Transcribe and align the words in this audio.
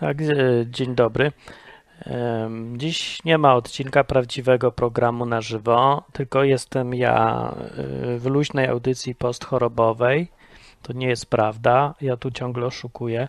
Tak, 0.00 0.16
dzień 0.66 0.94
dobry. 0.94 1.32
Dziś 2.76 3.24
nie 3.24 3.38
ma 3.38 3.54
odcinka 3.54 4.04
prawdziwego 4.04 4.72
programu 4.72 5.26
na 5.26 5.40
żywo, 5.40 6.04
tylko 6.12 6.44
jestem 6.44 6.94
ja 6.94 7.48
e, 8.14 8.18
w 8.18 8.26
luźnej 8.26 8.66
audycji 8.66 9.14
postchorobowej. 9.14 10.28
To 10.82 10.92
nie 10.92 11.08
jest 11.08 11.26
prawda. 11.26 11.94
Ja 12.00 12.16
tu 12.16 12.30
ciągle 12.30 12.66
oszukuję, 12.66 13.28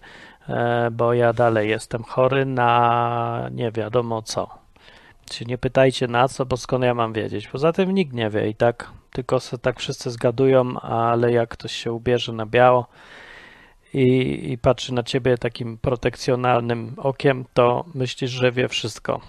e, 0.50 0.92
bo 0.92 1.14
ja 1.14 1.34
dalej 1.34 1.70
jestem 1.70 2.04
chory 2.04 2.46
na 2.46 3.50
nie 3.52 3.72
wiadomo 3.72 4.22
co. 4.22 4.50
Nie 5.46 5.58
pytajcie 5.58 6.08
na 6.08 6.28
co, 6.28 6.46
bo 6.46 6.58
skąd 6.58 6.84
ja 6.84 6.94
mam 6.94 7.14
wiedzieć. 7.14 7.48
Poza 7.48 7.74
tym 7.74 7.92
nikt 7.92 8.14
nie 8.14 8.30
wie 8.30 8.50
i 8.50 8.56
tak, 8.56 8.92
tylko 9.12 9.40
tak 9.62 9.80
wszyscy 9.80 10.12
zgadują, 10.12 10.80
ale 10.80 11.32
jak 11.32 11.50
ktoś 11.50 11.72
się 11.72 11.92
ubierze 11.92 12.34
na 12.34 12.46
biało, 12.46 12.88
i, 13.94 14.52
i 14.52 14.58
patrzy 14.58 14.94
na 14.94 15.04
ciebie 15.04 15.38
takim 15.38 15.78
protekcjonalnym 15.78 16.94
okiem, 16.98 17.46
to 17.54 17.86
myślisz, 17.94 18.32
że 18.32 18.52
wie 18.52 18.68
wszystko. 18.68 19.22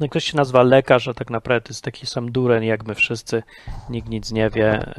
No 0.00 0.08
ktoś 0.08 0.24
się 0.24 0.36
nazywa 0.36 0.62
lekarz, 0.62 1.08
a 1.08 1.14
tak 1.14 1.30
naprawdę 1.30 1.68
jest 1.68 1.84
taki 1.84 2.06
sam 2.06 2.32
dureń 2.32 2.64
jak 2.64 2.86
my 2.86 2.94
wszyscy. 2.94 3.42
Nikt 3.90 4.08
nic 4.08 4.32
nie 4.32 4.50
wie 4.50 4.92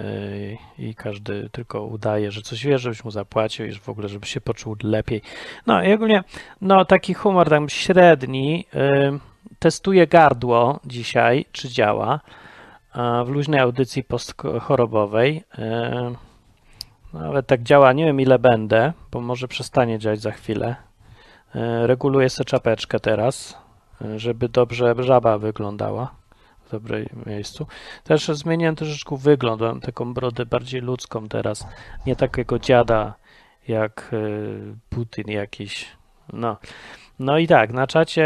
yy, 0.77 0.87
i 0.87 0.95
każdy 0.95 1.49
tylko 1.51 1.83
udaje, 1.83 2.31
że 2.31 2.41
coś 2.41 2.65
wie, 2.65 2.77
żebyś 2.77 3.03
mu 3.03 3.11
zapłacił 3.11 3.65
i 3.65 3.71
w 3.71 3.89
ogóle, 3.89 4.07
żeby 4.07 4.25
się 4.25 4.41
poczuł 4.41 4.75
lepiej. 4.84 5.21
No 5.67 5.84
i 5.84 5.93
ogólnie, 5.93 6.23
no 6.61 6.85
taki 6.85 7.13
humor 7.13 7.49
tam 7.49 7.70
średni. 7.70 8.65
Yy, 8.73 9.20
testuję 9.59 10.07
gardło 10.07 10.79
dzisiaj, 10.85 11.45
czy 11.51 11.70
działa. 11.70 12.20
W 13.25 13.29
luźnej 13.29 13.59
audycji 13.59 14.03
postchorobowej. 14.03 15.43
Nawet 17.13 17.48
tak 17.48 17.63
działa, 17.63 17.94
nie 17.94 18.05
wiem 18.05 18.22
ile 18.22 18.40
będę, 18.40 18.94
bo 19.12 19.22
może 19.22 19.48
przestanie 19.48 20.00
działać 20.00 20.22
za 20.22 20.32
chwilę. 20.32 20.76
E, 21.55 21.88
Reguluję 21.88 22.30
sobie 22.30 22.46
czapeczkę 22.46 23.00
teraz, 23.00 23.58
e, 24.02 24.20
żeby 24.20 24.50
dobrze 24.50 24.96
żaba 25.00 25.38
wyglądała 25.38 26.12
w 26.66 26.72
dobrym 26.72 27.08
miejscu. 27.26 27.68
Też 28.04 28.28
zmieniłem 28.28 28.76
troszeczkę 28.76 29.18
wygląd, 29.18 29.62
mam 29.62 29.82
taką 29.82 30.13
brodę 30.13 30.46
bardziej 30.46 30.82
ludzką 30.82 31.30
teraz, 31.30 31.68
nie 32.05 32.16
takiego 32.16 32.60
dziada 32.60 33.13
jak 33.68 34.12
e, 34.13 34.18
Putin 34.90 35.28
jakiś. 35.28 35.88
No, 36.34 36.58
no 37.20 37.38
i 37.38 37.48
tak, 37.48 37.74
na 37.74 37.88
czacie 37.88 38.24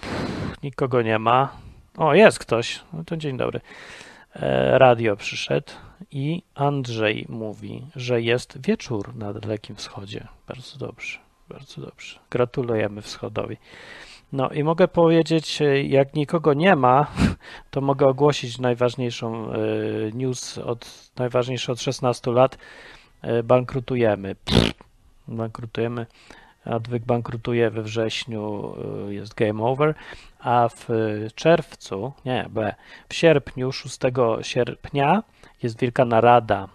pff, 0.00 0.62
nikogo 0.62 1.02
nie 1.02 1.18
ma. 1.18 1.52
O, 1.96 2.14
jest 2.14 2.38
ktoś. 2.38 2.80
No 2.92 3.04
to 3.04 3.16
dzień 3.16 3.36
dobry. 3.36 3.60
Radio 4.78 5.16
przyszedł 5.16 5.72
i 6.10 6.42
Andrzej 6.54 7.26
mówi, 7.28 7.86
że 7.96 8.22
jest 8.22 8.66
wieczór 8.66 9.14
na 9.16 9.32
Dalekim 9.32 9.76
Wschodzie. 9.76 10.28
Bardzo 10.48 10.78
dobrze, 10.78 11.18
bardzo 11.48 11.80
dobrze. 11.80 12.18
Gratulujemy 12.30 13.02
Wschodowi. 13.02 13.56
No 14.32 14.48
i 14.50 14.64
mogę 14.64 14.88
powiedzieć, 14.88 15.62
jak 15.88 16.14
nikogo 16.14 16.54
nie 16.54 16.76
ma, 16.76 17.06
to 17.70 17.80
mogę 17.80 18.06
ogłosić 18.06 18.58
najważniejszą 18.58 19.52
e, 19.52 19.58
news, 20.12 20.58
od, 20.58 21.10
najważniejsze 21.16 21.72
od 21.72 21.80
16 21.80 22.30
lat. 22.30 22.58
E, 23.22 23.42
Bankrutujemy. 23.42 24.36
Bankrutujemy. 25.28 26.06
Adwyk 26.66 27.04
bankrutuje 27.04 27.70
we 27.70 27.82
wrześniu, 27.82 28.74
y, 29.08 29.14
jest 29.14 29.34
game 29.34 29.64
over, 29.64 29.94
a 30.38 30.68
w 30.68 30.88
czerwcu, 31.34 32.12
nie, 32.24 32.46
B, 32.50 32.74
w 33.08 33.14
sierpniu, 33.14 33.72
6 33.72 33.98
sierpnia 34.42 35.22
jest 35.62 35.78
wielka 35.78 36.04
narada, 36.04 36.68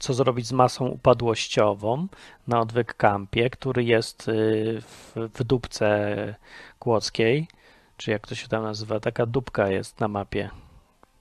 co 0.00 0.14
zrobić 0.14 0.46
z 0.46 0.52
masą 0.52 0.86
upadłościową 0.86 2.06
na 2.48 2.60
Odwyk 2.60 2.94
Campie, 2.94 3.50
który 3.50 3.84
jest 3.84 4.28
y, 4.28 4.80
w, 4.80 5.12
w 5.34 5.44
dupce 5.44 6.34
kłodzkiej, 6.78 7.48
czy 7.96 8.10
jak 8.10 8.26
to 8.26 8.34
się 8.34 8.48
tam 8.48 8.62
nazywa, 8.62 9.00
taka 9.00 9.26
dupka 9.26 9.68
jest 9.68 10.00
na 10.00 10.08
mapie. 10.08 10.50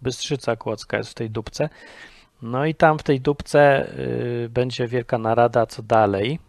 Bystrzyca 0.02 0.56
Kłodzka 0.56 0.98
jest 0.98 1.10
w 1.10 1.14
tej 1.14 1.30
dupce. 1.30 1.70
No 2.42 2.66
i 2.66 2.76
tam 2.76 3.00
w 3.00 3.04
tej 3.04 3.22
dupce 3.22 3.90
y, 4.46 4.50
będzie 4.50 4.88
wielka 4.88 5.18
narada, 5.18 5.66
co 5.66 5.84
dalej. 5.84 6.40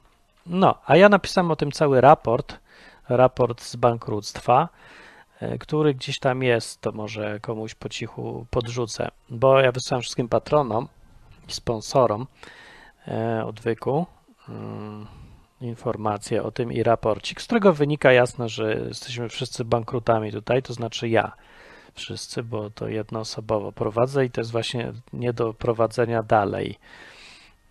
No, 0.46 0.74
a 0.86 0.96
ja 0.96 1.08
napisałem 1.08 1.50
o 1.50 1.56
tym 1.56 1.72
cały 1.72 2.00
raport, 2.00 2.58
raport 3.08 3.62
z 3.62 3.76
bankructwa, 3.76 4.68
który 5.60 5.94
gdzieś 5.94 6.18
tam 6.18 6.42
jest, 6.42 6.80
to 6.80 6.92
może 6.92 7.40
komuś 7.40 7.74
po 7.74 7.88
cichu 7.88 8.46
podrzucę, 8.50 9.08
bo 9.30 9.60
ja 9.60 9.72
wysłałem 9.72 10.02
wszystkim 10.02 10.28
patronom 10.28 10.88
i 11.48 11.52
sponsorom 11.52 12.26
e, 13.08 13.44
odwyku 13.46 14.06
mm, 14.48 15.06
informacje 15.60 16.42
o 16.42 16.50
tym 16.50 16.72
i 16.72 16.82
raporcik, 16.82 17.42
z 17.42 17.44
którego 17.44 17.72
wynika 17.72 18.12
jasno, 18.12 18.48
że 18.48 18.74
jesteśmy 18.74 19.28
wszyscy 19.28 19.64
bankrutami 19.64 20.32
tutaj, 20.32 20.62
to 20.62 20.72
znaczy 20.72 21.08
ja 21.08 21.32
wszyscy, 21.94 22.42
bo 22.42 22.70
to 22.70 22.88
jednoosobowo 22.88 23.72
prowadzę 23.72 24.24
i 24.24 24.30
to 24.30 24.40
jest 24.40 24.52
właśnie 24.52 24.92
nie 25.12 25.32
do 25.32 25.54
prowadzenia 25.54 26.22
dalej. 26.22 26.78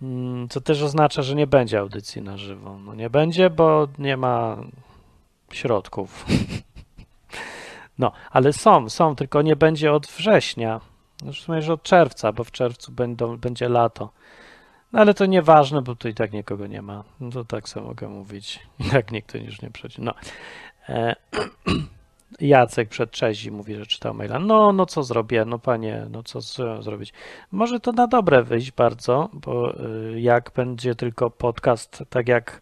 Mm, 0.02 0.50
Co 0.50 0.62
też 0.62 0.82
oznacza, 0.82 1.22
że 1.22 1.36
nie 1.36 1.48
będzie 1.48 1.80
audycji 1.80 2.22
na 2.22 2.38
żywo. 2.38 2.78
No 2.86 2.96
nie 2.96 3.10
będzie, 3.10 3.50
bo 3.50 3.88
nie 4.00 4.18
ma 4.18 4.58
środków. 5.52 6.26
No, 8.00 8.12
ale 8.32 8.54
są, 8.54 8.90
są, 8.90 9.16
tylko 9.16 9.42
nie 9.42 9.56
będzie 9.56 9.94
od 9.94 10.08
września. 10.08 10.82
W 11.24 11.34
sumie, 11.34 11.62
że 11.62 11.74
od 11.74 11.84
czerwca, 11.84 12.32
bo 12.32 12.44
w 12.44 12.52
czerwcu 12.52 12.92
będą, 12.92 13.38
będzie 13.38 13.70
lato. 13.70 14.10
No 14.94 15.00
ale 15.00 15.14
to 15.14 15.26
nieważne, 15.26 15.82
bo 15.82 15.96
tu 15.96 16.08
i 16.08 16.14
tak 16.14 16.34
nikogo 16.34 16.68
nie 16.68 16.82
ma. 16.82 17.04
No 17.20 17.30
to 17.30 17.46
tak 17.46 17.70
sobie 17.70 17.86
mogę 17.86 18.08
mówić. 18.10 18.60
I 18.80 18.90
tak 18.90 19.12
nikt 19.12 19.36
już 19.36 19.62
nie 19.62 19.72
przychodzi. 19.72 20.02
No. 20.02 20.14
E, 20.90 21.16
Jacek 22.40 22.90
przed 22.90 23.12
Czezi 23.12 23.52
mówi, 23.52 23.76
że 23.76 23.86
czytał 23.86 24.14
maila. 24.14 24.40
No, 24.40 24.74
no 24.74 24.86
co 24.86 25.04
zrobię? 25.04 25.46
No 25.46 25.60
panie, 25.60 26.06
no 26.10 26.24
co, 26.24 26.42
co 26.42 26.82
zrobić? 26.82 27.14
Może 27.52 27.80
to 27.80 27.92
na 27.92 28.08
dobre 28.08 28.44
wyjść 28.44 28.72
bardzo, 28.72 29.30
bo 29.34 29.80
y, 29.80 30.22
jak 30.22 30.52
będzie 30.56 30.96
tylko 30.96 31.30
podcast, 31.30 32.04
tak 32.10 32.28
jak 32.28 32.62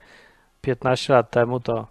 15 0.61 1.13
lat 1.13 1.31
temu, 1.31 1.59
to 1.59 1.87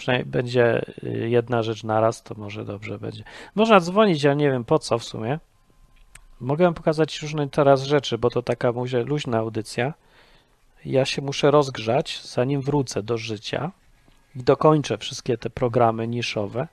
przynajmniej 0.00 0.32
będzie 0.32 0.84
y, 1.04 1.28
jedna 1.28 1.62
rzecz 1.62 1.84
naraz, 1.84 2.22
to 2.22 2.34
może 2.34 2.64
dobrze 2.64 2.98
będzie. 2.98 3.24
Można 3.54 3.80
dzwonić, 3.80 4.22
ja 4.22 4.34
nie 4.34 4.50
wiem 4.50 4.64
po 4.64 4.78
co 4.78 4.98
w 4.98 5.04
sumie. 5.04 5.38
Mogę 6.40 6.74
pokazać 6.74 7.22
różne 7.22 7.48
teraz 7.48 7.82
rzeczy, 7.82 8.18
bo 8.18 8.30
to 8.30 8.42
taka 8.42 8.72
mówię, 8.72 9.02
luźna 9.02 9.38
audycja. 9.38 9.94
Ja 10.84 11.04
się 11.04 11.22
muszę 11.22 11.50
rozgrzać, 11.50 12.20
zanim 12.24 12.60
wrócę 12.60 13.02
do 13.02 13.18
życia 13.18 13.72
i 14.36 14.42
dokończę 14.42 14.98
wszystkie 14.98 15.38
te 15.38 15.50
programy 15.50 16.08
niszowe 16.08 16.68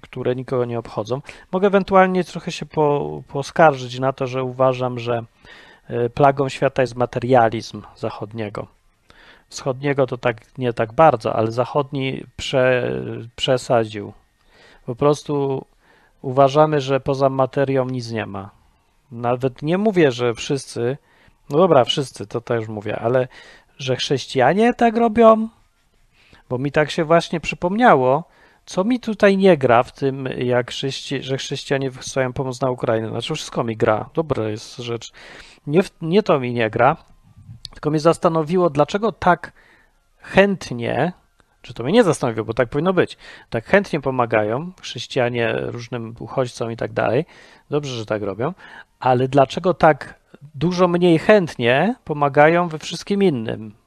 które 0.00 0.36
nikogo 0.36 0.64
nie 0.64 0.78
obchodzą. 0.78 1.22
Mogę 1.52 1.66
ewentualnie 1.66 2.24
trochę 2.24 2.52
się 2.52 2.66
po, 2.66 3.22
poskarżyć 3.28 3.98
na 3.98 4.12
to, 4.12 4.26
że 4.26 4.44
uważam, 4.44 4.98
że 4.98 5.24
e, 5.88 6.10
plagą 6.10 6.48
świata 6.48 6.82
jest 6.82 6.96
materializm 6.96 7.82
zachodniego. 7.96 8.66
Wschodniego 9.52 10.06
to 10.06 10.18
tak 10.18 10.58
nie 10.58 10.72
tak 10.72 10.92
bardzo, 10.92 11.36
ale 11.36 11.52
zachodni 11.52 12.24
prze, 12.36 12.92
przesadził. 13.36 14.12
Po 14.86 14.94
prostu 14.94 15.64
uważamy, 16.22 16.80
że 16.80 17.00
poza 17.00 17.28
materią 17.28 17.84
nic 17.84 18.10
nie 18.10 18.26
ma. 18.26 18.50
Nawet 19.10 19.62
nie 19.62 19.78
mówię, 19.78 20.12
że 20.12 20.34
wszyscy, 20.34 20.96
no 21.50 21.58
dobra, 21.58 21.84
wszyscy, 21.84 22.26
to 22.26 22.40
też 22.40 22.68
mówię, 22.68 22.98
ale 22.98 23.28
że 23.78 23.96
chrześcijanie 23.96 24.74
tak 24.74 24.96
robią, 24.96 25.48
bo 26.48 26.58
mi 26.58 26.72
tak 26.72 26.90
się 26.90 27.04
właśnie 27.04 27.40
przypomniało, 27.40 28.24
co 28.66 28.84
mi 28.84 29.00
tutaj 29.00 29.36
nie 29.36 29.56
gra 29.56 29.82
w 29.82 29.92
tym, 29.92 30.28
jak 30.38 30.70
chrześci 30.70 31.22
że 31.22 31.36
chrześcijanie 31.36 31.90
wysyłają 31.90 32.32
pomoc 32.32 32.60
na 32.60 32.70
Ukrainę? 32.70 33.08
Znaczy, 33.08 33.34
wszystko 33.34 33.64
mi 33.64 33.76
gra. 33.76 34.10
Dobra 34.14 34.48
jest 34.48 34.76
rzecz. 34.76 35.12
Nie, 35.66 35.80
nie 36.02 36.22
to 36.22 36.40
mi 36.40 36.52
nie 36.52 36.70
gra, 36.70 36.96
tylko 37.72 37.90
mnie 37.90 38.00
zastanowiło, 38.00 38.70
dlaczego 38.70 39.12
tak 39.12 39.52
chętnie, 40.18 41.12
czy 41.62 41.74
to 41.74 41.82
mnie 41.82 41.92
nie 41.92 42.04
zastanowiło, 42.04 42.44
bo 42.44 42.54
tak 42.54 42.68
powinno 42.68 42.92
być, 42.92 43.16
tak 43.50 43.64
chętnie 43.64 44.00
pomagają 44.00 44.72
chrześcijanie 44.80 45.54
różnym 45.56 46.14
uchodźcom 46.18 46.72
i 46.72 46.76
tak 46.76 46.92
dalej. 46.92 47.24
Dobrze, 47.70 47.96
że 47.96 48.06
tak 48.06 48.22
robią, 48.22 48.54
ale 49.00 49.28
dlaczego 49.28 49.74
tak 49.74 50.20
dużo 50.54 50.88
mniej 50.88 51.18
chętnie 51.18 51.94
pomagają 52.04 52.68
we 52.68 52.78
wszystkim 52.78 53.22
innym? 53.22 53.81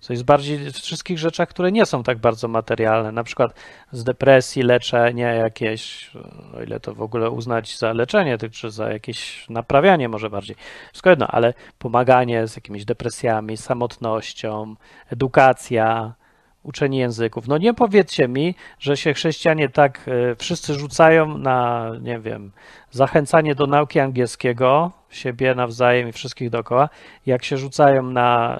Co 0.00 0.12
jest 0.12 0.24
bardziej 0.24 0.58
w 0.58 0.76
wszystkich 0.76 1.18
rzeczach, 1.18 1.48
które 1.48 1.72
nie 1.72 1.86
są 1.86 2.02
tak 2.02 2.18
bardzo 2.18 2.48
materialne, 2.48 3.12
na 3.12 3.24
przykład 3.24 3.54
z 3.92 4.04
depresji, 4.04 4.62
leczenie 4.62 5.22
jakieś, 5.22 6.10
o 6.56 6.62
ile 6.62 6.80
to 6.80 6.94
w 6.94 7.02
ogóle 7.02 7.30
uznać 7.30 7.78
za 7.78 7.92
leczenie, 7.92 8.38
czy 8.38 8.70
za 8.70 8.92
jakieś 8.92 9.46
naprawianie 9.48 10.08
może 10.08 10.30
bardziej. 10.30 10.56
Wszystko 10.92 11.10
jedno, 11.10 11.26
ale 11.26 11.54
pomaganie 11.78 12.48
z 12.48 12.56
jakimiś 12.56 12.84
depresjami, 12.84 13.56
samotnością, 13.56 14.74
edukacja, 15.12 16.14
uczenie 16.62 16.98
języków. 16.98 17.48
No 17.48 17.58
nie 17.58 17.74
powiedzcie 17.74 18.28
mi, 18.28 18.54
że 18.78 18.96
się 18.96 19.14
chrześcijanie 19.14 19.68
tak 19.68 20.00
e, 20.06 20.36
wszyscy 20.36 20.74
rzucają 20.74 21.38
na, 21.38 21.90
nie 22.00 22.18
wiem, 22.18 22.52
zachęcanie 22.90 23.54
do 23.54 23.66
nauki 23.66 24.00
angielskiego, 24.00 24.92
siebie 25.10 25.54
nawzajem 25.54 26.08
i 26.08 26.12
wszystkich 26.12 26.50
dookoła, 26.50 26.88
jak 27.26 27.44
się 27.44 27.56
rzucają 27.56 28.02
na 28.02 28.58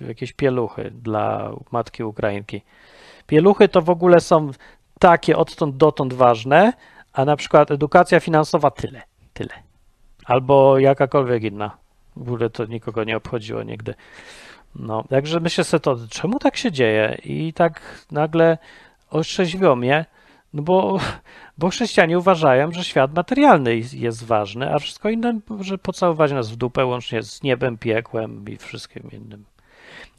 jakieś 0.00 0.32
pieluchy 0.32 0.90
dla 0.90 1.50
matki 1.70 2.04
Ukrainki. 2.04 2.62
Pieluchy 3.26 3.68
to 3.68 3.82
w 3.82 3.90
ogóle 3.90 4.20
są 4.20 4.50
takie 4.98 5.36
odtąd 5.36 5.76
dotąd 5.76 6.12
ważne, 6.12 6.72
a 7.12 7.24
na 7.24 7.36
przykład 7.36 7.70
edukacja 7.70 8.20
finansowa 8.20 8.70
tyle, 8.70 9.02
tyle. 9.32 9.54
Albo 10.24 10.78
jakakolwiek 10.78 11.42
inna. 11.42 11.76
W 12.16 12.32
ogóle 12.32 12.50
to 12.50 12.64
nikogo 12.64 13.04
nie 13.04 13.16
obchodziło 13.16 13.62
nigdy. 13.62 13.94
No, 14.74 15.04
także 15.08 15.40
myślę 15.40 15.64
sobie 15.64 15.80
to, 15.80 15.96
czemu 16.10 16.38
tak 16.38 16.56
się 16.56 16.72
dzieje? 16.72 17.18
I 17.24 17.52
tak 17.52 18.04
nagle 18.10 18.58
otrzeźwiło 19.10 19.76
mnie, 19.76 20.04
no 20.54 20.62
bo, 20.62 20.98
bo 21.58 21.68
chrześcijanie 21.68 22.18
uważają, 22.18 22.72
że 22.72 22.84
świat 22.84 23.14
materialny 23.14 23.76
jest 23.92 24.24
ważny, 24.24 24.74
a 24.74 24.78
wszystko 24.78 25.10
inne, 25.10 25.40
że 25.60 25.78
pocałować 25.78 26.32
nas 26.32 26.50
w 26.50 26.56
dupę 26.56 26.84
łącznie 26.84 27.22
z 27.22 27.42
niebem, 27.42 27.78
piekłem 27.78 28.44
i 28.48 28.56
wszystkim 28.56 29.10
innym. 29.12 29.44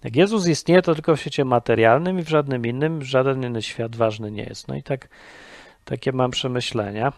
Jak 0.03 0.15
Jezus 0.15 0.47
istnieje, 0.47 0.81
to 0.81 0.93
tylko 0.93 1.15
w 1.15 1.19
świecie 1.19 1.45
materialnym 1.45 2.19
i 2.19 2.23
w 2.23 2.29
żadnym 2.29 2.65
innym, 2.65 3.03
żaden 3.03 3.43
inny 3.43 3.61
świat 3.61 3.95
ważny 3.95 4.31
nie 4.31 4.43
jest. 4.43 4.67
No 4.67 4.75
i 4.75 4.83
tak, 4.83 5.07
takie 5.85 6.11
mam 6.11 6.31
przemyślenia, 6.31 7.13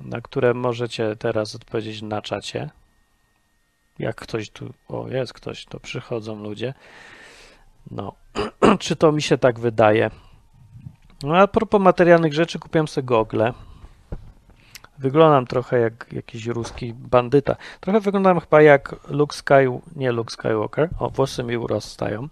na 0.00 0.20
które 0.20 0.54
możecie 0.54 1.16
teraz 1.16 1.54
odpowiedzieć 1.54 2.02
na 2.02 2.22
czacie. 2.22 2.70
Jak 3.98 4.16
ktoś 4.16 4.50
tu, 4.50 4.72
o 4.88 5.08
jest 5.08 5.32
ktoś, 5.32 5.64
to 5.64 5.80
przychodzą 5.80 6.42
ludzie. 6.42 6.74
No, 7.90 8.12
czy 8.78 8.96
to 8.96 9.12
mi 9.12 9.22
się 9.22 9.38
tak 9.38 9.60
wydaje? 9.60 10.10
No 11.22 11.36
a 11.36 11.46
propos 11.46 11.80
materialnych 11.80 12.34
rzeczy, 12.34 12.58
kupiłem 12.58 12.88
sobie 12.88 13.06
gogle. 13.06 13.52
Wyglądam 14.98 15.46
trochę 15.46 15.78
jak 15.80 16.06
jakiś 16.12 16.46
ruski 16.46 16.94
bandyta. 16.94 17.56
Trochę 17.80 18.00
wyglądam 18.00 18.40
chyba 18.40 18.62
jak 18.62 18.96
Luke 19.08 19.36
Sky, 19.36 19.54
nie 19.96 20.12
Luke 20.12 20.30
Skywalker. 20.30 20.88
O, 20.98 21.10
włosy 21.10 21.42
mi 21.42 21.56
urostają. 21.56 22.28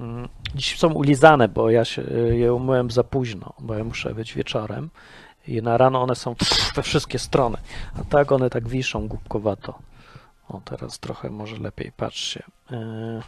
Mm, 0.00 0.28
dziś 0.54 0.78
są 0.78 0.92
ulizane, 0.92 1.48
bo 1.48 1.70
ja 1.70 1.84
się, 1.84 2.02
je 2.32 2.54
umyłem 2.54 2.90
za 2.90 3.04
późno, 3.04 3.52
bo 3.58 3.74
ja 3.74 3.84
muszę 3.84 4.14
być 4.14 4.34
wieczorem. 4.34 4.90
I 5.48 5.62
na 5.62 5.76
rano 5.76 6.02
one 6.02 6.14
są 6.14 6.34
we 6.74 6.82
wszystkie 6.82 7.18
strony. 7.18 7.58
A 8.00 8.04
tak 8.04 8.32
one 8.32 8.50
tak 8.50 8.68
wiszą 8.68 9.08
głupkowato. 9.08 9.78
O, 10.48 10.60
teraz 10.64 10.98
trochę 10.98 11.30
może 11.30 11.56
lepiej, 11.56 11.92
patrzcie. 11.96 12.42
Yy, 12.70 13.22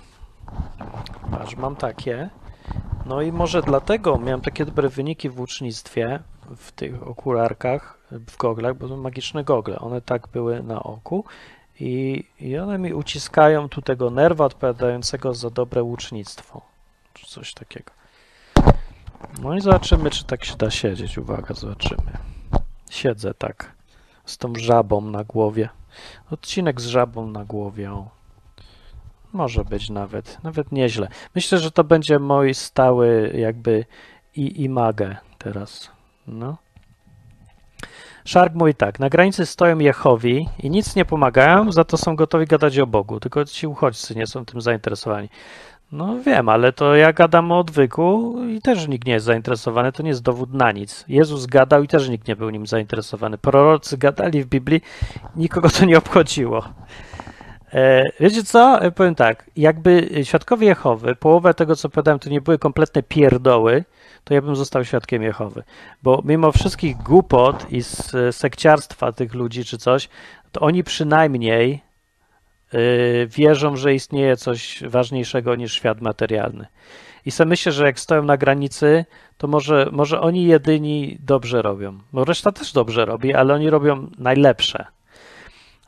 patrz, 1.31 1.57
mam 1.57 1.77
takie. 1.77 2.31
No 3.06 3.23
i 3.23 3.32
może 3.32 3.62
dlatego 3.62 4.19
miałem 4.19 4.41
takie 4.41 4.64
dobre 4.64 4.88
wyniki 4.88 5.31
w 5.31 5.41
ucznictwie, 5.41 6.20
w 6.56 6.73
tych 6.73 7.09
okularkach, 7.09 7.99
w 8.11 8.37
goglach, 8.37 8.76
bo 8.76 8.88
to 8.88 8.97
magiczne 8.97 9.44
gogle. 9.44 9.79
One 9.79 10.00
tak 10.00 10.29
były 10.29 10.62
na 10.62 10.82
oku 10.82 11.25
i, 11.81 12.25
i 12.41 12.59
one 12.59 12.79
mi 12.79 12.94
uciskają 12.94 13.69
tu 13.69 13.82
tego 13.82 14.11
nerwa 14.11 14.44
odpowiadającego 14.44 15.35
za 15.35 15.50
dobre 15.50 15.82
łucznictwo, 15.82 16.62
czy 17.14 17.26
coś 17.26 17.55
takiego. 17.55 17.91
No 19.43 19.55
i 19.56 19.61
zobaczymy, 19.61 20.11
czy 20.11 20.25
tak 20.25 20.44
się 20.44 20.56
da 20.56 20.70
siedzieć. 20.70 21.19
Uwaga, 21.19 21.55
zobaczymy. 21.55 22.12
Siedzę 22.91 23.35
tak, 23.35 23.73
z 24.25 24.38
tą 24.38 24.53
żabą 24.56 25.00
na 25.00 25.25
głowie. 25.25 25.69
Odcinek 26.31 26.81
z 26.81 26.87
żabą 26.87 27.26
na 27.26 27.44
głowie. 27.44 27.93
O. 27.93 28.22
Może 29.32 29.64
być 29.64 29.90
nawet, 29.90 30.38
nawet 30.43 30.73
nieźle. 30.73 31.08
Myślę, 31.34 31.58
że 31.58 31.70
to 31.70 31.84
będzie 31.84 32.19
mój 32.19 32.55
stały 32.55 33.32
jakby 33.34 33.84
i 34.37 34.62
imagę 34.64 35.17
teraz. 35.38 35.90
No. 36.26 36.56
Szark 38.25 38.55
mówi 38.55 38.75
tak, 38.75 39.00
na 39.00 39.08
granicy 39.08 39.46
stoją 39.46 39.79
Jehowi 39.79 40.49
i 40.62 40.70
nic 40.70 40.96
nie 40.96 41.05
pomagają, 41.05 41.73
za 41.73 41.84
to 41.84 41.96
są 41.96 42.17
gotowi 42.17 42.46
gadać 42.46 42.79
o 42.79 42.87
Bogu, 42.87 43.20
tylko 43.20 43.44
ci 43.44 43.67
uchodźcy 43.67 44.14
nie 44.14 44.26
są 44.26 44.44
tym 44.44 44.61
zainteresowani. 44.61 45.29
No 45.93 46.20
wiem, 46.20 46.49
ale 46.49 46.73
to 46.73 46.94
ja 46.94 47.12
gadam 47.12 47.52
o 47.52 47.58
odwyku 47.58 48.37
i 48.49 48.61
też 48.61 48.88
nikt 48.88 49.06
nie 49.06 49.12
jest 49.12 49.26
zainteresowany, 49.26 49.93
to 49.93 50.02
nie 50.02 50.08
jest 50.08 50.23
dowód 50.23 50.55
na 50.55 50.73
nic. 50.73 51.05
Jezus 51.08 51.46
gadał 51.46 51.82
i 51.82 51.88
też 51.88 52.08
nikt 52.08 52.28
nie 52.28 52.37
był 52.37 52.50
nim 52.50 52.67
zainteresowany. 52.67 53.38
Prorocy 53.38 53.99
gadali 53.99 54.43
w 54.43 54.46
Biblii, 54.46 54.81
nikogo 55.37 55.69
to 55.70 55.85
nie 55.85 55.99
obchodziło. 55.99 56.64
E, 57.75 58.05
wiecie 58.21 58.45
co? 58.45 58.83
E, 58.83 58.91
powiem 58.91 59.15
tak, 59.15 59.51
jakby 59.57 60.09
świadkowie 60.25 60.67
Jehowy, 60.67 61.17
połowę 61.17 61.55
tego 61.55 61.77
co 61.77 61.89
powiedziałem, 61.89 62.19
to 62.19 62.31
nie 62.31 62.41
były 62.41 62.59
kompletne 62.59 63.03
pierdoły, 63.03 63.85
to 64.25 64.35
ja 64.35 64.43
bym 64.43 64.57
został 64.57 64.85
świadkiem 64.85 65.23
Jehowy. 65.23 65.63
Bo 66.03 66.23
mimo 66.25 66.53
wszystkich 66.53 66.97
głupot 66.97 67.67
i 67.73 67.83
sekciarstwa 68.31 69.13
tych 69.13 69.35
ludzi 69.35 69.65
czy 69.65 69.79
coś, 69.79 70.09
to 70.53 70.61
oni 70.61 70.85
przynajmniej 70.85 71.83
wierzą, 73.27 73.77
że 73.77 73.95
istnieje 73.95 74.37
coś 74.37 74.83
ważniejszego 74.87 75.57
niż 75.57 75.75
świat 75.75 76.01
materialny. 76.01 76.67
I 77.27 77.31
sobie 77.31 77.49
myślę, 77.49 77.73
że 77.73 77.87
jak 77.87 78.01
stoją 78.01 78.23
na 78.23 78.37
granicy, 78.37 79.05
to 79.39 79.47
może, 79.47 79.89
może 79.93 80.21
oni 80.21 80.47
jedyni 80.47 81.19
dobrze 81.21 81.63
robią. 81.63 81.99
Bo 82.13 82.25
reszta 82.25 82.53
też 82.53 82.73
dobrze 82.73 83.05
robi, 83.05 83.35
ale 83.35 83.55
oni 83.55 83.71
robią 83.71 84.07
najlepsze. 84.19 84.87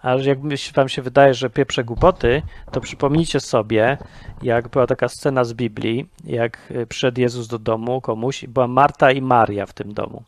A 0.05 0.15
jak 0.15 0.39
wam 0.75 0.89
się 0.89 1.03
wydaje, 1.03 1.35
że 1.35 1.51
pieprze 1.51 1.85
głupoty, 1.85 2.43
to 2.73 2.81
przypomnijcie 2.81 3.41
sobie, 3.41 3.99
jak 4.43 4.69
była 4.69 4.87
taka 4.87 5.09
scena 5.09 5.45
z 5.45 5.53
Biblii, 5.53 6.07
jak 6.25 6.59
y, 6.71 6.87
przyszedł 6.87 7.21
Jezus 7.21 7.49
do 7.49 7.59
domu 7.59 8.01
komuś, 8.01 8.45
była 8.47 8.67
Marta 8.67 9.13
i 9.13 9.23
Maria 9.23 9.67
w 9.67 9.73
tym 9.73 9.95
domu, 9.95 10.23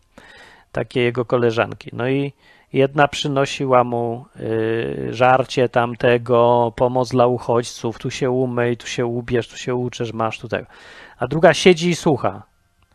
takie 0.73 1.01
jego 1.01 1.25
koleżanki. 1.25 1.91
No 1.93 2.09
i 2.09 2.33
jedna 2.73 3.09
przynosiła 3.09 3.85
mu 3.85 4.25
y, 4.41 5.09
żarcie 5.11 5.69
tamtego, 5.69 6.73
pomoc 6.77 7.11
dla 7.11 7.27
uchodźców, 7.27 7.99
tu 7.99 8.11
się 8.11 8.31
umyj, 8.31 8.77
tu 8.77 8.87
się 8.87 9.07
ubierz, 9.07 9.49
tu 9.49 9.57
się 9.57 9.75
uczesz, 9.75 10.13
masz 10.13 10.39
tutaj. 10.39 10.67
A 11.19 11.27
druga 11.27 11.55
siedzi 11.55 11.91
i 11.91 11.95
słucha, 11.95 12.43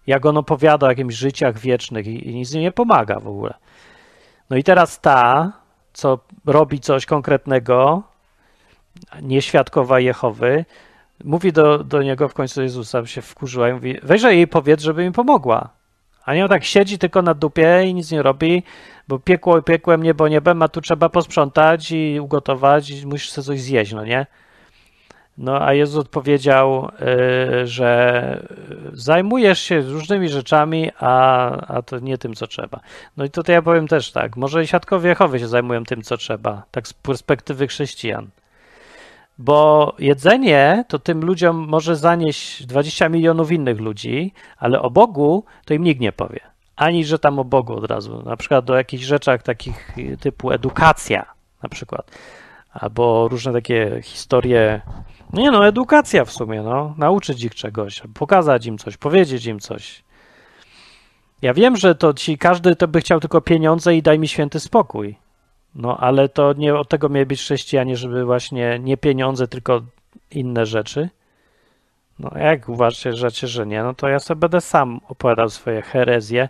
jak 0.07 0.25
on 0.25 0.38
opowiada 0.38 0.88
o 0.88 0.89
jakimś 0.89 1.16
życiach 1.16 1.60
wiecznych 1.60 2.07
i, 2.07 2.30
i 2.30 2.36
nic 2.36 2.54
nie 2.54 2.72
pomaga 2.72 3.19
w 3.19 3.27
ogóle. 3.27 3.54
No 4.50 4.57
i 4.57 4.63
teraz 4.63 5.01
ta 5.01 5.61
co 5.93 6.19
robi 6.45 6.79
coś 6.79 7.05
konkretnego, 7.05 8.03
nieświadkowa 9.21 9.99
Jehowy, 9.99 10.65
mówi 11.23 11.53
do, 11.53 11.83
do 11.83 12.03
niego 12.03 12.29
w 12.29 12.33
końcu 12.33 12.61
Jezusa, 12.61 13.05
się 13.05 13.21
wkurzyła 13.21 13.69
i 13.69 13.73
mówi, 13.73 13.97
weźże 14.03 14.35
jej 14.35 14.47
powiedz, 14.47 14.81
żeby 14.81 15.05
mi 15.05 15.11
pomogła. 15.11 15.69
A 16.25 16.33
nie 16.33 16.43
on 16.43 16.49
tak 16.49 16.63
siedzi 16.63 16.97
tylko 16.97 17.21
na 17.21 17.33
dupie 17.33 17.83
i 17.85 17.93
nic 17.93 18.11
nie 18.11 18.21
robi, 18.21 18.63
bo 19.07 19.19
piekło 19.19 19.61
piekłem, 19.61 20.03
niebo 20.03 20.27
niebem, 20.27 20.61
a 20.61 20.67
tu 20.67 20.81
trzeba 20.81 21.10
posprzątać 21.10 21.91
i 21.91 22.19
ugotować 22.19 22.89
i 22.89 23.07
musisz 23.07 23.31
sobie 23.31 23.45
coś 23.45 23.62
zjeść, 23.62 23.93
no 23.93 24.05
nie? 24.05 24.25
No 25.41 25.62
a 25.62 25.74
Jezus 25.74 26.05
odpowiedział, 26.05 26.91
y, 27.63 27.67
że 27.67 28.48
zajmujesz 28.93 29.60
się 29.60 29.81
różnymi 29.81 30.29
rzeczami, 30.29 30.91
a, 31.00 31.51
a 31.75 31.81
to 31.81 32.00
nie 32.00 32.17
tym, 32.17 32.33
co 32.33 32.48
trzeba. 32.48 32.79
No 33.17 33.25
i 33.25 33.29
tutaj 33.29 33.53
ja 33.53 33.62
powiem 33.62 33.88
też 33.88 34.12
tak, 34.12 34.38
może 34.38 34.63
i 34.63 34.67
świadkowie 34.67 35.10
Jehowy 35.10 35.39
się 35.39 35.48
zajmują 35.48 35.83
tym, 35.83 36.01
co 36.01 36.17
trzeba, 36.17 36.63
tak 36.71 36.88
z 36.88 36.93
perspektywy 36.93 37.67
chrześcijan. 37.67 38.27
Bo 39.38 39.93
jedzenie 40.00 40.86
to 40.88 41.00
tym 41.00 41.25
ludziom 41.25 41.57
może 41.57 41.95
zanieść 41.95 42.65
20 42.65 43.10
milionów 43.10 43.51
innych 43.51 43.79
ludzi, 43.79 44.33
ale 44.57 44.81
o 44.81 44.89
Bogu 44.89 45.43
to 45.65 45.74
im 45.74 45.83
nikt 45.83 46.01
nie 46.01 46.12
powie. 46.12 46.39
Ani, 46.75 47.05
że 47.05 47.19
tam 47.19 47.39
o 47.39 47.43
Bogu 47.43 47.74
od 47.74 47.91
razu. 47.91 48.24
Na 48.25 48.38
przykład 48.38 48.69
o 48.69 48.75
jakichś 48.75 49.03
rzeczach 49.03 49.43
takich 49.43 49.91
typu 50.19 50.51
edukacja 50.51 51.25
na 51.63 51.69
przykład. 51.69 52.12
Albo 52.74 53.27
różne 53.27 53.53
takie 53.53 54.00
historie 54.03 54.81
nie 55.33 55.51
no, 55.51 55.67
edukacja 55.67 56.25
w 56.25 56.31
sumie, 56.31 56.61
no. 56.61 56.95
Nauczyć 56.97 57.43
ich 57.43 57.55
czegoś, 57.55 58.01
pokazać 58.13 58.65
im 58.65 58.77
coś, 58.77 58.97
powiedzieć 58.97 59.45
im 59.45 59.59
coś. 59.59 60.03
Ja 61.41 61.53
wiem, 61.53 61.77
że 61.77 61.95
to 61.95 62.13
ci 62.13 62.38
każdy 62.38 62.75
to 62.75 62.88
by 62.88 63.00
chciał 63.00 63.19
tylko 63.19 63.41
pieniądze 63.41 63.95
i 63.95 64.01
daj 64.01 64.19
mi 64.19 64.27
święty 64.27 64.59
spokój. 64.59 65.15
No, 65.75 65.97
ale 65.97 66.29
to 66.29 66.53
nie 66.53 66.75
od 66.75 66.89
tego 66.89 67.09
mieli 67.09 67.25
być 67.25 67.39
chrześcijanie, 67.39 67.97
żeby 67.97 68.25
właśnie 68.25 68.79
nie 68.79 68.97
pieniądze, 68.97 69.47
tylko 69.47 69.81
inne 70.31 70.65
rzeczy. 70.65 71.09
No, 72.19 72.31
jak 72.35 72.69
uważacie, 72.69 73.47
że 73.47 73.67
nie, 73.67 73.83
no 73.83 73.93
to 73.93 74.07
ja 74.07 74.19
sobie 74.19 74.39
będę 74.39 74.61
sam 74.61 75.00
opowiadał 75.09 75.50
swoje 75.50 75.81
herezje 75.81 76.50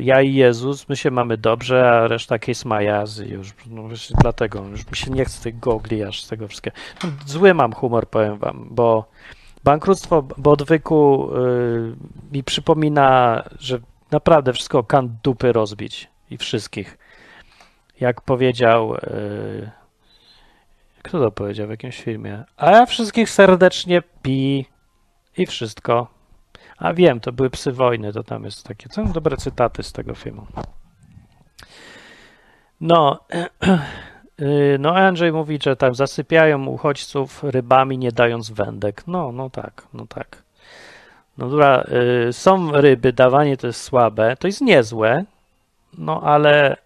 ja 0.00 0.22
i 0.22 0.34
Jezus, 0.34 0.88
my 0.88 0.96
się 0.96 1.10
mamy 1.10 1.36
dobrze, 1.36 1.90
a 1.90 2.08
reszta 2.08 2.38
case 2.38 2.68
majazy 2.68 3.26
już, 3.26 3.54
no 3.66 3.82
właśnie 3.82 4.16
dlatego, 4.20 4.64
już 4.68 4.90
mi 4.90 4.96
się 4.96 5.10
nie 5.10 5.24
chce 5.24 5.42
tych 5.42 5.58
gogli 5.58 6.02
aż 6.02 6.24
z 6.24 6.28
tego 6.28 6.48
wszystkiego. 6.48 6.76
No, 7.04 7.10
zły 7.26 7.54
mam 7.54 7.72
humor, 7.72 8.08
powiem 8.08 8.38
wam, 8.38 8.68
bo 8.70 9.08
bankructwo 9.64 10.22
bo 10.22 10.50
odwyku 10.50 11.30
yy, 11.34 11.96
mi 12.32 12.44
przypomina, 12.44 13.42
że 13.58 13.80
naprawdę 14.10 14.52
wszystko 14.52 14.84
kan 14.84 15.16
dupy 15.22 15.52
rozbić 15.52 16.08
i 16.30 16.38
wszystkich. 16.38 16.98
Jak 18.00 18.20
powiedział, 18.20 18.94
yy, 18.94 19.70
kto 21.02 21.20
to 21.20 21.30
powiedział 21.30 21.66
w 21.66 21.70
jakimś 21.70 22.02
filmie? 22.02 22.44
A 22.56 22.70
ja 22.70 22.86
wszystkich 22.86 23.30
serdecznie 23.30 24.02
pi 24.22 24.66
i 25.36 25.46
wszystko. 25.46 26.21
A 26.82 26.94
wiem, 26.94 27.20
to 27.20 27.32
były 27.32 27.50
psy 27.50 27.72
wojny, 27.72 28.12
to 28.12 28.22
tam 28.22 28.44
jest 28.44 28.66
takie. 28.66 28.88
Są 28.88 29.12
dobre 29.12 29.36
cytaty 29.36 29.82
z 29.82 29.92
tego 29.92 30.14
filmu. 30.14 30.46
No, 32.80 33.20
Yy, 34.38 34.78
No, 34.78 34.96
Andrzej 34.96 35.32
mówi, 35.32 35.58
że 35.62 35.76
tam 35.76 35.94
zasypiają 35.94 36.66
uchodźców 36.66 37.44
rybami, 37.44 37.98
nie 37.98 38.12
dając 38.12 38.50
wędek. 38.50 39.02
No, 39.06 39.32
no 39.32 39.50
tak, 39.50 39.82
no 39.94 40.06
tak. 40.06 40.42
No 41.38 41.48
dobra, 41.48 41.84
yy, 42.24 42.32
są 42.32 42.72
ryby, 42.72 43.12
dawanie 43.12 43.56
to 43.56 43.66
jest 43.66 43.82
słabe, 43.82 44.36
to 44.36 44.46
jest 44.46 44.60
niezłe, 44.60 45.24
no 45.98 46.22
ale 46.22 46.76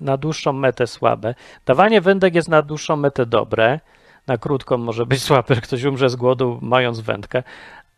na 0.00 0.16
dłuższą 0.16 0.52
metę 0.52 0.86
słabe. 0.86 1.34
Dawanie 1.66 2.00
wędek 2.00 2.34
jest 2.34 2.48
na 2.48 2.62
dłuższą 2.62 2.96
metę 2.96 3.26
dobre, 3.26 3.80
na 4.26 4.38
krótką 4.38 4.78
może 4.78 5.06
być 5.06 5.22
słabe, 5.22 5.56
ktoś 5.56 5.84
umrze 5.84 6.08
z 6.10 6.16
głodu 6.16 6.58
mając 6.62 7.00
wędkę, 7.00 7.42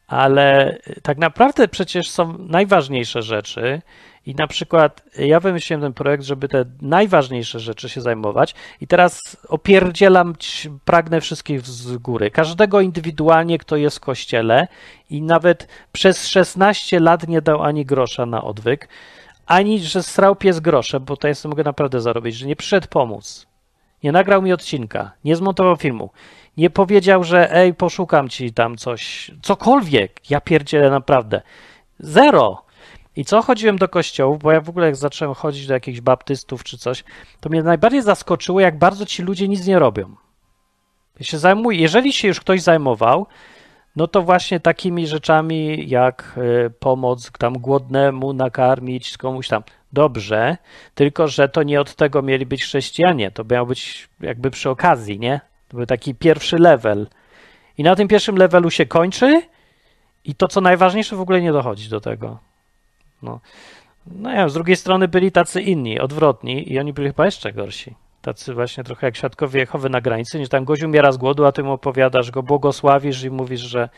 ale 0.06 0.78
tak 1.02 1.18
naprawdę 1.18 1.68
przecież 1.68 2.10
są 2.10 2.38
najważniejsze 2.38 3.22
rzeczy 3.22 3.82
i 4.26 4.34
na 4.34 4.46
przykład 4.46 5.02
ja 5.18 5.40
wymyśliłem 5.40 5.80
ten 5.80 5.92
projekt, 5.92 6.24
żeby 6.24 6.48
te 6.48 6.64
najważniejsze 6.82 7.60
rzeczy 7.60 7.88
się 7.88 8.00
zajmować 8.00 8.54
i 8.80 8.86
teraz 8.86 9.36
opierdzielam, 9.48 10.34
pragnę 10.84 11.20
wszystkich 11.20 11.60
z 11.60 11.96
góry. 11.96 12.30
Każdego 12.30 12.80
indywidualnie, 12.80 13.58
kto 13.58 13.76
jest 13.76 13.96
w 13.96 14.00
kościele 14.00 14.68
i 15.10 15.22
nawet 15.22 15.68
przez 15.92 16.28
16 16.28 17.00
lat 17.00 17.28
nie 17.28 17.42
dał 17.42 17.62
ani 17.62 17.84
grosza 17.84 18.26
na 18.26 18.44
odwyk, 18.44 18.88
ani 19.46 19.80
że 19.80 20.02
srał 20.02 20.36
pies 20.36 20.60
grosze, 20.60 21.00
bo 21.00 21.16
to 21.16 21.28
jest 21.28 21.44
mogę 21.44 21.64
naprawdę 21.64 22.00
zarobić, 22.00 22.36
że 22.36 22.46
nie 22.46 22.56
przyszedł 22.56 22.88
pomóc. 22.88 23.46
Nie 24.02 24.12
nagrał 24.12 24.42
mi 24.42 24.52
odcinka, 24.52 25.12
nie 25.24 25.36
zmontował 25.36 25.76
filmu, 25.76 26.10
nie 26.56 26.70
powiedział, 26.70 27.24
że 27.24 27.52
ej, 27.54 27.74
poszukam 27.74 28.28
ci 28.28 28.52
tam 28.52 28.76
coś, 28.76 29.30
cokolwiek. 29.42 30.30
Ja 30.30 30.40
pierdzielę 30.40 30.90
naprawdę. 30.90 31.42
Zero. 31.98 32.66
I 33.16 33.24
co 33.24 33.42
chodziłem 33.42 33.78
do 33.78 33.88
kościołów, 33.88 34.38
bo 34.38 34.52
ja 34.52 34.60
w 34.60 34.68
ogóle 34.68 34.86
jak 34.86 34.96
zacząłem 34.96 35.34
chodzić 35.34 35.66
do 35.66 35.74
jakichś 35.74 36.00
baptystów 36.00 36.64
czy 36.64 36.78
coś, 36.78 37.04
to 37.40 37.48
mnie 37.48 37.62
najbardziej 37.62 38.02
zaskoczyło, 38.02 38.60
jak 38.60 38.78
bardzo 38.78 39.06
ci 39.06 39.22
ludzie 39.22 39.48
nic 39.48 39.66
nie 39.66 39.78
robią. 39.78 40.14
Się 41.20 41.38
zajmuję, 41.38 41.78
jeżeli 41.78 42.12
się 42.12 42.28
już 42.28 42.40
ktoś 42.40 42.62
zajmował, 42.62 43.26
no 43.96 44.06
to 44.06 44.22
właśnie 44.22 44.60
takimi 44.60 45.06
rzeczami 45.06 45.88
jak 45.88 46.38
y, 46.66 46.70
pomoc 46.70 47.30
tam 47.38 47.52
głodnemu 47.52 48.32
nakarmić 48.32 49.18
komuś 49.18 49.48
tam. 49.48 49.62
Dobrze, 49.92 50.56
tylko 50.94 51.28
że 51.28 51.48
to 51.48 51.62
nie 51.62 51.80
od 51.80 51.94
tego 51.94 52.22
mieli 52.22 52.46
być 52.46 52.62
chrześcijanie, 52.62 53.30
to 53.30 53.44
miał 53.44 53.66
być 53.66 54.08
jakby 54.20 54.50
przy 54.50 54.70
okazji, 54.70 55.18
nie? 55.18 55.40
Był 55.76 55.86
taki 55.86 56.14
pierwszy 56.14 56.58
level. 56.58 57.06
I 57.78 57.82
na 57.82 57.96
tym 57.96 58.08
pierwszym 58.08 58.36
levelu 58.36 58.70
się 58.70 58.86
kończy 58.86 59.42
i 60.24 60.34
to, 60.34 60.48
co 60.48 60.60
najważniejsze, 60.60 61.16
w 61.16 61.20
ogóle 61.20 61.40
nie 61.40 61.52
dochodzi 61.52 61.88
do 61.88 62.00
tego. 62.00 62.38
No, 63.22 63.40
no 64.06 64.32
ja, 64.32 64.48
z 64.48 64.54
drugiej 64.54 64.76
strony 64.76 65.08
byli 65.08 65.32
tacy 65.32 65.62
inni, 65.62 66.00
odwrotni 66.00 66.72
i 66.72 66.78
oni 66.78 66.92
byli 66.92 67.08
chyba 67.08 67.24
jeszcze 67.24 67.52
gorsi. 67.52 67.94
Tacy 68.22 68.54
właśnie 68.54 68.84
trochę 68.84 69.06
jak 69.06 69.16
świadkowie 69.16 69.60
Jehowy 69.60 69.90
na 69.90 70.00
granicy, 70.00 70.38
nie 70.38 70.48
tam 70.48 70.64
gość 70.64 70.82
umiera 70.82 71.12
z 71.12 71.16
głodu, 71.16 71.44
a 71.44 71.52
ty 71.52 71.62
mu 71.62 71.72
opowiadasz, 71.72 72.30
go 72.30 72.42
błogosławisz 72.42 73.22
i 73.22 73.30
mówisz, 73.30 73.60
że 73.60 73.88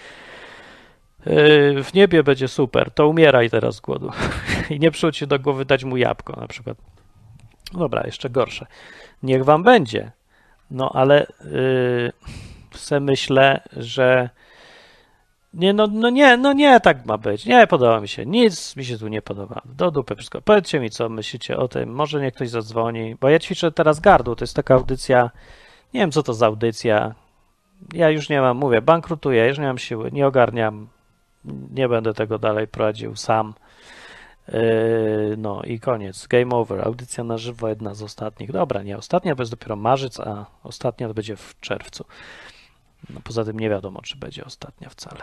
yy, 1.26 1.84
w 1.84 1.94
niebie 1.94 2.22
będzie 2.22 2.48
super, 2.48 2.90
to 2.90 3.08
umieraj 3.08 3.50
teraz 3.50 3.74
z 3.74 3.80
głodu. 3.80 4.10
I 4.70 4.80
nie 4.80 4.90
przychodź 4.90 5.16
ci 5.16 5.26
do 5.26 5.38
głowy 5.38 5.64
dać 5.64 5.84
mu 5.84 5.96
jabłko 5.96 6.40
na 6.40 6.46
przykład. 6.46 6.76
Dobra, 7.72 8.02
jeszcze 8.06 8.30
gorsze. 8.30 8.66
Niech 9.22 9.44
wam 9.44 9.62
będzie. 9.62 10.12
No 10.70 10.90
ale 10.94 11.26
yy, 11.44 12.12
se 12.74 13.00
myślę, 13.00 13.60
że 13.76 14.30
nie, 15.54 15.72
no, 15.72 15.86
no 15.86 16.10
nie, 16.10 16.36
no 16.36 16.52
nie, 16.52 16.80
tak 16.80 17.06
ma 17.06 17.18
być. 17.18 17.46
Nie 17.46 17.66
podoba 17.66 18.00
mi 18.00 18.08
się. 18.08 18.26
Nic 18.26 18.76
mi 18.76 18.84
się 18.84 18.98
tu 18.98 19.08
nie 19.08 19.22
podoba. 19.22 19.62
Do 19.64 19.90
dupy 19.90 20.16
wszystko. 20.16 20.42
Powiedzcie 20.42 20.80
mi, 20.80 20.90
co 20.90 21.08
myślicie 21.08 21.56
o 21.56 21.68
tym. 21.68 21.92
Może 21.92 22.20
niech 22.20 22.34
ktoś 22.34 22.48
zadzwoni, 22.48 23.16
bo 23.20 23.28
ja 23.28 23.38
ćwiczę 23.38 23.72
teraz 23.72 24.00
gardło. 24.00 24.36
To 24.36 24.42
jest 24.42 24.56
taka 24.56 24.74
audycja. 24.74 25.30
Nie 25.94 26.00
wiem, 26.00 26.12
co 26.12 26.22
to 26.22 26.34
za 26.34 26.46
audycja. 26.46 27.14
Ja 27.92 28.10
już 28.10 28.28
nie 28.28 28.40
mam, 28.40 28.56
mówię, 28.56 28.82
bankrutuję, 28.82 29.48
już 29.48 29.58
nie 29.58 29.66
mam 29.66 29.78
siły, 29.78 30.10
nie 30.12 30.26
ogarniam. 30.26 30.88
Nie 31.74 31.88
będę 31.88 32.14
tego 32.14 32.38
dalej 32.38 32.68
prowadził 32.68 33.16
sam. 33.16 33.54
Yy, 34.52 35.36
no 35.38 35.62
i 35.62 35.80
koniec. 35.80 36.26
Game 36.26 36.56
over. 36.56 36.86
Audycja 36.86 37.24
na 37.24 37.38
żywo, 37.38 37.68
jedna 37.68 37.94
z 37.94 38.02
ostatnich. 38.02 38.52
Dobra, 38.52 38.82
nie 38.82 38.96
ostatnia, 38.98 39.34
bo 39.34 39.42
jest 39.42 39.52
dopiero 39.52 39.76
marzec, 39.76 40.20
a 40.20 40.46
ostatnia 40.62 41.08
to 41.08 41.14
będzie 41.14 41.36
w 41.36 41.54
czerwcu. 41.60 42.04
No 43.10 43.20
poza 43.24 43.44
tym 43.44 43.60
nie 43.60 43.70
wiadomo, 43.70 44.02
czy 44.02 44.16
będzie 44.16 44.44
ostatnia 44.44 44.88
wcale. 44.88 45.20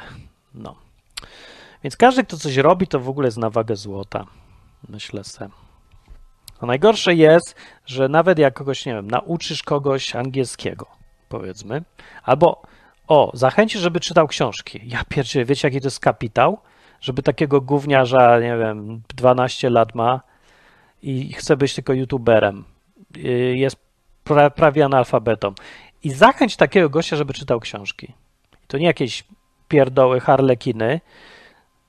No. 0.53 0.75
Więc 1.83 1.97
każdy, 1.97 2.23
kto 2.23 2.37
coś 2.37 2.57
robi, 2.57 2.87
to 2.87 2.99
w 2.99 3.09
ogóle 3.09 3.27
jest 3.27 3.37
na 3.37 3.49
wagę 3.49 3.75
złota. 3.75 4.25
Myślę 4.89 5.23
se. 5.23 5.49
A 6.61 6.65
najgorsze 6.65 7.15
jest, 7.15 7.55
że 7.85 8.09
nawet 8.09 8.39
jak 8.39 8.53
kogoś, 8.53 8.85
nie 8.85 8.93
wiem, 8.93 9.11
nauczysz 9.11 9.63
kogoś 9.63 10.15
angielskiego, 10.15 10.87
powiedzmy, 11.29 11.83
albo 12.23 12.61
o, 13.07 13.31
zachęcisz, 13.33 13.81
żeby 13.81 13.99
czytał 13.99 14.27
książki. 14.27 14.81
Ja 14.83 15.03
pierwszy, 15.09 15.45
wiecie, 15.45 15.67
jaki 15.67 15.81
to 15.81 15.87
jest 15.87 15.99
kapitał? 15.99 16.59
Żeby 17.05 17.23
takiego 17.23 17.61
gówniarza, 17.61 18.39
nie 18.39 18.57
wiem, 18.57 19.01
12 19.15 19.69
lat 19.69 19.95
ma 19.95 20.21
i 21.01 21.33
chce 21.33 21.57
być 21.57 21.75
tylko 21.75 21.93
youtuberem. 21.93 22.63
y, 23.17 23.21
Jest 23.57 23.75
pra, 24.23 24.49
prawie 24.49 24.85
analfabetą. 24.85 25.53
I 26.03 26.09
zachęć 26.11 26.55
takiego 26.55 26.89
gościa, 26.89 27.15
żeby 27.15 27.33
czytał 27.33 27.59
książki. 27.59 28.13
To 28.67 28.77
nie 28.77 28.85
jakieś 28.85 29.23
pierdoły 29.67 30.19
harlekiny. 30.19 31.01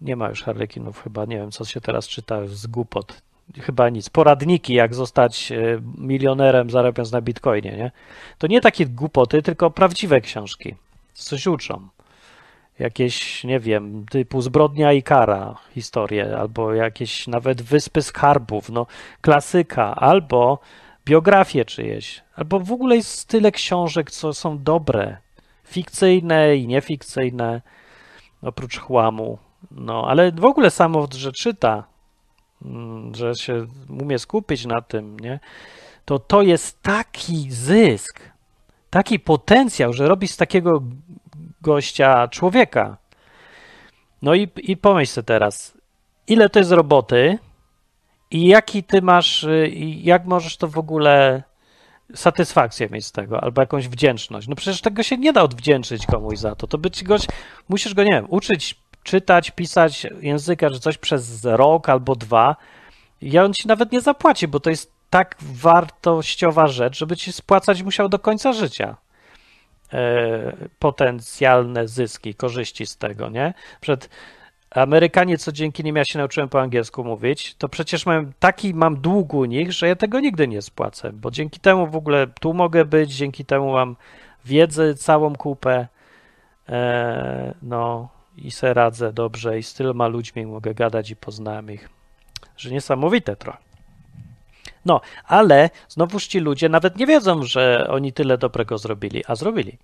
Nie 0.01 0.17
ma 0.17 0.29
już 0.29 0.43
harlekinów 0.43 1.03
chyba, 1.03 1.25
nie 1.25 1.37
wiem, 1.37 1.51
co 1.51 1.65
się 1.65 1.81
teraz 1.81 2.09
czyta 2.09 2.47
z 2.47 2.67
głupot. 2.67 3.23
Chyba 3.61 3.89
nic. 3.89 4.11
Poradniki, 4.11 4.75
jak 4.75 4.95
zostać 4.95 5.53
e, 5.53 5.57
milionerem 5.99 6.71
zarabiając 6.71 7.13
na 7.13 7.21
bitcoinie, 7.21 7.77
nie? 7.77 7.91
To 8.39 8.47
nie 8.47 8.61
takie 8.61 8.87
głupoty, 8.87 9.43
tylko 9.43 9.71
prawdziwe 9.71 10.21
książki. 10.21 10.75
Coś 11.15 11.47
uczą. 11.47 11.89
Jakieś, 12.79 13.45
nie 13.45 13.61
wiem, 13.61 14.07
typu 14.11 14.41
Zbrodnia 14.41 14.93
i 14.93 15.03
Kara, 15.03 15.55
historie, 15.75 16.39
albo 16.39 16.75
jakieś 16.75 17.27
nawet 17.27 17.63
Wyspy 17.63 18.03
Skarbów, 18.03 18.71
no 18.71 18.87
klasyka, 19.21 19.95
albo 19.95 20.59
biografie 21.05 21.65
czyjeś, 21.65 22.23
albo 22.35 22.61
w 22.61 22.73
ogóle 22.73 22.97
jest 22.97 23.29
tyle 23.29 23.53
książek, 23.53 24.11
co 24.11 24.35
są 24.35 24.63
dobre, 24.63 25.17
fikcyjne 25.65 26.57
i 26.57 26.67
niefikcyjne, 26.67 27.63
oprócz 28.43 28.79
chłamu. 28.79 29.39
No, 29.71 30.05
ale 30.09 30.33
w 30.33 30.45
ogóle 30.45 30.71
samo, 30.71 31.09
że 31.13 31.33
czyta, 31.33 31.85
mm, 32.65 33.15
że 33.15 33.35
się 33.35 33.67
umie 34.01 34.19
skupić 34.19 34.67
na 34.67 34.81
tym, 34.81 35.21
nie? 35.21 35.41
To 36.05 36.19
to 36.19 36.43
jest 36.43 36.83
taki 36.83 37.51
zysk, 37.51 38.21
taki 38.91 39.19
potencjał, 39.21 39.93
że 39.93 40.09
robi 40.09 40.29
z 40.29 40.37
takiego 40.37 40.83
gościa 41.63 42.29
człowieka. 42.29 42.97
No 44.23 44.35
i, 44.35 44.49
i 44.57 44.77
pomyśl 44.77 45.13
sobie 45.13 45.25
teraz, 45.25 45.79
ile 46.27 46.49
to 46.49 46.59
jest 46.59 46.73
roboty 46.73 47.39
i 48.31 48.47
jaki 48.47 48.83
ty 48.83 49.03
masz, 49.03 49.45
y, 49.45 49.73
jak 50.03 50.25
możesz 50.25 50.57
to 50.57 50.69
w 50.69 50.79
ogóle 50.79 51.43
satysfakcję 52.15 52.89
mieć 52.91 53.07
z 53.07 53.13
tego, 53.13 53.41
albo 53.43 53.63
jakąś 53.63 53.89
wdzięczność. 53.89 54.49
No 54.49 54.57
przecież 54.57 54.81
tego 54.81 55.03
się 55.03 55.19
nie 55.19 55.33
da 55.33 55.43
odwdzięczyć 55.43 56.07
komuś 56.07 56.39
za 56.39 56.55
to. 56.55 56.67
To 56.67 56.79
być 56.79 57.05
goś, 57.05 57.27
musisz 57.69 57.95
go, 57.95 58.05
nie 58.05 58.13
wiem, 58.13 58.27
uczyć 58.29 58.77
czytać, 59.03 59.51
pisać 59.51 60.07
języka, 60.21 60.71
czy 60.71 60.81
coś 60.81 60.99
przez 60.99 61.45
rok 61.45 61.89
albo 61.89 62.17
dwa. 62.17 62.57
I 63.21 63.39
on 63.39 63.55
ci 63.55 63.69
nawet 63.69 63.93
nie 63.93 64.01
zapłaci, 64.01 64.49
bo 64.49 64.61
to 64.61 64.71
jest 64.71 64.93
tak 65.11 65.37
wartościowa 65.41 66.67
rzecz, 66.67 66.99
żeby 66.99 67.17
ci 67.17 67.33
spłacać 67.33 67.83
musiał 67.83 68.09
do 68.09 68.19
końca 68.19 68.53
życia 68.53 68.97
potencjalne 70.79 71.89
zyski, 71.89 72.35
korzyści 72.35 72.87
z 72.87 72.97
tego, 72.97 73.29
nie? 73.29 73.55
Przed 73.81 74.09
Amerykanie, 74.71 75.39
co 75.39 75.53
dzięki 75.53 75.85
nim 75.85 75.97
ja 75.97 76.05
się 76.05 76.19
nauczyłem 76.19 76.49
po 76.49 76.61
angielsku 76.61 77.05
mówić, 77.05 77.55
to 77.55 77.69
przecież 77.69 78.07
mam 78.07 78.33
taki 78.39 78.75
mam 78.75 78.97
dług 78.97 79.35
u 79.35 79.45
nich, 79.45 79.73
że 79.73 79.89
ja 79.89 79.97
tego 79.97 80.21
nigdy 80.21 80.49
nie 80.49 80.63
spłacę, 80.63 81.13
bo 81.13 81.31
dzięki 81.31 81.61
temu 81.61 81.87
w 81.87 81.97
ogóle 81.97 82.27
tu 82.41 82.55
mogę 82.55 82.85
być, 82.85 83.15
dzięki 83.15 83.45
temu 83.45 83.73
mam 83.73 83.97
wiedzę 84.45 84.95
całą 84.95 85.35
kupę, 85.35 85.89
e, 86.69 87.55
no 87.63 88.09
i 88.37 88.51
se 88.51 88.75
radzę 88.75 89.13
dobrze 89.13 89.59
i 89.59 89.63
z 89.63 89.75
tyloma 89.75 90.09
ludźmi 90.09 90.47
mogę 90.47 90.75
gadać 90.75 91.11
i 91.11 91.17
poznałem 91.17 91.71
ich, 91.71 91.89
że 92.57 92.71
niesamowite 92.71 93.37
trochę. 93.37 93.66
No, 94.87 95.01
ale 95.25 95.71
znowuż 95.89 96.27
ci 96.27 96.41
ludzie 96.41 96.69
nawet 96.69 96.97
nie 96.97 97.07
wiedzą, 97.07 97.43
że 97.43 97.89
oni 97.91 98.13
tyle 98.13 98.39
dobrego 98.39 98.79
zrobili, 98.79 99.25
a 99.27 99.35
zrobili. 99.35 99.79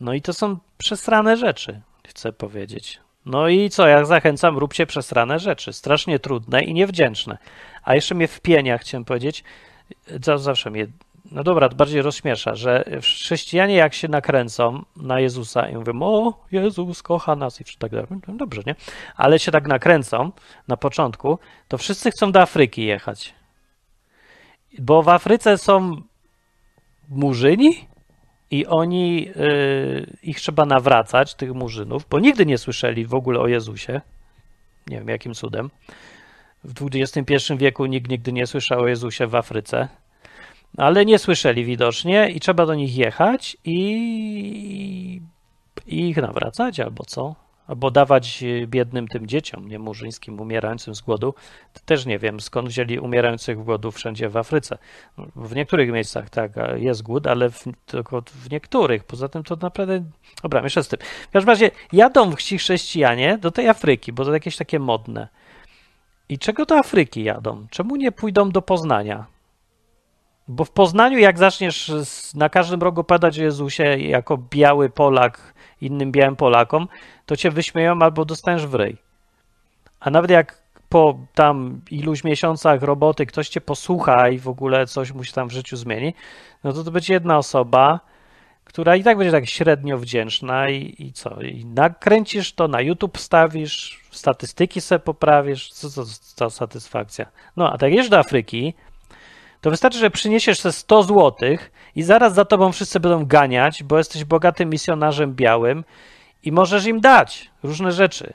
No 0.00 0.14
i 0.14 0.22
to 0.22 0.32
są 0.32 0.56
przesrane 0.78 1.36
rzeczy, 1.36 1.80
chcę 2.08 2.32
powiedzieć. 2.32 3.00
No 3.26 3.48
i 3.48 3.70
co, 3.70 3.86
jak 3.86 4.06
zachęcam, 4.06 4.58
róbcie 4.58 4.86
przesrane 4.86 5.38
rzeczy, 5.38 5.72
strasznie 5.72 6.18
trudne 6.18 6.62
i 6.62 6.74
niewdzięczne. 6.74 7.38
A 7.82 7.94
jeszcze 7.94 8.14
mnie 8.14 8.28
w 8.28 8.40
chciałem 8.78 9.04
powiedzieć, 9.04 9.44
zawsze 10.36 10.70
mnie, 10.70 10.86
no 11.32 11.44
dobra, 11.44 11.68
bardziej 11.68 12.02
rozśmiesza, 12.02 12.54
że 12.54 12.84
chrześcijanie 13.02 13.74
jak 13.74 13.94
się 13.94 14.08
nakręcą 14.08 14.84
na 14.96 15.20
Jezusa 15.20 15.68
i 15.68 15.76
mówią, 15.76 16.02
o, 16.02 16.44
Jezus 16.52 17.02
kocha 17.02 17.36
nas 17.36 17.60
i 17.60 17.64
tak 17.78 17.90
dalej, 17.90 18.06
no 18.28 18.34
dobrze, 18.34 18.62
nie? 18.66 18.74
Ale 19.16 19.38
się 19.38 19.52
tak 19.52 19.68
nakręcą 19.68 20.30
na 20.68 20.76
początku, 20.76 21.38
to 21.68 21.78
wszyscy 21.78 22.10
chcą 22.10 22.32
do 22.32 22.40
Afryki 22.40 22.84
jechać. 22.84 23.35
Bo 24.78 25.02
w 25.02 25.08
Afryce 25.08 25.58
są 25.58 26.02
murzyni 27.08 27.88
i 28.50 28.66
oni, 28.66 29.28
y, 29.28 30.16
ich 30.22 30.40
trzeba 30.40 30.66
nawracać, 30.66 31.34
tych 31.34 31.54
murzynów, 31.54 32.06
bo 32.10 32.18
nigdy 32.18 32.46
nie 32.46 32.58
słyszeli 32.58 33.06
w 33.06 33.14
ogóle 33.14 33.40
o 33.40 33.46
Jezusie. 33.46 34.00
Nie 34.86 34.98
wiem, 34.98 35.08
jakim 35.08 35.34
cudem. 35.34 35.70
W 36.64 36.88
XXI 36.94 37.56
wieku 37.56 37.86
nikt 37.86 38.10
nigdy 38.10 38.32
nie 38.32 38.46
słyszał 38.46 38.80
o 38.80 38.88
Jezusie 38.88 39.26
w 39.26 39.34
Afryce, 39.34 39.88
ale 40.76 41.04
nie 41.04 41.18
słyszeli 41.18 41.64
widocznie 41.64 42.30
i 42.30 42.40
trzeba 42.40 42.66
do 42.66 42.74
nich 42.74 42.96
jechać 42.96 43.56
i, 43.64 45.20
i 45.86 46.08
ich 46.08 46.16
nawracać 46.16 46.80
albo 46.80 47.04
co? 47.04 47.45
Albo 47.66 47.90
dawać 47.90 48.44
biednym 48.66 49.08
tym 49.08 49.26
dzieciom, 49.26 49.68
nie 49.68 49.78
murzyńskim, 49.78 50.40
umierającym 50.40 50.94
z 50.94 51.00
głodu. 51.00 51.34
Też 51.84 52.06
nie 52.06 52.18
wiem, 52.18 52.40
skąd 52.40 52.68
wzięli 52.68 52.98
umierających 52.98 53.64
głodu 53.64 53.90
wszędzie 53.92 54.28
w 54.28 54.36
Afryce. 54.36 54.78
W 55.36 55.54
niektórych 55.54 55.92
miejscach 55.92 56.30
tak 56.30 56.52
jest 56.76 57.02
głód, 57.02 57.26
ale 57.26 57.50
w, 57.50 57.64
tylko 57.86 58.22
w 58.26 58.50
niektórych. 58.50 59.04
Poza 59.04 59.28
tym 59.28 59.42
to 59.42 59.56
naprawdę. 59.56 60.04
Dobra, 60.42 60.62
jeszcze 60.62 60.84
z 60.84 60.88
tym. 60.88 60.98
W 61.28 61.30
każdym 61.30 61.50
razie 61.50 61.70
jadą 61.92 62.36
ci 62.36 62.58
chrześcijanie 62.58 63.38
do 63.38 63.50
tej 63.50 63.68
Afryki, 63.68 64.12
bo 64.12 64.24
to 64.24 64.32
jakieś 64.32 64.56
takie 64.56 64.78
modne. 64.78 65.28
I 66.28 66.38
czego 66.38 66.66
do 66.66 66.78
Afryki 66.78 67.24
jadą? 67.24 67.66
Czemu 67.70 67.96
nie 67.96 68.12
pójdą 68.12 68.50
do 68.50 68.62
Poznania? 68.62 69.35
Bo 70.48 70.64
w 70.64 70.70
Poznaniu, 70.70 71.18
jak 71.18 71.38
zaczniesz 71.38 71.92
na 72.34 72.48
każdym 72.48 72.82
rogu 72.82 73.04
padać 73.04 73.38
o 73.38 73.42
Jezusie 73.42 73.84
jako 73.84 74.38
biały 74.38 74.90
Polak 74.90 75.54
innym 75.80 76.12
białym 76.12 76.36
Polakom, 76.36 76.88
to 77.26 77.36
cię 77.36 77.50
wyśmieją 77.50 78.02
albo 78.02 78.24
dostaniesz 78.24 78.66
w 78.66 78.74
ryj. 78.74 78.96
A 80.00 80.10
nawet 80.10 80.30
jak 80.30 80.58
po 80.88 81.18
tam 81.34 81.80
iluś 81.90 82.24
miesiącach 82.24 82.82
roboty 82.82 83.26
ktoś 83.26 83.48
cię 83.48 83.60
posłucha 83.60 84.28
i 84.28 84.38
w 84.38 84.48
ogóle 84.48 84.86
coś 84.86 85.12
mu 85.12 85.24
się 85.24 85.32
tam 85.32 85.48
w 85.48 85.52
życiu 85.52 85.76
zmieni, 85.76 86.14
no 86.64 86.72
to 86.72 86.84
to 86.84 86.90
będzie 86.90 87.14
jedna 87.14 87.38
osoba, 87.38 88.00
która 88.64 88.96
i 88.96 89.02
tak 89.02 89.18
będzie 89.18 89.32
tak 89.32 89.46
średnio 89.46 89.98
wdzięczna 89.98 90.68
i, 90.68 90.94
i 90.98 91.12
co? 91.12 91.42
I 91.42 91.64
nakręcisz 91.64 92.52
to, 92.52 92.68
na 92.68 92.80
YouTube 92.80 93.18
wstawisz, 93.18 94.00
statystyki 94.10 94.80
sobie 94.80 94.98
poprawisz, 94.98 95.72
co 95.72 95.90
to 95.90 96.04
za 96.36 96.50
satysfakcja. 96.50 97.26
No, 97.56 97.72
a 97.72 97.78
tak 97.78 97.90
jedziesz 97.92 98.08
do 98.08 98.18
Afryki, 98.18 98.74
to 99.60 99.70
wystarczy, 99.70 99.98
że 99.98 100.10
przyniesiesz 100.10 100.60
sobie 100.60 100.72
100 100.72 101.02
złotych 101.02 101.72
i 101.94 102.02
zaraz 102.02 102.34
za 102.34 102.44
tobą 102.44 102.72
wszyscy 102.72 103.00
będą 103.00 103.24
ganiać, 103.24 103.82
bo 103.82 103.98
jesteś 103.98 104.24
bogatym 104.24 104.70
misjonarzem 104.70 105.34
białym 105.34 105.84
i 106.42 106.52
możesz 106.52 106.86
im 106.86 107.00
dać 107.00 107.50
różne 107.62 107.92
rzeczy. 107.92 108.32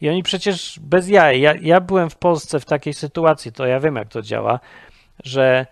I 0.00 0.08
oni 0.08 0.22
przecież 0.22 0.78
bez 0.82 1.08
jaj. 1.08 1.40
Ja, 1.40 1.54
ja 1.60 1.80
byłem 1.80 2.10
w 2.10 2.16
Polsce 2.16 2.60
w 2.60 2.64
takiej 2.64 2.94
sytuacji, 2.94 3.52
to 3.52 3.66
ja 3.66 3.80
wiem, 3.80 3.96
jak 3.96 4.08
to 4.08 4.22
działa, 4.22 4.60
że 5.24 5.66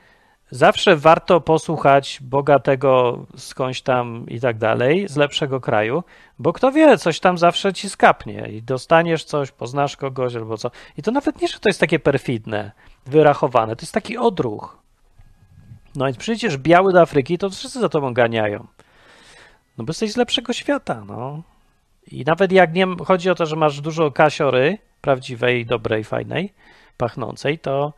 zawsze 0.51 0.97
warto 0.97 1.41
posłuchać 1.41 2.19
bogatego 2.23 3.19
skądś 3.37 3.81
tam 3.81 4.27
i 4.29 4.41
tak 4.41 4.59
dalej, 4.59 5.09
z 5.09 5.17
lepszego 5.17 5.61
kraju, 5.61 6.05
bo 6.39 6.53
kto 6.53 6.73
wie, 6.73 6.99
coś 6.99 7.21
tam 7.21 7.39
zawsze 7.39 7.73
ci 7.73 7.91
skapnie 7.91 8.49
i 8.49 8.63
dostaniesz 8.63 9.25
coś, 9.25 9.51
poznasz 9.51 9.97
kogoś 9.97 10.35
albo 10.35 10.57
co. 10.57 10.71
I 10.97 11.03
to 11.03 11.11
nawet 11.11 11.43
nie, 11.43 11.49
że 11.49 11.59
to 11.59 11.69
jest 11.69 11.81
takie 11.81 11.99
perfidne, 11.99 12.73
wyrachowane, 13.07 13.77
to 13.77 13.83
jest 13.83 13.95
taki 13.95 14.19
odruch. 14.19 14.79
No 15.95 16.05
więc 16.05 16.17
przecież 16.17 16.59
biały 16.59 16.93
do 16.93 17.01
Afryki, 17.01 17.39
to 17.39 17.51
wszyscy 17.51 17.81
za 17.81 17.89
tobą 17.89 18.15
ganiają. 18.15 18.67
No 19.79 19.85
bo 19.85 19.91
jesteś 19.91 20.13
z 20.13 20.17
lepszego 20.17 20.53
świata, 20.53 21.05
no. 21.07 21.43
I 22.13 22.25
nawet 22.25 22.53
jak 22.53 22.73
nie 22.75 22.87
chodzi 23.05 23.31
o 23.31 23.35
to, 23.35 23.47
że 23.47 23.57
masz 23.57 23.81
dużo 23.81 24.11
kasiory, 24.11 24.79
prawdziwej, 25.01 25.67
dobrej, 25.67 26.05
fajnej, 26.05 26.53
pachnącej, 26.97 27.59
to, 27.59 27.93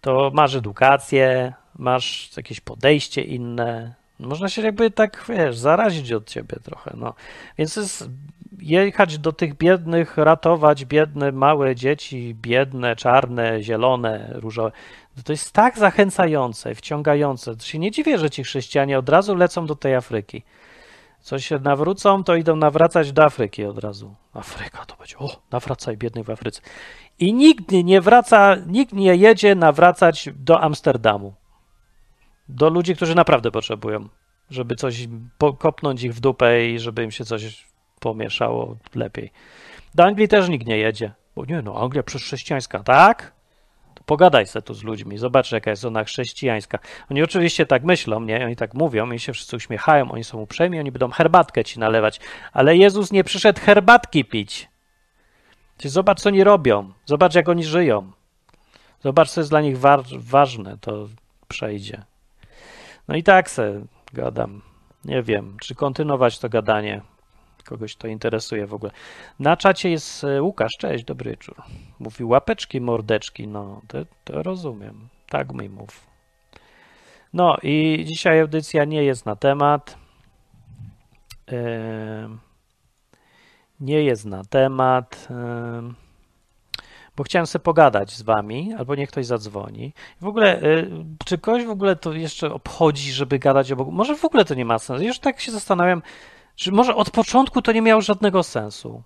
to 0.00 0.30
masz 0.34 0.54
edukację, 0.54 1.52
masz 1.78 2.30
jakieś 2.36 2.60
podejście 2.60 3.22
inne. 3.22 3.94
Można 4.20 4.48
się 4.48 4.62
jakby 4.62 4.90
tak, 4.90 5.24
wiesz, 5.28 5.58
zarazić 5.58 6.12
od 6.12 6.30
ciebie 6.30 6.56
trochę, 6.64 6.94
no. 6.96 7.14
Więc 7.58 7.76
jest 7.76 8.10
jechać 8.58 9.18
do 9.18 9.32
tych 9.32 9.54
biednych, 9.54 10.16
ratować 10.16 10.84
biedne, 10.84 11.32
małe 11.32 11.76
dzieci, 11.76 12.36
biedne, 12.42 12.96
czarne, 12.96 13.62
zielone, 13.62 14.30
różowe. 14.32 14.72
To 15.24 15.32
jest 15.32 15.52
tak 15.52 15.78
zachęcające, 15.78 16.74
wciągające. 16.74 17.56
To 17.56 17.64
się 17.64 17.78
nie 17.78 17.90
dziwię, 17.90 18.18
że 18.18 18.30
ci 18.30 18.44
chrześcijanie 18.44 18.98
od 18.98 19.08
razu 19.08 19.34
lecą 19.34 19.66
do 19.66 19.74
tej 19.76 19.94
Afryki. 19.94 20.42
Co 21.20 21.38
się 21.38 21.58
nawrócą, 21.58 22.24
to 22.24 22.36
idą 22.36 22.56
nawracać 22.56 23.12
do 23.12 23.24
Afryki 23.24 23.64
od 23.64 23.78
razu. 23.78 24.14
Afryka 24.34 24.84
to 24.86 24.96
będzie, 24.96 25.18
o, 25.18 25.36
nawracaj 25.50 25.96
biednych 25.96 26.24
w 26.24 26.30
Afryce. 26.30 26.60
I 27.18 27.34
nikt 27.34 27.72
nie 27.72 28.00
wraca, 28.00 28.56
nikt 28.66 28.92
nie 28.92 29.16
jedzie 29.16 29.54
nawracać 29.54 30.28
do 30.34 30.60
Amsterdamu. 30.60 31.34
Do 32.48 32.68
ludzi, 32.68 32.96
którzy 32.96 33.14
naprawdę 33.14 33.50
potrzebują, 33.50 34.08
żeby 34.50 34.76
coś 34.76 35.08
kopnąć 35.58 36.02
ich 36.02 36.14
w 36.14 36.20
dupę 36.20 36.66
i 36.66 36.78
żeby 36.78 37.04
im 37.04 37.10
się 37.10 37.24
coś 37.24 37.66
pomieszało 38.00 38.76
lepiej. 38.94 39.32
Do 39.94 40.04
Anglii 40.04 40.28
też 40.28 40.48
nikt 40.48 40.66
nie 40.66 40.78
jedzie. 40.78 41.12
Bo 41.36 41.44
nie, 41.44 41.62
no 41.62 41.82
Anglia 41.82 42.02
przez 42.02 42.22
chrześcijańska, 42.22 42.82
tak? 42.82 43.32
Pogadaj 44.06 44.46
se 44.46 44.62
tu 44.62 44.74
z 44.74 44.82
ludźmi, 44.82 45.18
zobacz 45.18 45.52
jaka 45.52 45.70
jest 45.70 45.84
ona 45.84 46.04
chrześcijańska. 46.04 46.78
Oni 47.10 47.22
oczywiście 47.22 47.66
tak 47.66 47.84
myślą, 47.84 48.20
nie? 48.20 48.44
Oni 48.44 48.56
tak 48.56 48.74
mówią 48.74 49.12
i 49.12 49.18
się 49.18 49.32
wszyscy 49.32 49.56
uśmiechają, 49.56 50.10
oni 50.10 50.24
są 50.24 50.38
uprzejmi, 50.38 50.78
oni 50.80 50.92
będą 50.92 51.10
herbatkę 51.10 51.64
ci 51.64 51.78
nalewać. 51.78 52.20
Ale 52.52 52.76
Jezus 52.76 53.12
nie 53.12 53.24
przyszedł 53.24 53.60
herbatki 53.60 54.24
pić. 54.24 54.68
Czyli 55.78 55.90
zobacz, 55.90 56.20
co 56.20 56.28
oni 56.28 56.44
robią. 56.44 56.92
Zobacz, 57.06 57.34
jak 57.34 57.48
oni 57.48 57.64
żyją. 57.64 58.12
Zobacz, 59.00 59.30
co 59.30 59.40
jest 59.40 59.50
dla 59.50 59.60
nich 59.60 59.78
wa 59.78 60.02
ważne, 60.18 60.78
to 60.80 61.08
przejdzie. 61.48 62.02
No 63.08 63.16
i 63.16 63.22
tak 63.22 63.50
se 63.50 63.84
gadam. 64.12 64.62
Nie 65.04 65.22
wiem, 65.22 65.56
czy 65.60 65.74
kontynuować 65.74 66.38
to 66.38 66.48
gadanie 66.48 67.02
kogoś 67.68 67.96
to 67.96 68.08
interesuje 68.08 68.66
w 68.66 68.74
ogóle. 68.74 68.92
Na 69.38 69.56
czacie 69.56 69.90
jest 69.90 70.24
e, 70.24 70.42
Łukasz, 70.42 70.72
cześć, 70.78 71.04
dobry 71.04 71.30
wieczór. 71.30 71.62
Mówi 71.98 72.24
łapeczki, 72.24 72.80
mordeczki, 72.80 73.48
no 73.48 73.82
to, 73.88 73.98
to 74.24 74.42
rozumiem, 74.42 75.08
tak 75.28 75.52
mi 75.52 75.68
mów. 75.68 76.06
No 77.32 77.56
i 77.62 78.04
dzisiaj 78.06 78.40
audycja 78.40 78.84
nie 78.84 79.04
jest 79.04 79.26
na 79.26 79.36
temat. 79.36 79.98
Yy, 81.50 81.58
nie 83.80 84.02
jest 84.02 84.24
na 84.24 84.44
temat. 84.44 85.28
Yy, 85.30 86.07
bo 87.18 87.24
chciałem 87.24 87.46
sobie 87.46 87.62
pogadać 87.62 88.10
z 88.10 88.22
wami, 88.22 88.74
albo 88.78 88.94
niech 88.94 89.08
ktoś 89.08 89.26
zadzwoni. 89.26 89.92
W 90.20 90.26
ogóle, 90.26 90.60
yy, 90.62 90.90
czy 91.24 91.38
kogoś 91.38 91.64
w 91.64 91.70
ogóle 91.70 91.96
to 91.96 92.12
jeszcze 92.12 92.52
obchodzi, 92.52 93.12
żeby 93.12 93.38
gadać 93.38 93.72
o 93.72 93.76
Bogu? 93.76 93.92
Może 93.92 94.16
w 94.16 94.24
ogóle 94.24 94.44
to 94.44 94.54
nie 94.54 94.64
ma 94.64 94.78
sensu. 94.78 95.04
Już 95.04 95.18
tak 95.18 95.40
się 95.40 95.52
zastanawiam, 95.52 96.02
że 96.56 96.72
może 96.72 96.94
od 96.94 97.10
początku 97.10 97.62
to 97.62 97.72
nie 97.72 97.82
miało 97.82 98.00
żadnego 98.00 98.42
sensu. 98.42 99.02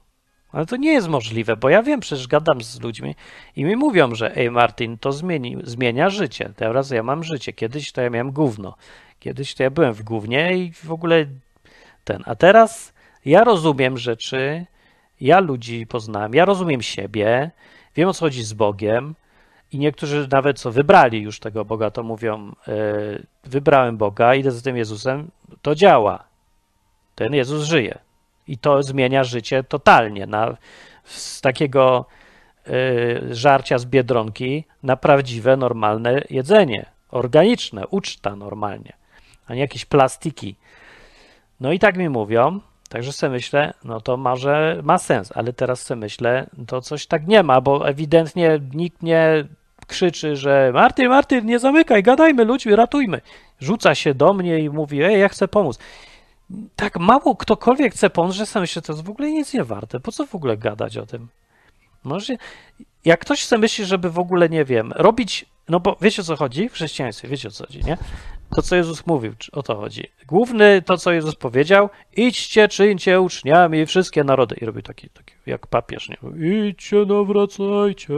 Ale 0.50 0.66
to 0.66 0.76
nie 0.76 0.92
jest 0.92 1.08
możliwe, 1.08 1.56
bo 1.56 1.68
ja 1.68 1.82
wiem, 1.82 2.00
przecież 2.00 2.28
gadam 2.28 2.62
z 2.62 2.80
ludźmi 2.80 3.14
i 3.56 3.64
mi 3.64 3.76
mówią, 3.76 4.14
że 4.14 4.36
ej 4.36 4.50
Martin, 4.50 4.98
to 4.98 5.12
zmieni, 5.12 5.56
zmienia 5.64 6.10
życie. 6.10 6.52
Teraz 6.56 6.90
ja 6.90 7.02
mam 7.02 7.24
życie. 7.24 7.52
Kiedyś 7.52 7.92
to 7.92 8.00
ja 8.00 8.10
miałem 8.10 8.32
gówno. 8.32 8.76
Kiedyś 9.18 9.54
to 9.54 9.62
ja 9.62 9.70
byłem 9.70 9.92
w 9.94 10.02
gównie 10.02 10.56
i 10.56 10.72
w 10.72 10.92
ogóle 10.92 11.26
ten. 12.04 12.22
A 12.26 12.34
teraz 12.34 12.92
ja 13.24 13.44
rozumiem 13.44 13.98
rzeczy, 13.98 14.66
ja 15.20 15.40
ludzi 15.40 15.86
poznałem, 15.86 16.34
ja 16.34 16.44
rozumiem 16.44 16.82
siebie, 16.82 17.50
wiem 17.96 18.08
o 18.08 18.14
co 18.14 18.20
chodzi 18.20 18.44
z 18.44 18.52
Bogiem 18.52 19.14
i 19.72 19.78
niektórzy 19.78 20.28
nawet 20.30 20.58
co 20.58 20.70
wybrali 20.70 21.22
już 21.22 21.40
tego 21.40 21.64
Boga, 21.64 21.90
to 21.90 22.02
mówią, 22.02 22.52
yy, 22.66 23.26
wybrałem 23.44 23.96
Boga, 23.96 24.34
idę 24.34 24.50
za 24.50 24.62
tym 24.62 24.76
Jezusem, 24.76 25.30
to 25.62 25.74
działa 25.74 26.24
ten 27.14 27.34
Jezus 27.34 27.64
żyje. 27.64 27.98
I 28.48 28.58
to 28.58 28.82
zmienia 28.82 29.24
życie 29.24 29.64
totalnie. 29.64 30.26
Na, 30.26 30.56
z 31.04 31.40
takiego 31.40 32.06
y, 32.68 33.34
żarcia 33.34 33.78
z 33.78 33.84
biedronki 33.84 34.64
na 34.82 34.96
prawdziwe, 34.96 35.56
normalne 35.56 36.22
jedzenie, 36.30 36.86
organiczne, 37.10 37.86
uczta 37.86 38.36
normalnie, 38.36 38.92
a 39.46 39.54
nie 39.54 39.60
jakieś 39.60 39.84
plastiki. 39.84 40.56
No 41.60 41.72
i 41.72 41.78
tak 41.78 41.96
mi 41.96 42.08
mówią, 42.08 42.60
także 42.92 43.12
sobie 43.12 43.30
myślę, 43.30 43.74
no 43.84 44.00
to 44.00 44.16
może 44.16 44.80
ma 44.82 44.98
sens, 44.98 45.32
ale 45.34 45.52
teraz 45.52 45.82
sobie 45.82 46.00
myślę, 46.00 46.46
to 46.66 46.80
coś 46.80 47.06
tak 47.06 47.26
nie 47.26 47.42
ma, 47.42 47.60
bo 47.60 47.88
ewidentnie 47.88 48.60
nikt 48.74 49.02
nie 49.02 49.44
krzyczy, 49.86 50.36
że 50.36 50.70
Martin, 50.74 51.08
Martin, 51.08 51.46
nie 51.46 51.58
zamykaj, 51.58 52.02
gadajmy 52.02 52.44
ludźmi, 52.44 52.76
ratujmy. 52.76 53.20
Rzuca 53.60 53.94
się 53.94 54.14
do 54.14 54.32
mnie 54.32 54.58
i 54.58 54.70
mówi, 54.70 55.02
ej, 55.02 55.20
ja 55.20 55.28
chcę 55.28 55.48
pomóc 55.48 55.78
tak 56.76 56.98
mało 56.98 57.36
ktokolwiek 57.36 57.94
chce 57.94 58.10
pomóc, 58.10 58.34
że 58.34 58.46
sam 58.46 58.60
myślę, 58.60 58.82
to 58.82 58.92
jest 58.92 59.04
w 59.04 59.10
ogóle 59.10 59.30
nic 59.30 59.54
nie 59.54 59.64
warte. 59.64 60.00
Po 60.00 60.12
co 60.12 60.26
w 60.26 60.34
ogóle 60.34 60.56
gadać 60.56 60.96
o 60.96 61.06
tym? 61.06 61.28
Może, 62.04 62.34
jak 63.04 63.20
ktoś 63.20 63.42
chce 63.42 63.58
myśli, 63.58 63.84
żeby 63.84 64.10
w 64.10 64.18
ogóle, 64.18 64.48
nie 64.48 64.64
wiem, 64.64 64.92
robić, 64.92 65.46
no 65.68 65.80
bo 65.80 65.96
wiecie 66.00 66.22
o 66.22 66.24
co 66.24 66.36
chodzi 66.36 66.68
w 66.68 66.72
chrześcijaństwie, 66.72 67.28
wiecie 67.28 67.48
o 67.48 67.50
co 67.50 67.66
chodzi, 67.66 67.84
nie? 67.84 67.98
To, 68.54 68.62
co 68.62 68.76
Jezus 68.76 69.06
mówił, 69.06 69.32
o 69.52 69.62
to 69.62 69.76
chodzi. 69.76 70.08
Główny, 70.26 70.82
to, 70.82 70.96
co 70.96 71.12
Jezus 71.12 71.34
powiedział, 71.34 71.90
idźcie, 72.16 72.68
czyńcie 72.68 73.20
uczniami 73.20 73.86
wszystkie 73.86 74.24
narody. 74.24 74.56
I 74.60 74.64
robi 74.64 74.82
taki, 74.82 75.08
taki 75.08 75.34
jak 75.46 75.66
papież, 75.66 76.08
nie? 76.08 76.16
Idźcie, 76.68 76.96
nawracajcie, 77.06 78.14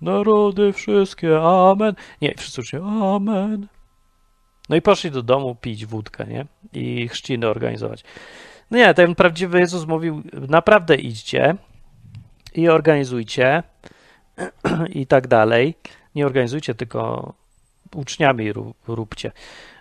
narody 0.00 0.72
wszystkie, 0.72 1.40
amen. 1.40 1.94
Nie, 2.22 2.34
wszyscy 2.38 2.60
uczniowie, 2.60 2.86
amen. 3.14 3.66
No 4.68 4.76
i 4.76 4.82
poszli 4.82 5.10
do 5.10 5.22
domu 5.22 5.54
pić 5.54 5.86
wódkę, 5.86 6.26
nie? 6.26 6.46
I 6.72 7.08
chrzciny 7.08 7.48
organizować. 7.48 8.04
No 8.70 8.78
nie, 8.78 8.94
ten 8.94 9.14
prawdziwy 9.14 9.58
Jezus 9.58 9.86
mówił, 9.86 10.22
naprawdę 10.32 10.94
idźcie 10.94 11.56
i 12.54 12.68
organizujcie 12.68 13.62
i 15.00 15.06
tak 15.06 15.28
dalej. 15.28 15.74
Nie 16.14 16.26
organizujcie, 16.26 16.74
tylko 16.74 17.34
uczniami 17.96 18.52
róbcie. 18.88 19.32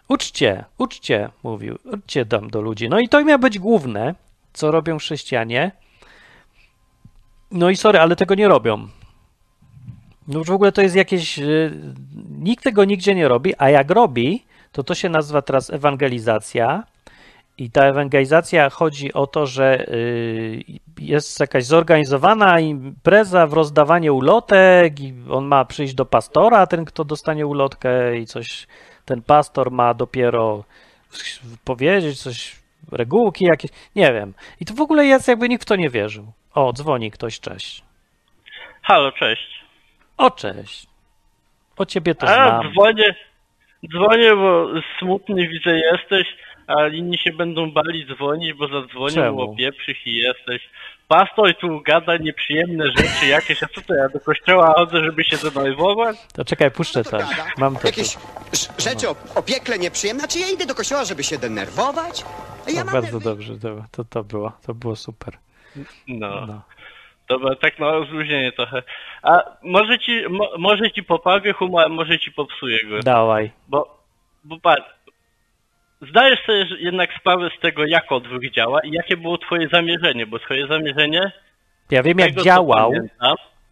Uczcie, 0.07 0.65
uczcie, 0.77 1.29
mówił, 1.43 1.77
uczcie 1.83 2.25
tam 2.25 2.49
do 2.49 2.61
ludzi. 2.61 2.89
No 2.89 2.99
i 2.99 3.09
to 3.09 3.23
miało 3.23 3.39
być 3.39 3.59
główne, 3.59 4.15
co 4.53 4.71
robią 4.71 4.97
chrześcijanie. 4.97 5.71
No 7.51 7.69
i 7.69 7.75
sorry, 7.75 7.99
ale 7.99 8.15
tego 8.15 8.35
nie 8.35 8.47
robią. 8.47 8.87
No 10.27 10.39
już 10.39 10.47
w 10.47 10.51
ogóle 10.51 10.71
to 10.71 10.81
jest 10.81 10.95
jakieś. 10.95 11.39
Y, 11.39 11.71
nikt 12.39 12.63
tego 12.63 12.85
nigdzie 12.85 13.15
nie 13.15 13.27
robi, 13.27 13.53
a 13.57 13.69
jak 13.69 13.91
robi, 13.91 14.45
to 14.71 14.83
to 14.83 14.95
się 14.95 15.09
nazywa 15.09 15.41
teraz 15.41 15.69
ewangelizacja. 15.69 16.83
I 17.57 17.71
ta 17.71 17.85
ewangelizacja 17.85 18.69
chodzi 18.69 19.13
o 19.13 19.27
to, 19.27 19.45
że 19.45 19.85
y, 19.87 20.63
jest 20.99 21.39
jakaś 21.39 21.65
zorganizowana 21.65 22.59
impreza 22.59 23.47
w 23.47 23.53
rozdawanie 23.53 24.13
ulotek, 24.13 24.99
i 24.99 25.13
on 25.29 25.45
ma 25.45 25.65
przyjść 25.65 25.93
do 25.93 26.05
pastora, 26.05 26.67
ten, 26.67 26.85
kto 26.85 27.05
dostanie 27.05 27.47
ulotkę, 27.47 28.17
i 28.17 28.25
coś 28.25 28.67
ten 29.05 29.21
pastor 29.21 29.71
ma 29.71 29.93
dopiero 29.93 30.63
powiedzieć 31.65 32.21
coś, 32.21 32.55
regułki 32.91 33.45
jakieś, 33.45 33.71
nie 33.95 34.13
wiem. 34.13 34.33
I 34.59 34.65
to 34.65 34.73
w 34.73 34.81
ogóle 34.81 35.05
jest 35.05 35.27
jakby 35.27 35.49
nikt 35.49 35.63
w 35.63 35.67
to 35.67 35.75
nie 35.75 35.89
wierzył. 35.89 36.25
O, 36.53 36.73
dzwoni 36.73 37.11
ktoś, 37.11 37.39
cześć. 37.39 37.83
Halo, 38.81 39.11
cześć. 39.11 39.65
O, 40.17 40.31
cześć. 40.31 40.87
O 41.77 41.85
ciebie 41.85 42.15
to 42.15 42.27
a, 42.27 42.33
znam. 42.33 42.71
Dzwonię, 42.71 43.15
dzwonię, 43.91 44.35
bo 44.35 44.67
smutny 44.99 45.47
widzę 45.47 45.77
jesteś, 45.77 46.27
a 46.67 46.87
inni 46.87 47.17
się 47.17 47.33
będą 47.33 47.71
bali 47.71 48.05
dzwonić, 48.05 48.53
bo 48.53 48.67
zadzwonił, 48.67 49.41
opieprzych 49.41 50.07
i 50.07 50.15
jesteś. 50.15 50.69
Pastor 51.07 51.55
tu 51.55 51.81
gada 51.81 52.17
nieprzyjemne 52.17 52.85
rzeczy 52.97 53.25
jakieś, 53.27 53.63
a 53.63 53.67
co 53.67 53.81
to 53.81 53.93
ja 53.95 54.09
do 54.09 54.19
kościoła 54.19 54.73
chodzę, 54.77 55.03
żeby 55.03 55.23
się 55.23 55.37
denerwować? 55.37 56.17
To 56.33 56.45
czekaj, 56.45 56.71
puszczę 56.71 57.03
to. 57.03 57.17
Mam 57.57 57.75
to 57.75 57.87
Jakieś 57.87 58.17
rzeczy 58.77 59.09
o, 59.09 59.15
o 59.35 59.43
piekle 59.43 59.79
nieprzyjemne? 59.79 60.27
Czy 60.27 60.39
ja 60.39 60.49
idę 60.49 60.65
do 60.65 60.75
kościoła, 60.75 61.05
żeby 61.05 61.23
się 61.23 61.37
denerwować? 61.37 62.25
Ja 62.73 62.83
no, 62.83 62.91
bardzo 62.91 63.19
dobrze, 63.19 63.57
to, 63.57 63.83
to, 63.91 64.03
to 64.03 64.23
było, 64.23 64.51
to 64.67 64.73
było 64.73 64.95
super. 64.95 65.33
No. 66.07 66.45
no. 66.45 66.61
Dobra, 67.29 67.55
tak 67.55 67.79
na 67.79 67.91
rozluźnienie 67.91 68.51
trochę. 68.51 68.83
A 69.21 69.43
może 69.63 69.99
ci, 69.99 70.23
mo, 70.29 70.49
może 70.57 70.91
ci 70.91 71.03
poprawię 71.03 71.53
humor, 71.53 71.89
może 71.89 72.19
ci 72.19 72.31
popsuję 72.31 72.85
go. 72.85 72.99
Dawaj. 72.99 73.51
Bo, 73.67 74.03
bo 74.43 74.59
patrz, 74.59 74.94
zdajesz 76.01 76.39
sobie 76.45 76.65
jednak 76.79 77.09
sprawę 77.19 77.49
z 77.57 77.61
tego, 77.61 77.85
jak 77.85 78.11
odwyk 78.11 78.51
działa 78.51 78.79
i 78.83 78.91
jakie 78.91 79.17
było 79.17 79.37
twoje 79.37 79.67
zamierzenie, 79.67 80.25
bo 80.25 80.39
twoje 80.39 80.67
zamierzenie... 80.67 81.31
Ja 81.91 82.03
wiem, 82.03 82.19
jak 82.19 82.29
tego, 82.29 82.43
działał. 82.43 82.91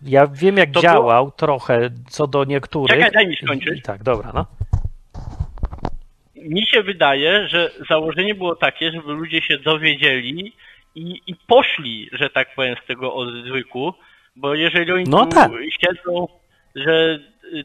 Ja 0.02 0.28
wiem, 0.28 0.58
jak 0.58 0.72
działał 0.72 1.26
było... 1.26 1.38
trochę 1.38 1.90
co 2.10 2.28
do 2.28 2.44
niektórych. 2.44 2.98
Czekaj, 2.98 3.12
daj 3.12 3.28
mi 3.28 3.36
skończyć. 3.36 3.84
Tak, 3.84 4.04
dobra, 4.04 4.32
no. 4.34 4.46
Mi 6.36 6.68
się 6.68 6.84
wydaje, 6.84 7.48
że 7.48 7.72
założenie 7.90 8.36
było 8.36 8.56
takie, 8.56 8.92
żeby 8.92 9.14
ludzie 9.14 9.42
się 9.42 9.58
dowiedzieli 9.58 10.54
i, 10.96 11.22
i 11.28 11.36
poszli, 11.48 12.10
że 12.12 12.30
tak 12.30 12.56
powiem, 12.56 12.76
z 12.84 12.88
tego 12.88 13.14
odwyku, 13.14 13.94
bo 14.36 14.56
jeżeli 14.56 14.92
oni 14.92 15.04
no, 15.08 15.26
tak. 15.26 15.52
siedzą, 15.82 16.28
że 16.76 17.20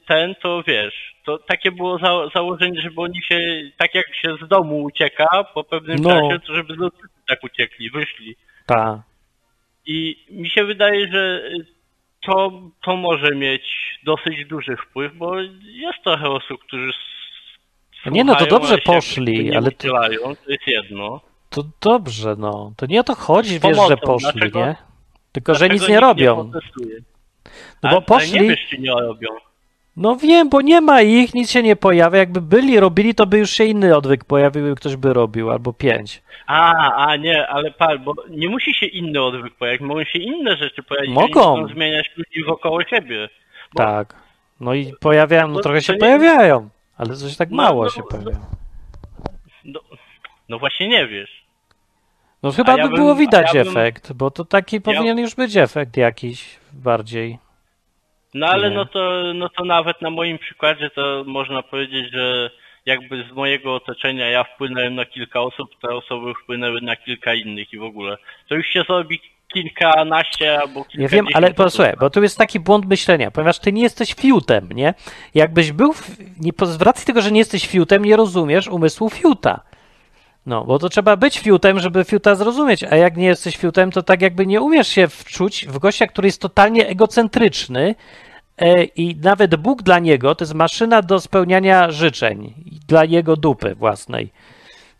ten, 0.06 0.34
to 0.42 0.62
wiesz, 0.66 1.14
to 1.24 1.38
takie 1.38 1.72
było 1.72 1.98
za, 1.98 2.28
założenie, 2.34 2.80
żeby 2.80 3.00
oni 3.00 3.22
się, 3.22 3.62
tak 3.76 3.94
jak 3.94 4.06
się 4.14 4.36
z 4.46 4.48
domu 4.48 4.82
ucieka 4.82 5.44
po 5.54 5.64
pewnym 5.64 5.98
no. 5.98 6.10
czasie, 6.10 6.40
to 6.46 6.54
żeby 6.54 6.74
z 6.74 7.26
tak 7.28 7.44
uciekli, 7.44 7.90
wyszli. 7.90 8.36
Tak. 8.66 9.00
I 9.86 10.26
mi 10.30 10.50
się 10.50 10.64
wydaje, 10.64 11.12
że 11.12 11.42
to, 12.20 12.52
to 12.84 12.96
może 12.96 13.34
mieć 13.34 13.62
dosyć 14.04 14.46
duży 14.46 14.76
wpływ, 14.76 15.16
bo 15.16 15.40
jest 15.62 16.02
trochę 16.04 16.28
osób, 16.28 16.60
którzy 16.64 16.92
nie 18.06 18.24
no, 18.24 18.34
to 18.34 18.46
dobrze 18.46 18.78
poszli, 18.78 19.56
ale 19.56 19.70
to... 19.70 19.88
to 19.88 20.52
jest 20.52 20.66
jedno. 20.66 21.20
To 21.50 21.62
dobrze, 21.80 22.34
no. 22.38 22.72
To 22.76 22.86
nie 22.86 23.00
o 23.00 23.04
to 23.04 23.14
chodzi, 23.14 23.60
wiesz, 23.60 23.78
że 23.88 23.96
poszli, 23.96 24.32
dlaczego, 24.32 24.66
nie? 24.66 24.76
Tylko, 25.32 25.54
że 25.54 25.68
nic 25.68 25.88
nie 25.88 26.00
robią. 26.00 26.52
Nie 26.76 27.17
no 27.82 27.90
bo 27.90 28.02
poszli... 28.02 28.40
Nie 28.40 28.48
wiesz, 28.48 28.66
czy 28.70 28.78
nie 28.78 28.90
robią. 28.90 29.28
No 29.96 30.16
wiem, 30.16 30.48
bo 30.48 30.60
nie 30.60 30.80
ma 30.80 31.02
ich, 31.02 31.34
nic 31.34 31.50
się 31.50 31.62
nie 31.62 31.76
pojawia. 31.76 32.18
Jakby 32.18 32.40
byli, 32.40 32.80
robili, 32.80 33.14
to 33.14 33.26
by 33.26 33.38
już 33.38 33.50
się 33.50 33.64
inny 33.64 33.96
odwyk 33.96 34.24
pojawił, 34.24 34.74
ktoś 34.74 34.96
by 34.96 35.12
robił, 35.12 35.50
albo 35.50 35.72
pięć. 35.72 36.22
A, 36.46 36.72
a 37.06 37.16
nie, 37.16 37.48
ale 37.48 37.70
par, 37.70 38.00
bo 38.00 38.14
nie 38.30 38.48
musi 38.48 38.74
się 38.74 38.86
inny 38.86 39.22
odwyk 39.22 39.54
pojawić, 39.54 39.80
mogą 39.80 40.04
się 40.04 40.18
inne 40.18 40.56
rzeczy 40.56 40.82
pojawić. 40.82 41.10
Mogą. 41.10 41.56
Mogą 41.56 41.74
zmieniać 41.74 42.10
ludzi 42.16 42.44
wokoło 42.44 42.84
siebie. 42.84 43.28
Bo... 43.74 43.82
Tak. 43.82 44.14
No 44.60 44.74
i 44.74 44.92
pojawiają, 45.00 45.48
no 45.48 45.60
trochę 45.60 45.82
się 45.82 45.92
nie... 45.92 45.98
pojawiają, 45.98 46.68
ale 46.98 47.16
coś 47.16 47.36
tak 47.36 47.50
no, 47.50 47.56
mało 47.56 47.84
no, 47.84 47.90
się 47.90 48.02
pojawia. 48.02 48.38
No, 49.64 49.80
no, 50.48 50.58
właśnie 50.58 50.88
nie 50.88 51.06
wiesz. 51.06 51.47
No 52.42 52.52
chyba 52.52 52.76
ja 52.76 52.82
by 52.82 52.88
bym, 52.88 52.96
było 52.96 53.14
widać 53.14 53.54
ja 53.54 53.64
bym... 53.64 53.72
efekt, 53.72 54.12
bo 54.12 54.30
to 54.30 54.44
taki 54.44 54.76
ja... 54.76 54.82
powinien 54.82 55.18
już 55.18 55.34
być 55.34 55.56
efekt 55.56 55.96
jakiś 55.96 56.58
bardziej. 56.72 57.38
No 58.34 58.46
ale 58.46 58.70
no 58.70 58.86
to, 58.86 59.22
no 59.34 59.48
to 59.48 59.64
nawet 59.64 60.02
na 60.02 60.10
moim 60.10 60.38
przykładzie 60.38 60.90
to 60.90 61.24
można 61.26 61.62
powiedzieć, 61.62 62.12
że 62.12 62.50
jakby 62.86 63.24
z 63.32 63.32
mojego 63.32 63.74
otoczenia 63.74 64.30
ja 64.30 64.44
wpłynąłem 64.44 64.94
na 64.94 65.04
kilka 65.04 65.40
osób, 65.40 65.70
te 65.82 65.88
osoby 65.88 66.34
wpłynęły 66.42 66.80
na 66.80 66.96
kilka 66.96 67.34
innych 67.34 67.72
i 67.72 67.78
w 67.78 67.82
ogóle. 67.82 68.16
To 68.48 68.54
już 68.54 68.66
się 68.66 68.82
zrobi 68.82 69.20
kilkanaście 69.52 70.60
albo 70.60 70.84
kilka 70.84 71.02
Ja 71.02 71.08
wiem, 71.08 71.26
ale 71.34 71.54
posłuchaj, 71.54 71.94
bo 72.00 72.10
tu 72.10 72.22
jest 72.22 72.38
taki 72.38 72.60
błąd 72.60 72.86
myślenia, 72.86 73.30
ponieważ 73.30 73.58
ty 73.58 73.72
nie 73.72 73.82
jesteś 73.82 74.14
fiutem, 74.14 74.68
nie? 74.72 74.94
Jakbyś 75.34 75.72
był, 75.72 75.94
nie, 76.40 76.52
z 76.62 76.82
racji 76.82 77.06
tego, 77.06 77.22
że 77.22 77.32
nie 77.32 77.38
jesteś 77.38 77.66
fiutem, 77.66 78.04
nie 78.04 78.16
rozumiesz 78.16 78.68
umysłu 78.68 79.10
fiuta. 79.10 79.60
No, 80.48 80.64
bo 80.64 80.78
to 80.78 80.88
trzeba 80.88 81.16
być 81.16 81.38
fiutem, 81.38 81.80
żeby 81.80 82.04
fiuta 82.04 82.34
zrozumieć, 82.34 82.84
a 82.84 82.96
jak 82.96 83.16
nie 83.16 83.26
jesteś 83.26 83.56
fiutem, 83.56 83.90
to 83.90 84.02
tak 84.02 84.22
jakby 84.22 84.46
nie 84.46 84.60
umiesz 84.60 84.88
się 84.88 85.08
wczuć 85.08 85.66
w 85.66 85.78
gościa, 85.78 86.06
który 86.06 86.28
jest 86.28 86.40
totalnie 86.40 86.88
egocentryczny 86.88 87.94
e, 88.58 88.84
i 88.84 89.16
nawet 89.16 89.56
Bóg 89.56 89.82
dla 89.82 89.98
niego 89.98 90.34
to 90.34 90.44
jest 90.44 90.54
maszyna 90.54 91.02
do 91.02 91.20
spełniania 91.20 91.90
życzeń 91.90 92.54
dla 92.86 93.04
jego 93.04 93.36
dupy 93.36 93.74
własnej. 93.74 94.32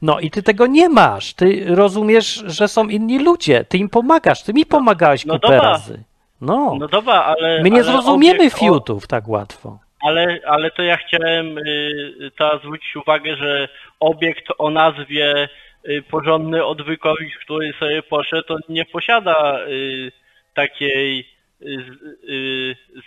No 0.02 0.20
i 0.20 0.30
ty 0.30 0.42
tego 0.42 0.66
nie 0.66 0.88
masz. 0.88 1.34
Ty 1.34 1.64
rozumiesz, 1.66 2.44
że 2.46 2.68
są 2.68 2.88
inni 2.88 3.18
ludzie. 3.18 3.64
Ty 3.64 3.78
im 3.78 3.88
pomagasz. 3.88 4.42
Ty 4.42 4.54
mi 4.54 4.66
pomagałeś 4.66 5.26
no 5.26 5.34
kupę 5.34 5.48
dobra. 5.48 5.70
razy. 5.70 6.04
No. 6.40 6.76
no 6.80 6.88
dobra, 6.88 7.14
ale... 7.14 7.62
My 7.62 7.70
nie 7.70 7.76
ale 7.76 7.84
zrozumiemy 7.84 8.50
fiutów 8.50 9.06
tak 9.06 9.28
łatwo. 9.28 9.78
Ale, 10.02 10.38
ale 10.46 10.70
to 10.70 10.82
ja 10.82 10.96
chciałem 10.96 11.58
y, 11.58 12.30
teraz 12.38 12.60
zwrócić 12.60 12.96
uwagę, 12.96 13.36
że 13.36 13.68
obiekt 14.00 14.44
o 14.58 14.70
nazwie 14.70 15.48
y, 15.88 16.02
porządny 16.10 16.64
odwykowi, 16.64 17.30
który 17.44 17.72
sobie 17.80 18.02
poszedł, 18.02 18.58
nie 18.68 18.84
posiada 18.84 19.60
y, 19.66 20.12
takiej 20.54 21.38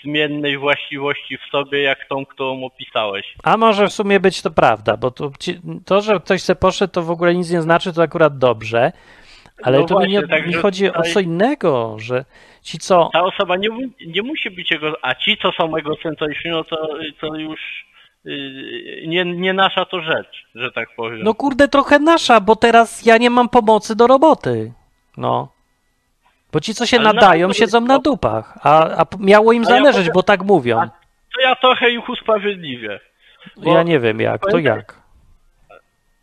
zmiennej 0.04 0.58
właściwości 0.58 1.38
w 1.38 1.52
sobie, 1.52 1.82
jak 1.82 2.08
tą, 2.10 2.26
którą 2.26 2.64
opisałeś. 2.64 3.36
A 3.44 3.58
może 3.58 3.88
w 3.88 3.94
sumie 3.94 4.20
być 4.20 4.42
to 4.42 4.52
prawda, 4.52 4.98
bo 4.98 5.12
to, 5.12 5.32
to 5.86 6.02
że 6.02 6.20
ktoś 6.20 6.42
se 6.42 6.56
poszedł, 6.56 6.94
to 6.94 7.02
w 7.02 7.12
ogóle 7.12 7.36
nic 7.36 7.52
nie 7.52 7.62
znaczy, 7.62 7.94
to 7.94 8.02
akurat 8.02 8.38
dobrze. 8.38 8.92
Ale 9.64 9.80
no 9.80 9.86
to 9.86 9.94
właśnie, 9.94 10.20
mi, 10.20 10.28
nie, 10.30 10.48
mi 10.48 10.54
chodzi 10.54 10.88
tutaj... 10.88 11.02
o 11.02 11.14
co 11.14 11.20
innego, 11.20 11.96
że 12.00 12.26
ci 12.62 12.78
co... 12.78 13.10
Ta 13.14 13.24
osoba 13.24 13.56
nie, 13.56 13.70
nie 14.08 14.22
musi 14.22 14.52
być 14.52 14.72
jego... 14.72 14.94
A 15.02 15.16
ci, 15.16 15.38
co 15.42 15.52
są 15.52 15.76
egocentryczni, 15.76 16.52
no 16.52 16.64
to, 16.64 16.88
to 17.22 17.36
już 17.36 17.60
y, 18.26 19.04
nie, 19.08 19.26
nie 19.26 19.54
nasza 19.54 19.86
to 19.86 20.02
rzecz, 20.02 20.46
że 20.56 20.72
tak 20.72 20.90
powiem. 20.96 21.24
No 21.24 21.34
kurde, 21.34 21.68
trochę 21.68 22.00
nasza, 22.00 22.40
bo 22.40 22.56
teraz 22.56 23.06
ja 23.06 23.18
nie 23.18 23.30
mam 23.30 23.50
pomocy 23.50 23.96
do 23.96 24.08
roboty. 24.08 24.74
No. 25.18 25.52
Bo 26.52 26.60
ci, 26.60 26.74
co 26.74 26.86
się 26.86 26.98
Ale 26.98 27.14
nadają, 27.14 27.48
na 27.48 27.54
siedzą 27.54 27.82
na 27.82 28.00
dupach, 28.00 28.58
a, 28.64 29.02
a 29.02 29.06
miało 29.20 29.54
im 29.54 29.66
zależeć, 29.66 30.08
ja 30.08 30.14
bo 30.14 30.24
tak 30.24 30.44
mówią. 30.44 30.80
To 31.36 31.42
ja 31.42 31.56
trochę 31.56 31.90
ich 31.90 32.10
usprawiedliwię. 32.10 33.00
Ja 33.58 33.84
nie 33.84 34.00
wiem 34.00 34.20
jak, 34.20 34.42
to 34.52 34.58
jak? 34.58 35.01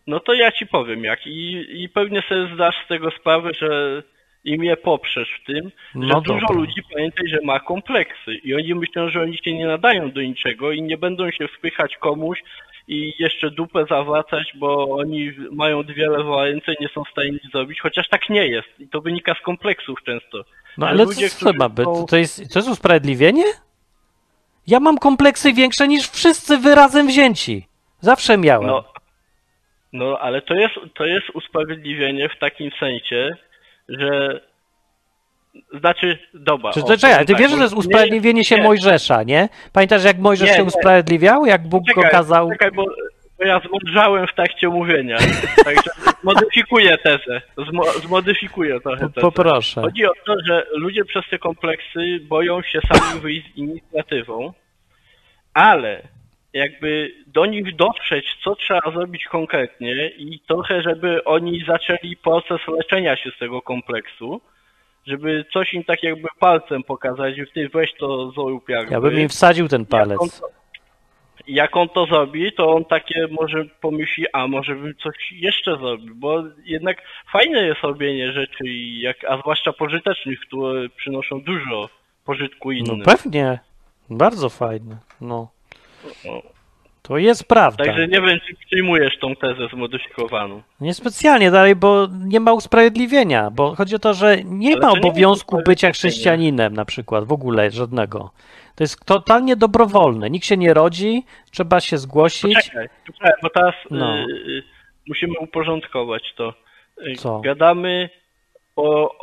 No 0.09 0.21
to 0.21 0.35
ja 0.35 0.53
ci 0.53 0.67
powiem 0.67 1.05
jak 1.05 1.27
i, 1.27 1.67
i 1.83 1.89
pewnie 1.89 2.23
sobie 2.23 2.55
zdasz 2.55 2.85
z 2.85 2.89
tego 2.89 3.11
sprawę, 3.11 3.51
że 3.61 4.03
i 4.45 4.59
mnie 4.59 4.77
poprzesz 4.77 5.29
w 5.43 5.47
tym, 5.47 5.71
no 5.95 6.07
że 6.07 6.13
dobra. 6.15 6.35
dużo 6.35 6.53
ludzi 6.53 6.83
pamiętaj, 6.95 7.29
że 7.29 7.39
ma 7.45 7.61
kompleksy 7.61 8.35
i 8.35 8.55
oni 8.55 8.75
myślą, 8.75 9.11
że 9.11 9.23
oni 9.23 9.39
się 9.39 9.55
nie 9.55 9.67
nadają 9.67 10.11
do 10.11 10.23
niczego 10.23 10.73
i 10.73 10.83
nie 10.83 10.99
będą 10.99 11.31
się 11.31 11.49
wpychać 11.49 11.97
komuś 11.97 12.43
i 12.89 13.15
jeszcze 13.19 13.51
dupę 13.51 13.87
zawracać, 13.91 14.53
bo 14.55 14.97
oni 14.97 15.33
mają 15.53 15.83
dwie 15.83 16.09
lewe 16.09 16.45
ręce 16.45 16.73
i 16.73 16.77
nie 16.81 16.89
są 16.89 17.05
w 17.05 17.11
stanie 17.11 17.31
nic 17.31 17.53
zrobić, 17.53 17.81
chociaż 17.81 18.09
tak 18.09 18.31
nie 18.31 18.47
jest 18.47 18.69
i 18.79 18.89
to 18.89 19.01
wynika 19.01 19.35
z 19.35 19.41
kompleksów 19.45 19.99
często. 20.05 20.45
No 20.79 20.89
ale 20.89 21.05
ludzie, 21.05 21.29
co 21.29 21.53
ma 21.53 21.69
być? 21.69 21.89
To 22.11 22.17
jest, 22.17 22.53
to 22.53 22.59
jest 22.59 22.69
usprawiedliwienie? 22.69 23.45
Ja 24.67 24.81
mam 24.81 24.99
kompleksy 24.99 25.53
większe 25.53 25.89
niż 25.89 26.09
wszyscy 26.11 26.59
wy 26.59 26.75
razem 26.75 27.07
wzięci. 27.07 27.67
Zawsze 28.01 28.39
miałem. 28.39 28.67
No, 28.67 28.85
No, 29.93 30.19
ale 30.19 30.43
to 30.43 30.55
jest, 30.55 30.75
to 30.95 31.07
jest 31.07 31.31
usprawiedliwienie 31.31 32.29
w 32.29 32.39
takim 32.39 32.71
sensie, 32.81 33.31
że 33.89 34.41
znaczy, 35.81 36.19
dobra. 36.35 36.73
Czy, 36.73 36.81
o, 36.81 36.97
czekaj, 36.97 37.27
ty 37.27 37.33
tak, 37.33 37.43
wiesz, 37.43 37.51
że 37.51 37.57
to 37.57 37.63
jest 37.63 37.75
nie- 37.75 37.81
usprawiedliwienie 37.81 38.45
się 38.45 38.57
nie. 38.57 38.63
Mojżesza, 38.63 39.23
nie? 39.23 39.49
Pamiętasz, 39.73 40.05
jak 40.05 40.19
Mojżesz 40.19 40.49
Nie, 40.49 40.55
się 40.55 40.63
nie. 40.63 40.69
usprawiedliwiał? 40.69 41.47
Jak 41.47 41.69
Bóg 41.69 41.87
go 41.87 41.95
Czekaj, 41.95 42.11
kazał... 42.11 42.51
Czekaj, 42.51 42.71
bo, 42.71 42.85
bo 43.39 43.45
ja 43.45 43.61
zmądrzałem 43.61 44.27
w 44.27 44.35
trakcie 44.35 44.69
mówienia. 44.69 45.17
Także 45.65 45.91
zmodyfikuję 46.21 46.99
tezę. 46.99 47.43
Zmo, 47.71 47.85
zmodyfikuję 47.85 48.81
trochę 48.81 49.09
tezę. 49.09 49.21
Poproszę. 49.21 49.81
Chodzi 49.81 50.07
o 50.07 50.13
to, 50.27 50.35
że 50.47 50.67
ludzie 50.73 51.05
przez 51.05 51.25
te 51.31 51.39
kompleksy 51.39 52.21
boją 52.23 52.63
się 52.63 52.81
sami 52.93 53.21
wyjść 53.21 53.53
z 53.55 53.57
inicjatywą, 53.57 54.53
ale 55.55 56.03
jakby 56.53 57.13
do 57.27 57.47
nich 57.47 57.77
dotrzeć, 57.77 58.37
co 58.45 58.55
trzeba 58.57 58.91
zrobić 58.95 59.25
konkretnie 59.25 60.09
i 60.09 60.41
trochę, 60.49 60.83
żeby 60.83 61.25
oni 61.25 61.65
zaczęli 61.67 62.17
proces 62.17 62.61
leczenia 62.69 63.17
się 63.17 63.31
z 63.31 63.39
tego 63.39 63.63
kompleksu, 63.63 64.41
żeby 65.07 65.45
coś 65.53 65.75
im 65.75 65.85
tak 65.85 66.03
jakby 66.03 66.29
palcem 66.39 66.83
pokazać, 66.83 67.37
że 67.37 67.45
ty 67.55 67.69
weź 67.69 67.95
to 67.95 68.31
zrób 68.31 68.69
jakby. 68.69 68.93
Ja 68.95 69.01
bym 69.01 69.21
im 69.21 69.29
wsadził 69.29 69.69
ten 69.69 69.81
Jak 69.81 69.93
on, 70.03 70.09
palec. 70.19 70.41
to, 70.41 70.49
jak 71.49 71.77
on 71.77 71.89
to 71.89 72.07
zrobi, 72.07 72.53
to 72.53 72.75
on 72.75 72.85
takie 72.85 73.27
może 73.31 73.65
pomyśli, 73.81 74.25
a 74.33 74.47
może 74.47 74.75
bym 74.75 74.95
coś 74.95 75.33
jeszcze 75.33 75.77
zrobił, 75.77 76.15
bo 76.15 76.43
jednak 76.65 77.03
fajne 77.33 77.63
jest 77.63 77.81
robienie 77.83 78.33
rzeczy, 78.33 78.65
jak, 79.01 79.25
a 79.25 79.39
zwłaszcza 79.39 79.73
pożytecznych, 79.73 80.41
które 80.41 80.89
przynoszą 80.89 81.41
dużo 81.43 81.89
pożytku 82.25 82.69
No 82.73 82.77
innym. 82.79 83.03
pewnie. 83.05 83.59
Bardzo 84.11 84.49
fajne. 84.49 84.97
No. 85.21 85.51
To 87.03 87.19
jest 87.19 87.45
prawda. 87.45 87.85
Także 87.85 88.09
nie 88.09 88.21
wiem, 88.21 88.39
czy 88.49 88.55
przyjmujesz 88.67 89.19
tą 89.19 89.37
tezę 89.37 89.69
zmodyfikowaną. 89.73 90.63
Niespecjalnie 90.81 91.51
dalej, 91.51 91.77
bo 91.77 92.09
nie 92.25 92.41
ma 92.41 92.53
usprawiedliwienia, 92.53 93.51
bo 93.51 93.75
chodzi 93.75 93.95
o 93.95 93.99
to, 93.99 94.15
że 94.15 94.37
nie 94.45 94.73
Ale 94.73 94.81
ma 94.81 94.93
nie 94.93 94.99
obowiązku 94.99 95.57
jest 95.57 95.67
bycia 95.67 95.93
chrześcijaninem 95.93 96.75
na 96.75 96.85
przykład, 96.85 97.25
w 97.25 97.33
ogóle 97.33 97.71
żadnego. 97.71 98.31
To 98.75 98.85
jest 98.85 99.05
totalnie 99.05 99.57
dobrowolne. 99.57 100.31
Nikt 100.31 100.47
się 100.47 100.57
nie 100.57 100.75
rodzi, 100.75 101.25
trzeba 101.51 101.81
się 101.81 101.99
zgłosić. 101.99 102.55
Poczekaj, 102.55 102.89
poczekaj, 103.07 103.33
bo 103.43 103.51
teraz 103.51 103.75
No. 103.91 104.19
y, 104.19 104.63
musimy 105.09 105.39
uporządkować 105.39 106.35
to. 106.37 106.55
Y, 107.07 107.15
Co? 107.17 107.41
Gadamy 107.41 108.11
o, 108.77 109.15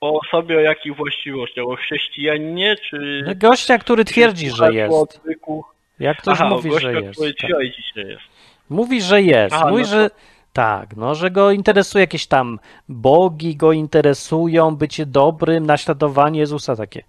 o 0.00 0.20
osobie 0.20 0.56
o 0.56 0.60
jakich 0.60 0.96
właściwościach? 0.96 1.64
O 1.66 1.76
chrześcijaninie, 1.76 2.76
czy... 2.90 3.22
Gościa, 3.36 3.78
który 3.78 4.04
twierdzi, 4.04 4.50
że 4.50 4.74
jest. 4.74 5.20
Jak 6.02 6.18
ktoś 6.18 6.40
Aha, 6.40 6.48
mówi, 6.48 6.70
że 6.80 6.92
jest. 6.92 7.20
Tak. 7.20 7.36
twierdzi, 7.36 7.82
że 7.96 8.02
jest. 8.02 8.22
Mówi, 8.70 9.02
że 9.02 9.22
jest. 9.22 9.54
Aha, 9.54 9.70
Mówi, 9.70 9.82
no 9.82 9.88
to- 9.88 9.94
że 9.94 10.10
tak, 10.52 10.96
no, 10.96 11.14
że 11.14 11.30
go 11.30 11.50
interesuje 11.50 12.02
jakieś 12.02 12.26
tam 12.26 12.58
bogi, 12.88 13.56
go 13.56 13.72
interesują, 13.72 14.76
bycie 14.76 15.06
dobrym, 15.06 15.66
naśladowanie 15.66 16.40
Jezusa 16.40 16.76
takie. 16.76 17.02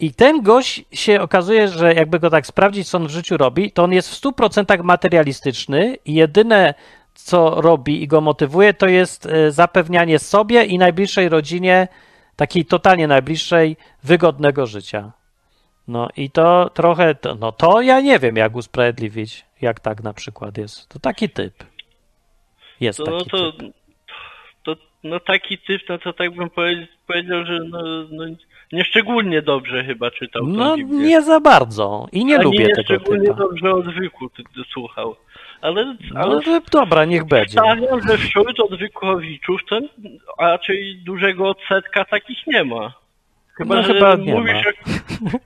I 0.00 0.14
ten 0.14 0.42
gość 0.42 0.84
się 0.92 1.20
okazuje, 1.20 1.68
że 1.68 1.94
jakby 1.94 2.20
go 2.20 2.30
tak 2.30 2.46
sprawdzić, 2.46 2.88
co 2.88 2.98
on 2.98 3.06
w 3.06 3.10
życiu 3.10 3.36
robi, 3.36 3.72
to 3.72 3.84
on 3.84 3.92
jest 3.92 4.10
w 4.10 4.20
100% 4.20 4.82
materialistyczny 4.84 5.96
i 6.04 6.14
jedyne, 6.14 6.74
co 7.14 7.60
robi 7.60 8.02
i 8.02 8.08
go 8.08 8.20
motywuje, 8.20 8.74
to 8.74 8.86
jest 8.86 9.26
e, 9.26 9.50
zapewnianie 9.50 10.18
sobie 10.18 10.64
i 10.64 10.78
najbliższej 10.78 11.28
rodzinie, 11.28 11.88
takiej 12.36 12.64
totalnie 12.64 13.06
najbliższej, 13.08 13.76
wygodnego 14.04 14.66
życia. 14.66 15.12
No 15.88 16.08
i 16.16 16.30
to 16.30 16.70
trochę, 16.74 17.14
no 17.40 17.52
to 17.52 17.80
ja 17.80 18.00
nie 18.00 18.18
wiem, 18.18 18.36
jak 18.36 18.56
usprawiedliwić, 18.56 19.44
jak 19.60 19.80
tak 19.80 20.02
na 20.02 20.12
przykład 20.12 20.58
jest. 20.58 20.88
To 20.88 20.98
taki 20.98 21.28
typ. 21.28 21.54
Jest 22.80 22.98
To, 22.98 23.04
taki 23.04 23.16
no 23.16 23.24
to, 23.24 23.52
typ. 23.52 23.72
to, 24.64 24.76
no 25.04 25.20
taki 25.20 25.58
typ, 25.58 25.82
no 25.88 25.98
to 25.98 26.12
tak 26.12 26.30
bym 26.34 26.50
powie- 26.50 26.86
powiedział, 27.06 27.44
że 27.46 27.58
no, 27.60 27.78
no 28.10 28.24
nieszczególnie 28.72 29.42
dobrze 29.42 29.84
chyba 29.84 30.10
czytał 30.10 30.46
No 30.46 30.76
nie 30.76 31.22
za 31.22 31.40
bardzo 31.40 32.08
i 32.12 32.24
nie 32.24 32.34
Ani 32.34 32.44
lubię 32.44 32.58
tego 32.68 32.76
nieszczególnie 32.78 33.26
typa. 33.26 33.38
dobrze 33.38 33.70
odwyku 33.74 34.30
słuchał. 34.72 35.16
Ale, 35.60 35.84
No 36.14 36.20
ale 36.20 36.42
to 36.42 36.60
dobra, 36.72 37.04
niech 37.04 37.24
będzie. 37.24 37.52
stawiam, 37.52 38.08
że 38.08 38.18
wśród 38.18 38.60
odwykowiczów 38.60 39.60
to 39.68 39.80
raczej 40.38 40.96
dużego 41.04 41.48
odsetka 41.48 42.04
takich 42.04 42.46
nie 42.46 42.64
ma. 42.64 42.92
Chyba, 43.54 43.74
No 43.74 43.82
że 43.82 43.94
chyba 43.94 44.16
mówisz. 44.16 44.66
O, 44.66 44.70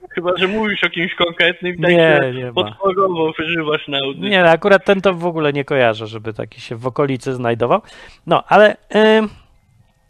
chyba, 0.15 0.31
że 0.37 0.49
mówisz 0.49 0.85
o 0.85 0.91
kimś 0.91 1.15
konkretnym 1.15 1.75
i 1.75 1.81
tak 1.81 1.91
Nie, 1.91 2.33
nie 2.35 2.47
ma. 2.47 2.53
podprogowo 2.53 3.33
wyżywasz 3.39 3.89
na 3.89 3.99
audycji. 3.99 4.31
Nie, 4.31 4.51
akurat 4.51 4.85
ten 4.85 5.01
to 5.01 5.15
w 5.15 5.27
ogóle 5.27 5.53
nie 5.53 5.65
kojarzę, 5.65 6.07
żeby 6.07 6.33
taki 6.35 6.61
się 6.61 6.77
w 6.77 6.87
okolicy 6.87 7.35
znajdował. 7.35 7.81
No, 8.27 8.45
ale 8.49 8.77
ym, 9.19 9.29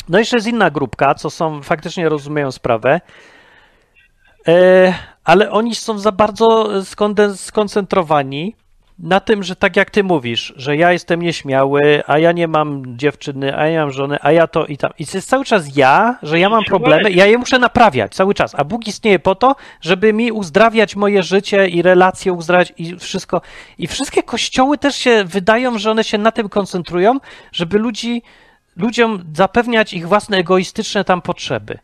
no 0.08 0.18
jeszcze 0.18 0.36
jest 0.36 0.48
inna 0.48 0.70
grupka, 0.70 1.14
co 1.14 1.30
są, 1.30 1.62
faktycznie 1.62 2.08
rozumieją 2.08 2.52
sprawę, 2.52 3.00
E, 4.48 4.94
ale 5.24 5.50
oni 5.50 5.74
są 5.74 5.98
za 5.98 6.12
bardzo 6.12 6.68
skoncentrowani 7.36 8.56
na 8.98 9.20
tym, 9.20 9.42
że 9.42 9.56
tak 9.56 9.76
jak 9.76 9.90
ty 9.90 10.04
mówisz, 10.04 10.54
że 10.56 10.76
ja 10.76 10.92
jestem 10.92 11.22
nieśmiały, 11.22 12.02
a 12.06 12.18
ja 12.18 12.32
nie 12.32 12.48
mam 12.48 12.98
dziewczyny, 12.98 13.58
a 13.58 13.66
ja 13.66 13.70
nie 13.70 13.78
mam 13.78 13.90
żony, 13.90 14.18
a 14.20 14.32
ja 14.32 14.46
to 14.46 14.66
i 14.66 14.76
tam. 14.76 14.90
I 14.98 15.06
to 15.06 15.16
jest 15.16 15.28
cały 15.28 15.44
czas 15.44 15.76
ja, 15.76 16.18
że 16.22 16.38
ja 16.38 16.48
mam 16.48 16.64
problemy, 16.64 17.10
ja 17.10 17.26
je 17.26 17.38
muszę 17.38 17.58
naprawiać 17.58 18.14
cały 18.14 18.34
czas, 18.34 18.54
a 18.54 18.64
Bóg 18.64 18.86
istnieje 18.86 19.18
po 19.18 19.34
to, 19.34 19.56
żeby 19.80 20.12
mi 20.12 20.32
uzdrawiać 20.32 20.96
moje 20.96 21.22
życie 21.22 21.68
i 21.68 21.82
relacje 21.82 22.32
uzdrawiać 22.32 22.72
i 22.76 22.96
wszystko. 22.96 23.40
I 23.78 23.86
wszystkie 23.86 24.22
kościoły 24.22 24.78
też 24.78 24.96
się 24.96 25.24
wydają, 25.24 25.78
że 25.78 25.90
one 25.90 26.04
się 26.04 26.18
na 26.18 26.32
tym 26.32 26.48
koncentrują, 26.48 27.20
żeby 27.52 27.78
ludzi 27.78 28.22
ludziom 28.76 29.24
zapewniać 29.34 29.92
ich 29.92 30.08
własne 30.08 30.36
egoistyczne 30.36 31.04
tam 31.04 31.22
potrzeby. 31.22 31.78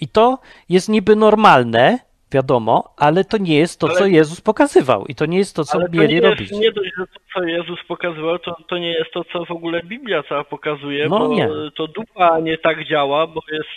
I 0.00 0.08
to 0.08 0.38
jest 0.68 0.88
niby 0.88 1.16
normalne, 1.16 1.98
wiadomo, 2.32 2.94
ale 2.96 3.24
to 3.24 3.38
nie 3.38 3.58
jest 3.58 3.80
to, 3.80 3.86
Ale- 3.86 3.98
co 3.98 4.06
Jezus 4.06 4.40
pokazywał 4.40 5.06
i 5.06 5.14
to 5.14 5.26
nie 5.26 5.38
jest 5.38 5.56
to, 5.56 5.64
co 5.64 5.78
Ale 5.78 5.88
to 5.88 5.96
mieli 5.96 6.14
nie 6.14 6.20
robić. 6.20 6.50
jest 6.50 6.62
nie 6.62 6.72
dość, 6.72 6.90
że 6.98 7.06
to, 7.06 7.20
co 7.34 7.44
Jezus 7.44 7.78
pokazywał, 7.88 8.38
to, 8.38 8.56
to 8.68 8.78
nie 8.78 8.92
jest 8.92 9.10
to, 9.12 9.24
co 9.32 9.44
w 9.44 9.50
ogóle 9.50 9.82
Biblia 9.82 10.22
cała 10.28 10.44
pokazuje, 10.44 11.08
No 11.08 11.18
bo 11.18 11.28
nie. 11.28 11.48
to 11.76 11.86
dupa 11.86 12.40
nie 12.40 12.58
tak 12.58 12.84
działa, 12.84 13.26
bo 13.26 13.40
jest 13.52 13.68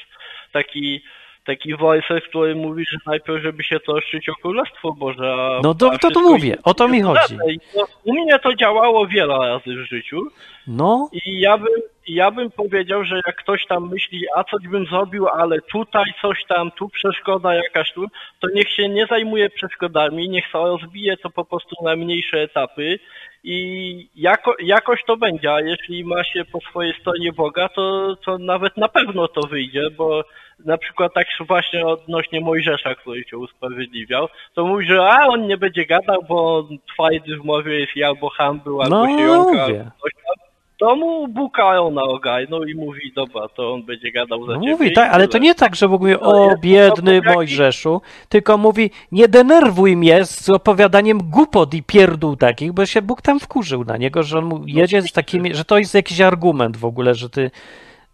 taki 0.54 1.02
taki 1.46 1.76
voice, 1.76 2.22
który 2.22 2.56
mówi, 2.56 2.86
że 2.92 2.98
najpierw, 3.06 3.44
żeby 3.44 3.64
się 3.64 3.80
troszczyć 3.80 4.30
o 4.30 4.34
Królestwo 4.36 4.94
Boże, 4.94 5.34
a 5.34 5.60
No 5.64 5.74
to- 5.74 5.90
to 5.90 5.98
wszystko 5.98 6.22
mówię, 6.22 6.58
o 6.64 6.74
to 6.74 6.88
mi 6.88 7.02
chodzi. 7.02 7.38
to, 7.74 7.86
u 8.04 8.14
mnie 8.14 8.40
to 8.40 8.56
działało 8.56 9.08
wiele 9.08 9.38
razy 9.38 9.76
w 9.76 9.88
życiu 9.90 10.22
No, 10.68 11.10
i 11.26 11.40
ja 11.40 11.58
bym, 11.58 11.68
ja 12.08 12.32
bym 12.32 12.52
powiedział, 12.52 13.04
że 13.04 13.22
jak 13.28 13.36
ktoś 13.36 13.66
tam 13.66 13.90
myśli, 13.90 14.26
a 14.36 14.44
coś 14.44 14.68
bym 14.68 14.86
zrobił, 14.86 15.28
ale 15.28 15.62
tutaj 15.62 16.06
coś 16.22 16.46
tam, 16.48 16.72
tu 16.72 16.90
przeszkoda 16.90 17.56
jakaś 17.56 17.94
tu, 17.94 18.06
to 18.40 18.48
niech 18.54 18.70
się 18.70 18.90
nie 18.90 19.06
zajmuje 19.06 19.50
przeszkodami, 19.50 20.30
niech 20.30 20.48
sobie 20.52 20.66
rozbije 20.66 21.18
to 21.18 21.30
po 21.30 21.46
prostu 21.46 21.76
na 21.84 21.96
mniejsze 21.96 22.42
etapy 22.42 23.00
i 23.44 24.10
jako, 24.16 24.56
jakoś 24.60 25.04
to 25.08 25.18
będzie, 25.18 25.54
a 25.54 25.62
jeśli 25.62 26.06
ma 26.06 26.24
się 26.24 26.46
po 26.46 26.60
swojej 26.70 26.94
stronie 27.02 27.34
Boga, 27.34 27.70
to, 27.70 28.16
to 28.26 28.38
nawet 28.38 28.78
na 28.78 28.88
pewno 28.88 29.28
to 29.28 29.42
wyjdzie, 29.42 29.90
bo 29.98 30.24
na 30.66 30.78
przykład 30.78 31.14
tak 31.14 31.28
właśnie 31.48 31.86
odnośnie 31.86 32.42
Mojżesza, 32.42 32.96
który 32.96 33.24
się 33.24 33.38
usprawiedliwiał, 33.38 34.28
to 34.54 34.66
mówi, 34.66 34.86
że 34.86 35.06
a 35.06 35.28
on 35.28 35.48
nie 35.48 35.58
będzie 35.58 35.86
gadał, 35.86 36.24
bo 36.30 36.68
twardy 36.94 37.38
w 37.38 37.46
mowie 37.46 37.80
jest 37.80 37.92
albo 38.06 38.30
ham 38.30 38.60
był, 38.60 38.82
albo 38.82 38.96
No, 38.96 39.08
się 39.08 39.24
jąka, 39.24 39.64
albo 39.64 39.92
coś 40.02 40.14
tam. 40.14 40.51
To 40.82 40.96
mu 40.96 41.28
bukają 41.28 41.92
na 41.92 42.04
ogaj, 42.04 42.48
no 42.50 42.64
i 42.64 42.76
mówi, 42.76 43.12
dobra, 43.16 43.48
to 43.48 43.74
on 43.74 43.84
będzie 43.84 44.12
gadał 44.12 44.46
za 44.46 44.54
no 44.54 44.60
ciebie. 44.60 44.72
mówi 44.72 44.94
tak, 44.94 45.14
ale 45.14 45.28
to 45.28 45.38
nie 45.38 45.56
tak, 45.56 45.76
że 45.76 45.88
mówi 45.88 46.14
To 46.14 46.22
o 46.22 46.58
biedny 46.58 47.22
Mojżeszu, 47.22 48.02
tylko 48.30 48.58
mówi 48.58 48.92
nie 49.12 49.28
denerwuj 49.28 49.98
mnie 49.98 50.26
z 50.26 50.50
opowiadaniem 50.50 51.18
głupot 51.30 51.74
i 51.74 51.84
pierdół 51.84 52.36
takich, 52.36 52.74
bo 52.74 52.86
się 52.86 53.02
Bóg 53.02 53.22
tam 53.22 53.40
wkurzył 53.40 53.84
na 53.84 53.98
niego, 53.98 54.24
że 54.24 54.38
on 54.38 54.46
mu 54.46 54.64
jedzie 54.68 55.02
z 55.02 55.12
takimi, 55.12 55.56
że 55.56 55.66
to 55.66 55.78
jest 55.78 55.94
jakiś 55.94 56.22
argument 56.22 56.78
w 56.78 56.86
ogóle, 56.86 57.16
że 57.16 57.30
ty 57.30 57.52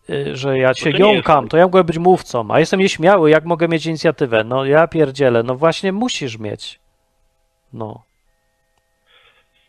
y, 0.10 0.36
że 0.36 0.58
ja 0.58 0.67
No 0.67 0.91
to 0.91 0.97
nie 0.97 1.13
jąkam, 1.13 1.43
jest- 1.43 1.51
to 1.51 1.58
ja 1.58 1.63
mogę 1.63 1.84
być 1.84 1.97
mówcą, 1.97 2.47
a 2.51 2.60
jestem 2.60 2.80
nieśmiały, 2.80 3.30
jak 3.30 3.45
mogę 3.45 3.67
mieć 3.67 3.86
inicjatywę? 3.86 4.43
No 4.43 4.65
ja 4.65 4.88
pierdzielę, 4.88 5.43
no 5.43 5.56
właśnie 5.56 5.91
musisz 5.91 6.39
mieć. 6.39 6.80
No. 7.73 8.07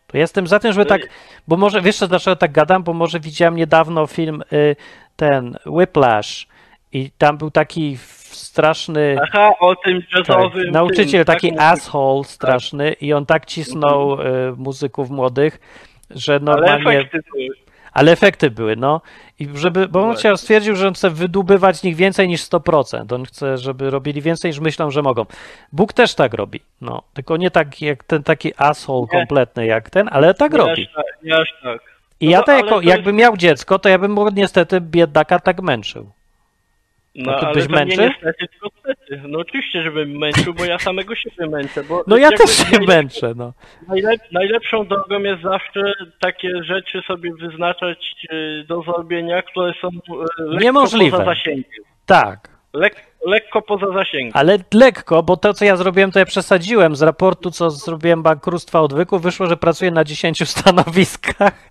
To 0.08 0.18
jestem 0.18 0.46
za 0.46 0.58
tym, 0.58 0.72
żeby 0.72 0.84
To 0.84 0.88
tak, 0.88 1.02
bo 1.48 1.56
może, 1.56 1.82
wiesz 1.82 1.96
co, 1.96 2.08
dlaczego 2.08 2.36
tak 2.36 2.52
gadam? 2.52 2.82
Bo 2.82 2.92
może 2.92 3.20
widziałem 3.20 3.56
niedawno 3.56 4.06
film 4.06 4.42
y, 4.52 4.76
ten 5.16 5.58
Whiplash 5.66 6.46
i 6.92 7.10
tam 7.18 7.38
był 7.38 7.50
taki 7.50 7.96
straszny 8.20 9.16
Aha, 9.22 9.50
o 9.60 9.76
tym 9.76 10.02
tak, 10.26 10.38
nauczyciel, 10.70 11.24
taki 11.24 11.52
tak, 11.52 11.60
asshole 11.60 12.24
straszny 12.24 12.92
i 12.92 13.12
on 13.12 13.26
tak 13.26 13.46
cisnął 13.46 14.20
y, 14.20 14.24
muzyków 14.56 15.10
młodych, 15.10 15.60
że 16.10 16.34
Ale 16.34 16.40
normalnie... 16.40 16.98
efekty 16.98 17.20
były. 17.32 17.67
Ale 17.98 18.12
efekty 18.12 18.50
były, 18.50 18.76
no. 18.76 19.00
I 19.40 19.48
żeby, 19.54 19.88
bo 19.88 20.08
on 20.08 20.16
chciał, 20.16 20.36
stwierdził, 20.36 20.76
że 20.76 20.88
on 20.88 20.94
chce 20.94 21.10
wydubywać 21.10 21.76
z 21.76 21.82
nich 21.82 21.96
więcej 21.96 22.28
niż 22.28 22.42
100%. 22.42 23.14
On 23.14 23.24
chce, 23.24 23.58
żeby 23.58 23.90
robili 23.90 24.22
więcej 24.22 24.50
niż 24.50 24.60
myślą, 24.60 24.90
że 24.90 25.02
mogą. 25.02 25.24
Bóg 25.72 25.92
też 25.92 26.14
tak 26.14 26.34
robi, 26.34 26.60
no. 26.80 27.02
Tylko 27.14 27.36
nie 27.36 27.50
tak 27.50 27.82
jak 27.82 28.04
ten 28.04 28.22
taki 28.22 28.52
asshole 28.56 29.00
Nie. 29.00 29.18
kompletny 29.18 29.66
jak 29.66 29.90
ten, 29.90 30.08
ale 30.12 30.34
tak 30.34 30.52
nie 30.52 30.58
robi. 30.58 30.82
Aż 30.88 30.94
tak, 30.94 31.04
nie 31.22 31.36
aż 31.36 31.48
tak. 31.62 31.80
I 32.20 32.24
No 32.26 32.30
ja 32.32 32.42
to- 32.42 32.52
jako, 32.52 32.80
jakbym 32.80 33.16
miał 33.16 33.36
dziecko, 33.36 33.78
to 33.78 33.88
ja 33.88 33.98
bym 33.98 34.12
mu 34.12 34.28
niestety 34.30 34.80
biedaka 34.80 35.38
tak 35.38 35.62
męczył. 35.62 36.10
No 37.18 37.32
A 37.36 37.40
ty 37.40 37.46
ale 37.46 37.54
byś 37.54 37.66
to 37.66 37.72
męczył? 37.72 38.04
niestety. 38.04 38.46
No 39.28 39.38
oczywiście, 39.38 39.82
żebym 39.82 40.18
męczył, 40.18 40.54
bo 40.54 40.64
ja 40.64 40.78
samego 40.78 41.14
siebie 41.14 41.46
męczę. 41.50 41.84
Bo 41.84 42.04
No 42.06 42.16
ja 42.16 42.30
też 42.30 42.50
się 42.50 42.80
męczę, 42.88 43.32
no. 43.36 43.52
Najlep, 43.88 44.20
najlepszą 44.32 44.86
drogą 44.86 45.18
jest 45.20 45.42
zawsze 45.42 45.80
takie 46.20 46.62
rzeczy 46.64 47.02
sobie 47.06 47.32
wyznaczać 47.34 48.14
e, 48.30 48.64
do 48.64 48.82
zrobienia, 48.82 49.42
które 49.42 49.72
są 49.80 49.88
e, 49.88 49.92
lekko 50.42 50.64
Niemożliwe. 50.64 51.10
poza 51.18 51.24
zasięgiem. 51.24 51.84
Tak. 52.06 52.48
Lekko 53.26 53.62
poza 53.62 53.86
zasięgiem. 53.92 54.32
Ale 54.34 54.58
lekko, 54.74 55.22
bo 55.22 55.36
to, 55.36 55.54
co 55.54 55.64
ja 55.64 55.76
zrobiłem, 55.76 56.10
to 56.10 56.18
ja 56.18 56.24
przesadziłem. 56.24 56.96
Z 56.96 57.02
raportu, 57.02 57.50
co 57.50 57.70
zrobiłem 57.70 58.22
bankructwa 58.22 58.80
odwyku, 58.80 59.18
wyszło, 59.18 59.46
że 59.46 59.56
pracuję 59.56 59.90
na 59.90 60.04
10 60.04 60.48
stanowiskach. 60.50 61.68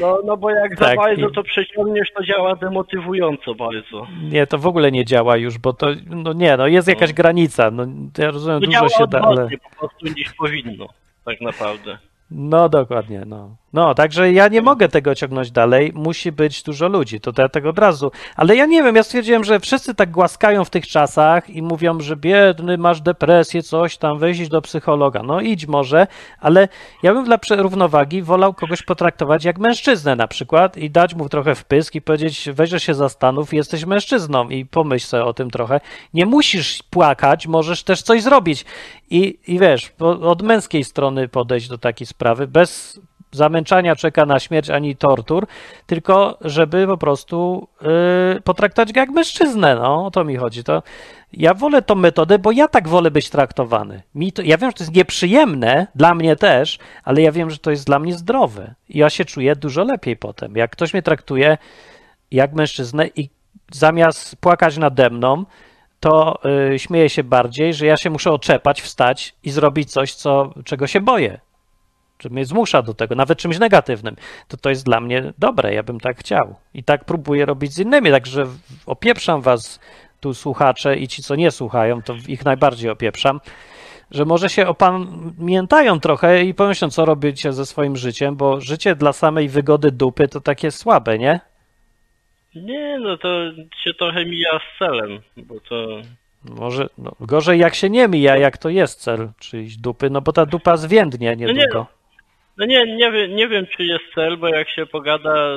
No, 0.00 0.18
no 0.24 0.36
bo 0.36 0.50
jak 0.50 0.76
Tak, 0.76 0.88
za 0.88 0.96
bardzo 0.96 1.30
to 1.30 1.42
przeciągniesz, 1.42 2.08
to 2.16 2.24
działa 2.24 2.56
demotywująco 2.56 3.54
bardzo. 3.54 4.06
Nie, 4.22 4.46
to 4.46 4.58
w 4.58 4.66
ogóle 4.66 4.92
nie 4.92 5.04
działa 5.04 5.36
już, 5.36 5.58
bo 5.58 5.72
to, 5.72 5.86
no 6.06 6.32
nie, 6.32 6.56
no 6.56 6.66
jest 6.66 6.88
jakaś 6.88 7.12
granica. 7.12 7.70
No, 7.70 7.86
ja 8.18 8.30
rozumiem, 8.30 8.60
To 8.60 8.66
dużo 8.66 8.88
się 8.88 9.06
da, 9.06 9.20
ale... 9.20 9.48
po 9.48 9.78
prostu 9.78 10.06
niż 10.06 10.34
powinno, 10.34 10.86
tak 11.24 11.40
naprawdę. 11.40 11.98
No 12.30 12.68
dokładnie, 12.68 13.22
no. 13.26 13.56
No, 13.72 13.94
także 13.94 14.32
ja 14.32 14.48
nie 14.48 14.62
mogę 14.62 14.88
tego 14.88 15.14
ciągnąć 15.14 15.50
dalej, 15.50 15.92
musi 15.94 16.32
być 16.32 16.62
dużo 16.62 16.88
ludzi, 16.88 17.20
to 17.20 17.32
ja 17.38 17.48
tego 17.48 17.70
od 17.70 17.78
razu. 17.78 18.12
Ale 18.36 18.56
ja 18.56 18.66
nie 18.66 18.82
wiem, 18.82 18.96
ja 18.96 19.02
stwierdziłem, 19.02 19.44
że 19.44 19.60
wszyscy 19.60 19.94
tak 19.94 20.10
głaskają 20.10 20.64
w 20.64 20.70
tych 20.70 20.86
czasach 20.86 21.50
i 21.50 21.62
mówią, 21.62 22.00
że 22.00 22.16
biedny, 22.16 22.78
masz 22.78 23.00
depresję, 23.00 23.62
coś 23.62 23.96
tam, 23.96 24.18
weź 24.18 24.48
do 24.48 24.62
psychologa. 24.62 25.22
No 25.22 25.40
idź 25.40 25.66
może, 25.66 26.06
ale 26.40 26.68
ja 27.02 27.14
bym 27.14 27.24
dla 27.24 27.38
równowagi 27.50 28.22
wolał 28.22 28.54
kogoś 28.54 28.82
potraktować 28.82 29.44
jak 29.44 29.58
mężczyznę 29.58 30.16
na 30.16 30.28
przykład 30.28 30.76
i 30.76 30.90
dać 30.90 31.14
mu 31.14 31.28
trochę 31.28 31.54
wpysk 31.54 31.94
i 31.94 32.02
powiedzieć, 32.02 32.48
weź, 32.52 32.70
się 32.82 32.94
zastanów, 32.94 33.54
jesteś 33.54 33.84
mężczyzną 33.84 34.48
i 34.48 34.66
pomyśl 34.66 35.06
sobie 35.06 35.24
o 35.24 35.34
tym 35.34 35.50
trochę. 35.50 35.80
Nie 36.14 36.26
musisz 36.26 36.82
płakać, 36.82 37.46
możesz 37.46 37.82
też 37.82 38.02
coś 38.02 38.22
zrobić. 38.22 38.64
I, 39.10 39.38
i 39.46 39.58
wiesz, 39.58 39.92
od 40.22 40.42
męskiej 40.42 40.84
strony 40.84 41.28
podejść 41.28 41.68
do 41.68 41.78
takiej 41.78 42.06
sprawy, 42.06 42.46
bez 42.46 43.00
zamęczania 43.32 43.96
czeka 43.96 44.26
na 44.26 44.38
śmierć 44.38 44.70
ani 44.70 44.96
tortur, 44.96 45.46
tylko 45.86 46.38
żeby 46.40 46.86
po 46.86 46.96
prostu 46.96 47.68
yy, 48.34 48.40
potraktować 48.40 48.92
go 48.92 49.00
jak 49.00 49.10
mężczyznę, 49.10 49.74
no 49.74 50.06
o 50.06 50.10
to 50.10 50.24
mi 50.24 50.36
chodzi. 50.36 50.64
To 50.64 50.82
ja 51.32 51.54
wolę 51.54 51.82
tą 51.82 51.94
metodę, 51.94 52.38
bo 52.38 52.52
ja 52.52 52.68
tak 52.68 52.88
wolę 52.88 53.10
być 53.10 53.30
traktowany. 53.30 54.02
Mi 54.14 54.32
to, 54.32 54.42
ja 54.42 54.58
wiem, 54.58 54.70
że 54.70 54.74
to 54.74 54.84
jest 54.84 54.94
nieprzyjemne, 54.94 55.86
dla 55.94 56.14
mnie 56.14 56.36
też, 56.36 56.78
ale 57.04 57.22
ja 57.22 57.32
wiem, 57.32 57.50
że 57.50 57.58
to 57.58 57.70
jest 57.70 57.86
dla 57.86 57.98
mnie 57.98 58.12
zdrowe. 58.12 58.74
I 58.88 58.98
ja 58.98 59.10
się 59.10 59.24
czuję 59.24 59.56
dużo 59.56 59.84
lepiej 59.84 60.16
potem. 60.16 60.56
Jak 60.56 60.70
ktoś 60.70 60.92
mnie 60.92 61.02
traktuje 61.02 61.58
jak 62.30 62.52
mężczyznę 62.52 63.08
i 63.16 63.30
zamiast 63.72 64.36
płakać 64.36 64.76
nade 64.76 65.10
mną, 65.10 65.44
to 66.00 66.40
yy, 66.90 67.08
się 67.08 67.24
bardziej, 67.24 67.74
że 67.74 67.86
ja 67.86 67.96
się 67.96 68.10
muszę 68.10 68.32
oczepać, 68.32 68.82
wstać 68.82 69.34
i 69.42 69.50
zrobić 69.50 69.92
coś, 69.92 70.14
co, 70.14 70.54
czego 70.64 70.86
się 70.86 71.00
boję 71.00 71.40
czy 72.20 72.30
mnie 72.30 72.44
zmusza 72.44 72.82
do 72.82 72.94
tego, 72.94 73.14
nawet 73.14 73.38
czymś 73.38 73.58
negatywnym, 73.58 74.16
to 74.48 74.56
to 74.56 74.70
jest 74.70 74.84
dla 74.84 75.00
mnie 75.00 75.32
dobre, 75.38 75.74
ja 75.74 75.82
bym 75.82 76.00
tak 76.00 76.18
chciał. 76.18 76.54
I 76.74 76.84
tak 76.84 77.04
próbuję 77.04 77.46
robić 77.46 77.72
z 77.72 77.78
innymi, 77.78 78.10
także 78.10 78.46
opieprzam 78.86 79.40
was 79.40 79.80
tu 80.20 80.34
słuchacze 80.34 80.96
i 80.96 81.08
ci, 81.08 81.22
co 81.22 81.36
nie 81.36 81.50
słuchają, 81.50 82.02
to 82.02 82.14
ich 82.28 82.44
najbardziej 82.44 82.90
opieprzam, 82.90 83.40
że 84.10 84.24
może 84.24 84.48
się 84.48 84.66
opamiętają 84.66 86.00
trochę 86.00 86.44
i 86.44 86.54
pomyślą, 86.54 86.90
co 86.90 87.04
robicie 87.04 87.52
ze 87.52 87.66
swoim 87.66 87.96
życiem, 87.96 88.36
bo 88.36 88.60
życie 88.60 88.94
dla 88.94 89.12
samej 89.12 89.48
wygody 89.48 89.90
dupy 89.90 90.28
to 90.28 90.40
takie 90.40 90.70
słabe, 90.70 91.18
nie? 91.18 91.40
Nie, 92.54 92.98
no 92.98 93.16
to 93.16 93.28
się 93.84 93.94
trochę 93.94 94.24
mija 94.24 94.50
z 94.58 94.78
celem, 94.78 95.20
bo 95.36 95.60
to... 95.60 95.86
Może 96.44 96.88
no, 96.98 97.12
gorzej 97.20 97.58
jak 97.58 97.74
się 97.74 97.90
nie 97.90 98.08
mija, 98.08 98.36
jak 98.36 98.58
to 98.58 98.68
jest 98.68 99.00
cel 99.00 99.28
czyjś 99.38 99.76
dupy, 99.76 100.10
no 100.10 100.20
bo 100.20 100.32
ta 100.32 100.46
dupa 100.46 100.76
zwiędnie 100.76 101.36
nie. 101.36 101.46
niedługo. 101.46 101.74
No 101.74 101.80
nie, 101.80 101.99
nie, 102.58 103.12
wiem, 103.12 103.36
nie 103.36 103.48
wiem, 103.48 103.66
czy 103.76 103.84
jest 103.84 104.04
cel, 104.14 104.36
bo 104.36 104.48
jak 104.48 104.68
się 104.70 104.86
pogada 104.86 105.56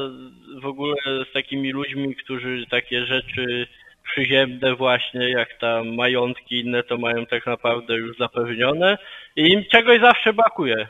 w 0.61 0.65
ogóle 0.65 0.95
z 1.29 1.33
takimi 1.33 1.71
ludźmi, 1.71 2.15
którzy 2.15 2.65
takie 2.71 3.05
rzeczy 3.05 3.67
przyziemne 4.03 4.75
właśnie, 4.75 5.29
jak 5.29 5.49
tam 5.59 5.95
majątki 5.95 6.59
inne, 6.59 6.83
to 6.83 6.97
mają 6.97 7.25
tak 7.25 7.45
naprawdę 7.45 7.95
już 7.95 8.17
zapewnione 8.17 8.97
i 9.35 9.41
im 9.51 9.63
czegoś 9.71 10.01
zawsze 10.01 10.33
brakuje. 10.33 10.87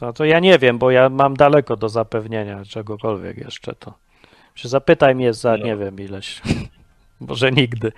To, 0.00 0.12
to 0.12 0.24
ja 0.24 0.38
nie 0.40 0.58
wiem, 0.58 0.78
bo 0.78 0.90
ja 0.90 1.08
mam 1.08 1.34
daleko 1.36 1.76
do 1.76 1.88
zapewnienia 1.88 2.62
czegokolwiek 2.70 3.38
jeszcze 3.38 3.74
to. 3.74 3.94
Się 4.54 4.68
zapytaj 4.68 5.14
mnie 5.14 5.32
za 5.32 5.56
No. 5.56 5.64
nie 5.66 5.76
wiem 5.76 6.00
ileś. 6.00 6.40
Może 7.28 7.50
nigdy. 7.50 7.92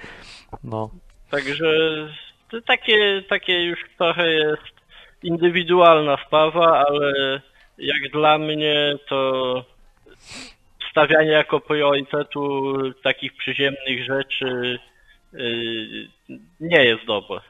No. 0.64 0.90
Także 1.31 1.66
to 2.51 2.61
takie, 2.61 3.23
takie 3.29 3.64
już 3.64 3.79
trochę 3.99 4.31
jest 4.31 4.62
indywidualna 5.23 6.16
sprawa, 6.27 6.85
ale 6.88 7.40
jak 7.79 8.12
dla 8.12 8.38
mnie 8.38 8.95
to 9.09 9.64
stawianie 10.91 11.31
jako 11.31 11.61
priorytetu 11.61 12.75
takich 13.03 13.37
przyziemnych 13.37 14.07
rzeczy 14.07 14.79
yy, 15.33 16.38
nie 16.61 16.85
jest 16.85 17.05
dobre. 17.05 17.41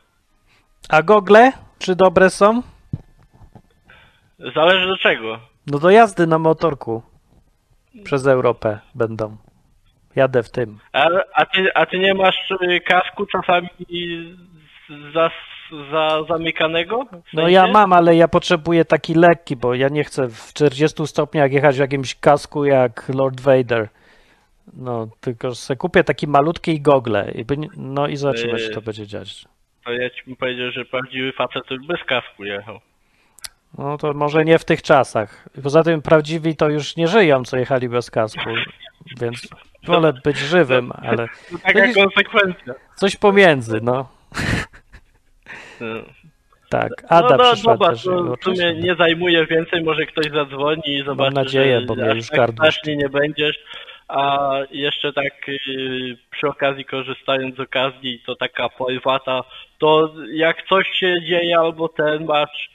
A 0.88 1.02
gogle? 1.02 1.52
Czy 1.78 1.96
dobre 1.96 2.30
są? 2.30 2.62
Zależy 4.54 4.86
do 4.86 4.96
czego. 4.96 5.40
No 5.66 5.78
do 5.78 5.90
jazdy 5.90 6.26
na 6.26 6.38
motorku. 6.38 7.02
Przez 8.04 8.26
Europę 8.26 8.78
będą. 8.94 9.36
Jadę 10.16 10.42
w 10.42 10.50
tym. 10.50 10.78
A, 10.92 11.08
a, 11.34 11.46
ty, 11.46 11.74
a 11.74 11.86
ty 11.86 11.98
nie 11.98 12.14
masz 12.14 12.50
y, 12.62 12.80
kasku 12.80 13.26
czasami 13.26 13.68
za, 15.14 15.30
za 15.90 16.24
zamykanego? 16.28 17.04
W 17.04 17.12
No 17.12 17.42
sensie? 17.42 17.52
ja 17.52 17.66
mam, 17.66 17.92
ale 17.92 18.16
ja 18.16 18.28
potrzebuję 18.28 18.84
taki 18.84 19.14
lekki, 19.14 19.56
bo 19.56 19.74
ja 19.74 19.88
nie 19.88 20.04
chcę 20.04 20.28
w 20.28 20.52
40 20.52 21.06
stopniach 21.06 21.52
jechać 21.52 21.76
w 21.76 21.80
jakimś 21.80 22.14
kasku 22.14 22.64
jak 22.64 23.08
Lord 23.14 23.40
Vader. 23.40 23.88
No, 24.76 25.08
tylko 25.20 25.54
se 25.54 25.76
kupię 25.76 26.04
taki 26.04 26.26
malutki 26.26 26.70
i 26.74 26.80
gogle. 26.80 27.30
I 27.34 27.44
by- 27.44 27.56
No 27.76 28.06
i 28.08 28.16
zobaczymy, 28.16 28.58
czy 28.58 28.70
to 28.70 28.82
będzie 28.82 29.06
dziać. 29.06 29.44
To 29.84 29.92
ja 29.92 30.10
ci 30.10 30.22
bym 30.26 30.36
powiedział, 30.36 30.70
że 30.70 30.84
prawdziwy 30.84 31.32
facet 31.32 31.70
już 31.70 31.86
bez 31.86 32.04
kasku 32.04 32.44
jechał. 32.44 32.80
No 33.78 33.98
to 33.98 34.12
może 34.14 34.44
nie 34.44 34.58
w 34.58 34.64
tych 34.64 34.82
czasach. 34.82 35.48
Poza 35.62 35.82
tym 35.84 36.02
prawdziwi 36.02 36.56
to 36.56 36.68
już 36.68 36.96
nie 36.96 37.08
żyją, 37.08 37.44
co 37.44 37.56
jechali 37.58 37.88
bez 37.88 38.10
kasku, 38.10 38.50
więc 39.20 39.48
wolę 39.86 40.12
być 40.24 40.38
żywym, 40.38 40.92
ale 41.02 41.28
To 41.50 41.58
taka 41.62 41.92
konsekwencja. 41.94 42.74
coś 42.94 43.16
pomiędzy, 43.16 43.80
no. 43.82 44.08
No. 45.80 46.02
Tak, 46.68 46.92
Ada 47.08 47.28
no, 47.28 47.36
no 47.36 47.52
przyszła 47.52 47.72
dobra, 47.72 47.88
też. 47.90 48.04
to 48.04 48.36
w 48.36 48.44
sumie 48.44 48.74
nie 48.74 48.94
zajmuje 48.94 49.46
więcej, 49.46 49.82
może 49.82 50.06
ktoś 50.06 50.26
zadzwoni 50.32 50.82
i 50.86 51.04
zobaczy, 51.04 51.34
nadzieję, 51.34 51.80
że 51.80 51.86
bo 51.86 51.94
mnie 51.94 52.14
już 52.14 52.28
tak 52.28 52.50
strasznie 52.50 52.96
nie 52.96 53.08
będziesz. 53.08 53.58
A 54.08 54.50
jeszcze 54.70 55.12
tak 55.12 55.48
yy, 55.48 56.16
przy 56.30 56.48
okazji, 56.48 56.84
korzystając 56.84 57.56
z 57.56 57.60
okazji, 57.60 58.22
to 58.26 58.36
taka 58.36 58.68
prywata, 58.68 59.44
to 59.78 60.14
jak 60.32 60.66
coś 60.68 60.88
się 60.88 61.14
dzieje 61.28 61.58
albo 61.58 61.88
ten 61.88 62.24
masz 62.24 62.70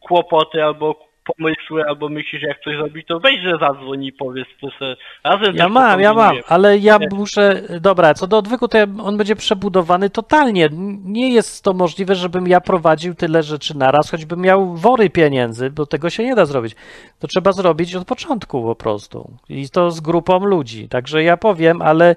kłopoty 0.00 0.64
albo 0.64 1.11
pomysły, 1.24 1.84
albo 1.88 2.08
myślisz 2.08 2.42
jak 2.42 2.60
coś 2.64 2.76
zrobić, 2.76 3.06
to 3.06 3.20
weź, 3.20 3.40
że 3.40 3.58
zadzwoń 3.60 4.04
i 4.04 4.12
powiedz, 4.12 4.48
to 4.60 4.68
se 4.78 4.96
razem 5.24 5.56
Ja 5.56 5.64
coś 5.64 5.72
mam, 5.72 6.00
ja 6.00 6.14
mam, 6.14 6.36
ale 6.48 6.78
ja 6.78 6.98
muszę. 7.12 7.62
Dobra, 7.80 8.14
co 8.14 8.26
do 8.26 8.38
odwyku, 8.38 8.68
to 8.68 8.78
ja, 8.78 8.86
on 9.02 9.16
będzie 9.16 9.36
przebudowany 9.36 10.10
totalnie. 10.10 10.68
Nie 11.04 11.34
jest 11.34 11.64
to 11.64 11.72
możliwe, 11.72 12.14
żebym 12.14 12.46
ja 12.46 12.60
prowadził 12.60 13.14
tyle 13.14 13.42
rzeczy 13.42 13.78
naraz, 13.78 14.10
choćbym 14.10 14.40
miał 14.40 14.76
wory 14.76 15.10
pieniędzy, 15.10 15.70
bo 15.70 15.86
tego 15.86 16.10
się 16.10 16.24
nie 16.24 16.34
da 16.34 16.44
zrobić. 16.46 16.76
To 17.18 17.26
trzeba 17.26 17.52
zrobić 17.52 17.94
od 17.94 18.04
początku 18.04 18.62
po 18.62 18.74
prostu. 18.74 19.30
I 19.48 19.70
to 19.70 19.90
z 19.90 20.00
grupą 20.00 20.44
ludzi. 20.44 20.88
Także 20.88 21.22
ja 21.22 21.36
powiem, 21.36 21.82
ale 21.82 22.16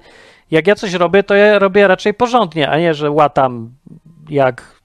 jak 0.50 0.66
ja 0.66 0.74
coś 0.74 0.94
robię, 0.94 1.22
to 1.22 1.34
ja 1.34 1.58
robię 1.58 1.88
raczej 1.88 2.14
porządnie, 2.14 2.70
a 2.70 2.78
nie, 2.78 2.94
że 2.94 3.10
łatam 3.10 3.70
jak 4.28 4.75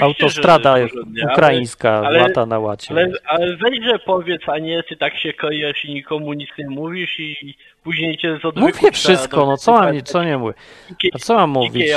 Oczywiście, 0.00 0.24
autostrada 0.24 0.72
ale- 0.72 0.88
ukraińska 1.32 2.02
ale- 2.06 2.22
łata 2.22 2.46
na 2.46 2.58
łacie. 2.58 2.94
Ale, 2.94 3.08
ale 3.26 3.56
weź, 3.56 3.84
że 3.84 3.98
powiedz, 3.98 4.42
a 4.48 4.58
nie 4.58 4.82
ty 4.82 4.96
tak 4.96 5.16
się 5.18 5.32
kryjesz 5.32 5.84
i 5.84 5.94
nikomu 5.94 6.32
nic 6.32 6.50
nie 6.58 6.68
mówisz 6.68 7.20
i 7.20 7.54
później 7.82 8.18
cię 8.18 8.38
z 8.42 8.56
Mówię 8.56 8.92
wszystko, 8.92 9.46
no 9.46 9.56
co 9.56 9.72
mam, 9.72 10.02
co 10.02 10.24
nie 10.24 10.38
mówię? 10.38 10.54
A 11.14 11.18
co 11.18 11.34
mam 11.34 11.50
mówić? 11.50 11.92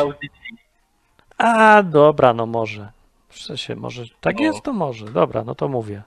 A, 1.38 1.84
dobra, 1.84 2.34
no 2.34 2.46
może. 2.46 2.88
W 3.30 3.40
sensie, 3.40 3.76
może. 3.76 4.04
Tak 4.22 4.36
No. 4.40 4.44
jest, 4.44 4.64
to 4.64 4.74
może. 4.74 5.06
Dobra, 5.06 5.44
no 5.44 5.56
to 5.56 5.68
mówię. 5.68 6.02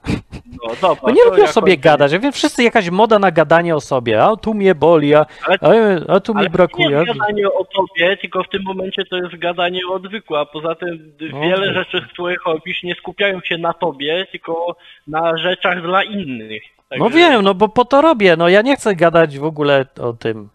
No 0.62 0.70
dobra, 0.80 1.00
Bo 1.02 1.10
nie 1.10 1.42
ja 1.42 1.46
sobie 1.46 1.76
gadać. 1.76 2.12
Ja 2.12 2.18
wiem, 2.18 2.32
wszyscy 2.32 2.62
jakaś 2.62 2.90
moda 2.90 3.18
na 3.18 3.30
gadanie 3.30 3.76
o 3.76 3.80
sobie. 3.80 4.22
A 4.22 4.36
tu 4.36 4.54
mnie 4.54 4.74
boli, 4.74 5.14
a, 5.14 5.26
Ale- 5.60 6.00
a, 6.08 6.12
a 6.12 6.20
tu 6.20 6.34
mi 6.34 6.42
nie 6.42 6.50
brakuje. 6.50 6.90
jest 6.90 7.06
gadanie 7.18 7.48
o 7.48 7.64
tobie, 7.64 8.16
tylko 8.16 8.42
w 8.42 8.48
tym 8.48 8.62
momencie 8.62 9.04
to 9.04 9.16
jest 9.16 9.36
gadanie 9.36 9.80
o 9.90 9.94
odwyku, 9.94 10.36
a 10.36 10.46
poza 10.46 10.74
tym 10.74 11.12
No, 11.32 11.40
wiele 11.40 11.74
rzeczy, 11.74 12.04
z 12.08 12.12
których 12.12 12.44
robisz, 12.46 12.82
nie 12.82 12.94
skupiają 12.94 13.40
się 13.40 13.58
na 13.58 13.72
tobie, 13.72 14.26
tylko 14.30 14.76
na 15.06 15.36
rzeczach 15.36 15.82
dla 15.82 16.02
innych. 16.04 16.62
Także... 16.88 17.04
No 17.04 17.10
wiem, 17.10 17.42
no 17.42 17.54
bo 17.54 17.68
po 17.68 17.84
to 17.84 18.00
robię. 18.02 18.36
No 18.36 18.48
ja 18.48 18.62
nie 18.62 18.76
chcę 18.76 18.96
gadać 18.96 19.38
w 19.38 19.44
ogóle 19.44 19.86
o 20.00 20.12
tym. 20.12 20.48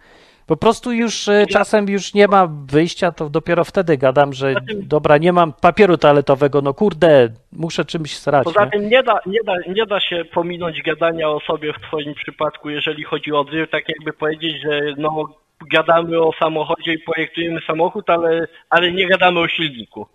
Po 0.50 0.58
prostu 0.58 0.92
już 0.92 1.28
e, 1.28 1.46
czasem 1.48 1.90
już 1.90 2.14
nie 2.14 2.28
ma 2.28 2.48
wyjścia, 2.48 3.12
to 3.12 3.30
dopiero 3.30 3.64
wtedy 3.64 3.98
gadam, 3.98 4.34
że 4.34 4.56
dobra, 4.74 5.18
nie 5.18 5.34
mam 5.34 5.54
papieru 5.54 5.98
toaletowego, 5.98 6.62
no 6.62 6.74
kurde, 6.74 7.30
muszę 7.52 7.86
czymś 7.86 8.18
srać. 8.18 8.44
Poza 8.44 8.66
nie? 8.66 8.72
tym 8.72 8.90
nie 8.90 9.04
da, 9.04 9.20
nie, 9.26 9.40
da, 9.44 9.54
nie 9.74 9.86
da 9.86 10.00
się 10.00 10.26
pominąć 10.26 10.82
gadania 10.82 11.30
o 11.30 11.40
sobie 11.40 11.74
w 11.74 11.88
twoim 11.88 12.14
przypadku, 12.14 12.70
jeżeli 12.70 13.04
chodzi 13.04 13.32
o 13.32 13.40
odzyw, 13.40 13.70
tak 13.70 13.84
jakby 13.90 14.14
powiedzieć, 14.14 14.62
że 14.62 14.82
no 14.98 15.26
gadamy 15.74 16.22
o 16.22 16.32
samochodzie 16.40 16.94
i 16.94 17.00
projektujemy 17.00 17.60
samochód, 17.68 18.10
ale, 18.10 18.48
ale 18.70 18.92
nie 18.92 19.08
gadamy 19.08 19.40
o 19.40 19.48
silniku. 19.48 20.08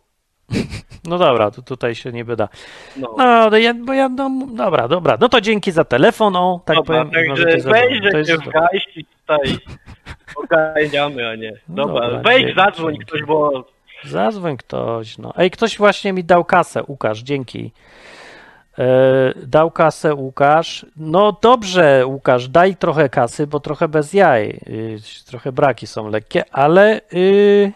No 1.09 1.19
dobra, 1.19 1.51
to 1.51 1.63
tutaj 1.63 1.95
się 1.95 2.13
nie 2.13 2.25
wyda. 2.25 2.49
No, 2.97 3.15
no 3.51 3.57
ja, 3.57 3.75
bo 3.75 3.93
ja, 3.93 4.09
no, 4.09 4.31
dobra, 4.57 4.89
dobra. 4.89 5.17
No 5.21 5.29
to 5.29 5.41
dzięki 5.41 5.73
za 5.73 5.85
telefon, 5.85 6.37
o, 6.37 6.61
tak 6.65 6.77
dobra, 6.77 7.05
powiem. 7.05 7.27
Także 7.27 7.45
cię 8.25 8.39
w 8.39 8.49
gaści 8.49 9.07
tutaj 9.27 9.59
ogarniamy, 10.37 11.29
a 11.29 11.35
nie. 11.35 11.53
Dobra, 11.69 12.01
dobra 12.01 12.23
wejdź, 12.23 12.47
dzięki, 12.47 12.61
zadzwoń 12.61 12.97
ktoś, 12.99 13.23
bo... 13.23 13.65
Zadzwoń 14.05 14.57
ktoś, 14.57 15.19
no. 15.19 15.33
Ej, 15.37 15.51
ktoś 15.51 15.79
właśnie 15.79 16.13
mi 16.13 16.25
dał 16.25 16.45
kasę, 16.45 16.83
Łukasz, 16.89 17.23
dzięki. 17.23 17.73
E, 18.79 18.87
dał 19.47 19.71
kasę 19.71 20.15
Łukasz. 20.15 20.87
No 20.97 21.37
dobrze, 21.43 22.07
Łukasz, 22.07 22.49
daj 22.49 22.77
trochę 22.77 23.09
kasy, 23.09 23.47
bo 23.47 23.61
trochę 23.61 23.89
bez 23.89 24.13
jaj. 24.13 24.61
Y, 24.69 24.99
trochę 25.27 25.53
braki 25.53 25.87
są 25.87 26.09
lekkie, 26.09 26.45
ale... 26.53 27.01
Y, 27.15 27.73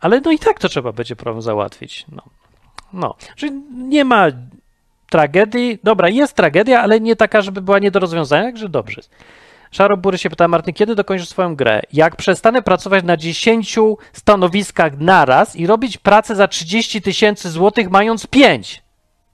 ale 0.00 0.20
no 0.20 0.30
i 0.30 0.38
tak 0.38 0.58
to 0.58 0.68
trzeba 0.68 0.92
będzie 0.92 1.16
problem 1.16 1.42
załatwić. 1.42 2.06
No. 2.12 2.22
No, 2.92 3.14
czyli 3.36 3.52
nie 3.72 4.04
ma 4.04 4.26
tragedii. 5.10 5.78
Dobra, 5.82 6.08
jest 6.08 6.34
tragedia, 6.34 6.82
ale 6.82 7.00
nie 7.00 7.16
taka, 7.16 7.42
żeby 7.42 7.62
była 7.62 7.78
nie 7.78 7.90
do 7.90 8.00
rozwiązania, 8.00 8.44
także 8.44 8.68
dobrze. 8.68 9.00
Szarobury 9.70 10.18
się 10.18 10.30
pyta, 10.30 10.48
Martin, 10.48 10.74
kiedy 10.74 10.94
dokończysz 10.94 11.28
swoją 11.28 11.56
grę? 11.56 11.82
Jak 11.92 12.16
przestanę 12.16 12.62
pracować 12.62 13.04
na 13.04 13.16
10 13.16 13.78
stanowiskach 14.12 14.98
naraz 14.98 15.56
i 15.56 15.66
robić 15.66 15.98
pracę 15.98 16.36
za 16.36 16.48
30 16.48 17.02
tysięcy 17.02 17.50
złotych, 17.50 17.90
mając 17.90 18.26
5? 18.26 18.82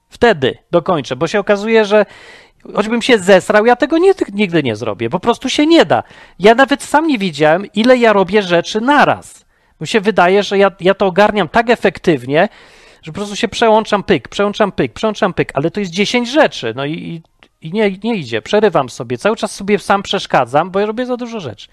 Wtedy 0.09 0.57
dokończę, 0.71 1.15
bo 1.15 1.27
się 1.27 1.39
okazuje, 1.39 1.85
że 1.85 2.05
choćbym 2.75 3.01
się 3.01 3.19
zesrał, 3.19 3.65
ja 3.65 3.75
tego 3.75 3.97
nie, 3.97 4.13
nigdy 4.33 4.63
nie 4.63 4.75
zrobię. 4.75 5.09
Po 5.09 5.19
prostu 5.19 5.49
się 5.49 5.65
nie 5.65 5.85
da. 5.85 6.03
Ja 6.39 6.55
nawet 6.55 6.83
sam 6.83 7.07
nie 7.07 7.17
widziałem, 7.17 7.65
ile 7.73 7.97
ja 7.97 8.13
robię 8.13 8.41
rzeczy 8.41 8.81
naraz. 8.81 9.45
Mi 9.81 9.87
się 9.87 10.01
wydaje, 10.01 10.43
że 10.43 10.57
ja, 10.57 10.71
ja 10.79 10.93
to 10.93 11.05
ogarniam 11.05 11.47
tak 11.47 11.69
efektywnie, 11.69 12.49
że 13.01 13.11
po 13.11 13.15
prostu 13.15 13.35
się 13.35 13.47
przełączam 13.47 14.03
pyk, 14.03 14.27
przełączam 14.27 14.71
pyk, 14.71 14.93
przełączam 14.93 15.33
pyk, 15.33 15.51
ale 15.53 15.71
to 15.71 15.79
jest 15.79 15.91
10 15.91 16.29
rzeczy, 16.29 16.73
no 16.75 16.85
i, 16.85 16.93
i 16.93 17.21
nie, 17.63 17.91
nie 18.03 18.15
idzie, 18.15 18.41
przerywam 18.41 18.89
sobie, 18.89 19.17
cały 19.17 19.35
czas 19.35 19.55
sobie 19.55 19.79
sam 19.79 20.03
przeszkadzam, 20.03 20.71
bo 20.71 20.79
ja 20.79 20.85
robię 20.85 21.05
za 21.05 21.17
dużo 21.17 21.39
rzeczy. 21.39 21.67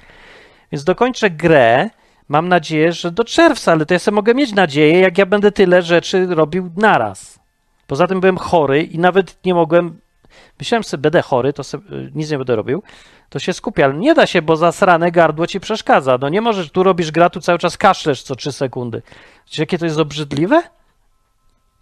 Więc 0.72 0.84
dokończę 0.84 1.30
grę, 1.30 1.90
mam 2.28 2.48
nadzieję, 2.48 2.92
że 2.92 3.10
do 3.10 3.24
czerwca, 3.24 3.72
ale 3.72 3.86
to 3.86 3.94
ja 3.94 3.98
sobie 3.98 4.14
mogę 4.14 4.34
mieć 4.34 4.52
nadzieję, 4.52 5.00
jak 5.00 5.18
ja 5.18 5.26
będę 5.26 5.52
tyle 5.52 5.82
rzeczy 5.82 6.26
robił 6.26 6.70
naraz. 6.76 7.38
Poza 7.86 8.06
tym 8.06 8.20
byłem 8.20 8.36
chory 8.36 8.82
i 8.82 8.98
nawet 8.98 9.44
nie 9.44 9.54
mogłem, 9.54 10.00
myślałem 10.58 10.84
sobie, 10.84 11.00
będę 11.00 11.22
chory, 11.22 11.52
to 11.52 11.64
sobie, 11.64 11.84
nic 12.14 12.30
nie 12.30 12.38
będę 12.38 12.56
robił, 12.56 12.82
to 13.28 13.38
się 13.38 13.52
skupia, 13.52 13.84
ale 13.84 13.94
nie 13.94 14.14
da 14.14 14.26
się, 14.26 14.42
bo 14.42 14.56
zasrane 14.56 15.12
gardło 15.12 15.46
ci 15.46 15.60
przeszkadza. 15.60 16.18
No 16.20 16.28
nie 16.28 16.40
możesz, 16.40 16.70
tu 16.70 16.82
robisz 16.82 17.10
gra, 17.10 17.30
tu 17.30 17.40
cały 17.40 17.58
czas 17.58 17.76
kaszlesz 17.76 18.22
co 18.22 18.36
3 18.36 18.52
sekundy. 18.52 19.02
Wiecie, 19.46 19.62
jakie 19.62 19.78
to 19.78 19.84
jest 19.84 19.98
obrzydliwe? 19.98 20.62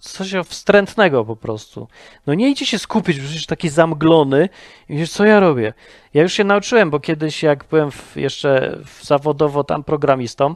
Coś 0.03 0.35
wstrętnego 0.45 1.25
po 1.25 1.37
prostu. 1.37 1.89
No 2.27 2.35
nie 2.35 2.51
idzie 2.51 2.67
się 2.67 2.79
skupić, 2.79 3.17
bo 3.17 3.23
jesteś 3.23 3.47
taki 3.47 3.69
zamglony 3.69 4.49
i 4.89 4.97
wiesz, 4.97 5.11
co 5.11 5.25
ja 5.25 5.41
robię. 5.41 5.73
Ja 6.15 6.23
już 6.23 6.33
się 6.33 6.45
nauczyłem, 6.45 6.91
bo 6.91 7.01
kiedyś 7.01 7.43
jak 7.43 7.65
byłem 7.71 7.91
w, 7.91 8.17
jeszcze 8.17 8.79
w 8.85 9.05
zawodowo 9.05 9.65
tam 9.65 9.85
programistą, 9.85 10.55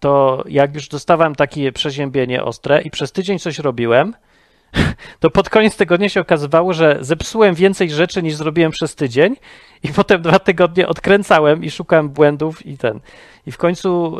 to 0.00 0.44
jak 0.48 0.74
już 0.74 0.88
dostawałem 0.88 1.34
takie 1.34 1.72
przeziębienie 1.72 2.44
ostre 2.44 2.82
i 2.82 2.90
przez 2.90 3.12
tydzień 3.12 3.38
coś 3.38 3.58
robiłem, 3.58 4.14
to 5.20 5.30
pod 5.30 5.50
koniec 5.50 5.76
tygodnia 5.76 6.08
się 6.08 6.20
okazywało, 6.20 6.72
że 6.72 6.98
zepsułem 7.00 7.54
więcej 7.54 7.90
rzeczy 7.90 8.22
niż 8.22 8.34
zrobiłem 8.34 8.72
przez 8.72 8.94
tydzień 8.94 9.36
i 9.82 9.88
potem 9.88 10.22
dwa 10.22 10.38
tygodnie 10.38 10.88
odkręcałem 10.88 11.64
i 11.64 11.70
szukałem 11.70 12.08
błędów 12.08 12.66
i 12.66 12.78
ten. 12.78 13.00
I 13.46 13.52
w 13.52 13.56
końcu 13.56 14.18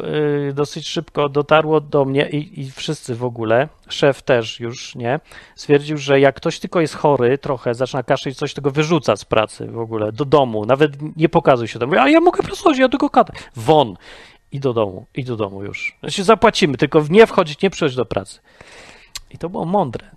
y, 0.49 0.53
dosyć 0.55 0.89
szybko 0.89 1.29
dotarło 1.29 1.81
do 1.81 2.05
mnie 2.05 2.29
i, 2.29 2.61
i, 2.61 2.71
wszyscy 2.71 3.15
w 3.15 3.25
ogóle, 3.25 3.69
szef 3.89 4.23
też 4.23 4.61
już, 4.61 4.95
nie, 4.95 5.21
stwierdził, 5.57 5.97
że 5.97 6.21
jak 6.21 6.37
ktoś 6.37 6.59
tylko 6.59 6.81
jest 6.81 6.95
chory 6.95 7.39
trochę, 7.39 7.75
zaczyna 7.75 8.03
kaszleć 8.03 8.37
coś, 8.37 8.55
tego 8.55 8.71
wyrzuca 8.71 9.17
z 9.17 9.25
pracy 9.25 9.67
w 9.67 9.79
ogóle, 9.79 10.13
do 10.13 10.25
domu, 10.25 10.67
nawet 10.67 11.17
nie 11.17 11.29
pokazuj 11.29 11.69
się 11.69 11.79
tam. 11.79 11.93
A 11.93 12.09
ja 12.09 12.21
mogę 12.21 12.43
pracować, 12.43 12.79
ja 12.79 12.89
tylko 12.89 13.11
kadę. 13.11 13.33
Won. 13.57 13.97
I 14.53 14.61
do 14.61 14.73
domu, 14.73 15.07
i 15.15 15.25
do 15.25 15.37
domu 15.37 15.65
już. 15.65 15.97
Znaczy 16.01 16.25
zapłacimy, 16.25 16.77
tylko 16.77 17.05
nie 17.11 17.27
wchodzić, 17.27 17.63
nie 17.63 17.71
przychodzić 17.71 17.97
do 17.97 18.05
pracy. 18.05 18.41
I 19.31 19.39
to 19.39 19.49
było 19.49 19.65
mądre. 19.65 20.11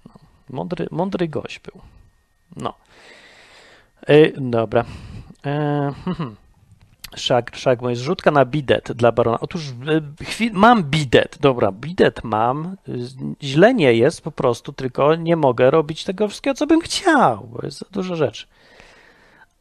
Mądry, 0.50 0.88
mądry 0.92 1.28
gość 1.28 1.60
był. 1.60 1.82
No. 2.56 2.74
E, 4.08 4.42
dobra. 4.42 4.86
E, 5.46 5.94
hmm. 6.06 6.36
Szak, 7.16 7.56
szak, 7.56 7.82
jest 7.82 8.02
zrzutka 8.02 8.32
na 8.32 8.46
bidet 8.46 8.92
dla 8.92 9.12
barona. 9.12 9.40
Otóż 9.40 9.74
chwil, 10.22 10.52
mam 10.54 10.84
bidet. 10.84 11.38
Dobra, 11.42 11.72
bidet 11.72 12.24
mam. 12.24 12.76
Źle 13.44 13.74
nie 13.74 13.94
jest 13.94 14.22
po 14.22 14.32
prostu, 14.32 14.74
tylko 14.74 15.16
nie 15.16 15.36
mogę 15.36 15.72
robić 15.72 16.04
tego 16.04 16.28
wszystkiego, 16.28 16.54
co 16.54 16.68
bym 16.68 16.82
chciał, 16.82 17.48
bo 17.48 17.66
jest 17.66 17.80
za 17.80 17.86
dużo 17.92 18.16
rzeczy. 18.16 18.48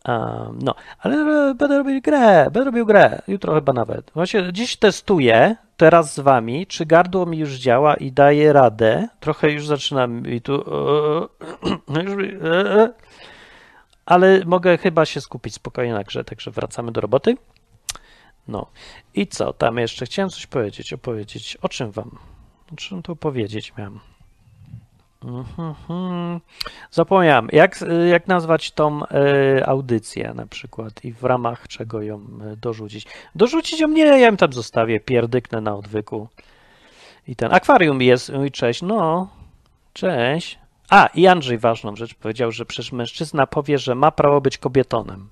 Um, 0.09 0.59
no, 0.62 0.74
ale 0.98 1.16
będę 1.55 1.78
robił 1.78 2.00
grę, 2.00 2.44
będę 2.44 2.64
robił 2.64 2.86
grę, 2.86 3.22
jutro 3.28 3.55
chyba 3.55 3.72
nawet. 3.72 4.11
Właśnie 4.14 4.53
dziś 4.53 4.76
testuję 4.76 5.57
teraz 5.76 6.14
z 6.14 6.20
wami, 6.20 6.66
czy 6.66 6.86
gardło 6.86 7.26
mi 7.26 7.38
już 7.38 7.55
działa 7.55 7.94
i 7.94 8.12
daje 8.12 8.53
radę. 8.53 9.09
Trochę 9.20 9.50
już 9.50 9.66
zaczynam 9.66 10.26
i 10.26 10.40
tu. 10.40 10.64
Ale 14.07 14.44
mogę 14.46 14.78
chyba 14.78 15.05
się 15.07 15.20
skupić 15.20 15.55
spokojnie 15.55 15.92
na 15.92 16.05
grze, 16.05 16.24
także 16.24 16.50
wracamy 16.50 16.92
do 16.92 17.00
roboty. 17.00 17.36
No 18.48 18.66
i 19.14 19.26
co 19.26 19.53
tam 19.53 19.78
jeszcze? 19.78 20.07
Chciałem 20.07 20.30
coś 20.30 20.46
powiedzieć, 20.46 20.92
opowiedzieć. 20.92 21.59
O 21.62 21.68
czym 21.68 21.90
wam? 21.90 22.18
O 22.72 22.76
czym 22.76 23.03
tu 23.03 23.16
powiedzieć 23.16 23.72
miałem? 23.78 24.00
Mhm. 25.24 26.40
Zapomniałem, 26.90 27.48
jak, 27.52 27.84
jak 28.10 28.26
nazwać 28.28 28.70
tą 28.70 29.06
e, 29.06 29.66
audycję 29.66 30.34
na 30.34 30.46
przykład 30.46 31.04
i 31.04 31.12
w 31.12 31.24
ramach 31.24 31.68
czego 31.68 32.02
ją 32.02 32.16
e, 32.16 32.56
dorzucić. 32.56 33.06
Dorzucić 33.34 33.80
ją 33.80 33.88
nie, 33.88 34.04
ja 34.04 34.18
ją 34.18 34.36
tam 34.36 34.52
zostawię, 34.52 35.00
pierdyknę 35.00 35.60
na 35.60 35.76
odwyku. 35.76 36.28
I 37.28 37.36
ten 37.36 37.54
akwarium 37.54 38.02
jest, 38.02 38.32
mój 38.32 38.50
cześć, 38.50 38.82
no, 38.82 39.28
cześć. 39.92 40.58
A, 40.90 41.06
i 41.14 41.26
Andrzej 41.26 41.58
ważną 41.58 41.96
rzecz 41.96 42.14
powiedział, 42.14 42.52
że 42.52 42.66
przecież 42.66 42.92
mężczyzna 42.92 43.46
powie, 43.46 43.78
że 43.78 43.94
ma 43.94 44.10
prawo 44.10 44.40
być 44.40 44.58
kobietonem. 44.58 45.28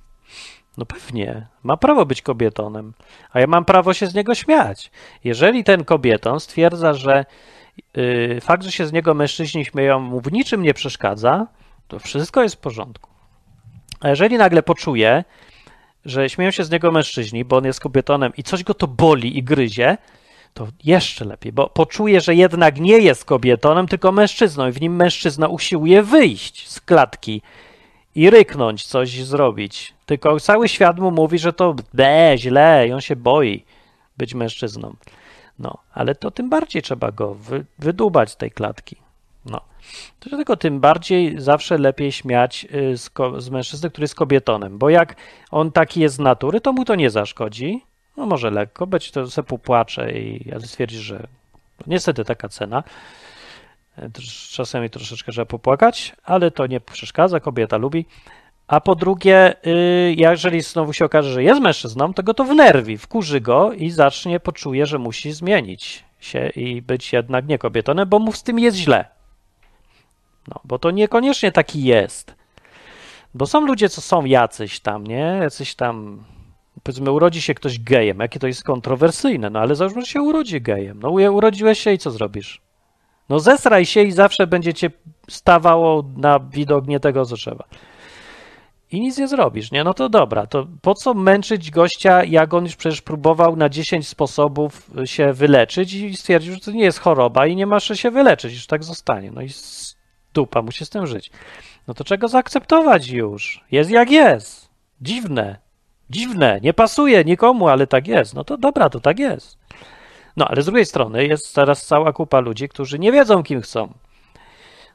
No 0.76 0.86
pewnie, 0.86 1.47
ma 1.62 1.76
prawo 1.76 2.07
być 2.07 2.22
kobietonem, 2.22 2.93
a 3.32 3.41
ja 3.41 3.47
mam 3.47 3.64
prawo 3.64 3.95
się 3.95 4.07
z 4.07 4.14
niego 4.14 4.34
śmiać. 4.34 4.91
Jeżeli 5.24 5.64
ten 5.64 5.84
kobieton 5.84 6.41
stwierdza, 6.41 6.95
że 6.95 7.24
Y, 7.24 7.24
fakt, 8.41 8.64
że 8.64 8.72
się 8.72 8.87
z 8.87 8.93
niego 8.93 9.14
mężczyźni 9.14 9.64
śmieją, 9.64 10.01
mu 10.01 10.20
w 10.20 10.33
niczym 10.33 10.62
nie 10.62 10.74
przeszkadza, 10.74 11.47
to 11.89 11.99
wszystko 11.99 12.43
jest 12.43 12.55
w 12.55 12.59
porządku. 12.59 13.11
A 14.01 14.09
jeżeli 14.09 14.39
nagle 14.39 14.62
poczuje, 14.62 15.24
że 16.05 16.31
śmieją 16.31 16.51
się 16.51 16.64
z 16.64 16.70
niego 16.70 16.93
mężczyźni, 16.93 17.45
bo 17.45 17.57
on 17.57 17.64
jest 17.64 17.81
kobietonem 17.81 18.33
i 18.37 18.43
coś 18.43 18.64
go 18.64 18.74
to 18.74 18.87
boli 18.87 19.39
i 19.39 19.43
gryzie, 19.43 19.99
to 20.55 20.68
jeszcze 20.85 21.24
lepiej, 21.24 21.53
bo 21.53 21.68
poczuje, 21.68 22.20
że 22.20 22.35
jednak 22.35 22.81
nie 22.81 22.99
jest 22.99 23.24
kobietonem, 23.24 23.89
tylko 23.89 24.12
mężczyzną 24.12 24.68
i 24.68 24.72
w 24.72 24.81
nim 24.81 24.97
mężczyzna 24.97 25.49
usiłuje 25.49 26.03
wyjść 26.03 26.68
z 26.68 26.81
klatki 26.81 27.43
i 28.14 28.31
ryknąć, 28.31 28.87
coś 28.87 29.24
zrobić. 29.24 29.95
Tylko 30.07 30.41
cały 30.41 30.68
świat 30.68 30.99
mu 30.99 31.11
mówi, 31.11 31.39
że 31.39 31.53
to 31.53 31.74
be, 31.95 32.35
źle 32.37 32.89
i 32.89 32.93
on 32.93 33.01
się 33.01 33.16
boi 33.16 33.64
być 34.16 34.35
mężczyzną. 34.35 34.95
No, 35.61 35.79
ale 35.95 36.15
to 36.15 36.31
tym 36.31 36.51
bardziej 36.51 36.83
trzeba 36.83 37.13
go 37.13 37.35
wy, 37.35 37.65
wydubać 37.79 38.31
z 38.31 38.37
tej 38.37 38.51
klatki. 38.51 38.97
No. 39.45 39.61
Dlatego 40.21 40.57
tym 40.57 40.81
bardziej 40.81 41.41
zawsze 41.41 41.79
lepiej 41.79 42.13
śmiać 42.13 42.67
y, 42.75 42.97
z, 42.97 43.11
z 43.39 43.51
mężczyzny, 43.51 43.91
który 43.91 44.05
jest 44.05 44.15
kobietonem, 44.15 44.79
bo 44.79 44.91
jak 44.91 45.17
on 45.51 45.73
taki 45.73 46.01
jest 46.01 46.15
z 46.15 46.19
natury, 46.19 46.61
to 46.61 46.73
mu 46.73 46.85
to 46.85 46.95
nie 46.95 47.11
zaszkodzi. 47.11 47.83
No 48.17 48.27
może 48.27 48.51
lekko, 48.51 48.87
być 48.87 49.11
to 49.11 49.31
se 49.31 49.43
popłacze 49.43 50.13
i 50.13 50.53
stwierdzi, 50.65 50.99
że 50.99 51.27
niestety 51.87 52.25
taka 52.25 52.49
cena. 52.49 52.83
E, 53.99 54.11
czasami 54.51 54.91
troszeczkę 54.91 55.33
trzeba 55.33 55.47
popłakać, 55.47 56.17
ale 56.25 56.51
to 56.51 56.67
nie 56.67 56.81
przeszkadza, 56.81 57.41
kobieta 57.41 57.77
lubi. 57.77 58.07
A 58.71 58.81
po 58.81 58.95
drugie, 58.95 59.55
y, 59.66 60.14
jeżeli 60.18 60.61
znowu 60.61 60.93
się 60.93 61.05
okaże, 61.05 61.33
że 61.33 61.43
jest 61.43 61.61
mężczyzną, 61.61 62.14
to 62.14 62.23
go 62.23 62.35
to 62.35 62.45
wnerwi, 62.45 62.99
wkurzy 62.99 63.41
go 63.41 63.73
i 63.73 63.91
zacznie, 63.91 64.41
poczuje, 64.41 64.87
że 64.87 64.99
musi 64.99 65.33
zmienić 65.33 66.05
się 66.21 66.49
i 66.49 66.83
być 66.83 67.12
jednak 67.12 67.49
nie 67.49 67.59
kobietonem, 67.59 68.09
bo 68.09 68.18
mu 68.18 68.33
z 68.33 68.43
tym 68.43 68.59
jest 68.59 68.77
źle. 68.77 69.05
No, 70.49 70.61
bo 70.64 70.79
to 70.79 70.91
niekoniecznie 70.91 71.53
taki 71.53 71.85
jest. 71.85 72.35
Bo 73.35 73.47
są 73.47 73.61
ludzie, 73.61 73.89
co 73.89 74.01
są 74.01 74.25
jacyś 74.25 74.81
tam, 74.81 75.07
nie? 75.07 75.39
Jacyś 75.43 75.75
tam, 75.75 76.25
powiedzmy, 76.83 77.11
urodzi 77.11 77.43
się 77.43 77.55
ktoś 77.55 77.79
gejem. 77.79 78.18
Jakie 78.18 78.41
to 78.41 78.47
jest 78.47 78.64
kontrowersyjne, 78.64 79.51
no 79.51 79.61
ale 79.61 79.75
załóżmy, 79.75 80.01
że 80.01 80.07
się 80.07 80.23
urodzi 80.23 80.61
gejem. 80.61 81.01
No 81.03 81.11
urodziłeś 81.11 81.81
się 81.81 81.93
i 81.93 81.99
co 81.99 82.11
zrobisz? 82.11 82.61
No 83.29 83.41
zesraj 83.41 83.87
się 83.87 84.03
i 84.03 84.12
zawsze 84.12 84.47
będzie 84.47 84.75
cię 84.75 84.91
stawało 85.29 86.05
na 86.16 86.41
widok 86.41 86.87
nie 86.87 87.01
tego, 87.01 87.27
co 87.27 87.37
trzeba. 87.37 87.64
I 88.93 89.01
nic 89.01 89.18
nie 89.18 89.28
zrobisz, 89.28 89.72
nie? 89.72 89.84
No 89.84 89.95
to 89.95 90.09
dobra, 90.09 90.47
to 90.47 90.66
po 90.82 90.95
co 90.95 91.14
męczyć 91.14 91.70
gościa, 91.70 92.24
jak 92.24 92.55
on 92.55 92.64
już 92.64 92.76
przecież 92.76 93.03
próbował 93.03 93.57
na 93.57 93.68
10 93.68 94.09
sposobów 94.09 94.91
się 95.05 95.32
wyleczyć 95.32 95.95
i 95.95 96.16
stwierdził, 96.16 96.55
że 96.55 96.61
to 96.61 96.70
nie 96.70 96.84
jest 96.84 96.99
choroba 96.99 97.47
i 97.47 97.57
nie 97.57 97.66
masz 97.66 97.99
się 97.99 98.11
wyleczyć, 98.11 98.53
już 98.55 98.66
tak 98.66 98.84
zostanie. 98.84 99.30
No 99.30 99.43
i 99.43 99.49
dupa, 100.34 100.62
musi 100.62 100.86
z 100.86 100.91
tym 100.91 101.07
żyć. 101.07 101.30
No 101.88 101.95
to 101.95 102.05
czego 102.05 102.28
zaakceptować 102.28 103.09
już? 103.09 103.64
Jest 103.70 103.91
jak 103.91 104.11
jest. 104.11 104.68
Dziwne. 105.01 105.59
Dziwne. 106.11 106.61
Nie 106.62 106.74
pasuje 106.74 107.24
nikomu, 107.24 107.68
ale 107.68 107.86
tak 107.86 108.09
jest. 108.09 108.34
No 108.34 108.45
to 108.45 108.59
dobra, 108.59 108.91
to 108.91 109.01
tak 109.01 109.18
jest. 109.18 109.59
No 110.36 110.49
ale 110.49 110.62
z 110.62 110.64
drugiej 110.64 110.86
strony 110.86 111.26
jest 111.26 111.55
teraz 111.55 111.86
cała 111.86 112.12
kupa 112.12 112.41
ludzi, 112.41 112.68
którzy 112.68 112.99
nie 112.99 113.12
wiedzą, 113.12 113.43
kim 113.43 113.61
chcą. 113.61 113.93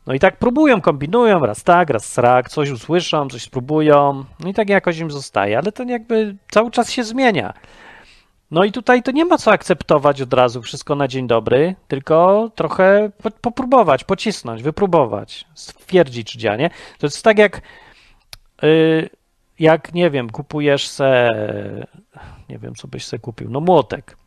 No 0.07 0.13
i 0.13 0.19
tak 0.19 0.37
próbują, 0.37 0.81
kombinują, 0.81 1.39
raz 1.39 1.63
tak, 1.63 1.89
raz 1.89 2.05
srak, 2.05 2.49
coś 2.49 2.69
usłyszą, 2.69 3.29
coś 3.29 3.41
spróbują, 3.41 4.25
no 4.39 4.49
i 4.49 4.53
tak 4.53 4.69
jakoś 4.69 4.97
im 4.97 5.11
zostaje, 5.11 5.57
ale 5.57 5.71
to 5.71 5.83
jakby 5.83 6.35
cały 6.51 6.71
czas 6.71 6.91
się 6.91 7.03
zmienia. 7.03 7.53
No 8.51 8.63
i 8.63 8.71
tutaj 8.71 9.03
to 9.03 9.11
nie 9.11 9.25
ma 9.25 9.37
co 9.37 9.51
akceptować 9.51 10.21
od 10.21 10.33
razu 10.33 10.61
wszystko 10.61 10.95
na 10.95 11.07
dzień 11.07 11.27
dobry, 11.27 11.75
tylko 11.87 12.49
trochę 12.55 13.11
popróbować, 13.41 14.03
pocisnąć, 14.03 14.63
wypróbować, 14.63 15.45
stwierdzić, 15.53 16.31
czy 16.31 16.37
działa, 16.37 16.57
nie? 16.57 16.69
To 16.99 17.07
jest 17.07 17.23
tak 17.23 17.37
jak, 17.37 17.61
yy, 18.61 19.09
jak 19.59 19.93
nie 19.93 20.09
wiem, 20.09 20.29
kupujesz 20.29 20.87
se, 20.87 21.31
nie 22.49 22.57
wiem, 22.57 22.75
co 22.75 22.87
byś 22.87 23.05
se 23.05 23.19
kupił, 23.19 23.49
no 23.49 23.59
młotek. 23.59 24.17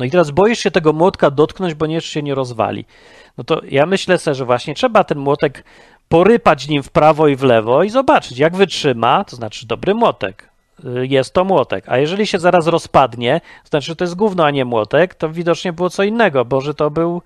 No 0.00 0.06
i 0.06 0.10
teraz 0.10 0.30
boisz 0.30 0.58
się 0.58 0.70
tego 0.70 0.92
młotka 0.92 1.30
dotknąć, 1.30 1.74
bo 1.74 1.86
nie 1.86 2.00
się 2.00 2.22
nie 2.22 2.34
rozwali. 2.34 2.84
No 3.38 3.44
to 3.44 3.60
ja 3.68 3.86
myślę 3.86 4.18
sobie, 4.18 4.34
że 4.34 4.44
właśnie 4.44 4.74
trzeba 4.74 5.04
ten 5.04 5.18
młotek 5.18 5.64
porypać 6.08 6.68
nim 6.68 6.82
w 6.82 6.90
prawo 6.90 7.28
i 7.28 7.36
w 7.36 7.42
lewo 7.42 7.82
i 7.82 7.90
zobaczyć, 7.90 8.38
jak 8.38 8.56
wytrzyma, 8.56 9.24
to 9.24 9.36
znaczy 9.36 9.66
dobry 9.66 9.94
młotek. 9.94 10.48
Y, 10.84 11.06
jest 11.06 11.34
to 11.34 11.44
młotek. 11.44 11.84
A 11.88 11.98
jeżeli 11.98 12.26
się 12.26 12.38
zaraz 12.38 12.66
rozpadnie, 12.66 13.40
to 13.62 13.68
znaczy, 13.68 13.86
że 13.86 13.96
to 13.96 14.04
jest 14.04 14.14
gówno, 14.14 14.44
a 14.44 14.50
nie 14.50 14.64
młotek, 14.64 15.14
to 15.14 15.28
widocznie 15.28 15.72
było 15.72 15.90
co 15.90 16.02
innego, 16.02 16.44
bo 16.44 16.60
że 16.60 16.74
to 16.74 16.90
był 16.90 17.22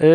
yy, 0.00 0.08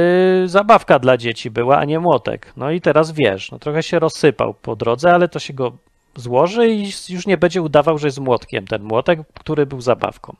zabawka 0.46 1.00
dla 1.00 1.18
dzieci 1.18 1.52
była, 1.52 1.78
a 1.78 1.86
nie 1.86 2.00
młotek. 2.00 2.54
No 2.58 2.72
i 2.72 2.82
teraz 2.82 3.12
wiesz, 3.12 3.52
no 3.52 3.60
trochę 3.60 3.84
się 3.84 4.00
rozsypał 4.00 4.54
po 4.54 4.76
drodze, 4.76 5.14
ale 5.14 5.28
to 5.28 5.40
się 5.40 5.54
go 5.54 5.72
złoży 6.16 6.68
i 6.68 6.92
już 7.10 7.28
nie 7.28 7.38
będzie 7.38 7.62
udawał, 7.62 7.98
że 7.98 8.08
jest 8.08 8.20
młotkiem 8.20 8.68
ten 8.68 8.84
młotek, 8.84 9.20
który 9.34 9.66
był 9.66 9.82
zabawką. 9.82 10.36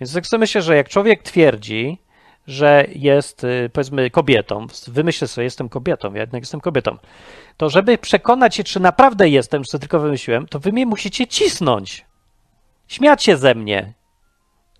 Więc 0.00 0.14
tak 0.14 0.26
sobie 0.26 0.38
myślę, 0.40 0.62
że 0.62 0.76
jak 0.76 0.88
człowiek 0.88 1.22
twierdzi, 1.22 1.98
że 2.46 2.86
jest, 2.94 3.44
y, 3.44 3.70
powiedzmy, 3.72 4.10
kobietą, 4.10 4.66
wymyślę 4.86 5.28
sobie, 5.28 5.44
jestem 5.44 5.68
kobietą, 5.68 6.14
ja 6.14 6.20
jednak 6.20 6.42
jestem 6.42 6.60
kobietą, 6.60 6.96
to 7.56 7.70
żeby 7.70 7.98
przekonać 7.98 8.54
się, 8.54 8.64
czy 8.64 8.80
naprawdę 8.80 9.28
jestem, 9.28 9.62
czy 9.64 9.78
tylko 9.78 10.00
wymyśliłem, 10.00 10.46
to 10.46 10.58
wy 10.58 10.72
mnie 10.72 10.86
musicie 10.86 11.26
cisnąć. 11.26 12.06
Śmiać 12.88 13.24
się 13.24 13.36
ze 13.36 13.54
mnie. 13.54 13.92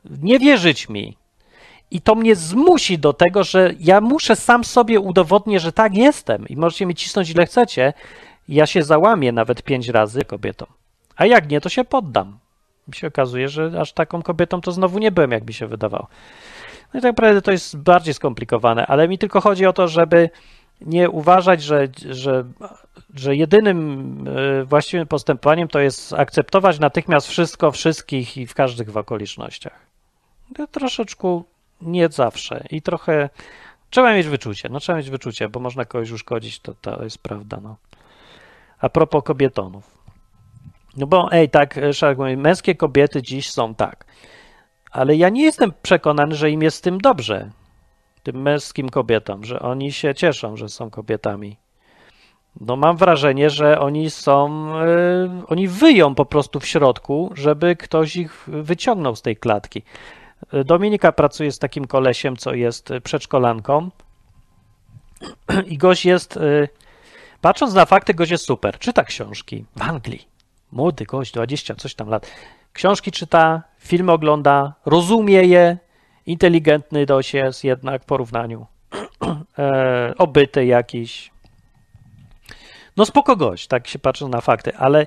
Nie 0.05 0.39
wierzyć 0.39 0.89
mi. 0.89 1.17
I 1.91 2.01
to 2.01 2.15
mnie 2.15 2.37
zmusi 2.37 2.99
do 2.99 3.13
tego, 3.13 3.45
że 3.45 3.75
ja 3.81 4.01
muszę 4.01 4.37
sam 4.37 4.65
sobie 4.65 5.01
udowodnić, 5.01 5.63
że 5.63 5.73
tak 5.73 5.95
jestem. 5.95 6.49
I 6.49 6.57
możecie 6.57 6.87
mi 6.87 6.95
cisnąć 6.95 7.31
ile 7.31 7.47
chcecie. 7.47 7.93
Ja 8.49 8.67
się 8.67 8.83
załamię 8.83 9.33
nawet 9.33 9.63
pięć 9.63 9.89
razy 9.89 10.25
kobietą. 10.25 10.67
A 11.17 11.27
jak 11.27 11.51
nie, 11.51 11.61
to 11.61 11.69
się 11.69 11.85
poddam. 11.85 12.39
Mi 12.89 12.95
się 12.95 13.07
okazuje, 13.07 13.49
że 13.49 13.81
aż 13.81 13.93
taką 13.93 14.23
kobietą 14.23 14.61
to 14.61 14.73
znowu 14.73 14.99
nie 14.99 15.13
byłem, 15.13 15.31
jak 15.31 15.47
mi 15.47 15.55
się 15.55 15.67
wydawało. 15.67 16.09
No 16.95 17.01
i 17.01 17.03
tak 17.03 17.13
naprawdę 17.13 17.43
to 17.43 17.53
jest 17.53 17.77
bardziej 17.79 18.15
skomplikowane, 18.15 18.87
ale 18.87 19.09
mi 19.09 19.19
tylko 19.19 19.41
chodzi 19.41 19.67
o 19.67 19.73
to, 19.73 19.89
żeby 19.89 20.31
nie 20.81 21.11
uważać, 21.11 21.63
że, 21.63 21.89
że, 22.11 22.45
że 23.15 23.37
jedynym 23.37 24.25
e, 24.29 24.65
właściwym 24.65 25.07
postępowaniem 25.07 25.69
to 25.69 25.81
jest 25.81 26.13
akceptować 26.13 26.79
natychmiast 26.79 27.29
wszystko, 27.29 27.73
wszystkich 27.73 28.37
i 28.37 28.47
w 28.47 28.55
każdych 28.55 28.97
okolicznościach. 28.97 29.87
To 30.57 30.67
troszeczkę 30.67 31.43
nie 31.83 32.09
zawsze 32.09 32.65
i 32.71 32.83
trochę 32.83 33.31
trzeba 33.91 34.15
mieć 34.15 34.27
wyczucie. 34.27 34.69
No 34.69 34.81
trzeba 34.81 34.99
mieć 34.99 35.11
wyczucie, 35.11 35.49
bo 35.49 35.61
można 35.61 35.85
kogoś 35.85 36.11
uszkodzić, 36.11 36.61
to, 36.61 36.75
to 36.75 37.05
jest 37.05 37.19
prawda. 37.19 37.59
No. 37.63 37.77
A 38.79 38.89
propos 38.89 39.25
kobietonów. 39.25 39.96
No 40.97 41.07
bo 41.07 41.33
ej, 41.33 41.51
tak, 41.51 41.81
Szarek 41.93 42.19
mówi, 42.19 42.37
męskie 42.37 42.75
kobiety 42.75 43.23
dziś 43.23 43.51
są 43.51 43.75
tak 43.75 44.07
ale 44.97 45.17
ja 45.17 45.29
nie 45.29 45.43
jestem 45.43 45.73
przekonany, 45.83 46.35
że 46.35 46.51
im 46.51 46.63
jest 46.63 46.85
tym 46.85 46.99
dobrze, 46.99 47.51
tym 48.23 48.43
męskim 48.43 48.89
kobietom, 48.89 49.45
że 49.45 49.61
oni 49.61 49.93
się 49.93 50.15
cieszą, 50.15 50.57
że 50.57 50.69
są 50.69 50.91
kobietami. 50.91 51.57
No 52.61 52.77
mam 52.77 52.97
wrażenie, 52.97 53.51
że 53.51 53.81
oni 53.81 54.11
są, 54.11 54.67
yy, 54.81 55.47
oni 55.47 55.69
wyją 55.69 56.15
po 56.15 56.25
prostu 56.25 56.61
w 56.61 56.67
środku, 56.67 57.31
żeby 57.35 57.77
ktoś 57.77 58.17
ich 58.17 58.45
wyciągnął 58.49 59.17
z 59.17 59.23
tej 59.23 59.37
klatki. 59.37 59.83
Dominika 60.65 61.13
pracuje 61.13 61.53
z 61.53 61.59
takim 61.59 61.87
kolesiem, 61.87 62.37
co 62.37 62.55
jest 62.55 62.91
przedszkolanką 63.05 63.91
i 65.67 65.79
gość 65.79 66.05
jest, 66.05 66.37
yy, 66.37 66.69
patrząc 67.41 67.75
na 67.75 67.87
fakty, 67.87 68.15
gość 68.15 68.31
jest 68.31 68.45
super. 68.45 68.79
Czyta 68.79 69.05
książki 69.05 69.65
w 69.77 69.83
Anglii. 69.83 70.36
Młody 70.77 71.05
gość, 71.05 71.33
20 71.33 71.75
coś 71.75 71.95
tam 71.95 72.09
lat. 72.09 72.27
Książki 72.73 73.13
czyta, 73.13 73.63
film 73.79 74.11
ogląda, 74.11 74.75
rozumie 74.87 75.43
je, 75.43 75.79
inteligentny 76.27 77.07
dość 77.07 77.35
jest 77.35 77.65
jednak 77.65 78.03
w 78.03 78.07
porównaniu. 78.07 78.67
e, 79.59 80.15
obyty 80.19 80.67
jakiś. 80.67 81.31
No 82.97 83.07
spoko 83.07 83.37
gość, 83.37 83.67
tak 83.67 83.89
się 83.89 83.99
patrzy 83.99 84.29
na 84.29 84.41
fakty, 84.41 84.77
ale 84.77 85.07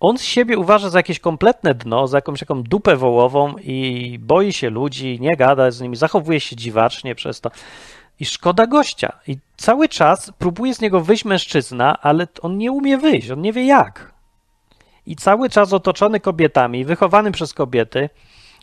on 0.00 0.18
z 0.18 0.22
siebie 0.22 0.58
uważa 0.58 0.90
za 0.90 0.98
jakieś 0.98 1.20
kompletne 1.20 1.74
dno, 1.74 2.06
za 2.06 2.18
jakąś 2.18 2.40
taką 2.40 2.62
dupę 2.62 2.96
wołową 2.96 3.54
i 3.58 4.18
boi 4.22 4.52
się 4.52 4.70
ludzi, 4.70 5.18
nie 5.20 5.36
gada 5.36 5.70
z 5.70 5.80
nimi, 5.80 5.96
zachowuje 5.96 6.40
się 6.40 6.56
dziwacznie 6.56 7.14
przez 7.14 7.40
to. 7.40 7.50
I 8.20 8.24
szkoda 8.24 8.66
gościa. 8.66 9.12
I 9.28 9.38
cały 9.56 9.88
czas 9.88 10.32
próbuje 10.38 10.74
z 10.74 10.80
niego 10.80 11.00
wyjść 11.00 11.24
mężczyzna, 11.24 11.98
ale 12.02 12.28
on 12.42 12.58
nie 12.58 12.72
umie 12.72 12.98
wyjść, 12.98 13.30
on 13.30 13.40
nie 13.40 13.52
wie 13.52 13.66
jak 13.66 14.15
i 15.06 15.16
cały 15.16 15.48
czas 15.48 15.72
otoczony 15.72 16.20
kobietami, 16.20 16.84
wychowany 16.84 17.32
przez 17.32 17.54
kobiety, 17.54 18.08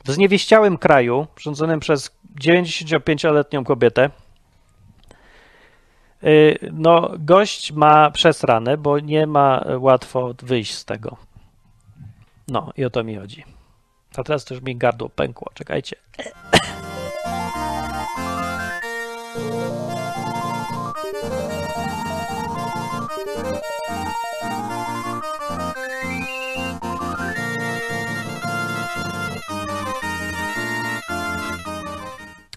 w 0.06 0.12
zniewieściałym 0.12 0.78
kraju, 0.78 1.28
rządzonym 1.40 1.80
przez 1.80 2.12
95-letnią 2.42 3.64
kobietę, 3.64 4.10
y, 6.24 6.58
no, 6.72 7.12
gość 7.20 7.72
ma 7.72 8.12
przesrane, 8.12 8.78
bo 8.78 9.00
nie 9.00 9.28
ma 9.28 9.66
łatwo 9.80 10.34
wyjść 10.42 10.74
z 10.74 10.86
tego. 10.86 11.18
No, 12.48 12.72
i 12.78 12.86
o 12.86 12.90
to 12.90 13.04
mi 13.04 13.16
chodzi. 13.16 13.44
A 14.18 14.24
teraz 14.24 14.46
też 14.46 14.62
mi 14.62 14.76
gardło 14.76 15.10
pękło. 15.10 15.52
Czekajcie. 15.54 15.96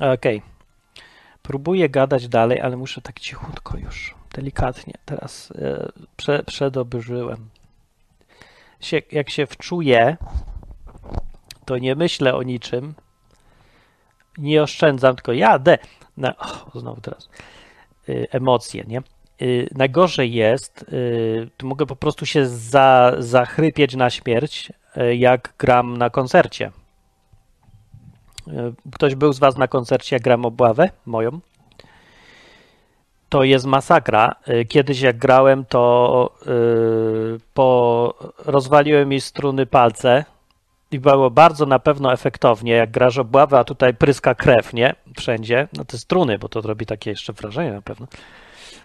Okej. 0.01 0.37
Okay. 0.37 0.57
Próbuję 1.43 1.89
gadać 1.89 2.29
dalej, 2.29 2.61
ale 2.61 2.77
muszę 2.77 3.01
tak 3.01 3.21
cichutko 3.21 3.79
już, 3.79 4.15
delikatnie. 4.35 4.95
Teraz 5.05 5.53
e, 5.59 5.93
prze, 6.17 6.43
jak 9.13 9.31
się 9.31 9.47
wczuję, 9.47 10.17
to 11.65 11.79
nie 11.79 11.95
myślę 11.95 12.35
o 12.35 12.43
niczym. 12.43 12.95
Nie 14.39 14.63
oszczędzam, 14.63 15.17
tylko 15.17 15.33
jadę. 15.33 15.79
Na, 16.17 16.35
znowu 16.75 17.01
teraz. 17.01 17.29
Y, 18.09 18.27
emocje, 18.31 18.85
nie? 18.87 19.03
Y, 19.43 19.69
najgorzej 19.75 20.33
jest, 20.33 20.83
y, 20.93 21.51
mogę 21.63 21.87
po 21.87 21.97
prostu 21.97 22.27
się 22.27 22.47
za, 22.47 23.13
zachrypieć 23.19 23.95
na 23.95 24.11
śmierć, 24.11 24.73
jak 25.13 25.55
gram 25.59 25.97
na 25.97 26.11
koncercie 26.11 26.71
E, 26.71 26.86
ktoś 28.95 29.15
był 29.15 29.33
z 29.33 29.39
Was 29.39 29.57
na 29.57 29.69
koncercie, 29.69 30.17
jak 30.17 30.23
gram 30.23 30.45
obławę 30.45 30.91
moją? 31.07 31.41
To 33.29 33.45
jest 33.45 33.67
masakra. 33.67 34.35
E, 34.45 34.65
kiedyś 34.65 35.01
jak 35.01 35.19
grałem, 35.19 35.65
to 35.65 36.31
yy, 36.47 37.41
po, 37.55 38.15
rozwaliłem 38.45 39.09
mi 39.09 39.21
struny 39.21 39.67
palce 39.67 40.25
i 40.91 40.99
było 40.99 41.31
bardzo 41.31 41.67
na 41.67 41.79
pewno 41.79 42.13
efektownie, 42.13 42.73
jak 42.73 42.91
grasz 42.91 43.19
obławę, 43.19 43.59
a 43.59 43.65
tutaj 43.65 43.95
pryska 43.95 44.35
krew, 44.35 44.73
nie? 44.73 44.95
Wszędzie. 45.17 45.69
No 45.73 45.85
te 45.85 45.99
struny, 45.99 46.39
bo 46.39 46.49
to 46.49 46.61
robi 46.61 46.87
takie 46.87 47.11
jeszcze 47.11 47.33
wrażenie 47.33 47.73
na 47.73 47.83
pewno. 47.83 48.07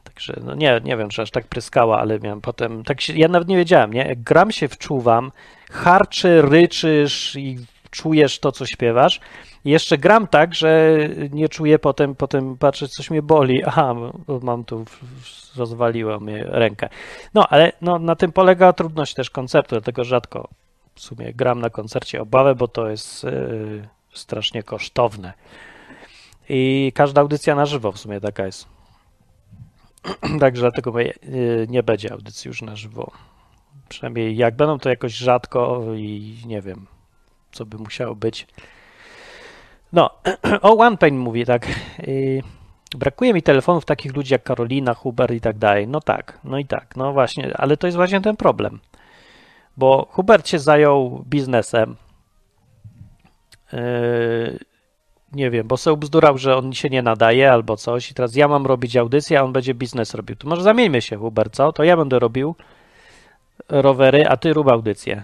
Także 0.03 0.33
no 0.43 0.55
nie, 0.55 0.81
nie 0.83 0.97
wiem, 0.97 1.09
czy 1.09 1.21
aż 1.21 1.31
tak 1.31 1.47
pryskała, 1.47 1.99
ale 1.99 2.19
miałem 2.19 2.41
potem, 2.41 2.83
tak 2.83 3.01
się, 3.01 3.13
ja 3.13 3.27
nawet 3.27 3.47
nie 3.47 3.57
wiedziałem, 3.57 3.93
nie? 3.93 4.07
Jak 4.07 4.21
gram 4.21 4.51
się 4.51 4.67
wczuwam, 4.67 5.31
harczy, 5.71 6.41
ryczysz 6.41 7.35
i 7.35 7.57
czujesz 7.91 8.39
to, 8.39 8.51
co 8.51 8.65
śpiewasz. 8.65 9.19
Jeszcze 9.65 9.97
gram 9.97 10.27
tak, 10.27 10.55
że 10.55 10.97
nie 11.31 11.49
czuję 11.49 11.79
potem, 11.79 12.15
potem 12.15 12.57
patrzę, 12.57 12.87
coś 12.87 13.09
mnie 13.09 13.21
boli. 13.21 13.63
Aha, 13.63 13.95
mam 14.41 14.63
tu, 14.63 14.85
rozwaliło 15.55 16.19
mnie 16.19 16.43
rękę. 16.43 16.89
No, 17.33 17.47
ale 17.47 17.71
no, 17.81 17.99
na 17.99 18.15
tym 18.15 18.31
polega 18.31 18.73
trudność 18.73 19.13
też 19.13 19.29
koncertu, 19.29 19.69
dlatego 19.75 20.03
rzadko 20.03 20.49
w 20.95 21.01
sumie 21.01 21.33
gram 21.33 21.61
na 21.61 21.69
koncercie 21.69 22.21
obawę, 22.21 22.55
bo 22.55 22.67
to 22.67 22.89
jest 22.89 23.23
yy, 23.23 23.87
strasznie 24.13 24.63
kosztowne. 24.63 25.33
I 26.49 26.91
każda 26.95 27.21
audycja 27.21 27.55
na 27.55 27.65
żywo 27.65 27.91
w 27.91 27.99
sumie 27.99 28.21
taka 28.21 28.45
jest. 28.45 28.67
Także 30.39 30.61
dlatego 30.61 30.99
yy, 30.99 31.13
nie 31.69 31.83
będzie 31.83 32.11
audycji 32.11 32.47
już 32.47 32.61
na 32.61 32.75
żywo. 32.75 33.11
Przynajmniej 33.89 34.37
jak 34.37 34.55
będą, 34.55 34.79
to 34.79 34.89
jakoś 34.89 35.13
rzadko 35.13 35.83
i 35.95 36.37
nie 36.45 36.61
wiem, 36.61 36.87
co 37.51 37.65
by 37.65 37.77
musiało 37.77 38.15
być. 38.15 38.47
No, 39.93 40.09
o 40.61 40.77
OnePain 40.77 41.17
mówi 41.17 41.45
tak. 41.45 41.67
Yy, 42.07 42.41
brakuje 42.97 43.33
mi 43.33 43.43
telefonów 43.43 43.85
takich 43.85 44.15
ludzi 44.15 44.33
jak 44.33 44.43
Karolina, 44.43 44.93
Hubert 44.93 45.33
i 45.33 45.41
tak 45.41 45.57
dalej. 45.57 45.87
No 45.87 46.01
tak, 46.01 46.39
no 46.43 46.57
i 46.57 46.65
tak, 46.65 46.95
no 46.95 47.13
właśnie, 47.13 47.57
ale 47.57 47.77
to 47.77 47.87
jest 47.87 47.97
właśnie 47.97 48.21
ten 48.21 48.37
problem. 48.37 48.79
Bo 49.77 50.07
Hubert 50.11 50.47
się 50.47 50.59
zajął 50.59 51.23
biznesem. 51.27 51.95
Yy, 53.73 54.59
nie 55.33 55.49
wiem, 55.51 55.67
bo 55.67 55.77
sobie 55.77 55.97
bzdurał, 55.97 56.37
że 56.37 56.57
on 56.57 56.73
się 56.73 56.89
nie 56.89 57.01
nadaje 57.01 57.51
albo 57.51 57.77
coś 57.77 58.11
i 58.11 58.13
teraz 58.13 58.35
ja 58.35 58.47
mam 58.47 58.65
robić 58.65 58.97
audycję, 58.97 59.39
a 59.39 59.43
on 59.43 59.53
będzie 59.53 59.73
biznes 59.73 60.13
robił. 60.13 60.35
To 60.35 60.47
może 60.47 60.61
zamieńmy 60.61 61.01
się, 61.01 61.17
Hubert, 61.17 61.55
co? 61.55 61.73
To 61.73 61.83
ja 61.83 61.97
będę 61.97 62.19
robił 62.19 62.55
rowery, 63.69 64.27
a 64.27 64.37
ty 64.37 64.53
rób 64.53 64.67
audycję 64.67 65.23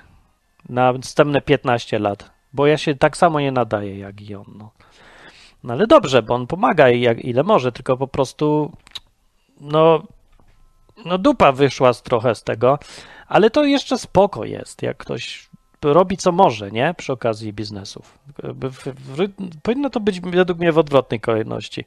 na 0.69 0.93
następne 0.93 1.41
15 1.41 1.99
lat, 1.99 2.31
bo 2.53 2.67
ja 2.67 2.77
się 2.77 2.95
tak 2.95 3.17
samo 3.17 3.39
nie 3.39 3.51
nadaję 3.51 3.99
jak 3.99 4.21
i 4.21 4.35
on. 4.35 4.45
No, 4.57 4.71
no 5.63 5.73
ale 5.73 5.87
dobrze, 5.87 6.21
bo 6.21 6.35
on 6.35 6.47
pomaga 6.47 6.89
jak, 6.89 7.25
ile 7.25 7.43
może, 7.43 7.71
tylko 7.71 7.97
po 7.97 8.07
prostu 8.07 8.71
no, 9.61 10.03
no 11.05 11.17
dupa 11.17 11.51
wyszła 11.51 11.93
z, 11.93 12.03
trochę 12.03 12.35
z 12.35 12.43
tego, 12.43 12.79
ale 13.27 13.49
to 13.49 13.65
jeszcze 13.65 13.97
spoko 13.97 14.45
jest, 14.45 14.81
jak 14.81 14.97
ktoś 14.97 15.49
robi 15.83 16.17
co 16.17 16.31
może, 16.31 16.71
nie? 16.71 16.93
Przy 16.97 17.13
okazji 17.13 17.53
biznesów. 17.53 18.19
Powinno 19.63 19.89
to 19.89 19.99
być 19.99 20.21
według 20.21 20.59
mnie 20.59 20.71
w 20.71 20.77
odwrotnej 20.77 21.19
kolejności. 21.19 21.85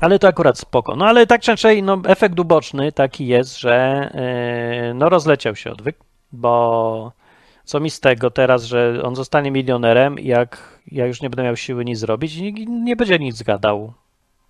Ale 0.00 0.18
to 0.18 0.28
akurat 0.28 0.58
spoko. 0.58 0.96
No 0.96 1.06
ale 1.06 1.26
tak 1.26 1.42
czy 1.42 1.50
inaczej, 1.50 1.82
no, 1.82 2.00
efekt 2.06 2.40
uboczny 2.40 2.92
taki 2.92 3.26
jest, 3.26 3.58
że 3.60 4.10
yy, 4.88 4.94
no 4.94 5.08
rozleciał 5.08 5.56
się 5.56 5.70
odwyk, 5.72 5.96
bo 6.32 7.12
co 7.64 7.80
mi 7.80 7.90
z 7.90 8.00
tego 8.00 8.30
teraz, 8.30 8.64
że 8.64 9.02
on 9.02 9.16
zostanie 9.16 9.50
milionerem, 9.50 10.18
jak 10.18 10.80
ja 10.86 11.06
już 11.06 11.22
nie 11.22 11.30
będę 11.30 11.42
miał 11.42 11.56
siły 11.56 11.84
nic 11.84 11.98
zrobić 11.98 12.36
i 12.36 12.66
nie 12.68 12.96
będzie 12.96 13.18
nic 13.18 13.36
zgadał, 13.36 13.92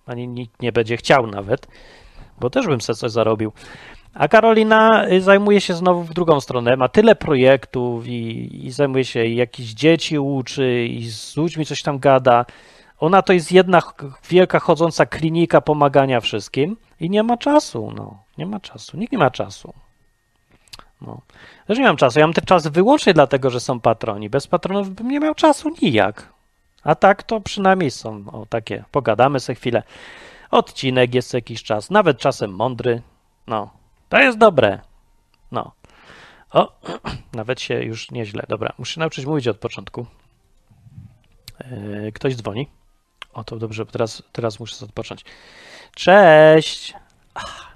ani 0.05 0.27
nikt 0.27 0.61
nie 0.61 0.71
będzie 0.71 0.97
chciał 0.97 1.27
nawet, 1.27 1.67
bo 2.39 2.49
też 2.49 2.67
bym 2.67 2.81
sobie 2.81 2.97
coś 2.97 3.11
zarobił. 3.11 3.51
A 4.13 4.27
Karolina 4.27 5.07
y, 5.11 5.21
zajmuje 5.21 5.61
się 5.61 5.73
znowu 5.73 6.03
w 6.03 6.13
drugą 6.13 6.39
stronę, 6.39 6.77
ma 6.77 6.87
tyle 6.87 7.15
projektów 7.15 8.07
i, 8.07 8.49
i 8.65 8.71
zajmuje 8.71 9.05
się 9.05 9.25
i 9.25 9.47
dzieci 9.59 10.19
uczy 10.19 10.85
i 10.85 11.09
z 11.09 11.37
ludźmi 11.37 11.65
coś 11.65 11.81
tam 11.81 11.99
gada. 11.99 12.45
Ona 12.99 13.21
to 13.21 13.33
jest 13.33 13.51
jedna 13.51 13.81
wielka 14.29 14.59
chodząca 14.59 15.05
klinika 15.05 15.61
pomagania 15.61 16.19
wszystkim 16.19 16.77
i 16.99 17.09
nie 17.09 17.23
ma 17.23 17.37
czasu, 17.37 17.91
no. 17.95 18.17
Nie 18.37 18.45
ma 18.45 18.59
czasu. 18.59 18.97
Nikt 18.97 19.11
nie 19.11 19.17
ma 19.17 19.31
czasu. 19.31 19.73
No. 21.01 21.21
Też 21.67 21.77
nie 21.77 21.85
mam 21.85 21.97
czasu. 21.97 22.19
Ja 22.19 22.27
mam 22.27 22.33
ten 22.33 22.45
czas 22.45 22.67
wyłącznie 22.67 23.13
dlatego, 23.13 23.49
że 23.49 23.59
są 23.59 23.79
patroni. 23.79 24.29
Bez 24.29 24.47
patronów 24.47 24.89
bym 24.89 25.07
nie 25.07 25.19
miał 25.19 25.35
czasu 25.35 25.69
nijak. 25.81 26.33
A 26.83 26.95
tak 26.95 27.23
to 27.23 27.41
przynajmniej 27.41 27.91
są 27.91 28.23
o 28.31 28.45
takie. 28.45 28.83
Pogadamy 28.91 29.39
sobie 29.39 29.55
chwilę. 29.55 29.83
Odcinek 30.51 31.15
jest 31.15 31.33
jakiś 31.33 31.63
czas, 31.63 31.89
nawet 31.89 32.17
czasem 32.17 32.51
mądry. 32.51 33.01
No, 33.47 33.69
to 34.09 34.19
jest 34.19 34.37
dobre. 34.37 34.79
No. 35.51 35.71
O, 36.51 36.79
nawet 37.33 37.61
się 37.61 37.83
już 37.83 38.11
nieźle. 38.11 38.43
Dobra, 38.49 38.73
muszę 38.77 38.99
nauczyć 38.99 39.25
mówić 39.25 39.47
od 39.47 39.57
początku. 39.57 40.05
Yy, 41.71 42.11
ktoś 42.11 42.35
dzwoni. 42.35 42.67
O, 43.33 43.43
to 43.43 43.55
dobrze, 43.55 43.85
teraz, 43.85 44.23
teraz 44.31 44.59
muszę 44.59 44.85
odpocząć. 44.85 45.25
Cześć! 45.95 46.93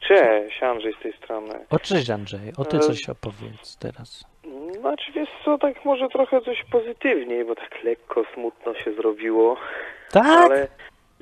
Cześć, 0.07 0.63
Andrzej 0.63 0.93
z 0.99 1.03
tej 1.03 1.13
strony. 1.13 1.53
O, 1.69 1.79
cześć 1.79 2.09
Andrzej, 2.09 2.53
o 2.57 2.65
ty 2.65 2.79
coś 2.79 3.09
opowiedz 3.09 3.77
teraz. 3.79 4.25
Znaczy 4.79 5.11
wiesz 5.11 5.29
co, 5.45 5.57
tak 5.57 5.85
może 5.85 6.09
trochę 6.09 6.41
coś 6.41 6.63
pozytywniej, 6.71 7.45
bo 7.45 7.55
tak 7.55 7.83
lekko 7.83 8.23
smutno 8.33 8.73
się 8.73 8.93
zrobiło. 8.93 9.57
Tak? 10.11 10.25
Ale 10.25 10.67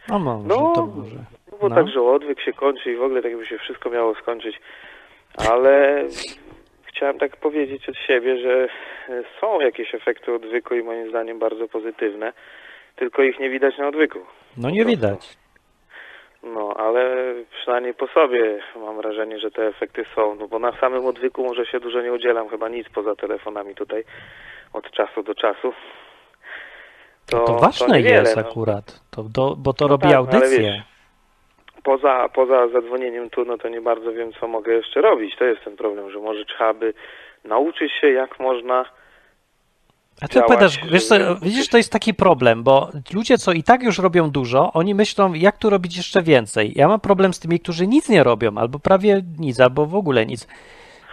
no 0.09 0.19
może, 0.19 0.47
no, 0.47 0.73
to 0.75 0.85
może. 0.85 1.15
Bo 1.61 1.69
No. 1.69 1.75
tak, 1.75 1.87
że 1.87 2.01
odwyk 2.01 2.41
się 2.41 2.53
kończy 2.53 2.91
i 2.91 2.95
w 2.95 3.01
ogóle 3.03 3.21
tak 3.21 3.37
by 3.37 3.45
się 3.45 3.57
wszystko 3.57 3.89
miało 3.89 4.15
skończyć. 4.15 4.59
Ale 5.49 6.03
chciałem 6.83 7.19
tak 7.19 7.37
powiedzieć 7.37 7.89
od 7.89 7.95
siebie, 7.97 8.37
że 8.41 8.67
są 9.41 9.61
jakieś 9.61 9.95
efekty 9.95 10.33
odwyku 10.35 10.75
i 10.75 10.83
moim 10.83 11.09
zdaniem 11.09 11.39
bardzo 11.39 11.67
pozytywne, 11.67 12.33
tylko 12.95 13.23
ich 13.23 13.39
nie 13.39 13.49
widać 13.49 13.77
na 13.77 13.87
odwyku. 13.87 14.19
No 14.57 14.69
nie 14.69 14.85
widać. 14.85 15.37
No, 16.43 16.73
ale 16.77 17.33
przynajmniej 17.51 17.93
po 17.93 18.07
sobie 18.07 18.59
mam 18.75 18.97
wrażenie, 18.97 19.39
że 19.39 19.51
te 19.51 19.67
efekty 19.67 20.05
są, 20.15 20.35
no 20.35 20.47
bo 20.47 20.59
na 20.59 20.71
samym 20.71 21.05
odwyku 21.05 21.43
może 21.43 21.65
się 21.65 21.79
dużo 21.79 22.01
nie 22.01 22.13
udzielam, 22.13 22.49
chyba 22.49 22.69
nic 22.69 22.89
poza 22.89 23.15
telefonami 23.15 23.75
tutaj 23.75 24.03
od 24.73 24.91
czasu 24.91 25.23
do 25.23 25.35
czasu. 25.35 25.73
To, 27.31 27.43
to 27.43 27.53
ważne 27.53 27.97
niewiele, 27.97 28.19
jest 28.19 28.35
no. 28.35 28.41
akurat, 28.41 29.01
to, 29.11 29.23
do, 29.23 29.55
bo 29.57 29.73
to 29.73 29.85
No 29.85 29.89
robi 29.89 30.03
tak, 30.03 30.11
no 30.11 30.17
audycję. 30.17 30.83
Poza, 31.83 32.29
poza 32.29 32.67
zadzwonieniem 32.67 33.29
tu, 33.29 33.45
no 33.45 33.57
to 33.57 33.69
nie 33.69 33.81
bardzo 33.81 34.11
wiem, 34.11 34.33
co 34.39 34.47
mogę 34.47 34.73
jeszcze 34.73 35.01
robić. 35.01 35.35
To 35.35 35.45
jest 35.45 35.63
ten 35.63 35.77
problem, 35.77 36.11
że 36.11 36.19
może 36.19 36.45
trzeba 36.45 36.73
by 36.73 36.93
nauczyć 37.43 37.91
się, 38.01 38.11
jak 38.11 38.39
można 38.39 38.85
A 40.21 40.27
ty 40.27 40.39
opowiadasz, 40.39 40.77
wiesz 40.91 41.05
co, 41.07 41.15
żeby- 41.19 41.39
widzisz, 41.41 41.67
to 41.69 41.77
jest 41.77 41.91
taki 41.91 42.13
problem, 42.13 42.63
bo 42.63 42.89
ludzie, 43.13 43.37
co 43.37 43.51
i 43.51 43.63
tak 43.63 43.83
już 43.83 43.99
robią 43.99 44.29
dużo, 44.29 44.71
oni 44.73 44.95
myślą, 44.95 45.33
jak 45.33 45.57
tu 45.57 45.69
robić 45.69 45.97
jeszcze 45.97 46.21
więcej. 46.21 46.73
Ja 46.75 46.87
mam 46.87 46.99
problem 46.99 47.33
z 47.33 47.39
tymi, 47.39 47.59
którzy 47.59 47.87
nic 47.87 48.09
nie 48.09 48.23
robią, 48.23 48.57
albo 48.57 48.79
prawie 48.79 49.21
nic, 49.39 49.59
albo 49.59 49.85
w 49.85 49.95
ogóle 49.95 50.25
nic. 50.25 50.47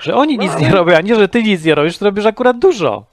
Że 0.00 0.14
oni 0.14 0.36
No, 0.36 0.42
nic 0.42 0.52
ale- 0.52 0.60
nie 0.62 0.70
robią, 0.70 0.96
a 0.96 1.00
nie, 1.00 1.14
że 1.14 1.28
ty 1.28 1.42
nic 1.42 1.64
nie 1.64 1.74
robisz, 1.74 1.98
to 1.98 2.04
robisz 2.04 2.26
akurat 2.26 2.58
dużo. 2.58 3.04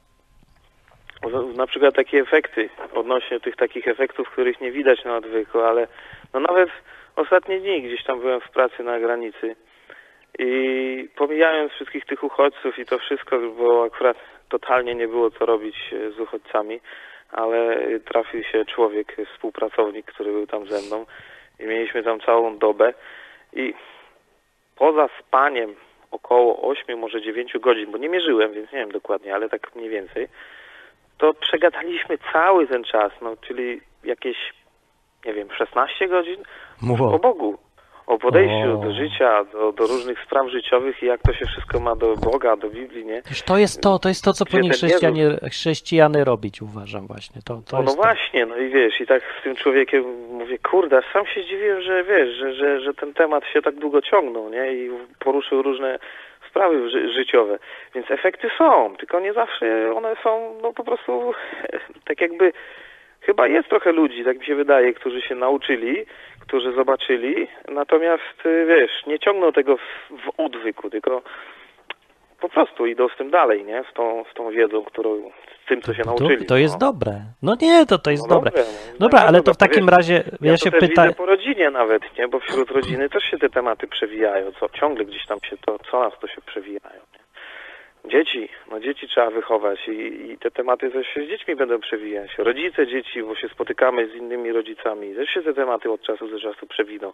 Z- 1.54 1.58
Na 1.58 1.68
przykład 1.68 1.96
takie 1.96 2.20
efekty, 2.22 2.70
odnośnie 2.96 3.40
tych 3.40 3.56
takich 3.56 3.88
efektów, 3.88 4.30
których 4.30 4.62
nie 4.62 4.72
widać 4.72 5.04
na 5.06 5.18
odwyku, 5.18 5.60
ale 5.60 5.88
no 6.34 6.40
nawet 6.40 6.70
ostatnie 7.16 7.60
dni 7.60 7.82
gdzieś 7.82 8.04
tam 8.04 8.20
byłem 8.20 8.42
w 8.42 8.50
pracy 8.50 8.84
na 8.84 9.00
granicy 9.00 9.56
i 10.40 11.10
pomijając 11.16 11.72
wszystkich 11.72 12.06
tych 12.06 12.24
uchodźców 12.24 12.80
i 12.80 12.86
to 12.86 13.00
wszystko, 13.00 13.40
bo 13.58 13.84
akurat 13.84 14.18
totalnie 14.50 14.96
nie 14.96 15.08
było 15.08 15.32
co 15.32 15.46
robić 15.46 15.76
e, 15.94 16.12
z 16.12 16.20
uchodźcami, 16.20 16.80
ale 17.32 17.80
trafił 18.00 18.44
się 18.44 18.66
człowiek, 18.66 19.18
współpracownik, 19.34 20.06
który 20.06 20.32
był 20.32 20.48
tam 20.48 20.68
ze 20.68 20.82
mną 20.82 21.06
i 21.60 21.64
mieliśmy 21.64 22.04
tam 22.04 22.20
całą 22.20 22.58
dobę. 22.58 22.94
I 23.54 23.74
poza 24.76 25.10
spaniem 25.20 25.76
około 26.12 26.70
8, 26.70 27.00
może 27.00 27.22
9 27.22 27.54
godzin, 27.60 27.92
bo 27.92 27.98
nie 27.98 28.10
mierzyłem, 28.10 28.54
więc 28.54 28.72
nie 28.72 28.80
wiem 28.80 28.92
dokładnie, 28.92 29.36
ale 29.36 29.50
tak 29.50 29.76
mniej 29.76 29.90
więcej, 29.90 30.28
to 31.18 31.34
przegadaliśmy 31.34 32.18
cały 32.34 32.68
ten 32.68 32.84
czas, 32.84 33.12
no 33.22 33.36
czyli 33.48 33.82
jakieś, 34.04 34.38
nie 35.26 35.34
wiem, 35.34 35.48
16 35.58 36.08
godzin? 36.08 36.44
O 37.16 37.20
Bogu, 37.20 37.58
o 38.08 38.18
podejściu 38.18 38.80
O. 38.80 38.84
do 38.86 38.94
życia, 38.94 39.44
do, 39.44 39.72
do 39.72 39.88
różnych 39.88 40.20
spraw 40.20 40.50
życiowych 40.50 41.04
i 41.04 41.06
jak 41.06 41.22
to 41.22 41.34
się 41.34 41.46
wszystko 41.46 41.80
ma 41.80 41.96
do 41.96 42.16
Boga, 42.16 42.56
do 42.56 42.70
Biblii, 42.70 43.06
nie? 43.06 43.22
Wiesz, 43.30 43.42
to 43.42 43.58
jest 43.58 43.82
to, 43.82 44.00
to 44.00 44.10
jest 44.10 44.24
to, 44.24 44.34
co 44.34 44.46
Gdzie 44.46 44.52
powinni 44.52 44.70
chrześcijanie, 44.70 45.38
chrześcijany 45.52 46.24
robić, 46.24 46.62
uważam 46.62 47.08
właśnie. 47.08 47.42
To, 47.46 47.62
to 47.70 47.78
No, 47.78 47.84
no 47.84 47.94
właśnie, 47.94 48.46
no 48.46 48.58
i 48.58 48.70
wiesz, 48.70 49.02
i 49.02 49.08
tak 49.08 49.24
z 49.40 49.44
tym 49.44 49.56
człowiekiem 49.56 50.04
mówię, 50.32 50.58
kurde, 50.58 50.98
aż 50.98 51.06
sam 51.14 51.26
się 51.26 51.42
zdziwiłem, 51.42 51.82
że 51.82 52.04
wiesz, 52.04 52.30
że, 52.30 52.54
że, 52.54 52.82
że 52.82 52.94
ten 52.94 53.14
temat 53.14 53.44
się 53.54 53.62
tak 53.62 53.76
długo 53.76 54.02
ciągnął, 54.02 54.50
nie? 54.50 54.74
I 54.74 54.90
poruszył 55.20 55.62
różne 55.62 56.00
sprawy 56.50 56.90
ży 56.90 57.14
życiowe. 57.14 57.60
Więc 57.96 58.12
efekty 58.12 58.50
są, 58.58 58.96
tylko 58.98 59.20
nie 59.20 59.34
zawsze 59.34 59.94
one 59.96 60.16
są, 60.24 60.60
no 60.62 60.74
po 60.74 60.84
prostu 60.84 61.34
tak 62.08 62.22
jakby 62.22 62.54
chyba 63.22 63.48
jest 63.48 63.70
trochę 63.70 63.92
ludzi, 63.92 64.24
tak 64.24 64.40
mi 64.40 64.46
się 64.46 64.56
wydaje, 64.56 64.94
którzy 64.94 65.22
się 65.22 65.36
nauczyli, 65.36 66.06
którzy 66.48 66.74
zobaczyli, 66.74 67.48
natomiast 67.68 68.46
y, 68.46 68.66
wiesz, 68.66 69.06
nie 69.08 69.20
ciągną 69.20 69.52
tego 69.52 69.78
w, 69.78 69.82
w 70.10 70.40
odwyku, 70.40 70.90
tylko 70.90 71.22
po 72.40 72.50
prostu 72.50 72.86
idą 72.86 73.08
z 73.10 73.18
tym 73.18 73.30
dalej, 73.32 73.66
nie? 73.66 73.84
Z 73.92 73.94
tą, 73.94 74.24
z 74.32 74.34
tą 74.34 74.52
wiedzą, 74.52 74.84
którą, 74.84 75.32
z 75.66 75.68
tym, 75.68 75.82
co 75.82 75.94
się 75.94 76.04
To, 76.04 76.10
nauczyli. 76.10 76.46
to 76.46 76.58
jest 76.58 76.74
no. 76.74 76.80
dobre. 76.80 77.12
No 77.44 77.56
nie, 77.62 77.86
to 77.86 77.98
to 77.98 78.12
jest 78.12 78.30
No 78.30 78.36
dobre. 78.36 78.52
no. 78.56 78.64
Dobra, 79.00 79.20
No 79.22 79.28
ale 79.28 79.44
to 79.44 79.54
w 79.54 79.58
takim 79.58 79.90
razie 79.90 80.24
ja, 80.42 80.52
Ja 80.52 80.58
się 80.58 80.72
pytam. 80.72 81.14
po 81.14 81.26
rodzinie 81.26 81.70
nawet, 81.70 82.18
nie? 82.18 82.28
Bo 82.28 82.40
wśród 82.40 82.72
rodziny 82.72 83.10
też 83.10 83.24
się 83.24 83.38
te 83.38 83.50
tematy 83.50 83.88
przewijają. 83.88 84.52
Co, 84.60 84.70
ciągle 84.70 85.06
gdzieś 85.06 85.26
tam 85.26 85.38
się 85.50 85.58
to, 85.66 85.80
co 85.92 86.00
nas 86.00 86.14
to 86.22 86.28
się 86.28 86.42
przewijają? 86.42 87.02
Dzieci, 88.12 88.50
no 88.72 88.80
dzieci 88.80 89.08
trzeba 89.08 89.30
wychować 89.30 89.88
i, 89.88 90.32
i 90.32 90.38
te 90.38 90.52
tematy 90.52 90.92
też 90.92 91.08
się 91.08 91.26
z 91.26 91.28
dziećmi 91.28 91.56
będą 91.56 91.80
przewijać. 91.80 92.32
Rodzice 92.38 92.88
dzieci, 92.88 93.24
bo 93.24 93.36
się 93.36 93.50
spotykamy 93.50 94.08
z 94.08 94.16
innymi 94.16 94.52
rodzicami, 94.52 95.16
też 95.16 95.30
się 95.30 95.42
te 95.42 95.54
tematy 95.54 95.92
od 95.92 96.02
czasu 96.02 96.28
do 96.28 96.40
czasu 96.40 96.68
przewiną. 96.68 97.14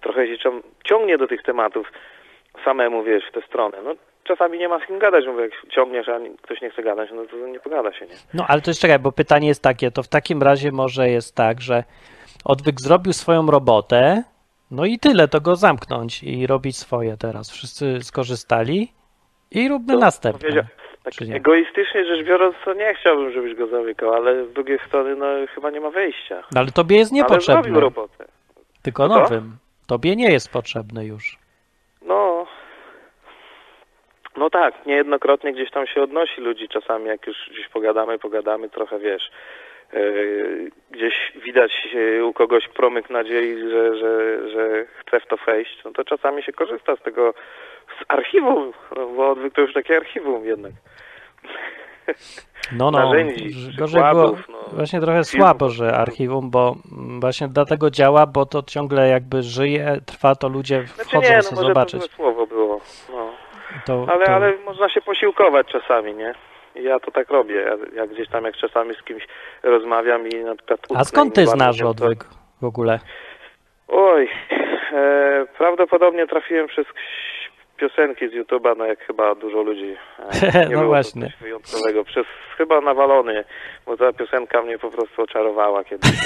Trochę 0.00 0.26
się 0.26 0.38
cią- 0.38 0.62
ciągnie 0.84 1.18
do 1.18 1.26
tych 1.26 1.42
tematów 1.42 1.92
samemu, 2.64 3.02
wiesz, 3.02 3.24
w 3.28 3.32
tę 3.32 3.42
stronę. 3.42 3.78
No 3.84 3.94
czasami 4.24 4.58
nie 4.58 4.68
ma 4.68 4.78
z 4.78 4.86
kim 4.86 4.98
gadać, 4.98 5.24
bo 5.26 5.40
jak 5.40 5.52
ciągniesz, 5.70 6.08
a 6.08 6.18
ktoś 6.42 6.60
nie 6.60 6.70
chce 6.70 6.82
gadać, 6.82 7.10
no 7.14 7.24
to 7.26 7.36
nie 7.36 7.60
pogada 7.60 7.92
się, 7.92 8.06
nie? 8.06 8.14
No 8.34 8.44
ale 8.48 8.60
to 8.60 8.70
jest 8.70 8.80
czekaj, 8.80 8.98
bo 8.98 9.12
pytanie 9.12 9.48
jest 9.48 9.62
takie, 9.62 9.90
to 9.90 10.02
w 10.02 10.08
takim 10.08 10.42
razie 10.42 10.72
może 10.72 11.08
jest 11.08 11.36
tak, 11.36 11.60
że 11.60 11.84
odwyk 12.44 12.80
zrobił 12.80 13.12
swoją 13.12 13.46
robotę, 13.46 14.22
no 14.70 14.84
i 14.84 14.98
tyle, 14.98 15.28
to 15.28 15.40
go 15.40 15.56
zamknąć 15.56 16.22
i 16.22 16.46
robić 16.46 16.76
swoje 16.76 17.16
teraz. 17.16 17.50
Wszyscy 17.50 18.02
skorzystali 18.02 18.92
i 19.50 19.68
róbmy 19.68 19.96
następne. 19.96 20.40
Powiedział- 20.40 20.64
Tak 21.04 21.12
Czy 21.14 21.24
nie? 21.28 21.34
egoistycznie 21.36 22.04
rzecz 22.04 22.26
biorąc, 22.26 22.56
to 22.64 22.74
nie 22.74 22.94
chciałbym, 22.94 23.32
żebyś 23.32 23.54
go 23.54 23.66
zamykał, 23.66 24.12
ale 24.14 24.44
z 24.46 24.52
drugiej 24.52 24.78
strony, 24.86 25.16
no 25.16 25.26
chyba 25.54 25.70
nie 25.70 25.80
ma 25.80 25.90
wyjścia. 25.90 26.42
No, 26.54 26.60
ale 26.60 26.70
tobie 26.70 26.96
jest 26.96 27.12
Ale 27.12 27.16
niepotrzebny, 27.22 27.62
zrobił 27.62 27.80
robotę. 27.80 28.24
tylko 28.82 29.08
nowym. 29.08 29.56
Tobie 29.86 30.16
nie 30.16 30.32
jest 30.32 30.52
potrzebny 30.52 31.04
już. 31.06 31.38
No, 32.02 32.46
no 34.36 34.50
tak, 34.50 34.86
niejednokrotnie 34.86 35.52
gdzieś 35.52 35.70
tam 35.70 35.86
się 35.86 36.02
odnosi 36.02 36.40
ludzi 36.40 36.68
czasami, 36.68 37.06
jak 37.06 37.26
już 37.26 37.36
gdzieś 37.52 37.68
pogadamy, 37.68 38.18
pogadamy, 38.18 38.68
trochę 38.70 38.98
wiesz, 38.98 39.30
yy, 39.92 40.70
gdzieś 40.90 41.32
widać 41.44 41.88
yy, 41.94 42.24
u 42.24 42.32
kogoś 42.32 42.68
promyk 42.68 43.10
nadziei, 43.10 43.58
że, 43.70 43.96
że, 43.98 44.48
że 44.50 44.84
chce 45.00 45.20
w 45.20 45.26
to 45.26 45.36
wejść, 45.46 45.84
no 45.84 45.90
to 45.92 46.04
czasami 46.04 46.42
się 46.42 46.52
korzysta 46.52 46.96
z 46.96 47.02
tego, 47.02 47.34
z 47.98 48.04
archiwum, 48.08 48.72
no, 48.96 49.06
bo 49.06 49.30
odwyk 49.30 49.54
to 49.54 49.60
już 49.60 49.72
takie 49.72 49.96
archiwum 49.96 50.44
jednak. 50.44 50.72
No, 52.72 52.90
no, 52.90 52.98
Narzędzi, 52.98 53.50
gorzej 53.78 54.02
było 54.12 54.36
no, 54.48 54.58
właśnie 54.72 55.00
trochę 55.00 55.24
filmów. 55.24 55.48
słabo, 55.48 55.68
że 55.68 55.96
archiwum, 55.96 56.50
bo 56.50 56.76
mm, 56.92 57.20
właśnie 57.20 57.48
dlatego 57.48 57.90
działa, 57.90 58.26
bo 58.26 58.46
to 58.46 58.62
ciągle 58.62 59.08
jakby 59.08 59.42
żyje, 59.42 59.96
trwa, 60.06 60.34
to 60.34 60.48
ludzie 60.48 60.82
Znaczy 60.86 61.10
wchodzą 61.10 61.28
nie, 61.28 61.36
no 61.36 61.56
może 61.56 61.68
zobaczyć. 61.68 62.08
to 62.08 62.16
słowo 62.16 62.46
było, 62.46 62.80
no. 63.12 63.30
To, 63.86 64.06
Ale, 64.12 64.26
to... 64.26 64.32
ale 64.32 64.52
można 64.64 64.88
się 64.88 65.00
posiłkować 65.00 65.66
czasami, 65.66 66.14
nie? 66.14 66.34
Ja 66.74 67.00
to 67.00 67.10
tak 67.10 67.30
robię. 67.30 67.54
Ja, 67.54 67.76
ja 67.94 68.06
gdzieś 68.06 68.28
tam, 68.28 68.44
jak 68.44 68.56
czasami 68.56 68.94
z 68.94 69.02
kimś 69.02 69.26
rozmawiam 69.62 70.28
i 70.28 70.36
na 70.44 70.56
przykład... 70.56 70.80
A 70.96 71.04
skąd 71.04 71.34
ty 71.34 71.46
znasz 71.46 71.82
odwyk 71.82 72.24
w 72.60 72.64
ogóle? 72.64 72.98
Oj, 73.88 74.28
e, 74.92 75.46
prawdopodobnie 75.58 76.26
trafiłem 76.26 76.66
przez 76.68 76.86
piosenki 77.80 78.28
z 78.28 78.32
YouTube'a, 78.32 78.76
no 78.76 78.84
jak 78.84 78.98
chyba 79.06 79.34
dużo 79.34 79.62
ludzi. 79.62 79.96
E, 80.42 80.52
nie 80.58 80.64
No 80.64 80.70
było 80.70 80.86
właśnie. 80.86 81.32
Wyjątkowego. 81.40 82.04
Przez 82.04 82.26
chyba 82.58 82.80
nawalony, 82.80 83.44
bo 83.86 83.96
ta 83.96 84.12
piosenka 84.12 84.62
mnie 84.62 84.78
po 84.78 84.90
prostu 84.90 85.22
oczarowała 85.22 85.84
kiedyś. 85.84 86.10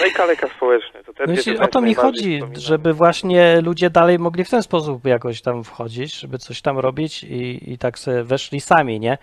No 0.00 0.06
i 0.06 0.12
kaleka 0.12 0.48
społeczny. 0.56 1.04
To 1.04 1.12
No 1.26 1.32
jeśli, 1.32 1.58
o 1.58 1.66
to 1.68 1.80
mi 1.80 1.94
chodzi, 1.94 2.34
wspominam. 2.36 2.60
żeby 2.60 2.92
właśnie 2.92 3.60
ludzie 3.60 3.90
dalej 3.90 4.18
mogli 4.18 4.44
w 4.44 4.50
ten 4.50 4.62
sposób 4.62 5.04
jakoś 5.04 5.42
tam 5.42 5.64
wchodzić, 5.64 6.20
żeby 6.20 6.38
coś 6.38 6.62
tam 6.62 6.78
robić 6.78 7.24
i, 7.24 7.72
i 7.72 7.78
tak 7.78 7.98
sobie 7.98 8.22
weszli 8.22 8.60
sami, 8.60 9.00
nie? 9.00 9.18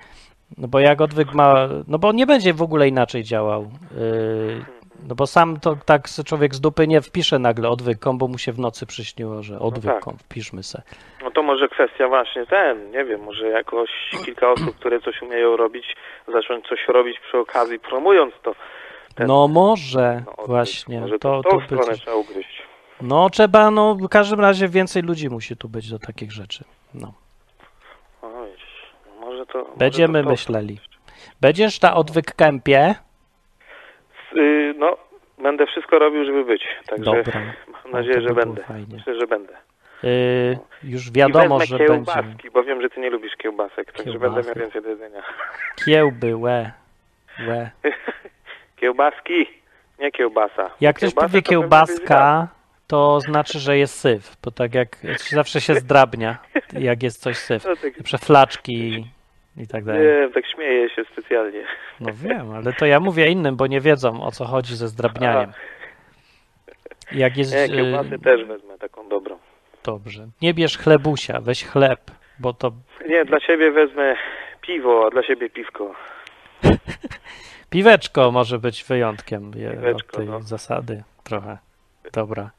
No 0.58 0.68
bo 0.68 0.80
jak 0.80 1.02
odwyk 1.02 1.34
ma, 1.34 1.70
no 1.88 2.00
bo 2.00 2.12
nie 2.12 2.26
będzie 2.26 2.54
w 2.54 2.62
ogóle 2.62 2.88
inaczej 2.88 3.24
działał. 3.24 3.62
Yy, 3.62 4.66
no 5.08 5.16
bo 5.16 5.28
sam 5.28 5.60
to 5.60 5.78
tak 5.86 6.08
człowiek 6.26 6.56
z 6.56 6.62
dupy 6.62 6.88
nie 6.88 7.01
wpisze 7.01 7.39
nagle 7.39 7.70
odwykom, 7.70 8.18
bo 8.18 8.28
mu 8.28 8.38
się 8.38 8.51
w 8.51 8.60
nocy 8.60 8.86
przyśniło, 8.86 9.43
że 9.43 9.60
odwykom, 9.60 10.18
wpiszmy 10.18 10.64
se. 10.64 10.82
No 11.24 11.32
to 11.32 11.43
może 11.43 11.70
kwestia 11.70 12.08
właśnie 12.08 12.45
ten, 12.45 12.91
nie 12.91 13.06
wiem, 13.06 13.24
może 13.24 13.47
jakoś 13.47 13.89
kilka 14.26 14.51
osób, 14.51 14.76
które 14.76 14.99
coś 14.99 15.22
umieją 15.22 15.58
robić, 15.58 15.95
zacząć 16.34 16.66
coś 16.68 16.80
robić 16.88 17.18
przy 17.28 17.38
okazji, 17.38 17.80
promując 17.80 18.34
to. 18.43 18.56
Ten- 19.16 19.28
No 19.28 19.47
może 19.47 20.24
no, 20.38 20.43
właśnie, 20.47 20.99
Może 21.01 21.20
to, 21.20 21.41
to 21.49 21.58
by 21.58 21.66
stronę 21.66 21.84
coś... 21.86 21.99
trzeba 22.01 22.16
ugryźć. 22.16 22.62
No 23.01 23.30
trzeba, 23.30 23.72
no 23.72 23.95
w 23.95 24.10
każdym 24.10 24.39
razie 24.39 24.68
więcej 24.68 25.01
ludzi 25.04 25.30
musi 25.30 25.58
tu 25.58 25.70
być 25.70 25.89
do 25.89 25.99
takich 25.99 26.32
rzeczy. 26.32 26.64
No. 26.93 27.14
O, 28.22 28.45
widzisz, 28.45 28.91
no 29.06 29.26
może 29.26 29.45
to... 29.45 29.58
może 29.60 29.78
Będziemy 29.78 30.20
to, 30.20 30.24
to. 30.26 30.30
myśleli. 30.32 30.80
Będziesz 31.41 31.82
na 31.82 31.95
odwyk 31.95 32.36
kępie? 32.36 32.95
Y, 34.38 34.74
no, 34.78 34.98
będę 35.38 35.66
wszystko 35.68 36.00
robił, 36.00 36.26
żeby 36.26 36.46
być. 36.46 36.64
Także 36.88 37.04
Dobra. 37.04 37.42
mam 37.84 37.92
nadzieję, 37.92 38.16
to 38.22 38.28
że 38.28 38.34
będę. 38.36 38.64
fajnie. 38.64 38.96
Myślę, 38.98 39.20
że 39.20 39.28
będę. 39.28 39.54
Yy, 40.04 40.58
już 40.84 41.08
I 41.08 41.12
wiadomo, 41.12 41.60
wezmę 41.60 41.78
że 41.78 41.86
kiełbaski, 41.86 42.22
będzie. 42.24 42.52
bo 42.52 42.64
wiem, 42.64 42.82
że 42.82 42.90
ty 42.90 43.00
nie 43.02 43.10
lubisz 43.10 43.36
kiełbasek, 43.36 43.92
także 43.92 44.12
Kiełbasy. 44.12 44.34
będę 44.36 44.48
miał 44.50 44.56
więcej 44.56 44.82
do 44.82 44.90
jedzenia. 44.90 45.24
Kiełby, 45.86 46.36
łe. 46.36 46.72
łe. 47.48 47.70
Kiełbaski, 48.80 49.46
nie 50.00 50.12
kiełbasa. 50.12 50.70
Jak 50.82 50.96
ktoś 50.96 51.14
powie 51.14 51.42
kiełbaska, 51.42 52.48
to 52.88 53.20
znaczy, 53.20 53.60
że 53.60 53.78
jest 53.78 54.00
syf, 54.00 54.38
bo 54.44 54.52
tak 54.52 54.74
jak 54.76 54.98
zawsze 55.30 55.62
się 55.62 55.76
zdrabnia, 55.84 56.38
jak 56.80 57.04
jest 57.04 57.22
coś 57.22 57.38
syf. 57.38 57.66
No 57.66 57.76
tak- 57.76 58.04
Przeflaczki 58.04 59.08
i 59.58 59.68
tak 59.68 59.84
dalej. 59.84 60.01
Nie, 60.08 60.30
tak 60.34 60.47
śmieję 60.47 60.89
się 60.89 61.04
specjalnie. 61.12 61.64
No 61.99 62.10
wiem, 62.14 62.51
ale 62.51 62.74
to 62.74 62.86
ja 62.86 62.99
mówię 62.99 63.28
innym, 63.32 63.56
bo 63.56 63.68
nie 63.68 63.82
wiedzą 63.82 64.24
o 64.24 64.32
co 64.32 64.45
chodzi 64.45 64.76
ze 64.76 64.88
zdrabnianiem. 64.88 65.51
Jak 67.12 67.38
jest. 67.38 67.54
Nie, 67.56 67.68
kiełbasy 67.70 68.10
yy, 68.10 68.20
też 68.20 68.45
wezmę 68.45 68.78
taką 68.78 69.10
dobrą. 69.10 69.39
Dobrze. 69.84 70.28
Nie 70.41 70.54
bierz 70.54 70.78
chlebusia, 70.78 71.41
weź 71.41 71.66
chleb, 71.66 71.99
bo 72.39 72.54
to 72.54 72.72
Nie, 73.08 73.26
dla 73.26 73.39
siebie 73.39 73.72
wezmę 73.72 74.16
piwo, 74.62 75.06
a 75.08 75.10
dla 75.10 75.24
siebie 75.24 75.49
piwko. 75.49 75.95
piweczko 77.70 78.32
może 78.32 78.60
być 78.60 78.84
wyjątkiem 78.84 79.51
je- 79.56 79.70
od 79.70 79.76
Piweczko, 79.76 80.18
tej 80.18 80.26
no. 80.28 80.41
zasady 80.41 81.04
trochę. 81.24 81.58
Dobra. 82.14 82.49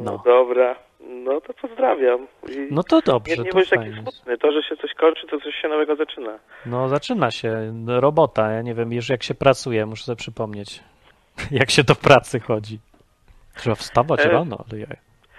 No, 0.00 0.02
No. 0.12 0.22
dobra, 0.24 0.76
no 1.08 1.40
to 1.40 1.54
pozdrawiam. 1.54 2.26
I 2.48 2.68
No 2.70 2.82
to 2.82 2.96
nie, 2.96 3.02
dobrze, 3.02 3.36
nie 3.36 3.44
to 3.44 3.54
bądź 3.56 3.68
taki 3.70 3.92
smutny. 3.92 4.38
To, 4.38 4.52
że 4.52 4.62
się 4.62 4.76
coś 4.76 4.94
kończy, 4.94 5.26
to 5.26 5.40
coś 5.40 5.54
się 5.54 5.68
nowego 5.68 5.96
zaczyna. 5.96 6.38
No 6.66 6.88
zaczyna 6.88 7.30
się 7.30 7.70
no, 7.72 8.00
robota, 8.00 8.50
ja 8.52 8.62
nie 8.62 8.74
wiem 8.74 8.92
już 8.92 9.08
jak 9.08 9.22
się 9.22 9.34
pracuje, 9.34 9.86
muszę 9.86 10.04
sobie 10.04 10.16
przypomnieć. 10.16 10.82
Jak 11.50 11.70
się 11.70 11.84
do 11.84 11.94
pracy 11.94 12.40
chodzi. 12.40 12.78
Trzeba 13.56 13.76
wstawać 13.76 14.20
E, 14.20 14.28
rano, 14.28 14.64
ale 14.70 14.80
ja... 14.80 14.86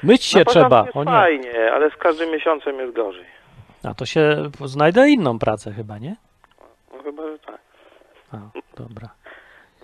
Myć 0.04 0.24
się 0.24 0.46
początku 0.46 0.60
trzeba, 0.70 0.86
jest 0.86 0.98
o 0.98 1.04
nie. 1.04 1.12
fajnie, 1.12 1.72
ale 1.74 1.92
z 1.92 1.96
każdym 1.96 2.32
miesiącem 2.32 2.80
jest 2.80 2.96
gorzej. 2.96 3.26
A 3.84 3.94
to 3.94 4.06
się 4.06 4.50
znajdę 4.66 5.10
inną 5.10 5.40
pracę 5.40 5.72
chyba, 5.72 5.98
nie? 5.98 6.16
No 6.94 7.04
chyba, 7.04 7.24
że 7.32 7.40
tak. 7.40 7.60
A, 8.32 8.38
dobra. 8.78 9.10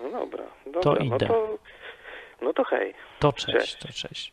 No 0.02 0.10
dobra, 0.10 0.44
dobra. 0.66 0.80
To 0.82 0.92
no 0.94 1.16
idę. 1.16 1.26
to, 1.26 1.58
no 2.42 2.52
to 2.52 2.64
hej. 2.64 2.94
To 3.18 3.32
cześć, 3.32 3.58
Cześć. 3.58 3.76
to 3.78 3.88
cześć. 3.88 4.32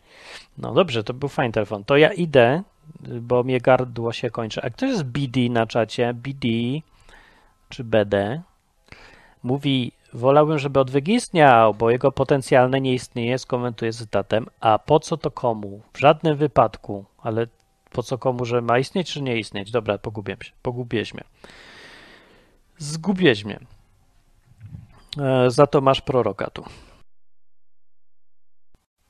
No 0.58 0.74
dobrze, 0.74 1.04
to 1.04 1.14
był 1.14 1.30
fajny 1.30 1.52
telefon. 1.52 1.84
To 1.84 1.98
ja 1.98 2.14
idę, 2.14 2.64
bo 3.22 3.44
mnie 3.44 3.62
gardło 3.62 4.14
się 4.14 4.30
kończy. 4.30 4.62
A 4.64 4.70
kto 4.70 4.86
jest 4.86 5.04
BD 5.04 5.40
na 5.50 5.68
czacie? 5.68 6.14
BD 6.14 6.48
czy 7.70 7.84
BD? 7.84 8.42
Mówi, 9.44 9.92
wolałbym, 10.14 10.60
żeby 10.60 10.80
odwyk 10.80 11.08
istniał, 11.08 11.74
bo 11.74 11.90
jego 11.90 12.12
potencjalne 12.12 12.82
nie 12.82 12.94
istnieje, 12.94 13.38
skomentuję 13.40 13.94
cytatem. 13.94 14.48
A 14.60 14.80
po 14.80 15.00
co 15.00 15.18
to 15.18 15.32
komu? 15.32 15.82
W 15.94 16.00
żadnym 16.00 16.38
wypadku. 16.38 17.06
Ale 17.22 17.48
po 17.92 18.04
co 18.04 18.18
komu, 18.18 18.46
że 18.46 18.62
ma 18.62 18.80
istnieć 18.80 19.12
czy 19.14 19.22
nie 19.22 19.38
istnieć? 19.38 19.72
Dobra, 19.72 19.98
pogubiłem 19.98 20.42
się. 20.42 20.52
Pogubiłeś 20.62 21.14
mnie. 21.14 21.24
Zgubiłeś 22.78 23.46
mnie. 23.46 23.60
E, 25.22 25.52
za 25.52 25.68
to 25.68 25.82
masz 25.82 26.02
proroka 26.02 26.50
tu. 26.50 26.64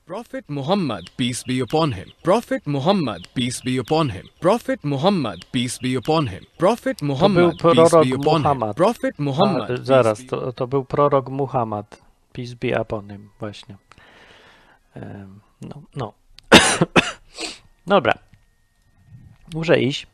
Prophet 0.10 0.49
Muhammad, 0.49 1.12
peace 1.18 1.43
be 1.43 1.60
upon 1.60 1.91
him. 1.91 2.12
Prophet 2.24 2.66
Muhammad, 2.66 3.28
peace 3.36 3.62
be 3.62 3.78
upon 3.78 4.10
him. 4.10 4.28
Prophet 4.41 4.84
Muhammad, 4.84 5.45
peace 5.51 5.78
be 5.78 5.93
upon 5.93 6.26
him. 6.26 6.47
Prophet 6.57 6.99
Muhammad, 7.03 7.51
peace 7.51 7.62
prorok 7.62 8.03
be 8.03 8.14
upon 8.16 8.41
Muhammad. 8.41 8.70
him. 8.70 8.74
Prophet 8.74 9.20
Muhammad. 9.20 9.70
A, 9.70 9.78
peace 9.78 9.86
zaraz, 9.86 10.26
to, 10.26 10.51
to 10.53 10.68
był 10.68 10.86
prorok 10.86 11.30
Muhammad. 11.30 11.86
Peace 12.34 12.55
be 12.55 12.82
upon 12.82 13.10
him, 13.10 13.30
właśnie. 13.39 13.76
No, 15.62 15.82
no. 15.95 16.14
Dobra. 17.88 18.14
Muszę 19.53 19.80
iść, 19.80 20.07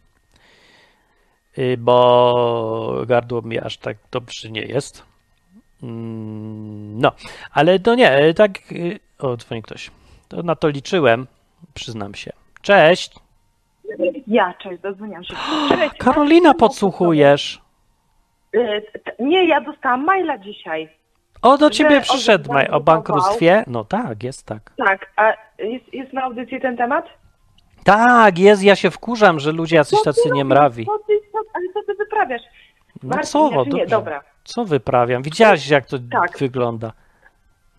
y, 1.57 1.77
bo 1.77 3.03
gardło 3.07 3.41
mi 3.41 3.59
aż 3.59 3.77
tak 3.77 3.97
dobrze 4.11 4.49
nie 4.51 4.61
jest. 4.61 5.03
Mm, 5.83 6.99
No, 7.01 7.11
ale 7.51 7.79
to 7.79 7.95
nie, 7.95 8.23
y, 8.27 8.33
tak. 8.33 8.51
y, 8.71 8.99
O, 9.19 9.37
dzwoni 9.37 9.61
ktoś. 9.61 9.91
To 10.27 10.43
na 10.43 10.55
to 10.55 10.67
liczyłem, 10.67 11.27
przyznam 11.73 12.15
się. 12.15 12.31
Cześć. 12.61 13.15
Ja, 14.27 14.53
cześć, 14.53 14.81
dodzwoniłam 14.81 15.23
się. 15.23 15.33
Cześć, 15.69 15.95
Karolina, 15.99 16.53
podsłuchujesz. 16.53 17.61
T- 18.51 19.15
Nie, 19.19 19.47
ja 19.47 19.61
dostałam 19.61 20.03
maila 20.05 20.37
dzisiaj. 20.37 20.89
O, 21.41 21.57
do 21.57 21.69
ciebie 21.69 22.01
przyszedł 22.01 22.53
mail 22.53 22.73
o 22.73 22.79
bankructwie? 22.79 23.63
No 23.67 23.83
tak, 23.85 24.23
jest 24.23 24.45
tak. 24.45 24.71
Tak, 24.77 25.11
a 25.15 25.33
jest, 25.63 25.93
jest 25.93 26.13
na 26.13 26.21
audycji 26.23 26.61
ten 26.61 26.77
temat? 26.77 27.05
Tak, 27.83 28.39
jest, 28.39 28.63
ja 28.63 28.75
się 28.75 28.91
wkurzam, 28.91 29.39
że 29.39 29.51
ludzie 29.51 29.75
jacyś 29.75 29.99
ty 29.99 30.05
tacy 30.05 30.29
niemrawi. 30.31 30.85
Co 30.85 30.97
ty, 31.07 31.13
co, 31.31 31.37
ale 31.53 31.65
co 31.73 31.83
ty 31.83 31.93
wyprawiasz? 31.97 32.41
No 33.03 33.09
Marcin, 33.09 33.31
co, 33.31 33.49
znaczy 33.49 33.69
nie, 33.69 33.85
dobra. 33.85 34.23
Co 34.43 34.65
wyprawiam? 34.65 35.23
Widziałaś, 35.23 35.69
jak 35.69 35.85
to 35.85 35.97
Tak. 36.11 36.37
wygląda. 36.39 36.91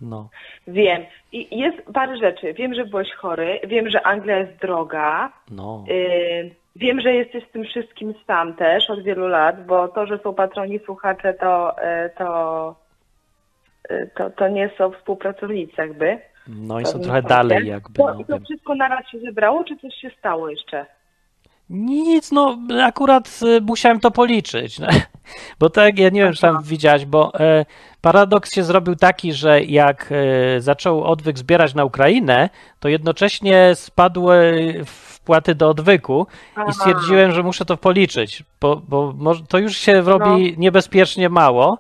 No. 0.01 0.29
Wiem. 0.69 1.03
I 1.33 1.59
jest 1.59 1.77
parę 1.95 2.17
rzeczy. 2.17 2.53
Wiem, 2.55 2.75
że 2.75 2.85
byłeś 2.85 3.13
chory, 3.13 3.61
wiem, 3.67 3.91
że 3.91 4.07
Anglia 4.07 4.39
jest 4.39 4.57
droga, 4.61 5.33
No. 5.51 5.85
yy, 5.89 6.51
wiem, 6.77 7.01
że 7.01 7.15
jesteś 7.15 7.45
z 7.49 7.53
tym 7.53 7.65
wszystkim 7.65 8.15
sam 8.27 8.55
też 8.55 8.91
od 8.91 9.03
wielu 9.03 9.29
lat, 9.29 9.67
bo 9.67 9.89
to, 9.89 10.07
że 10.07 10.19
są 10.19 10.35
patroni 10.35 10.79
słuchacze, 10.79 11.35
to, 11.35 11.77
yy, 12.03 12.11
to, 12.19 12.75
yy, 13.91 14.11
to, 14.17 14.31
to 14.31 14.49
nie 14.49 14.71
są 14.79 14.91
współpracownicy 14.91 15.73
jakby. 15.79 16.19
No 16.49 16.81
i 16.81 16.87
są 16.87 16.99
trochę 17.01 17.23
powie. 17.23 17.35
dalej 17.35 17.67
jakby. 17.67 17.95
To, 17.95 18.15
No, 18.15 18.21
I 18.21 18.25
to 18.25 18.39
wszystko 18.41 18.75
naraz 18.75 19.09
się 19.09 19.19
zebrało, 19.21 19.65
czy 19.65 19.77
coś 19.77 19.95
się 19.95 20.11
stało 20.19 20.51
jeszcze? 20.51 20.87
Nic, 21.71 22.33
no 22.33 22.59
akurat 22.85 23.41
y, 23.43 23.61
musiałem 23.61 24.01
to 24.01 24.11
policzyć. 24.11 24.79
No. 24.79 24.87
Bo 25.61 25.71
tak, 25.71 25.99
ja 25.99 26.09
nie 26.09 26.21
wiem, 26.21 26.33
czy 26.33 26.41
tam 26.41 26.63
widziałaś, 26.63 27.05
bo 27.05 27.41
e, 27.41 27.65
paradoks 28.01 28.55
się 28.55 28.65
zrobił 28.65 28.97
taki, 28.97 29.33
że 29.33 29.65
jak 29.65 30.13
e, 30.57 30.61
zaczął 30.61 31.05
odwyk 31.05 31.39
zbierać 31.39 31.75
na 31.75 31.85
Ukrainę, 31.85 32.51
to 32.81 32.89
jednocześnie 32.89 33.71
spadły 33.75 34.75
wpłaty 34.87 35.55
do 35.55 35.69
odwyku 35.71 36.27
i 36.71 36.73
stwierdziłem, 36.73 37.33
że 37.33 37.43
muszę 37.43 37.65
to 37.65 37.77
policzyć, 37.77 38.45
bo, 38.61 38.77
bo 38.77 39.15
to 39.49 39.59
już 39.59 39.77
się 39.77 40.01
robi 40.01 40.53
No. 40.53 40.57
niebezpiecznie 40.59 41.29
mało. 41.29 41.79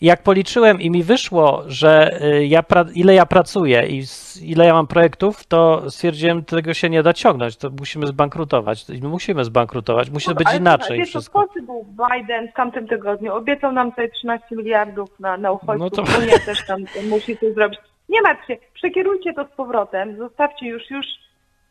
Jak 0.00 0.22
policzyłem 0.22 0.80
i 0.80 0.90
mi 0.90 1.02
wyszło, 1.02 1.62
że 1.66 2.20
y, 2.24 2.46
ja 2.46 2.64
ile 2.94 3.14
ja 3.14 3.26
pracuję 3.26 3.86
i 3.88 4.02
ile 4.42 4.66
ja 4.66 4.74
mam 4.74 4.86
projektów, 4.86 5.46
to 5.46 5.90
stwierdziłem, 5.90 6.44
tego 6.44 6.74
się 6.74 6.90
nie 6.90 7.02
da 7.02 7.12
ciągnąć, 7.12 7.56
to 7.56 7.70
musimy 7.78 8.06
zbankrutować. 8.06 8.84
Musimy 9.02 9.44
zbankrutować, 9.44 10.10
musi 10.10 10.28
No, 10.28 10.34
być 10.34 10.46
ale 10.48 10.58
inaczej 10.58 10.98
wiesz, 10.98 11.08
wszystko. 11.08 11.46
To 11.54 11.62
był 11.62 11.86
Biden 12.12 12.48
w 12.48 12.52
tamtym 12.56 12.88
tygodniu 12.88 13.34
obiecał 13.34 13.72
nam 13.72 13.90
tutaj 13.90 14.10
13 14.10 14.46
miliardów 14.56 15.20
na, 15.20 15.36
na 15.36 15.52
uchodźców. 15.52 15.78
No 15.78 15.90
to- 15.90 16.18
Unia 16.22 16.38
też 16.46 16.66
tam 16.66 16.80
musi 17.08 17.36
coś 17.36 17.54
zrobić. 17.54 17.80
Nie 18.08 18.22
martw 18.22 18.46
się, 18.46 18.56
przekierujcie 18.74 19.32
to 19.34 19.44
z 19.44 19.56
powrotem, 19.56 20.16
zostawcie 20.18 20.66
już, 20.66 20.90
już, 20.90 21.06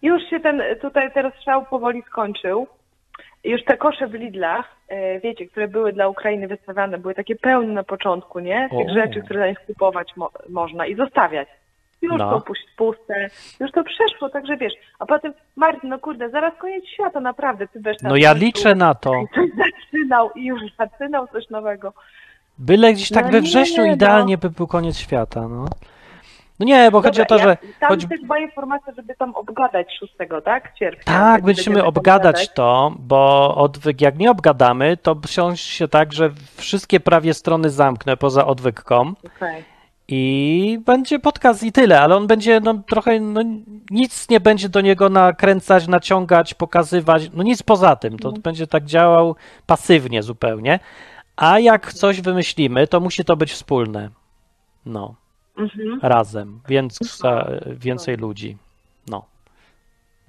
już 0.02 0.24
się 0.30 0.40
ten 0.40 0.62
tutaj 0.82 1.12
teraz 1.14 1.34
strzał 1.34 1.66
powoli 1.66 2.04
skończył. 2.12 2.68
Już 3.44 3.64
te 3.64 3.78
kosze 3.78 4.08
w 4.08 4.14
Lidlach, 4.14 4.76
e, 4.88 5.20
wiecie, 5.20 5.46
które 5.48 5.68
były 5.68 5.94
dla 5.94 6.08
Ukrainy 6.08 6.48
wystawiane, 6.48 6.98
były 6.98 7.14
takie 7.16 7.36
pełne 7.36 7.74
na 7.74 7.84
początku, 7.84 8.40
nie? 8.40 8.70
Tych 8.70 8.90
O. 8.90 8.94
rzeczy, 8.94 9.22
które 9.22 9.40
dla 9.40 9.48
nich 9.48 9.60
kupować 9.68 10.16
mo- 10.16 10.32
można 10.50 10.86
i 10.86 10.96
zostawiać. 10.96 11.48
Już 12.02 12.18
No. 12.20 12.40
puś- 12.42 12.76
puste, 12.78 13.28
już 13.60 13.72
to 13.72 13.84
przeszło, 13.84 14.30
także 14.30 14.58
wiesz. 14.58 14.74
A 15.00 15.06
potem, 15.06 15.34
Martin, 15.56 15.90
no 15.90 16.00
kurde, 16.00 16.30
zaraz 16.30 16.54
koniec 16.58 16.86
świata, 16.88 17.20
naprawdę, 17.20 17.68
ty 17.68 17.80
będziesz 17.80 18.02
No 18.04 18.16
ja 18.16 18.34
liczę 18.34 18.76
na 18.76 18.96
to. 18.96 19.12
Coś 19.36 19.50
zaczynał 19.58 20.32
i 20.36 20.46
już 20.46 20.62
zaczynał 20.78 21.28
coś 21.28 21.50
nowego. 21.50 21.94
Byle 22.58 22.94
gdzieś 22.94 23.10
tak 23.10 23.26
No 23.26 23.32
we 23.32 23.38
nie, 23.42 23.48
wrześniu 23.48 23.86
no. 23.88 23.94
idealnie 23.94 24.38
by 24.38 24.50
był 24.50 24.68
koniec 24.68 24.98
świata, 24.98 25.48
no. 25.48 25.66
No 26.60 26.66
nie, 26.66 26.92
bo 26.92 27.02
chodzi 27.02 27.22
o 27.22 27.26
to, 27.26 27.38
Dobra, 27.38 27.58
że... 27.62 27.68
ja, 27.68 27.74
tam 27.80 27.90
Choć... 27.90 28.08
też 28.08 28.22
była 28.22 28.40
informacja, 28.40 28.94
żeby 28.94 29.16
tam 29.16 29.36
obgadać 29.36 29.88
6, 30.00 30.14
tak? 30.46 30.72
Sierpnia. 30.80 31.04
Tak, 31.04 31.42
Będzie- 31.44 31.46
będziemy 31.46 31.84
obgadać 31.84 32.36
obgadać. 32.36 32.54
to, 32.54 32.94
bo 33.00 33.56
odwyk, 33.56 34.02
jak 34.02 34.18
nie 34.18 34.32
obgadamy, 34.32 34.98
to 34.98 35.16
wsiąść 35.28 35.66
się 35.66 35.88
tak, 35.88 36.14
że 36.14 36.30
wszystkie 36.56 37.00
prawie 37.00 37.34
strony 37.34 37.70
zamknę 37.70 38.18
poza 38.18 38.46
odwyk.com 38.46 39.16
Okej. 39.36 39.64
i 40.08 40.80
będzie 40.86 41.20
podcast 41.20 41.64
i 41.64 41.72
tyle, 41.72 42.02
ale 42.02 42.16
on 42.16 42.28
będzie 42.28 42.60
no, 42.60 42.74
trochę, 42.90 43.20
no, 43.20 43.42
nic 43.92 44.30
nie 44.30 44.40
będzie 44.40 44.70
do 44.70 44.82
niego 44.82 45.10
nakręcać, 45.10 45.88
naciągać, 45.88 46.54
pokazywać, 46.54 47.30
no 47.34 47.44
nic 47.44 47.64
poza 47.64 47.96
tym, 47.96 48.20
to 48.20 48.32
będzie 48.32 48.68
tak 48.68 48.86
działał 48.86 49.36
pasywnie 49.66 50.24
zupełnie, 50.24 50.80
a 51.36 51.60
jak 51.60 51.94
coś 51.94 52.22
wymyślimy, 52.22 52.88
to 52.88 53.00
musi 53.00 53.26
to 53.26 53.38
być 53.38 53.52
wspólne, 53.52 54.10
no, 54.86 55.16
Mhm. 55.58 56.00
razem, 56.02 56.60
więc 56.68 57.00
więcej 57.68 58.18
ludzi, 58.18 58.58
no. 59.10 59.26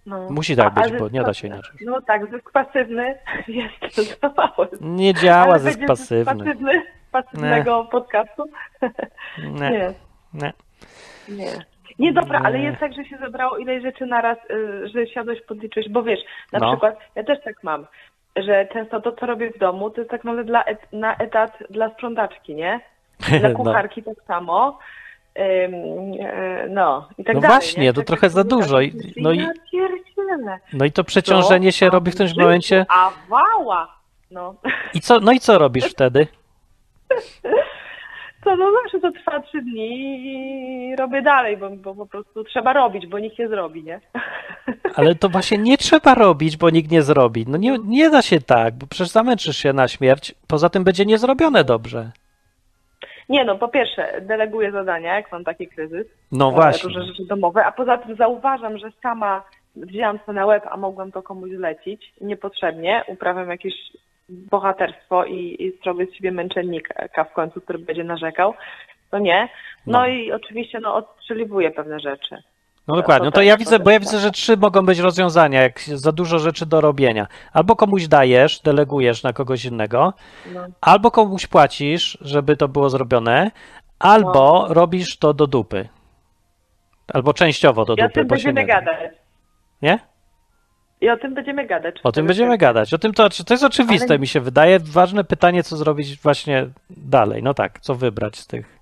No. 0.06 0.30
Musi 0.30 0.56
tak 0.56 0.74
być, 0.74 0.92
bo 0.98 1.08
nie 1.08 1.22
da 1.22 1.34
się 1.34 1.48
inaczej. 1.48 1.76
No 1.86 2.00
tak, 2.02 2.30
zysk 2.30 2.52
pasywny 2.52 3.18
jest 3.48 4.20
za 4.22 4.28
mały. 4.36 4.68
Nie 4.80 5.14
działa 5.14 5.58
zysk 5.58 5.80
pasywny. 5.86 6.44
pasywny 6.44 6.82
pasywnego 7.12 7.84
podcastu? 7.84 8.44
Nie, 9.38 9.70
Nie. 9.70 9.92
nie. 10.34 10.52
Nie. 11.28 11.50
Nie, 11.98 12.12
dobra, 12.12 12.40
ale 12.44 12.58
Nie. 12.58 12.64
jest 12.64 12.80
tak, 12.80 12.92
że 12.94 13.04
się 13.04 13.18
zebrało 13.18 13.56
ileś 13.58 13.82
rzeczy 13.82 14.06
naraz, 14.06 14.38
y, 14.50 14.88
że 14.88 15.06
siadłeś 15.06 15.40
podliczyć, 15.42 15.88
bo 15.88 16.02
wiesz, 16.02 16.20
na 16.52 16.58
No. 16.58 16.70
przykład, 16.72 16.98
ja 17.14 17.24
też 17.24 17.38
tak 17.44 17.62
mam, 17.62 17.86
że 18.36 18.66
często 18.72 19.00
to, 19.00 19.12
co 19.12 19.26
robię 19.26 19.50
w 19.50 19.58
domu, 19.58 19.90
to 19.90 20.00
jest 20.00 20.10
tak 20.10 20.24
naprawdę 20.24 20.44
dla 20.44 20.64
et, 20.64 20.92
na 20.92 21.16
etat 21.16 21.58
dla 21.70 21.90
sprzątaczki, 21.90 22.54
nie? 22.54 22.80
Dla 23.40 23.48
No. 23.48 23.54
kucharki 23.56 24.02
tak 24.02 24.16
samo. 24.26 24.78
E, 25.36 25.68
no, 26.68 27.08
i 27.18 27.24
tak 27.24 27.34
No 27.34 27.40
dalej. 27.40 27.56
właśnie, 27.56 27.82
nie? 27.82 27.92
to 27.92 28.00
Tak 28.00 28.06
trochę 28.06 28.30
za 28.30 28.44
dużo 28.44 28.80
i- 28.80 28.92
no 29.16 29.32
i-. 29.32 29.46
No 30.72 30.84
i 30.84 30.92
to 30.92 31.04
przeciążenie 31.04 31.72
się 31.72 31.86
Co? 31.86 31.92
robi 31.92 32.10
w 32.10 32.14
którymś 32.14 32.36
momencie. 32.36 32.86
A 32.88 33.10
wała! 33.28 33.98
No. 34.30 34.54
I 34.94 35.00
co, 35.00 35.20
no 35.20 35.32
i 35.32 35.40
co 35.40 35.58
robisz 35.58 35.84
wtedy? 35.84 36.26
To 38.44 38.56
no 38.56 38.72
zawsze 38.82 39.00
to 39.00 39.12
trwa 39.12 39.40
trzy 39.40 39.62
dni 39.62 39.90
i 40.92 40.96
robię 40.96 41.22
dalej, 41.22 41.56
bo, 41.56 41.70
bo 41.70 41.94
po 41.94 42.06
prostu 42.06 42.44
trzeba 42.44 42.72
robić, 42.72 43.06
bo 43.06 43.18
nikt 43.18 43.38
nie 43.38 43.48
zrobi, 43.48 43.84
nie? 43.84 44.00
Ale 44.94 45.14
to 45.14 45.28
właśnie 45.28 45.58
nie 45.58 45.78
trzeba 45.78 46.14
robić, 46.14 46.56
bo 46.56 46.70
nikt 46.70 46.90
nie 46.90 47.02
zrobi. 47.02 47.44
No 47.48 47.58
nie, 47.58 47.78
nie 47.84 48.10
da 48.10 48.22
się 48.22 48.40
tak, 48.40 48.74
bo 48.74 48.86
przecież 48.86 49.08
zamęczysz 49.12 49.56
się 49.56 49.72
na 49.72 49.88
śmierć. 49.88 50.34
Poza 50.46 50.68
tym 50.68 50.84
będzie 50.84 51.06
niezrobione 51.06 51.64
dobrze. 51.64 52.10
Nie 53.28 53.44
no, 53.44 53.58
po 53.58 53.68
pierwsze, 53.68 54.20
deleguję 54.20 54.72
zadania, 54.72 55.14
jak 55.14 55.32
mam 55.32 55.44
taki 55.44 55.68
kryzys. 55.68 56.06
No 56.32 56.48
e, 56.48 56.52
właśnie. 56.52 56.88
Różne 56.88 57.04
rzeczy 57.04 57.24
domowe, 57.26 57.64
a 57.64 57.72
poza 57.72 57.98
tym 57.98 58.16
zauważam, 58.16 58.78
że 58.78 58.90
sama 59.02 59.42
wzięłam 59.76 60.18
to 60.18 60.32
na 60.32 60.46
łeb, 60.46 60.64
a 60.70 60.76
mogłam 60.76 61.12
to 61.12 61.22
komuś 61.22 61.50
zlecić 61.50 62.12
niepotrzebnie. 62.20 63.04
Uprawiam 63.06 63.50
jakieś 63.50 63.74
bohaterstwo 64.28 65.24
i, 65.24 65.56
i 65.58 65.72
zrobię 65.82 66.06
z 66.06 66.14
siebie 66.14 66.32
męczennika 66.32 67.24
w 67.24 67.32
końcu, 67.32 67.60
który 67.60 67.78
będzie 67.78 68.04
narzekał. 68.04 68.54
To 69.10 69.18
nie. 69.18 69.48
No, 69.86 69.98
No. 69.98 70.06
i 70.06 70.32
oczywiście 70.32 70.80
no, 70.80 70.94
odstrzeliwuję 70.94 71.70
pewne 71.70 72.00
rzeczy. 72.00 72.36
No 72.88 72.96
dokładnie. 72.96 73.24
No 73.24 73.32
to 73.32 73.42
ja 73.42 73.56
widzę, 73.56 73.78
bo 73.78 73.90
ja 73.90 74.00
widzę, 74.00 74.18
że 74.18 74.30
trzy 74.30 74.56
mogą 74.56 74.86
być 74.86 74.98
rozwiązania, 74.98 75.62
jak 75.62 75.80
za 75.80 76.12
dużo 76.12 76.38
rzeczy 76.38 76.66
do 76.66 76.80
robienia. 76.80 77.26
Albo 77.52 77.76
komuś 77.76 78.06
dajesz, 78.08 78.60
delegujesz 78.60 79.22
na 79.22 79.32
kogoś 79.32 79.64
innego, 79.64 80.12
No. 80.54 80.60
albo 80.80 81.10
komuś 81.10 81.46
płacisz, 81.46 82.18
żeby 82.20 82.56
to 82.56 82.68
było 82.68 82.90
zrobione, 82.90 83.50
albo 83.98 84.66
No. 84.68 84.74
robisz 84.74 85.18
to 85.18 85.34
do 85.34 85.46
dupy. 85.46 85.88
Albo 87.14 87.34
częściowo 87.34 87.84
do 87.84 87.94
I 87.94 88.00
o 88.00 88.04
dupy, 88.04 88.14
tym 88.14 88.28
bo 88.28 88.36
się 88.38 88.52
będziemy 88.52 88.60
nie 88.60 88.66
da. 88.74 88.80
gadać. 88.80 89.10
Nie? 89.82 89.98
I 91.00 91.10
o 91.10 91.16
tym 91.16 91.34
będziemy 91.34 91.66
gadać. 91.66 91.96
O 92.04 92.12
tym 92.12 92.26
będziemy 92.26 92.58
gadać. 92.58 92.94
O 92.94 92.98
tym 92.98 93.12
to, 93.12 93.28
to 93.46 93.54
jest 93.54 93.64
oczywiste, 93.64 94.06
Ale- 94.08 94.18
mi 94.18 94.26
się 94.26 94.40
wydaje. 94.40 94.78
Ważne 94.80 95.24
pytanie, 95.24 95.62
co 95.62 95.76
zrobić 95.76 96.18
właśnie 96.22 96.66
dalej. 96.90 97.42
No 97.42 97.54
tak, 97.54 97.80
co 97.80 97.94
wybrać 97.94 98.36
z 98.38 98.46
tych. 98.46 98.73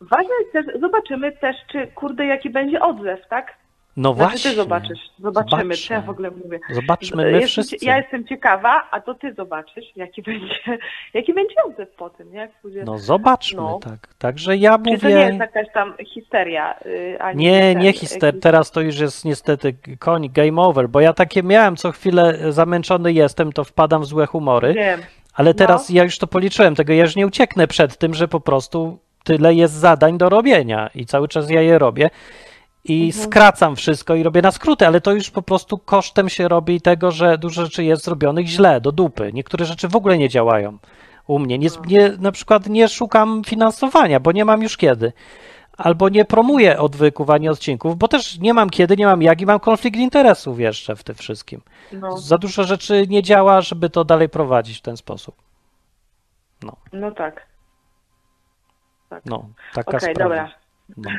Ważne 0.00 0.34
jest 0.40 0.52
też, 0.52 0.80
zobaczymy 0.80 1.32
też, 1.32 1.56
czy 1.72 1.86
kurde, 1.86 2.26
jaki 2.26 2.50
będzie 2.50 2.80
odzew, 2.80 3.20
tak? 3.30 3.56
No 3.96 4.14
Znaczy 4.14 4.28
właśnie. 4.30 4.50
ty 4.50 4.56
zobaczysz, 4.56 4.98
zobaczymy, 5.18 5.62
Zobaczę. 5.62 5.88
co 5.88 5.94
ja 5.94 6.00
w 6.00 6.10
ogóle 6.10 6.30
mówię. 6.44 6.60
Zobaczmy, 6.70 7.32
my 7.32 7.40
wszyscy. 7.46 7.76
Ja 7.82 7.96
jestem 7.98 8.26
ciekawa, 8.26 8.88
a 8.90 9.00
to 9.00 9.14
ty 9.14 9.34
zobaczysz, 9.34 9.84
jaki 9.96 10.22
będzie, 10.32 10.54
jaki 11.14 11.34
będzie 11.34 11.54
odzew 11.66 11.88
po 11.96 12.10
tym, 12.10 12.32
nie? 12.32 12.38
Jak 12.38 12.50
pójdzie. 12.62 12.82
No 12.86 12.98
zobaczmy, 12.98 13.60
No. 13.62 13.78
tak. 13.82 14.14
Także 14.18 14.56
ja 14.56 14.78
Czy 14.78 14.84
to 14.84 14.90
nie 14.90 14.96
mówię. 14.96 15.10
jest 15.26 15.38
jakaś 15.38 15.66
tam 15.74 15.94
histeria? 16.14 16.74
Yy, 16.84 17.20
ani 17.22 17.44
Nie, 17.44 17.74
nie 17.74 17.92
hister. 17.92 18.24
jakiś- 18.34 18.42
Teraz 18.42 18.70
to 18.70 18.80
już 18.80 18.98
jest 18.98 19.24
niestety 19.24 19.74
koń, 19.98 20.28
game 20.32 20.62
over, 20.62 20.88
bo 20.88 21.00
ja 21.00 21.12
takie 21.12 21.42
miałem, 21.42 21.76
co 21.76 21.92
chwilę 21.92 22.52
zamęczony 22.52 23.12
jestem, 23.12 23.52
to 23.52 23.64
wpadam 23.64 24.02
w 24.02 24.06
złe 24.06 24.26
humory, 24.26 24.74
Wiem. 24.74 25.00
ale 25.34 25.54
teraz 25.54 25.90
No. 25.90 25.96
ja 25.96 26.04
już 26.04 26.18
to 26.18 26.26
policzyłem, 26.26 26.74
tego 26.74 26.92
ja 26.92 27.02
już 27.02 27.16
nie 27.16 27.26
ucieknę 27.26 27.66
przed 27.66 27.96
tym, 27.98 28.14
że 28.14 28.28
po 28.28 28.40
prostu 28.40 28.98
tyle 29.24 29.54
jest 29.54 29.74
zadań 29.74 30.18
do 30.18 30.28
robienia 30.28 30.90
i 30.94 31.06
cały 31.06 31.28
czas 31.28 31.50
ja 31.50 31.62
je 31.62 31.78
robię 31.78 32.10
i 32.84 33.06
Mhm. 33.06 33.24
skracam 33.24 33.76
wszystko 33.76 34.14
i 34.14 34.22
robię 34.22 34.42
na 34.42 34.50
skróty, 34.50 34.86
ale 34.86 35.00
to 35.00 35.12
już 35.12 35.30
po 35.30 35.42
prostu 35.42 35.78
kosztem 35.78 36.28
się 36.28 36.48
robi 36.48 36.80
tego, 36.80 37.10
że 37.10 37.38
dużo 37.38 37.64
rzeczy 37.64 37.84
jest 37.84 38.04
zrobionych 38.04 38.46
źle, 38.46 38.80
do 38.80 38.92
dupy. 38.92 39.30
Niektóre 39.32 39.64
rzeczy 39.64 39.88
w 39.88 39.96
ogóle 39.96 40.18
nie 40.18 40.28
działają 40.28 40.78
u 41.26 41.38
mnie. 41.38 41.58
Nie, 41.58 41.68
No. 41.68 41.82
nie, 41.86 42.08
na 42.18 42.32
przykład 42.32 42.66
nie 42.66 42.88
szukam 42.88 43.42
finansowania, 43.46 44.20
bo 44.20 44.32
nie 44.32 44.44
mam 44.44 44.62
już 44.62 44.76
kiedy. 44.76 45.12
albo 45.76 46.08
nie 46.08 46.24
promuję 46.24 46.78
odwyków 46.78 47.30
ani 47.30 47.48
odcinków, 47.48 47.96
bo 47.98 48.08
też 48.08 48.38
nie 48.38 48.54
mam 48.54 48.70
kiedy, 48.70 48.96
nie 48.96 49.06
mam 49.06 49.22
jak 49.22 49.40
i 49.40 49.46
mam 49.46 49.60
konflikt 49.60 49.96
interesów 49.98 50.60
jeszcze 50.60 50.96
w 50.96 51.04
tym 51.04 51.14
wszystkim. 51.14 51.60
No, 51.92 52.18
Za 52.18 52.38
dużo 52.38 52.64
rzeczy 52.64 53.06
nie 53.08 53.22
działa, 53.22 53.60
żeby 53.60 53.90
to 53.90 54.04
dalej 54.04 54.28
prowadzić 54.28 54.78
w 54.78 54.82
ten 54.82 54.96
sposób. 54.96 55.34
no 56.92 57.10
tak. 57.10 57.46
No, 59.26 59.44
taka 59.74 59.96
Okej, 59.96 60.14
sprawa. 60.14 60.34
dobra. 60.36 60.50
No. 60.96 61.10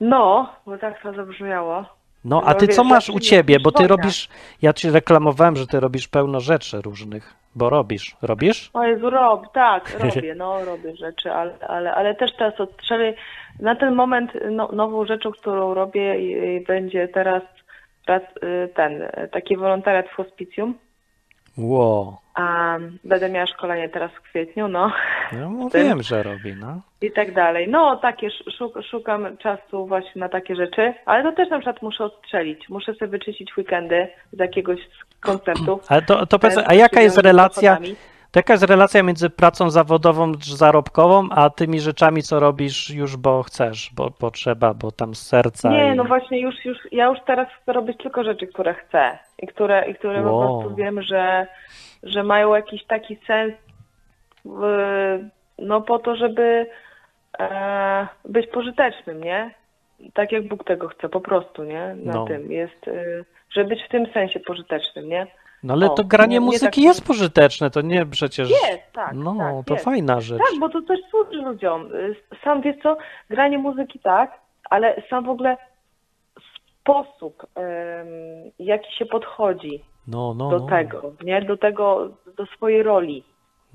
No, 0.00 0.52
bo 0.66 0.78
tak 0.78 1.02
to 1.02 1.12
zabrzmiało. 1.12 1.84
no, 2.24 2.42
a 2.46 2.54
ty 2.54 2.68
co 2.68 2.84
masz 2.84 3.10
u 3.10 3.20
ciebie? 3.20 3.60
Bo 3.60 3.72
ty 3.72 3.88
robisz, 3.88 4.28
ja 4.62 4.72
ci 4.72 4.90
reklamowałem, 4.90 5.56
że 5.56 5.66
ty 5.66 5.80
robisz 5.80 6.08
pełno 6.08 6.40
rzeczy 6.40 6.80
różnych, 6.80 7.34
bo 7.54 7.70
robisz. 7.70 8.16
Robisz? 8.22 8.70
O 8.74 8.84
Jezu, 8.84 9.10
rob, 9.10 9.52
tak, 9.52 9.98
robię, 10.00 10.34
no 10.34 10.64
robię 10.64 10.96
rzeczy, 10.96 11.32
ale, 11.32 11.54
ale, 11.68 11.94
ale 11.94 12.14
też 12.14 12.30
teraz 12.38 12.60
odstrzeli, 12.60 13.14
na 13.60 13.76
ten 13.76 13.94
moment 13.94 14.30
no, 14.50 14.68
nową 14.72 15.06
rzeczą, 15.06 15.32
którą 15.32 15.74
robię 15.74 16.18
i, 16.18 16.56
i 16.56 16.60
będzie 16.60 17.08
teraz 17.08 17.42
y, 18.08 18.68
ten, 18.74 19.02
y, 19.02 19.28
taki 19.32 19.56
wolontariat 19.56 20.08
w 20.08 20.14
hospicjum, 20.14 20.74
Ło. 21.58 22.21
A 22.34 22.76
będę 23.04 23.28
miała 23.28 23.46
szkolenie 23.46 23.88
teraz 23.88 24.10
w 24.12 24.20
kwietniu, 24.22 24.68
no 24.68 24.92
No, 25.32 25.68
wiem, 25.74 26.02
że 26.02 26.22
robi, 26.22 26.54
no. 26.60 26.80
i 27.02 27.12
tak 27.12 27.34
dalej. 27.34 27.68
No 27.68 27.96
takie, 27.96 28.28
szuk, 28.58 28.74
szukam 28.90 29.36
czasu 29.36 29.86
właśnie 29.86 30.20
na 30.20 30.28
takie 30.28 30.56
rzeczy, 30.56 30.94
ale 31.06 31.22
to 31.22 31.32
też 31.32 31.50
na 31.50 31.58
przykład 31.58 31.82
muszę 31.82 32.04
odstrzelić, 32.04 32.68
muszę 32.68 32.94
sobie 32.94 33.06
wyczyścić 33.10 33.56
weekendy 33.56 34.08
z 34.32 34.38
jakiegoś 34.38 34.78
z 34.80 35.20
koncertów. 35.20 35.80
Ale 35.90 36.02
to, 36.02 36.26
to 36.26 36.38
Te 36.38 36.68
a 36.68 36.74
jaka 36.74 37.00
jest 37.00 37.18
relacja, 37.18 37.76
to 38.30 38.38
jaka 38.38 38.52
jest 38.52 38.64
relacja 38.64 39.02
między 39.02 39.30
pracą 39.30 39.70
zawodową 39.70 40.32
zarobkową, 40.40 41.28
a 41.30 41.50
tymi 41.50 41.80
rzeczami, 41.80 42.22
co 42.22 42.40
robisz 42.40 42.90
już, 42.90 43.16
bo 43.16 43.42
chcesz, 43.42 43.90
bo 43.96 44.10
potrzeba, 44.10 44.74
bo 44.74 44.92
tam 44.92 45.14
z 45.14 45.26
serca 45.26 45.70
Nie, 45.70 45.92
i... 45.92 45.96
no 45.96 46.04
właśnie 46.04 46.40
już, 46.40 46.64
już, 46.64 46.78
ja 46.92 47.06
już 47.06 47.18
teraz 47.26 47.48
chcę 47.62 47.72
robić 47.72 47.96
tylko 48.02 48.24
rzeczy, 48.24 48.46
które 48.46 48.74
chcę 48.74 49.18
i 49.42 49.46
które, 49.46 49.90
i 49.90 49.94
które 49.94 50.22
po 50.22 50.32
Wow. 50.36 50.60
prostu 50.60 50.74
wiem, 50.76 51.02
że, 51.02 51.46
że 52.02 52.22
mają 52.22 52.54
jakiś 52.54 52.84
taki 52.84 53.18
sens 53.26 53.54
no 55.58 55.80
po 55.80 55.98
to, 55.98 56.16
żeby 56.16 56.66
e, 57.38 58.06
być 58.24 58.46
pożytecznym, 58.46 59.24
nie? 59.24 59.54
Tak 60.14 60.32
jak 60.32 60.48
Bóg 60.48 60.64
tego 60.64 60.88
chce, 60.88 61.08
po 61.08 61.20
prostu, 61.20 61.64
nie? 61.64 61.94
Na 62.04 62.12
No. 62.12 62.24
tym 62.24 62.52
jest, 62.52 62.88
e, 62.88 63.04
żeby 63.50 63.68
być 63.68 63.82
w 63.84 63.88
tym 63.88 64.06
sensie 64.12 64.40
pożytecznym, 64.40 65.08
nie? 65.08 65.26
No 65.62 65.74
ale 65.74 65.86
O, 65.86 65.94
to 65.94 66.04
granie 66.04 66.28
nie- 66.28 66.34
nie 66.34 66.40
muzyki 66.46 66.64
tak- 66.66 66.78
jest 66.84 67.06
pożyteczne, 67.06 67.70
to 67.70 67.80
nie 67.80 68.06
przecież... 68.06 68.50
Jest, 68.50 68.92
tak, 68.92 69.10
No, 69.14 69.36
tak, 69.38 69.66
to 69.66 69.74
jest. 69.74 69.84
fajna 69.84 70.20
rzecz. 70.20 70.38
Tak, 70.38 70.60
bo 70.60 70.68
to 70.68 70.82
też 70.82 71.00
służy 71.10 71.36
ludziom. 71.42 71.94
Y, 71.96 72.16
Sam 72.44 72.62
wiesz 72.62 72.76
co, 72.82 72.96
granie 73.30 73.58
muzyki 73.58 73.98
tak, 73.98 74.40
ale 74.70 75.02
sam 75.10 75.24
w 75.24 75.28
ogóle 75.30 75.56
sposób, 76.80 77.46
jaki 78.58 78.92
się 78.96 79.06
podchodzi 79.06 79.84
No, 80.06 80.34
no, 80.34 80.50
do 80.50 80.58
no. 80.58 80.66
tego, 80.66 81.02
nie? 81.24 81.42
Do 81.42 81.56
tego, 81.56 82.08
do 82.36 82.46
swojej 82.46 82.82
roli. 82.82 83.24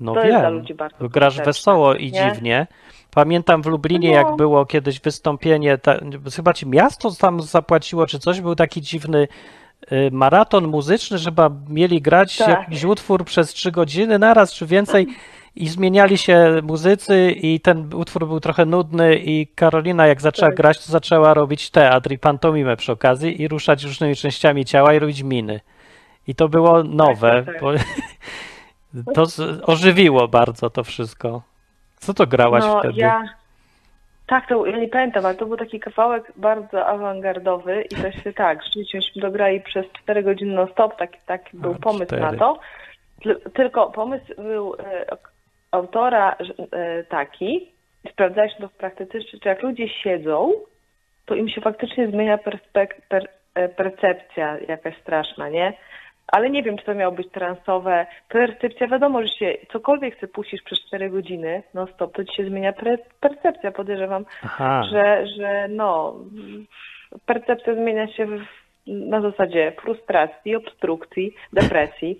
No 0.00 0.14
to 0.14 0.20
wiem. 0.20 0.28
jest 0.28 0.40
dla 0.40 0.48
ludzi 0.48 0.74
bardzo 0.74 0.96
Bo 1.00 1.08
Grasz 1.08 1.36
wesoło 1.40 1.94
i 1.94 2.12
nie? 2.12 2.32
dziwnie. 2.32 2.66
Pamiętam 3.14 3.62
w 3.62 3.66
Lublinie, 3.66 4.08
No. 4.10 4.14
jak 4.14 4.36
było 4.36 4.66
kiedyś 4.66 5.00
wystąpienie, 5.00 5.78
ta, 5.78 5.96
chyba 6.36 6.52
ci 6.52 6.66
miasto 6.68 7.10
tam 7.20 7.42
zapłaciło, 7.42 8.06
czy 8.06 8.18
coś, 8.18 8.40
był 8.40 8.54
taki 8.54 8.80
dziwny 8.82 9.28
y, 9.92 10.10
maraton 10.12 10.66
muzyczny, 10.66 11.18
że 11.18 11.30
chyba 11.30 11.50
mieli 11.68 12.02
grać 12.02 12.36
Tak. 12.38 12.48
jakiś 12.48 12.84
utwór 12.84 13.24
przez 13.24 13.50
trzy 13.54 13.70
godziny 13.72 14.18
naraz, 14.18 14.52
czy 14.52 14.66
więcej. 14.66 15.06
I 15.56 15.68
zmieniali 15.68 16.18
się 16.18 16.60
muzycy 16.62 17.30
i 17.30 17.60
ten 17.60 17.94
utwór 17.94 18.26
był 18.26 18.40
trochę 18.40 18.64
nudny 18.66 19.16
i 19.16 19.46
Karolina 19.46 20.06
jak 20.06 20.20
zaczęła 20.20 20.48
Tak. 20.48 20.56
grać, 20.56 20.86
to 20.86 20.92
zaczęła 20.92 21.34
robić 21.34 21.70
teatr 21.70 22.12
i 22.12 22.18
pantomimę 22.18 22.76
przy 22.76 22.92
okazji 22.92 23.42
i 23.42 23.48
ruszać 23.48 23.84
różnymi 23.84 24.16
częściami 24.16 24.64
ciała 24.64 24.94
i 24.94 24.98
robić 24.98 25.22
miny. 25.22 25.60
I 26.28 26.34
to 26.34 26.48
było 26.48 26.82
nowe, 26.82 27.42
tak, 27.46 27.54
tak. 27.54 27.62
bo 27.62 27.72
to 29.14 29.24
ożywiło 29.66 30.28
bardzo 30.28 30.70
to 30.70 30.84
wszystko. 30.84 31.42
Co 31.96 32.14
to 32.14 32.26
grałaś 32.26 32.64
no, 32.64 32.78
wtedy? 32.78 33.00
ja... 33.00 33.22
Tak, 34.26 34.48
to 34.48 34.66
ja 34.66 34.78
nie 34.78 34.88
pamiętam, 34.88 35.26
ale 35.26 35.34
to 35.34 35.46
był 35.46 35.56
taki 35.56 35.80
kawałek 35.80 36.32
bardzo 36.36 36.86
awangardowy 36.86 37.82
i 37.82 37.94
to 37.94 38.12
się 38.12 38.32
tak, 38.32 38.64
rzeczywiście 38.64 38.98
myśmy 38.98 39.22
dograli 39.22 39.60
przez 39.60 39.86
4 40.02 40.22
godziny 40.22 40.54
non 40.54 40.68
stop, 40.72 40.96
taki, 40.96 41.18
taki 41.26 41.56
był 41.56 41.72
A, 41.72 41.78
pomysł 41.78 42.16
na 42.16 42.32
to. 42.32 42.58
Tylko 43.54 43.90
pomysł 43.90 44.34
był 44.38 44.74
e, 44.74 45.06
autora 45.70 46.36
e, 46.72 47.04
taki, 47.04 47.72
sprawdzaliśmy 48.12 48.60
to 48.60 48.68
w 48.68 48.76
praktyce, 48.76 49.20
że 49.20 49.38
jak 49.44 49.62
ludzie 49.62 49.88
siedzą, 49.88 50.52
to 51.26 51.34
im 51.34 51.48
się 51.48 51.60
faktycznie 51.60 52.08
zmienia 52.08 52.36
perspek- 52.36 53.00
per, 53.08 53.28
e, 53.54 53.68
percepcja 53.68 54.58
jakaś 54.58 54.98
straszna, 55.00 55.48
nie? 55.48 55.72
Ale 56.28 56.50
nie 56.50 56.62
wiem, 56.62 56.78
czy 56.78 56.84
to 56.84 56.94
miało 56.94 57.14
być 57.14 57.28
transowe. 57.30 58.06
Percepcja, 58.28 58.88
wiadomo, 58.88 59.22
że 59.22 59.28
się 59.28 59.54
cokolwiek 59.72 60.16
chce 60.16 60.28
puścisz 60.28 60.62
przez 60.62 60.80
4 60.86 61.10
godziny, 61.10 61.62
no 61.74 61.86
stop, 61.94 62.16
to 62.16 62.24
ci 62.24 62.36
się 62.36 62.46
zmienia 62.48 62.72
pre, 62.72 62.98
percepcja. 63.20 63.72
Podejrzewam, 63.72 64.24
Aha, 64.44 64.82
że, 64.90 65.26
że 65.36 65.68
no, 65.70 66.14
percepcja 67.26 67.74
zmienia 67.74 68.08
się 68.08 68.26
w, 68.26 68.40
na 68.86 69.20
zasadzie 69.20 69.72
frustracji, 69.82 70.56
obstrukcji, 70.56 71.34
depresji. 71.52 72.18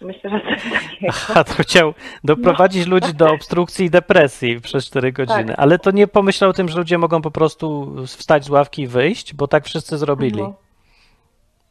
Myślę, 0.00 0.30
że 0.30 0.40
coś 0.40 0.72
takiego. 0.72 1.08
Aha, 1.08 1.44
to 1.44 1.52
chciał 1.62 1.94
doprowadzić 2.24 2.86
ludzi 2.86 3.14
do 3.14 3.32
obstrukcji 3.32 3.86
i 3.86 3.90
depresji 3.90 4.60
przez 4.60 4.86
4 4.86 5.12
godziny. 5.12 5.44
Tak. 5.44 5.58
Ale 5.58 5.78
to 5.78 5.90
nie 5.90 6.06
pomyślał 6.06 6.50
o 6.50 6.52
tym, 6.52 6.68
że 6.68 6.78
ludzie 6.78 6.98
mogą 6.98 7.22
po 7.22 7.30
prostu 7.30 7.94
wstać 8.06 8.44
z 8.44 8.50
ławki 8.50 8.82
i 8.82 8.86
wyjść, 8.86 9.34
bo 9.34 9.48
tak 9.48 9.64
wszyscy 9.64 9.98
zrobili. 9.98 10.42
No. 10.42 10.65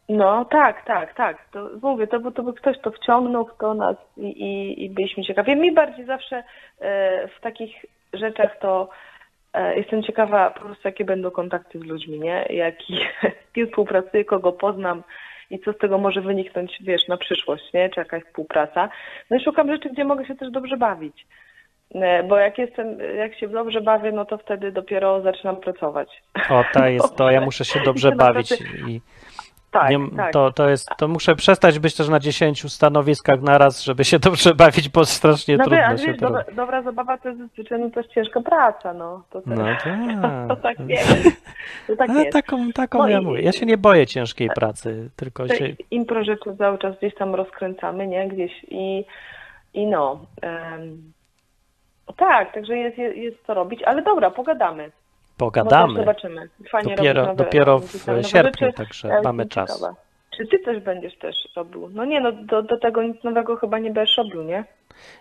No 0.10 0.46
tak, 0.46 0.86
tak, 0.86 1.14
tak. 1.14 1.50
To 1.52 1.70
mówię, 1.82 2.08
to, 2.08 2.20
by- 2.20 2.32
to 2.32 2.44
by 2.44 2.54
ktoś 2.54 2.80
to 2.80 2.92
wciągnął 2.92 3.46
w 3.46 3.58
to 3.58 3.74
nas 3.74 3.96
i, 4.18 4.26
i, 4.26 4.84
i 4.86 4.90
byliśmy 4.90 5.24
ciekawi. 5.24 5.56
Mi 5.56 5.72
bardziej 5.74 6.06
zawsze 6.06 6.44
e, 6.80 7.28
w 7.28 7.42
takich 7.42 7.86
rzeczach 8.14 8.60
to 8.60 8.90
e, 9.54 9.76
jestem 9.78 10.04
ciekawa 10.04 10.50
po 10.52 10.60
prostu 10.60 10.88
jakie 10.88 11.06
będą 11.06 11.32
kontakty 11.32 11.80
z 11.80 11.84
ludźmi, 11.84 12.20
nie? 12.20 12.46
Jaki, 12.50 12.96
z 13.50 13.54
kim 13.54 13.68
współpracuję, 13.68 14.26
kogo 14.26 14.52
poznam 14.52 15.04
i 15.50 15.60
co 15.60 15.74
z 15.74 15.78
tego 15.78 15.98
może 15.98 16.22
wyniknąć, 16.22 16.78
wiesz, 16.82 17.08
na 17.08 17.18
przyszłość, 17.18 17.74
nie? 17.74 17.90
Czy 17.90 18.00
jakaś 18.00 18.24
współpraca. 18.24 18.90
No 19.30 19.38
i 19.38 19.44
szukam 19.44 19.72
rzeczy, 19.72 19.90
gdzie 19.90 20.04
mogę 20.04 20.26
się 20.26 20.36
też 20.36 20.52
dobrze 20.52 20.78
bawić. 20.78 21.26
E, 21.96 22.24
Bo 22.24 22.38
jak 22.38 22.58
jestem, 22.58 23.00
jak 23.18 23.36
się 23.36 23.48
dobrze 23.48 23.82
bawię, 23.82 24.12
no 24.12 24.26
to 24.26 24.38
wtedy 24.38 24.72
dopiero 24.72 25.22
zaczynam 25.22 25.56
pracować. 25.56 26.22
O, 26.50 26.64
to 26.74 26.88
jest 26.98 27.16
to, 27.16 27.32
ja 27.32 27.42
muszę 27.42 27.66
się 27.66 27.80
dobrze 27.80 28.12
bawić 28.12 28.52
i 28.88 29.02
Tak, 29.80 29.90
nie, 29.90 30.18
tak. 30.18 30.34
to, 30.34 30.52
to 30.52 30.70
jest, 30.70 30.90
to 30.98 31.08
muszę 31.08 31.36
przestać 31.36 31.80
być 31.80 31.96
też 31.96 32.10
na 32.10 32.20
10 32.20 32.74
stanowiskach 32.74 33.42
naraz, 33.42 33.84
żeby 33.84 34.06
się 34.06 34.20
dobrze 34.20 34.56
bawić, 34.56 34.90
bo 34.90 35.06
strasznie 35.06 35.58
No 35.58 35.64
trudno 35.64 35.78
wie, 35.78 35.86
ale 35.86 35.98
się 35.98 36.08
wiesz, 36.08 36.18
to 36.18 36.26
dobra, 36.26 36.44
dobra 36.56 36.82
zabawa 36.82 37.18
to 37.18 37.30
jest 37.30 37.42
zazwyczaj 37.42 37.80
no, 37.80 37.90
to 37.90 38.00
jest 38.00 38.14
ciężka 38.14 38.42
praca, 38.42 38.94
no. 38.94 39.24
To, 39.30 39.42
to, 39.42 39.50
No 39.50 39.66
tak. 39.66 40.48
to 40.48 40.56
tak 40.56 40.80
jest. 40.90 41.24
To 41.88 41.96
tak 41.96 42.10
jest. 42.10 42.32
taką, 42.34 42.72
taką 42.72 42.98
No 42.98 43.08
ja 43.08 43.20
i- 43.20 43.22
mówię. 43.26 43.42
Ja 43.42 43.52
się 43.52 43.66
nie 43.66 43.78
boję 43.78 44.08
ciężkiej 44.08 44.50
pracy, 44.56 45.10
tylko 45.16 45.48
się... 45.48 45.76
impro 45.92 46.24
rzeczy 46.24 46.58
cały 46.58 46.78
czas 46.78 46.98
gdzieś 46.98 47.16
tam 47.16 47.36
rozkręcamy, 47.36 48.08
nie? 48.08 48.28
Gdzieś 48.28 48.52
i, 48.68 49.06
i 49.74 49.88
no. 49.88 50.20
em, 50.42 51.14
tak, 52.18 52.54
także 52.54 52.78
jest, 52.78 52.98
jest, 52.98 53.18
jest 53.18 53.38
co 53.48 53.54
robić, 53.54 53.84
ale 53.84 54.02
dobra, 54.02 54.32
pogadamy. 54.32 54.92
No 55.36 55.46
Pogadamy. 55.46 56.00
zobaczymy. 56.00 56.50
Fajnie 56.72 56.96
Dopiero, 56.96 57.22
nowe, 57.26 57.36
dopiero 57.36 57.80
w 57.80 58.08
nowe 58.08 58.24
sierpniu, 58.24 58.68
rzeczy. 58.68 58.78
także 58.78 59.22
mamy 59.24 59.46
czas. 59.46 59.86
Czy 60.38 60.48
ty 60.48 60.60
też 60.60 60.84
będziesz 60.84 61.18
też 61.18 61.36
robił? 61.56 61.90
No 61.94 62.06
nie, 62.06 62.22
no 62.22 62.32
do, 62.32 62.62
do 62.64 62.78
tego 62.80 63.04
nic 63.04 63.24
nowego 63.24 63.56
chyba 63.56 63.80
nie 63.80 63.92
będziesz 63.92 64.18
robił, 64.18 64.44
nie? 64.44 64.64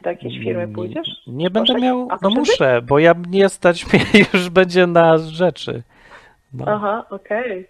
Do 0.02 0.10
jakiejś 0.10 0.34
firmy 0.44 0.68
pójdziesz? 0.68 1.08
Nie, 1.26 1.34
nie 1.34 1.50
będę 1.50 1.66
Poszedł? 1.72 1.84
miał, 1.84 2.08
A 2.10 2.18
no 2.22 2.30
muszę, 2.30 2.82
bo 2.82 2.98
ja 2.98 3.14
nie 3.30 3.48
stać 3.48 3.92
mnie 3.92 4.00
już 4.32 4.50
będzie 4.50 4.86
na 4.86 5.18
rzeczy. 5.18 5.82
No, 6.52 6.64
Aha, 6.68 7.04
okej. 7.10 7.66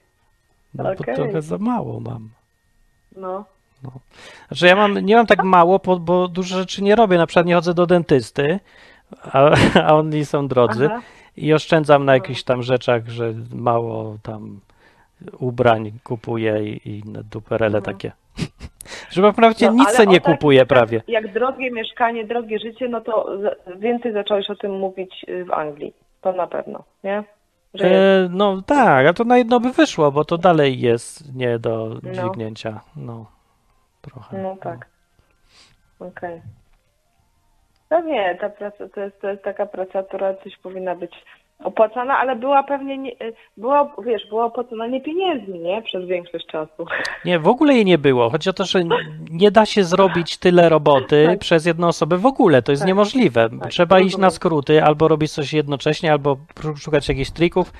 no 0.74 0.84
bo 0.84 0.90
okej. 0.90 1.14
trochę 1.14 1.42
za 1.42 1.58
mało 1.58 2.00
mam. 2.00 2.28
No. 3.16 3.44
Znaczy 4.48 4.66
ja 4.66 4.76
mam, 4.76 4.98
nie 4.98 5.16
mam 5.16 5.26
tak 5.26 5.42
mało, 5.44 5.78
bo, 5.84 5.98
bo 5.98 6.28
dużo 6.28 6.56
rzeczy 6.58 6.82
nie 6.82 6.96
robię. 6.96 7.18
Na 7.18 7.26
przykład 7.26 7.46
nie 7.46 7.54
chodzę 7.54 7.74
do 7.74 7.86
dentysty, 7.86 8.60
a, 9.32 9.50
a 9.86 9.94
oni 9.94 10.24
są 10.24 10.48
drodzy 10.48 10.88
Aha. 10.90 11.02
i 11.36 11.52
oszczędzam 11.52 12.04
na 12.04 12.14
jakichś 12.14 12.42
tam 12.42 12.62
rzeczach, 12.62 13.08
że 13.08 13.34
mało 13.54 14.16
tam 14.22 14.60
ubrań 15.38 15.92
kupuję 16.04 16.64
i, 16.64 16.88
i 16.90 17.02
duperele 17.30 17.82
takie. 17.82 18.12
Że 19.10 19.22
naprawdę 19.22 19.66
No, 19.66 19.72
nic 19.72 19.88
se 19.88 20.06
nie 20.06 20.20
tak, 20.20 20.32
kupuję 20.32 20.60
tak, 20.60 20.68
prawie. 20.68 21.02
Jak 21.08 21.32
drogie 21.32 21.70
mieszkanie, 21.70 22.24
drogie 22.24 22.58
życie, 22.58 22.88
no 22.88 23.00
to 23.00 23.38
więcej 23.78 24.12
zacząłeś 24.12 24.50
o 24.50 24.54
tym 24.54 24.78
mówić 24.78 25.24
y, 25.28 25.44
w 25.44 25.52
Anglii. 25.52 25.94
To 26.20 26.32
na 26.32 26.46
pewno, 26.46 26.84
nie? 27.04 27.24
Że. 27.74 27.86
E, 27.86 28.28
no 28.30 28.62
tak, 28.62 29.06
a 29.06 29.12
to 29.12 29.24
na 29.24 29.38
jedno 29.38 29.60
by 29.60 29.72
wyszło, 29.72 30.12
bo 30.12 30.24
to 30.24 30.38
dalej 30.38 30.80
jest 30.80 31.34
nie 31.34 31.58
do 31.58 32.00
No. 32.02 32.12
dźwignięcia. 32.12 32.80
No, 32.96 33.26
trochę. 34.00 34.38
No 34.42 34.56
tak. 34.56 34.86
Okej. 35.98 36.42
No 37.90 38.00
nie, 38.00 38.38
ta 38.40 38.50
praca 38.50 38.88
to 38.88 39.00
jest, 39.00 39.20
to 39.20 39.28
jest 39.28 39.42
taka 39.42 39.66
praca, 39.66 40.02
która 40.02 40.34
coś 40.34 40.56
powinna 40.56 40.94
być 40.94 41.12
opłacana, 41.64 42.18
ale 42.18 42.36
była 42.36 42.62
pewnie, 42.62 42.98
nie, 42.98 43.12
była, 43.56 43.94
wiesz, 44.04 44.28
była 44.28 44.44
opłacana 44.44 44.86
nie 44.86 45.00
pieniędzmi, 45.00 45.58
nie? 45.58 45.82
Przez 45.82 46.06
większość 46.06 46.46
czasu. 46.46 46.86
Nie, 47.24 47.38
w 47.38 47.48
ogóle 47.48 47.74
jej 47.74 47.84
nie 47.84 47.98
było. 47.98 48.30
Chodzi 48.30 48.50
o 48.50 48.52
to, 48.52 48.64
że 48.64 48.80
nie 49.30 49.50
da 49.50 49.66
się 49.66 49.84
zrobić 49.84 50.38
tyle 50.38 50.68
roboty 50.68 51.26
tak. 51.26 51.38
przez 51.38 51.66
jedną 51.66 51.88
osobę 51.88 52.16
w 52.16 52.26
ogóle. 52.26 52.62
To 52.62 52.72
jest 52.72 52.82
tak. 52.82 52.88
niemożliwe. 52.88 53.50
Tak, 53.60 53.70
Trzeba 53.70 54.00
iść 54.00 54.18
na 54.18 54.30
skróty, 54.30 54.84
albo 54.84 55.08
robić 55.08 55.32
coś 55.32 55.52
jednocześnie, 55.52 56.12
albo 56.12 56.36
szukać 56.76 57.08
jakichś 57.08 57.30
trików. 57.30 57.72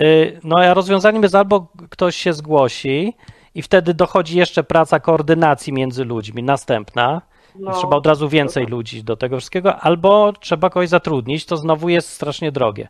Y, 0.00 0.40
no 0.44 0.56
a 0.58 0.74
rozwiązaniem 0.74 1.22
jest 1.22 1.34
albo 1.34 1.66
ktoś 1.90 2.16
się 2.16 2.32
zgłosi 2.32 3.14
i 3.54 3.62
wtedy 3.62 3.94
dochodzi 3.94 4.38
jeszcze 4.38 4.64
praca 4.64 5.00
koordynacji 5.00 5.72
między 5.72 6.04
ludźmi, 6.04 6.42
następna. 6.42 7.22
No, 7.58 7.72
trzeba 7.72 7.96
od 7.96 8.06
razu 8.06 8.28
więcej 8.28 8.66
ludzi 8.66 9.04
do 9.04 9.16
tego 9.16 9.36
wszystkiego, 9.36 9.76
albo 9.76 10.32
trzeba 10.32 10.70
kogoś 10.70 10.88
zatrudnić, 10.88 11.46
to 11.46 11.56
znowu 11.56 11.88
jest 11.88 12.08
strasznie 12.08 12.52
drogie. 12.52 12.88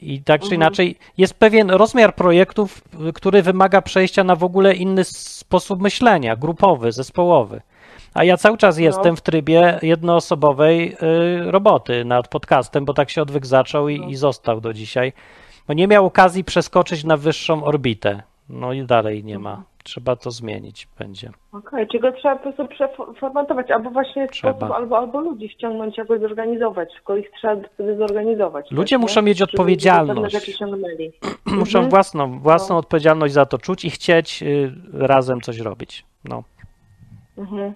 I 0.00 0.22
tak 0.22 0.40
czy 0.40 0.46
mhm. 0.46 0.60
inaczej, 0.60 0.98
jest 1.18 1.34
pewien 1.34 1.70
rozmiar 1.70 2.14
projektów, 2.14 2.82
który 3.14 3.42
wymaga 3.42 3.82
przejścia 3.82 4.24
na 4.24 4.36
w 4.36 4.44
ogóle 4.44 4.74
inny 4.74 5.04
sposób 5.04 5.82
myślenia, 5.82 6.36
grupowy, 6.36 6.92
zespołowy. 6.92 7.60
A 8.14 8.24
ja 8.24 8.36
cały 8.36 8.58
czas 8.58 8.76
no. 8.76 8.82
jestem 8.82 9.16
w 9.16 9.20
trybie 9.20 9.78
jednoosobowej 9.82 10.96
y, 11.46 11.50
roboty 11.50 12.04
nad 12.04 12.28
podcastem, 12.28 12.84
bo 12.84 12.94
tak 12.94 13.10
się 13.10 13.22
odwyk 13.22 13.46
zaczął 13.46 13.88
i, 13.88 14.00
no. 14.00 14.08
i 14.08 14.14
został 14.14 14.60
do 14.60 14.72
dzisiaj. 14.72 15.12
Bo 15.68 15.74
nie 15.74 15.88
miał 15.88 16.06
okazji 16.06 16.44
przeskoczyć 16.44 17.04
na 17.04 17.16
wyższą 17.16 17.64
orbitę. 17.64 18.22
No 18.48 18.72
i 18.72 18.84
dalej 18.84 19.24
nie 19.24 19.38
ma. 19.38 19.62
Trzeba 19.84 20.16
to 20.16 20.30
zmienić 20.30 20.88
będzie. 20.98 21.28
Okej, 21.52 21.68
okay, 21.68 21.86
czy 21.86 21.98
go 21.98 22.12
trzeba 22.12 22.36
po 22.36 22.42
prostu 22.42 22.68
przeformatować, 22.68 23.70
albo 23.70 23.90
właśnie 23.90 24.28
w 24.28 24.36
sposób, 24.36 24.62
albo, 24.62 24.98
albo 24.98 25.20
ludzi 25.20 25.48
ściągnąć, 25.48 25.98
jakoś 25.98 26.20
zorganizować, 26.20 26.92
tylko 26.92 27.16
ich 27.16 27.30
trzeba 27.30 27.56
wtedy 27.74 27.96
zorganizować. 27.96 28.70
Ludzie 28.70 28.96
tak, 28.96 29.02
muszą 29.02 29.20
nie? 29.20 29.26
mieć 29.26 29.42
odpowiedzialność. 29.42 30.36
muszą 31.46 31.78
mhm. 31.78 31.90
własną, 31.90 32.40
własną 32.40 32.74
no. 32.74 32.78
odpowiedzialność 32.78 33.34
za 33.34 33.46
to 33.46 33.58
czuć 33.58 33.84
i 33.84 33.90
chcieć 33.90 34.42
y, 34.42 34.72
razem 34.92 35.40
coś 35.40 35.58
robić. 35.58 36.04
No. 36.24 36.42
Mhm. 37.38 37.74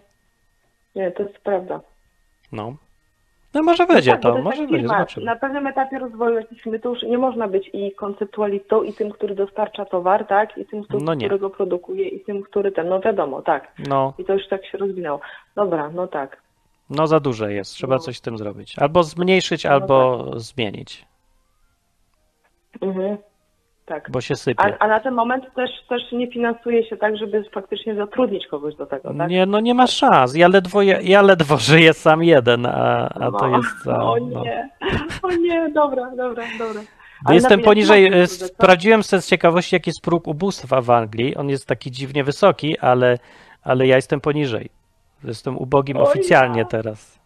Nie, 0.95 1.11
to 1.11 1.23
jest 1.23 1.39
prawda. 1.39 1.81
No. 2.53 2.77
No 3.55 3.63
może 3.63 3.87
będzie 3.87 4.11
no 4.11 4.17
tak, 4.17 4.23
to, 4.23 4.43
może 4.43 4.67
będzie, 4.67 4.89
zobaczymy. 4.89 5.27
Na 5.27 5.37
pewnym 5.37 5.67
etapie 5.67 5.99
rozwoju 5.99 6.35
jakiejś 6.35 6.63
firmy 6.63 6.79
to 6.79 6.89
już 6.89 7.03
nie 7.03 7.19
można 7.19 7.49
być 7.49 7.71
i 7.73 7.93
konceptualistą, 7.93 8.83
i 8.83 8.93
tym, 8.93 9.11
który 9.11 9.35
dostarcza 9.35 9.85
towar, 9.85 10.27
tak, 10.27 10.59
i 10.59 10.67
tym, 10.67 10.85
który, 10.85 11.05
no 11.05 11.17
którego 11.17 11.51
produkuje, 11.51 12.09
i 12.09 12.25
tym, 12.25 12.43
który 12.43 12.73
ten, 12.73 12.89
no 12.89 13.01
wiadomo, 13.01 13.43
tak. 13.43 13.73
No. 13.89 14.15
I 14.19 14.25
to 14.25 14.33
już 14.33 14.49
tak 14.49 14.67
się 14.67 14.79
rozwinęło. 14.79 15.21
Dobra, 15.57 15.91
no 15.91 16.07
tak. 16.07 16.43
No 16.91 17.07
za 17.07 17.21
duże 17.21 17.53
jest, 17.53 17.75
trzeba 17.75 17.95
no. 17.95 17.99
coś 17.99 18.17
z 18.17 18.21
tym 18.21 18.39
zrobić. 18.39 18.79
Albo 18.79 19.03
zmniejszyć, 19.03 19.65
no 19.65 19.71
albo 19.71 20.25
tak. 20.25 20.41
zmienić. 20.41 21.07
Mhm. 22.81 23.17
Tak. 23.89 24.11
Bo 24.11 24.21
się 24.21 24.37
sypie. 24.37 24.65
A, 24.65 24.79
a, 24.79 24.89
na 24.89 25.01
ten 25.01 25.15
moment 25.15 25.55
też, 25.55 25.71
też 25.89 26.13
nie 26.13 26.31
finansuje 26.33 26.89
się 26.89 26.97
tak, 26.97 27.17
żeby 27.17 27.45
faktycznie 27.53 27.95
zatrudnić 27.95 28.47
kogoś 28.47 28.75
do 28.75 28.87
tego, 28.87 29.15
tak? 29.15 29.31
Nie, 29.31 29.47
no 29.47 29.61
nie 29.61 29.75
ma 29.75 29.87
szans. 29.87 30.35
Ja 30.35 30.49
ledwo, 30.49 30.83
ja, 30.83 31.01
ja 31.01 31.23
ledwo 31.23 31.57
żyję 31.71 31.95
sam 31.95 32.23
jeden, 32.23 32.67
a, 32.67 33.09
a 33.09 33.31
no. 33.31 33.39
to 33.39 33.49
jest... 33.49 33.89
A, 33.99 34.11
o 34.11 34.19
nie, 34.19 34.35
no. 34.35 34.43
o 35.29 35.31
nie, 35.33 35.71
dobra, 35.75 36.11
dobra, 36.17 36.45
dobra. 36.59 36.81
Ale 37.25 37.35
Jestem 37.35 37.61
poniżej, 37.61 38.07
e, 38.07 38.27
sprawdziłem 38.27 39.03
sobie 39.03 39.23
z 39.23 39.27
ciekawości, 39.27 39.77
jaki 39.77 39.91
jest 39.91 40.01
próg 40.01 40.29
ubóstwa 40.29 40.81
w 40.81 40.91
Anglii. 40.91 41.37
On 41.37 41.49
jest 41.49 41.67
taki 41.67 41.91
dziwnie 41.91 42.25
wysoki, 42.25 42.79
ale, 42.79 43.19
ale 43.63 43.87
ja 43.87 43.97
jestem 43.97 44.21
poniżej. 44.21 44.71
Jestem 45.25 45.59
ubogim 45.59 45.97
o 45.97 46.03
oficjalnie 46.03 46.59
ja. 46.59 46.65
teraz. 46.65 47.19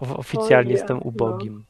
Oficjalnie 0.00 0.72
jestem 0.72 0.96
no. 0.96 1.02
ubogim. 1.02 1.64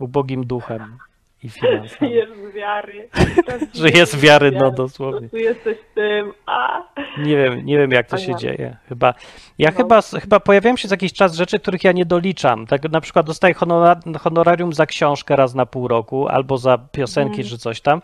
No. 0.00 0.04
Ubogim 0.04 0.46
duchem 0.46 0.98
i 1.44 1.50
finansami. 1.50 2.10
Żyjesz 2.10 2.28
z 2.28 2.54
wiary. 2.54 3.08
Żyjesz 3.74 4.08
z 4.08 4.16
wiary, 4.16 4.50
no 4.50 4.70
dosłownie. 4.70 5.28
Tu 5.28 5.36
jesteś 5.36 5.78
tym, 5.94 6.32
a... 6.46 6.82
Nie 7.18 7.36
wiem, 7.36 7.66
nie 7.66 7.78
wiem 7.78 7.90
jak 7.90 8.08
to 8.08 8.18
się 8.18 8.36
dzieje. 8.36 8.76
Chyba, 8.88 9.14
ja 9.58 9.70
no. 9.70 9.76
chyba, 9.76 10.02
chyba 10.02 10.40
pojawiają 10.40 10.76
się 10.76 10.88
za 10.88 10.92
jakiś 10.92 11.12
czas 11.12 11.34
rzeczy, 11.34 11.58
których 11.58 11.84
ja 11.84 11.92
nie 11.92 12.06
doliczam. 12.06 12.66
Tak 12.66 12.90
na 12.90 13.00
przykład 13.00 13.26
dostaję 13.26 13.54
honorarium 14.20 14.72
za 14.72 14.86
książkę 14.86 15.36
raz 15.36 15.54
na 15.54 15.66
pół 15.66 15.88
roku, 15.88 16.28
albo 16.28 16.58
za 16.58 16.78
piosenki, 16.78 17.40
mm. 17.40 17.48
czy 17.48 17.58
coś 17.58 17.80
tam. 17.80 18.02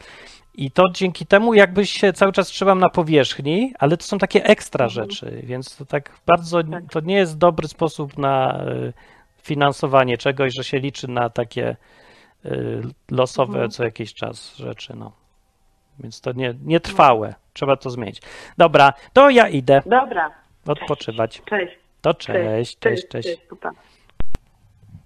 I 0.54 0.70
to 0.70 0.90
dzięki 0.94 1.26
temu 1.26 1.54
jakby 1.54 1.86
się 1.86 2.12
cały 2.12 2.32
czas 2.32 2.48
trzymam 2.48 2.78
na 2.78 2.88
powierzchni, 2.88 3.72
ale 3.78 3.96
to 3.96 4.04
są 4.04 4.18
takie 4.18 4.44
ekstra 4.44 4.84
mm. 4.84 4.90
rzeczy, 4.90 5.42
więc 5.44 5.76
to 5.76 5.86
tak 5.86 6.10
bardzo, 6.26 6.64
tak. 6.64 6.84
to 6.90 7.00
nie 7.00 7.14
jest 7.14 7.38
dobry 7.38 7.68
sposób 7.68 8.18
na 8.18 8.64
y, 8.68 8.92
finansowanie 9.42 10.18
czegoś, 10.18 10.54
że 10.54 10.64
się 10.64 10.78
liczy 10.78 11.08
na 11.08 11.30
takie 11.30 11.76
losowe 13.10 13.52
mhm. 13.52 13.70
co 13.70 13.84
jakiś 13.84 14.14
czas 14.14 14.56
rzeczy, 14.56 14.96
no. 14.96 15.12
Więc 15.98 16.20
to 16.20 16.32
nie, 16.32 16.54
nie 16.62 16.80
trwałe. 16.80 17.34
Trzeba 17.52 17.76
to 17.76 17.90
zmienić. 17.90 18.22
Dobra, 18.58 18.92
to 19.12 19.30
ja 19.30 19.48
idę. 19.48 19.82
Dobra. 19.86 20.30
Odpoczywać. 20.66 21.42
Cześć. 21.44 21.78
To 22.00 22.14
cześć, 22.14 22.78
cześć, 22.78 23.08
cześć. 23.08 23.28
cześć. 23.28 23.40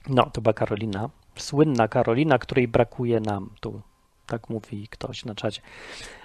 No, 0.09 0.31
to 0.31 0.41
była 0.41 0.53
Karolina. 0.53 1.09
Słynna 1.37 1.89
Karolina, 1.89 2.39
której 2.39 2.69
brakuje 2.69 3.21
nam 3.21 3.51
tu. 3.61 3.83
Tak 4.27 4.49
mówi 4.49 4.89
ktoś 4.89 5.25
na 5.25 5.35
czacie. 5.35 5.63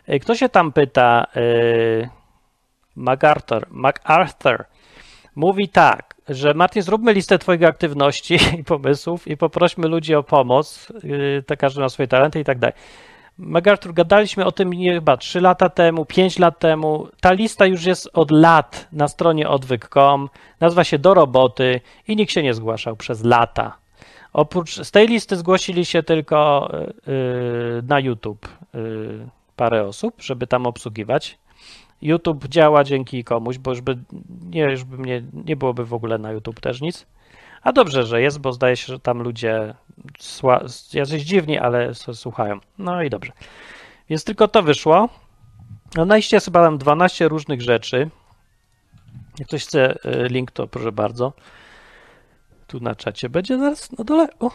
Y, 0.10 0.20
kto 0.20 0.36
się 0.36 0.49
tam 0.49 0.72
pyta? 0.72 1.26
Yy, 1.36 2.10
MacArthur. 2.95 3.68
MacArthur 3.70 4.66
mówi 5.36 5.70
tak 5.70 6.09
że 6.30 6.53
Martin, 6.53 6.82
zróbmy 6.82 7.13
listę 7.13 7.39
Twojej 7.39 7.65
aktywności 7.65 8.38
i 8.59 8.63
pomysłów 8.63 9.27
i 9.27 9.38
poprośmy 9.38 9.88
ludzi 9.88 10.15
o 10.15 10.23
pomoc. 10.23 10.93
Yy, 11.49 11.57
każdy 11.57 11.82
ma 11.82 11.89
swoje 11.89 12.07
talenty 12.07 12.39
i 12.39 12.43
tak 12.43 12.59
dalej. 12.59 12.75
MacArthur, 13.38 13.93
gadaliśmy 13.93 14.45
o 14.45 14.51
tym 14.51 14.73
nie, 14.73 14.93
chyba 14.93 15.17
3 15.17 15.41
lata 15.41 15.69
temu, 15.69 16.05
5 16.05 16.39
lat 16.39 16.59
temu. 16.59 17.07
Ta 17.21 17.32
lista 17.32 17.65
już 17.65 17.86
jest 17.86 18.09
od 18.13 18.32
lat 18.32 18.88
na 18.91 19.07
stronie 19.07 19.49
odwyk.com. 19.49 20.30
Nazywa 20.59 20.84
się 20.84 20.99
Do 20.99 21.13
Roboty 21.13 21.82
i 22.07 22.15
nikt 22.15 22.32
się 22.32 22.43
nie 22.43 22.53
zgłaszał 22.53 22.95
przez 22.95 23.23
lata. 23.23 23.77
Oprócz 24.34 24.82
z 24.82 24.91
tej 24.91 25.07
listy 25.07 25.36
zgłosili 25.36 25.86
się 25.86 26.03
tylko 26.03 26.69
yy, 27.07 27.84
na 27.88 27.99
YouTube 27.99 28.47
yy, 28.73 29.27
parę 29.55 29.84
osób, 29.84 30.15
żeby 30.21 30.47
tam 30.47 30.65
obsługiwać. 30.65 31.38
YouTube 32.01 32.47
działa 32.47 32.83
dzięki 32.83 33.23
komuś, 33.23 33.57
bo 33.57 33.71
już 33.71 33.81
by, 33.81 33.97
nie, 34.49 34.61
już 34.61 34.83
by 34.83 34.97
mnie, 34.97 35.23
nie 35.33 35.55
byłoby 35.55 35.85
w 35.85 35.93
ogóle 35.93 36.17
na 36.17 36.31
YouTube 36.31 36.59
też 36.59 36.81
nic. 36.81 37.05
A 37.61 37.71
dobrze, 37.71 38.03
że 38.03 38.21
jest, 38.21 38.39
bo 38.39 38.53
zdaje 38.53 38.75
się, 38.75 38.93
że 38.93 38.99
tam 38.99 39.21
ludzie 39.21 39.73
sła, 40.19 40.63
jacyś 40.93 41.23
dziwni, 41.23 41.57
ale 41.57 41.93
słuchają. 41.93 42.59
No 42.77 43.03
i 43.03 43.09
dobrze. 43.09 43.31
Więc 44.09 44.23
tylko 44.23 44.47
to 44.47 44.63
wyszło. 44.63 45.09
No 45.95 46.05
na 46.05 46.15
liście 46.15 46.39
chyba 46.39 46.65
tam 46.65 46.77
12 46.77 47.27
różnych 47.27 47.61
rzeczy. 47.61 48.09
Jak 49.39 49.47
ktoś 49.47 49.63
chce 49.65 50.05
y, 50.05 50.27
link, 50.27 50.51
to 50.51 50.67
proszę 50.67 50.91
bardzo. 50.91 51.34
Tu 52.67 52.80
na 52.80 52.95
czacie 52.95 53.30
będzie 53.30 53.59
zaraz 53.59 53.91
na 53.97 54.03
dole. 54.03 54.27
O, 54.39 54.51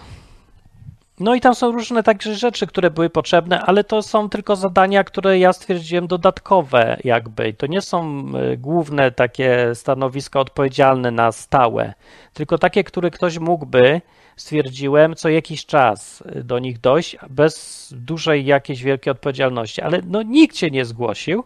no 1.20 1.34
i 1.34 1.40
tam 1.40 1.54
są 1.54 1.72
różne 1.72 2.02
także 2.02 2.34
rzeczy, 2.34 2.66
które 2.66 2.90
były 2.90 3.10
potrzebne, 3.10 3.60
ale 3.60 3.84
to 3.84 4.02
są 4.02 4.28
tylko 4.28 4.56
zadania, 4.56 5.04
które 5.04 5.38
ja 5.38 5.52
stwierdziłem 5.52 6.06
dodatkowe 6.06 6.96
jakby. 7.04 7.52
To 7.52 7.66
nie 7.66 7.80
są 7.80 8.24
e, 8.34 8.56
główne 8.56 9.10
takie 9.10 9.74
stanowiska 9.74 10.40
odpowiedzialne 10.40 11.10
na 11.10 11.32
stałe, 11.32 11.94
tylko 12.32 12.58
takie, 12.58 12.84
które 12.84 13.10
ktoś 13.10 13.38
mógłby, 13.38 14.00
stwierdziłem, 14.36 15.14
co 15.14 15.28
jakiś 15.28 15.66
czas 15.66 16.22
e, 16.26 16.44
do 16.44 16.58
nich 16.58 16.80
dojść 16.80 17.16
bez 17.30 17.88
dużej 17.96 18.46
jakiejś 18.46 18.82
wielkiej 18.82 19.10
odpowiedzialności. 19.10 19.82
Ale 19.82 20.00
no 20.06 20.22
nikt 20.22 20.56
się 20.56 20.70
nie 20.70 20.84
zgłosił 20.84 21.44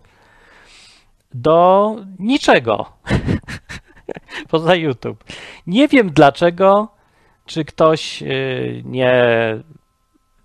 do 1.34 1.96
niczego 2.18 2.86
poza 4.50 4.74
YouTube. 4.74 5.24
Nie 5.66 5.88
wiem 5.88 6.10
dlaczego 6.10 6.97
czy 7.48 7.64
ktoś 7.64 8.22
y, 8.22 8.82
nie, 8.84 9.24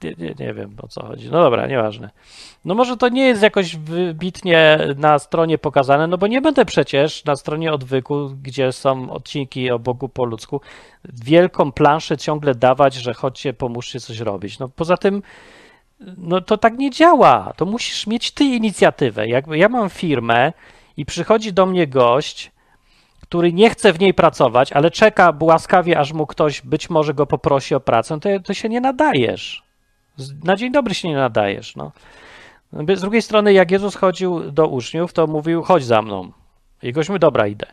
nie, 0.03 0.35
nie, 0.39 0.53
wiem 0.53 0.75
o 0.81 0.88
co 0.88 1.05
chodzi. 1.05 1.30
No 1.31 1.43
dobra, 1.43 1.67
nieważne. 1.67 2.09
No 2.65 2.75
może 2.75 2.97
to 2.97 3.09
nie 3.09 3.25
jest 3.25 3.41
jakoś 3.41 3.75
wybitnie 3.75 4.80
na 4.97 5.19
stronie 5.19 5.57
pokazane, 5.57 6.07
no 6.07 6.17
bo 6.17 6.27
nie 6.27 6.41
będę 6.41 6.65
przecież 6.65 7.25
na 7.25 7.35
stronie 7.35 7.73
odwyku, 7.73 8.30
gdzie 8.41 8.71
są 8.71 9.11
odcinki 9.11 9.71
o 9.71 9.80
Bogu 9.80 10.09
po 10.09 10.25
ludzku, 10.25 10.61
wielką 11.03 11.71
planszę 11.71 12.17
ciągle 12.17 12.55
dawać, 12.55 12.93
że 12.93 13.13
chodźcie, 13.13 13.53
pomóżcie 13.53 13.99
coś 13.99 14.19
robić. 14.19 14.59
No 14.59 14.69
poza 14.69 14.97
tym, 14.97 15.21
no 16.17 16.41
to 16.41 16.57
tak 16.57 16.77
nie 16.77 16.91
działa. 16.91 17.53
To 17.57 17.65
musisz 17.65 18.07
mieć 18.07 18.31
ty 18.31 18.43
inicjatywę. 18.43 19.27
Jakby 19.27 19.57
ja 19.57 19.69
mam 19.69 19.89
firmę 19.89 20.53
i 20.97 21.05
przychodzi 21.05 21.53
do 21.53 21.65
mnie 21.65 21.88
gość, 21.88 22.51
który 23.23 23.53
nie 23.53 23.69
chce 23.69 23.93
w 23.93 23.99
niej 23.99 24.13
pracować, 24.13 24.71
ale 24.71 24.91
czeka 24.91 25.33
łaskawie, 25.39 25.99
aż 25.99 26.13
mu 26.13 26.27
ktoś 26.27 26.61
być 26.61 26.89
może 26.89 27.13
go 27.13 27.25
poprosi 27.25 27.75
o 27.75 27.79
pracę, 27.79 28.19
to, 28.19 28.29
to 28.45 28.53
się 28.53 28.69
nie 28.69 28.81
nadajesz. 28.81 29.63
Na 30.43 30.55
dzień 30.55 30.71
dobry 30.71 30.93
się 30.93 31.07
nie 31.07 31.15
nadajesz. 31.15 31.75
No. 31.75 31.91
Z 32.95 33.01
drugiej 33.01 33.21
strony, 33.21 33.53
jak 33.53 33.71
Jezus 33.71 33.95
chodził 33.95 34.51
do 34.51 34.67
uczniów, 34.67 35.13
to 35.13 35.27
mówił: 35.27 35.63
chodź 35.63 35.83
za 35.85 36.01
mną. 36.01 36.31
I 36.83 36.91
gośmy, 36.91 37.19
dobra, 37.19 37.47
idę. 37.47 37.65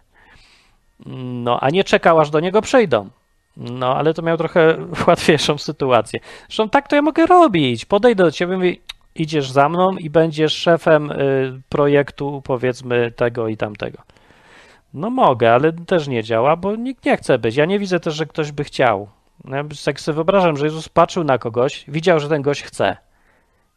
No, 1.06 1.60
a 1.60 1.70
nie 1.70 1.84
czekał, 1.84 2.20
aż 2.20 2.30
do 2.30 2.40
niego 2.40 2.62
przejdą. 2.62 3.08
No, 3.56 3.96
ale 3.96 4.14
to 4.14 4.22
miał 4.22 4.36
trochę 4.36 4.76
łatwiejszą 5.06 5.58
sytuację. 5.58 6.20
Zresztą 6.48 6.68
tak 6.68 6.88
to 6.88 6.96
ja 6.96 7.02
mogę 7.02 7.26
robić. 7.26 7.84
Podejdę 7.84 8.24
do 8.24 8.30
ciebie 8.30 8.56
mówię, 8.56 8.76
idziesz 9.14 9.50
za 9.50 9.68
mną 9.68 9.90
i 9.98 10.10
będziesz 10.10 10.52
szefem 10.52 11.10
y, 11.10 11.60
projektu, 11.68 12.42
powiedzmy, 12.44 13.12
tego 13.16 13.48
i 13.48 13.56
tamtego. 13.56 13.98
No 14.94 15.10
mogę, 15.10 15.52
ale 15.52 15.72
też 15.72 16.08
nie 16.08 16.22
działa, 16.22 16.56
bo 16.56 16.76
nikt 16.76 17.04
nie 17.04 17.16
chce 17.16 17.38
być. 17.38 17.56
Ja 17.56 17.64
nie 17.64 17.78
widzę 17.78 18.00
też, 18.00 18.14
że 18.14 18.26
ktoś 18.26 18.52
by 18.52 18.64
chciał. 18.64 19.08
No, 19.44 19.56
ja 19.56 19.64
tak 19.84 20.00
sobie 20.00 20.14
wyobrażam, 20.14 20.56
że 20.56 20.64
Jezus 20.64 20.88
patrzył 20.88 21.24
na 21.24 21.38
kogoś, 21.38 21.84
widział, 21.88 22.20
że 22.20 22.28
ten 22.28 22.42
gość 22.42 22.62
chce 22.62 22.96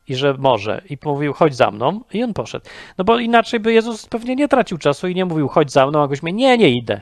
i 0.07 0.15
że 0.15 0.34
może 0.34 0.81
i 0.90 0.98
mówił, 1.06 1.34
chodź 1.34 1.56
za 1.56 1.72
mną 1.72 2.02
i 2.14 2.23
on 2.23 2.34
poszedł. 2.34 2.65
No 2.98 3.03
bo 3.03 3.19
inaczej 3.19 3.60
by 3.60 3.73
Jezus 3.73 4.06
pewnie 4.06 4.35
nie 4.35 4.48
tracił 4.48 4.77
czasu 4.77 5.07
i 5.07 5.15
nie 5.15 5.26
mówił, 5.26 5.48
chodź 5.48 5.72
za 5.72 5.88
mną, 5.88 6.03
a 6.03 6.07
goś 6.07 6.23
mnie, 6.23 6.34
nie, 6.34 6.57
nie 6.57 6.69
idę. 6.69 7.02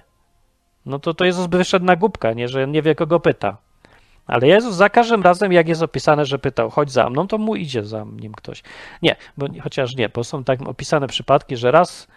No 0.85 0.99
to, 0.99 1.13
to 1.13 1.25
Jezus 1.25 1.47
by 1.47 1.57
wyszedł 1.57 1.85
na 1.85 1.95
głupkę, 1.95 2.35
nie, 2.35 2.47
że 2.47 2.67
nie 2.67 2.81
wie, 2.81 2.95
kogo 2.95 3.19
pyta. 3.19 3.57
Ale 4.27 4.47
Jezus 4.47 4.75
za 4.75 4.89
każdym 4.89 5.23
razem, 5.23 5.53
jak 5.53 5.67
jest 5.67 5.81
opisane, 5.81 6.25
że 6.25 6.39
pytał, 6.39 6.69
chodź 6.69 6.91
za 6.91 7.09
mną, 7.09 7.27
to 7.27 7.37
mu 7.37 7.55
idzie 7.55 7.83
za 7.83 8.05
nim 8.21 8.33
ktoś. 8.33 8.63
Nie, 9.01 9.15
bo 9.37 9.47
chociaż 9.63 9.95
nie, 9.95 10.09
bo 10.09 10.23
są 10.23 10.43
tak 10.43 10.61
opisane 10.61 11.07
przypadki, 11.07 11.57
że 11.57 11.71
raz. 11.71 12.07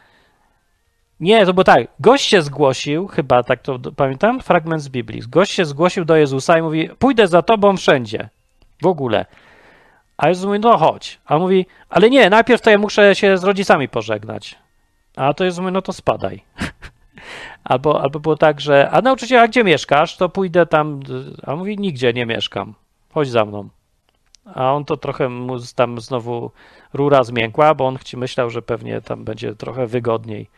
Nie, 1.21 1.47
to 1.47 1.55
było 1.55 1.65
tak. 1.65 1.87
Gość 2.01 2.29
się 2.29 2.43
zgłosił, 2.43 3.07
chyba 3.07 3.43
tak 3.43 3.63
to 3.63 3.79
pamiętam, 3.97 4.41
fragment 4.41 4.83
z 4.83 4.89
Biblii. 4.89 5.23
Gość 5.29 5.53
się 5.53 5.65
zgłosił 5.65 6.05
do 6.05 6.17
Jezusa 6.17 6.59
i 6.59 6.63
mówi: 6.63 6.89
Pójdę 6.99 7.29
za 7.29 7.43
tobą 7.43 7.77
wszędzie. 7.77 8.29
W 8.83 8.87
ogóle. 8.87 9.27
A 10.17 10.29
Jezus 10.29 10.47
mówi: 10.47 10.59
No 10.59 10.77
chodź. 10.77 11.21
A 11.27 11.35
on 11.35 11.41
mówi: 11.43 11.67
Ale 11.89 12.11
nie, 12.11 12.31
najpierw 12.31 12.63
to 12.63 12.71
ja 12.71 12.79
muszę 12.79 13.15
się 13.15 13.39
z 13.39 13.45
rodzicami 13.45 13.89
pożegnać. 13.89 14.59
A 15.17 15.35
to 15.35 15.45
Jezus 15.45 15.61
mówi: 15.61 15.73
No 15.73 15.83
to 15.83 15.93
spadaj. 15.93 16.43
Albo, 17.65 18.03
albo 18.03 18.21
było 18.21 18.37
tak, 18.37 18.61
że 18.61 18.91
a 18.91 19.03
nauczyciel, 19.03 19.39
a 19.39 19.49
gdzie 19.49 19.65
mieszkasz? 19.65 20.17
To 20.17 20.29
pójdę 20.29 20.67
tam, 20.67 21.01
a 21.43 21.57
mówi 21.57 21.79
nigdzie 21.79 22.13
nie 22.13 22.27
mieszkam, 22.27 22.75
chodź 23.13 23.29
za 23.29 23.45
mną. 23.45 23.69
A 24.55 24.73
on 24.73 24.85
to 24.85 24.97
trochę 24.97 25.29
mu 25.29 25.57
tam 25.77 26.01
znowu 26.01 26.51
rura 26.93 27.25
zmiękła, 27.25 27.75
bo 27.75 27.87
on 27.87 27.99
myślał, 28.15 28.51
że 28.51 28.63
pewnie 28.63 29.01
tam 29.01 29.25
będzie 29.25 29.55
trochę 29.55 29.87
wygodniej. 29.87 30.49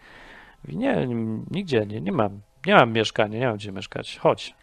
Mówi, 0.67 0.79
nie, 0.79 1.07
nigdzie, 1.51 1.87
nie, 1.87 2.01
nie 2.01 2.13
mam, 2.13 2.41
nie 2.67 2.75
mam 2.75 2.93
mieszkania, 2.93 3.39
nie 3.39 3.47
mam 3.47 3.57
gdzie 3.57 3.73
mieszkać, 3.73 4.19
chodź. 4.19 4.55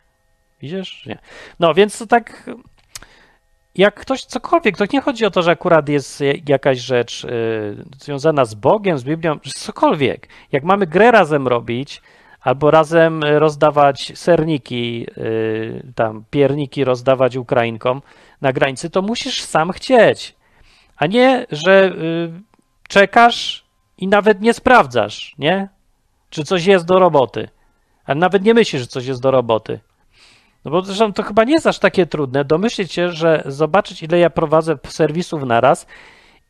Idziesz? 0.62 1.06
Nie. 1.06 1.18
No 1.60 1.74
więc 1.74 1.98
to 1.98 2.08
tak, 2.08 2.50
jak 3.76 3.96
ktoś 3.96 4.26
cokolwiek, 4.26 4.78
to 4.78 4.86
nie 4.94 5.02
chodzi 5.02 5.26
o 5.26 5.32
to, 5.32 5.42
że 5.42 5.52
akurat 5.52 5.90
jest 5.90 6.24
jakaś 6.48 6.80
rzecz 6.80 7.24
y, 7.24 7.86
związana 8.00 8.46
z 8.46 8.54
Bogiem, 8.56 8.98
z 8.98 9.04
Biblią, 9.04 9.40
cokolwiek. 9.40 10.28
Jak 10.52 10.64
mamy 10.64 10.88
grę 10.88 11.12
razem 11.12 11.48
robić, 11.48 12.02
albo 12.42 12.72
razem 12.72 13.24
rozdawać 13.24 14.12
serniki, 14.16 15.08
y, 15.18 15.92
tam 15.96 16.26
pierniki 16.32 16.84
rozdawać 16.84 17.36
Ukrainkom 17.36 18.02
na 18.42 18.54
granicy, 18.54 18.90
to 18.90 19.02
musisz 19.02 19.42
sam 19.44 19.72
chcieć, 19.72 20.36
a 20.98 21.08
nie, 21.08 21.46
że 21.52 21.86
y, 21.86 22.42
czekasz 22.88 23.66
i 23.98 24.08
nawet 24.08 24.42
nie 24.42 24.54
sprawdzasz, 24.54 25.36
nie? 25.38 25.73
Czy 26.34 26.44
coś 26.44 26.66
jest 26.66 26.86
do 26.86 27.00
roboty. 27.00 27.50
A 28.06 28.16
nawet 28.16 28.44
nie 28.44 28.54
myślisz, 28.54 28.82
że 28.82 28.88
coś 28.88 29.06
jest 29.06 29.22
do 29.22 29.32
roboty. 29.32 29.80
No 30.66 30.72
bo 30.72 30.82
zresztą 30.82 31.14
to 31.14 31.24
chyba 31.24 31.44
nie 31.44 31.54
jest 31.54 31.68
aż 31.68 31.80
takie 31.80 32.06
trudne 32.06 32.46
domyślić 32.46 32.94
się, 32.94 33.10
że 33.10 33.44
zobaczyć, 33.46 34.04
ile 34.04 34.20
ja 34.20 34.30
prowadzę 34.30 34.78
serwisów 34.88 35.44
naraz 35.44 35.88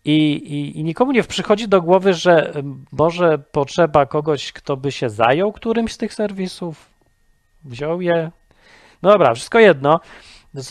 i, 0.06 0.34
i, 0.34 0.80
I, 0.80 0.84
nikomu 0.84 1.12
nie 1.12 1.24
przychodzi 1.24 1.68
do 1.68 1.82
głowy, 1.82 2.14
że 2.14 2.54
może 2.92 3.38
potrzeba 3.38 4.06
kogoś, 4.06 4.52
kto 4.52 4.78
by 4.78 4.92
się 4.92 5.10
zajął 5.10 5.52
którymś 5.52 5.94
z 5.94 5.98
tych 5.98 6.14
serwisów, 6.14 6.90
wziął 7.66 8.02
je. 8.02 8.32
No 9.02 9.10
dobra, 9.10 9.34
wszystko 9.34 9.60
jedno. 9.60 10.00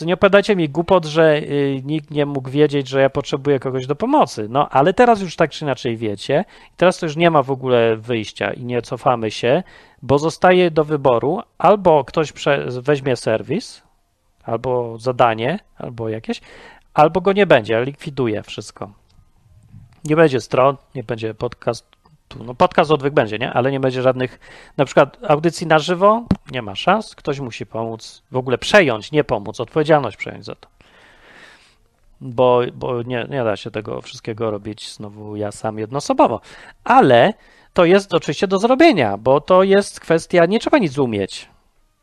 Nie 0.05 0.13
opowiadajcie 0.13 0.55
mi 0.55 0.69
głupot, 0.69 1.05
że 1.05 1.37
y, 1.37 1.81
nikt 1.83 2.11
nie 2.11 2.25
mógł 2.25 2.49
wiedzieć, 2.49 2.87
że 2.87 3.01
ja 3.01 3.09
potrzebuję 3.09 3.59
kogoś 3.59 3.87
do 3.87 3.95
pomocy. 3.95 4.47
No, 4.49 4.69
ale 4.69 4.93
teraz 4.93 5.21
już 5.21 5.35
tak 5.35 5.51
czy 5.51 5.65
inaczej 5.65 5.97
wiecie. 5.97 6.45
I 6.73 6.77
teraz 6.77 6.97
to 6.99 7.05
już 7.05 7.15
nie 7.15 7.31
ma 7.31 7.43
w 7.43 7.51
ogóle 7.51 7.97
wyjścia 7.97 8.53
i 8.53 8.65
nie 8.65 8.81
cofamy 8.81 9.31
się, 9.31 9.63
bo 10.01 10.19
zostaje 10.19 10.71
do 10.71 10.83
wyboru 10.83 11.41
albo 11.57 12.03
ktoś 12.03 12.33
weźmie 12.67 13.15
serwis, 13.15 13.83
albo 14.43 14.97
zadanie, 14.97 15.59
albo 15.77 16.09
jakieś, 16.09 16.41
albo 16.93 17.21
go 17.21 17.33
nie 17.33 17.45
będzie, 17.45 17.85
likwiduje 17.85 18.43
wszystko. 18.43 18.91
Nie 20.05 20.15
będzie 20.15 20.41
stron, 20.41 20.77
nie 20.95 21.03
będzie 21.03 21.33
podcast. 21.33 21.92
No 22.39 22.55
podcast 22.55 22.91
odwyk 22.91 23.13
będzie, 23.13 23.39
nie? 23.39 23.53
Ale 23.53 23.71
nie 23.71 23.79
będzie 23.79 24.01
żadnych, 24.01 24.39
na 24.77 24.85
przykład 24.85 25.17
audycji 25.27 25.67
na 25.67 25.79
żywo, 25.79 26.23
nie 26.51 26.61
ma 26.61 26.75
szans, 26.75 27.15
ktoś 27.15 27.39
musi 27.39 27.65
pomóc, 27.65 28.23
w 28.31 28.37
ogóle 28.37 28.57
przejąć, 28.57 29.11
nie 29.11 29.23
pomóc, 29.23 29.59
odpowiedzialność 29.59 30.17
przejąć 30.17 30.45
za 30.45 30.55
to. 30.55 30.67
Bo, 32.21 32.61
bo 32.73 33.01
nie, 33.01 33.27
nie 33.29 33.43
da 33.43 33.55
się 33.55 33.71
tego 33.71 34.01
wszystkiego 34.01 34.51
robić 34.51 34.93
znowu 34.93 35.35
ja 35.35 35.51
sam 35.51 35.79
jednoosobowo. 35.79 36.41
Ale 36.83 37.33
to 37.73 37.85
jest 37.85 38.13
oczywiście 38.13 38.47
do 38.47 38.59
zrobienia, 38.59 39.17
bo 39.17 39.41
to 39.41 39.63
jest 39.63 39.99
kwestia, 39.99 40.45
nie 40.45 40.59
trzeba 40.59 40.77
nic 40.77 40.97
umieć. 40.97 41.49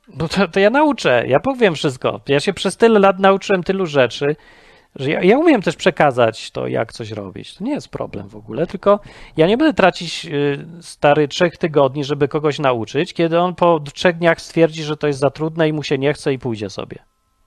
Bo 0.09 0.29
to, 0.29 0.49
to 0.49 0.61
ja 0.61 0.71
nauczę, 0.71 1.25
ja 1.27 1.41
powiem 1.41 1.75
wszystko. 1.75 2.21
Ja 2.29 2.41
się 2.41 2.53
przez 2.53 2.77
tyle 2.77 2.99
lat 2.99 3.19
nauczyłem 3.19 3.63
tylu 3.63 3.87
rzeczy, 3.87 4.37
że 4.97 5.11
ja, 5.11 5.23
ja, 5.23 5.39
umiem 5.39 5.63
też 5.63 5.77
przekazać 5.77 6.51
to, 6.51 6.67
jak 6.67 6.93
coś 6.93 7.11
robić. 7.11 7.55
To 7.55 7.65
nie 7.65 7.73
jest 7.73 7.89
problem 7.89 8.29
w 8.29 8.37
ogóle, 8.37 8.67
tylko 8.67 9.01
ja 9.37 9.47
nie 9.47 9.57
będę 9.57 9.75
tracić 9.75 10.27
y, 10.27 10.67
stary 10.81 11.29
trzech 11.29 11.57
tygodni, 11.57 12.05
żeby 12.05 12.29
kogoś 12.29 12.59
nauczyć, 12.59 13.15
kiedy 13.15 13.39
on 13.41 13.55
po 13.55 13.81
trzech 13.95 14.19
dniach 14.19 14.41
stwierdzi, 14.41 14.83
że 14.83 14.97
to 14.97 15.07
jest 15.07 15.19
za 15.19 15.31
trudne 15.31 15.69
i 15.69 15.73
mu 15.73 15.83
się 15.83 15.99
nie 15.99 16.13
chce 16.13 16.33
i 16.33 16.39
pójdzie 16.39 16.71
sobie. 16.71 16.99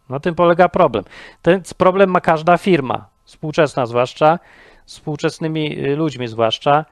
Na 0.09 0.19
tym 0.19 0.35
polega 0.35 0.69
problem. 0.69 1.03
Ten 1.41 1.61
problem 1.77 2.09
ma 2.09 2.21
każda 2.21 2.57
firma, 2.57 3.09
współczesna 3.23 3.85
zwłaszcza, 3.85 4.39
współczesnymi 4.85 5.79
y, 5.79 5.95
ludźmi 5.95 6.27
zwłaszcza, 6.27 6.85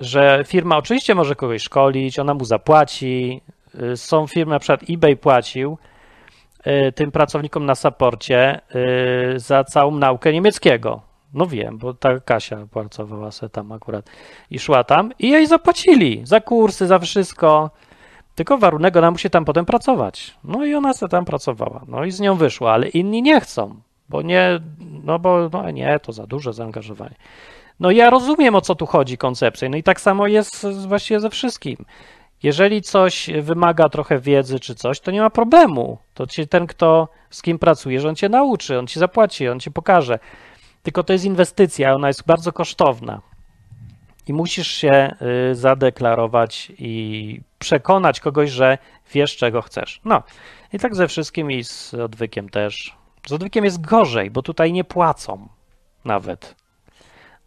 że 0.00 0.44
firma 0.46 0.76
oczywiście 0.76 1.14
może 1.14 1.34
kogoś 1.34 1.62
szkolić, 1.62 2.18
ona 2.18 2.34
mu 2.34 2.44
zapłaci. 2.44 3.40
Y, 3.92 3.96
są 3.96 4.26
firmy, 4.26 4.50
na 4.50 4.58
przykład 4.58 4.90
eBay 4.90 5.16
płacił, 5.16 5.78
tym 6.94 7.10
pracownikom 7.10 7.66
na 7.66 7.74
saporcie 7.74 8.60
y, 9.34 9.38
za 9.38 9.64
całą 9.64 9.90
naukę 9.90 10.32
niemieckiego. 10.32 11.00
No 11.34 11.46
wiem, 11.46 11.78
bo 11.78 11.94
ta 11.94 12.20
Kasia 12.20 12.66
pracowała 12.70 13.30
se 13.30 13.48
tam 13.48 13.72
akurat 13.72 14.10
i 14.50 14.58
szła 14.58 14.84
tam 14.84 15.12
i 15.18 15.30
jej 15.30 15.46
zapłacili 15.46 16.22
za 16.24 16.40
kursy, 16.40 16.86
za 16.86 16.98
wszystko. 16.98 17.70
Tylko 18.34 18.58
warunek, 18.58 18.96
ona 18.96 19.10
musi 19.10 19.30
tam 19.30 19.44
potem 19.44 19.66
pracować. 19.66 20.34
No 20.44 20.64
i 20.64 20.74
ona 20.74 20.92
se 20.92 21.08
tam 21.08 21.24
pracowała. 21.24 21.84
No 21.88 22.04
i 22.04 22.10
z 22.10 22.20
nią 22.20 22.36
wyszła, 22.36 22.72
ale 22.72 22.88
inni 22.88 23.22
nie 23.22 23.40
chcą, 23.40 23.80
bo 24.08 24.22
nie, 24.22 24.60
no 25.04 25.18
bo 25.18 25.48
no 25.52 25.70
nie, 25.70 26.00
to 26.02 26.12
za 26.12 26.26
duże 26.26 26.52
zaangażowanie. 26.52 27.14
No 27.80 27.90
ja 27.90 28.10
rozumiem 28.10 28.54
o 28.54 28.60
co 28.60 28.74
tu 28.74 28.86
chodzi 28.86 29.18
koncepcja. 29.18 29.68
No 29.68 29.76
i 29.76 29.82
tak 29.82 30.00
samo 30.00 30.26
jest 30.26 30.66
właściwie 30.86 31.20
ze 31.20 31.30
wszystkim. 31.30 31.76
Jeżeli 32.42 32.82
coś 32.82 33.30
wymaga 33.42 33.88
trochę 33.88 34.18
wiedzy 34.18 34.60
czy 34.60 34.74
coś, 34.74 35.00
to 35.00 35.10
nie 35.10 35.20
ma 35.20 35.30
problemu. 35.30 35.98
To 36.14 36.26
ci 36.26 36.48
ten, 36.48 36.66
kto 36.66 37.08
z 37.30 37.42
kim 37.42 37.58
pracujesz, 37.58 38.04
on 38.04 38.16
cię 38.16 38.28
nauczy, 38.28 38.78
on 38.78 38.86
ci 38.86 39.00
zapłaci, 39.00 39.48
on 39.48 39.60
ci 39.60 39.70
pokaże. 39.70 40.18
Tylko 40.82 41.02
to 41.02 41.12
jest 41.12 41.24
inwestycja, 41.24 41.94
ona 41.94 42.08
jest 42.08 42.26
bardzo 42.26 42.52
kosztowna. 42.52 43.20
I 44.26 44.32
musisz 44.32 44.68
się 44.68 45.16
y, 45.50 45.54
zadeklarować 45.54 46.72
i 46.78 47.40
przekonać 47.58 48.20
kogoś, 48.20 48.50
że 48.50 48.78
wiesz, 49.12 49.36
czego 49.36 49.62
chcesz. 49.62 50.00
No, 50.04 50.22
i 50.72 50.78
tak 50.78 50.94
ze 50.94 51.08
wszystkim 51.08 51.50
i 51.50 51.64
z 51.64 51.94
odwykiem 51.94 52.48
też. 52.48 52.96
Z 53.26 53.32
odwykiem 53.32 53.64
jest 53.64 53.86
gorzej, 53.86 54.30
bo 54.30 54.42
tutaj 54.42 54.72
nie 54.72 54.84
płacą 54.84 55.48
nawet. 56.04 56.56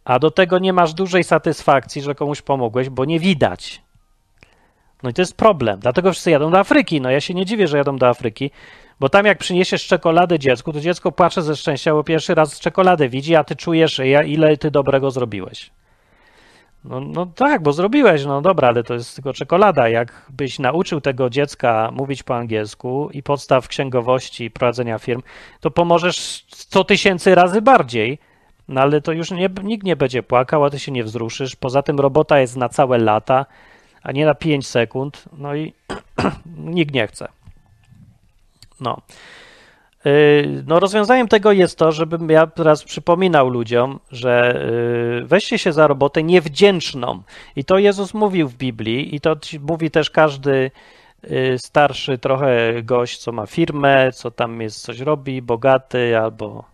A 0.04 0.18
do 0.18 0.30
tego 0.30 0.58
nie 0.58 0.72
masz 0.72 0.94
dużej 0.94 1.24
satysfakcji, 1.24 2.02
że 2.02 2.14
komuś 2.14 2.42
pomogłeś, 2.42 2.90
bo 2.90 3.04
nie 3.04 3.20
widać. 3.20 3.82
No 5.02 5.10
i 5.10 5.12
to 5.14 5.22
jest 5.22 5.36
problem. 5.36 5.80
Dlatego 5.80 6.12
wszyscy 6.12 6.30
jadą 6.30 6.50
do 6.50 6.58
Afryki. 6.58 7.00
No 7.00 7.10
ja 7.10 7.20
się 7.20 7.34
nie 7.34 7.46
dziwię, 7.46 7.68
że 7.68 7.78
jadą 7.78 7.96
do 7.96 8.08
Afryki, 8.08 8.50
bo 9.00 9.08
tam 9.08 9.26
jak 9.26 9.38
przyniesiesz 9.38 9.86
czekoladę 9.86 10.38
dziecku, 10.38 10.72
to 10.72 10.80
dziecko 10.80 11.12
płacze 11.12 11.42
ze 11.42 11.56
szczęścia, 11.56 11.92
bo 11.92 12.04
pierwszy 12.04 12.34
raz 12.34 12.60
czekoladę 12.60 13.08
widzi, 13.08 13.36
a 13.36 13.44
ty 13.44 13.56
czujesz, 13.56 14.00
ile 14.26 14.56
ty 14.56 14.70
dobrego 14.70 15.10
zrobiłeś. 15.10 15.70
No, 16.84 17.00
no 17.00 17.26
tak, 17.26 17.62
bo 17.62 17.72
zrobiłeś, 17.72 18.24
no 18.24 18.42
dobra, 18.42 18.68
ale 18.68 18.84
to 18.84 18.94
jest 18.94 19.14
tylko 19.14 19.32
czekolada. 19.32 19.88
Jakbyś 19.88 20.58
nauczył 20.58 21.00
tego 21.00 21.30
dziecka 21.30 21.90
mówić 21.92 22.22
po 22.22 22.36
angielsku 22.36 23.10
i 23.12 23.22
podstaw 23.22 23.68
księgowości 23.68 24.50
prowadzenia 24.50 24.98
firm, 24.98 25.22
to 25.60 25.70
pomożesz 25.70 26.46
100 26.48 26.84
tysięcy 26.84 27.34
razy 27.34 27.62
bardziej. 27.62 28.18
No 28.68 28.80
ale 28.80 29.00
to 29.00 29.12
już 29.12 29.30
nie, 29.30 29.50
nikt 29.62 29.84
nie 29.84 29.96
będzie 29.96 30.22
płakał, 30.22 30.64
a 30.64 30.70
ty 30.70 30.78
się 30.78 30.92
nie 30.92 31.04
wzruszysz. 31.04 31.56
Poza 31.56 31.82
tym 31.82 32.00
robota 32.00 32.40
jest 32.40 32.56
na 32.56 32.68
całe 32.68 32.98
lata 32.98 33.46
a 34.04 34.12
nie 34.12 34.26
na 34.26 34.34
5 34.34 34.66
sekund. 34.66 35.24
No 35.38 35.54
i 35.54 35.72
nikt 36.56 36.94
nie 36.94 37.06
chce. 37.06 37.28
No. 38.80 39.00
Y, 40.06 40.64
no, 40.66 40.80
rozwiązaniem 40.80 41.28
tego 41.28 41.52
jest 41.52 41.78
to, 41.78 41.92
żebym 41.92 42.30
ja 42.30 42.46
teraz 42.46 42.84
przypominał 42.84 43.48
ludziom, 43.48 44.00
że 44.10 44.62
y, 45.22 45.24
weźcie 45.24 45.58
się 45.58 45.72
za 45.72 45.86
robotę 45.86 46.22
niewdzięczną. 46.22 47.22
I 47.56 47.64
to 47.64 47.78
Jezus 47.78 48.14
mówił 48.14 48.48
w 48.48 48.54
Biblii, 48.54 49.14
i 49.14 49.20
to 49.20 49.36
mówi 49.60 49.90
też 49.90 50.10
każdy 50.10 50.70
y, 51.24 51.56
starszy 51.58 52.18
trochę 52.18 52.82
gość, 52.82 53.18
co 53.18 53.32
ma 53.32 53.46
firmę, 53.46 54.12
co 54.12 54.30
tam 54.30 54.60
jest, 54.60 54.82
coś 54.82 55.00
robi, 55.00 55.42
bogaty 55.42 56.18
albo 56.18 56.64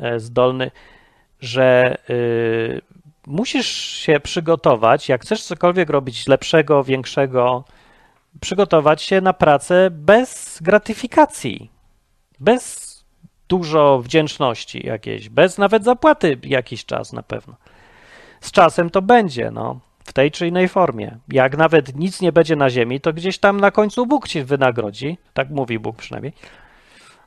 e, 0.00 0.20
zdolny, 0.20 0.70
że 1.40 1.96
musisz 3.26 3.66
się 3.76 4.20
przygotować, 4.20 5.08
jak 5.08 5.22
chcesz 5.22 5.42
cokolwiek 5.42 5.90
robić 5.90 6.26
lepszego, 6.26 6.84
większego, 6.84 7.64
przygotować 8.40 9.02
się 9.02 9.20
na 9.20 9.32
pracę 9.32 9.88
bez 9.90 10.58
gratyfikacji, 10.62 11.70
bez 12.40 12.94
dużo 13.48 13.98
wdzięczności 13.98 14.86
jakiejś, 14.86 15.28
bez 15.28 15.58
nawet 15.58 15.84
zapłaty 15.84 16.38
jakiś 16.42 16.84
czas 16.84 17.12
na 17.12 17.22
pewno. 17.22 17.54
Z 18.40 18.52
czasem 18.52 18.90
to 18.90 19.02
będzie, 19.02 19.50
no, 19.50 19.80
w 20.04 20.12
tej 20.12 20.30
czy 20.30 20.46
innej 20.46 20.68
formie. 20.68 21.18
Jak 21.28 21.56
nawet 21.56 21.96
nic 21.96 22.20
nie 22.20 22.32
będzie 22.32 22.56
na 22.56 22.70
ziemi, 22.70 23.00
to 23.00 23.12
gdzieś 23.12 23.38
tam 23.38 23.60
na 23.60 23.70
końcu 23.70 24.06
Bóg 24.06 24.28
ci 24.28 24.44
wynagrodzi, 24.44 25.18
tak 25.34 25.50
mówi 25.50 25.78
Bóg 25.78 25.96
przynajmniej. 25.96 26.32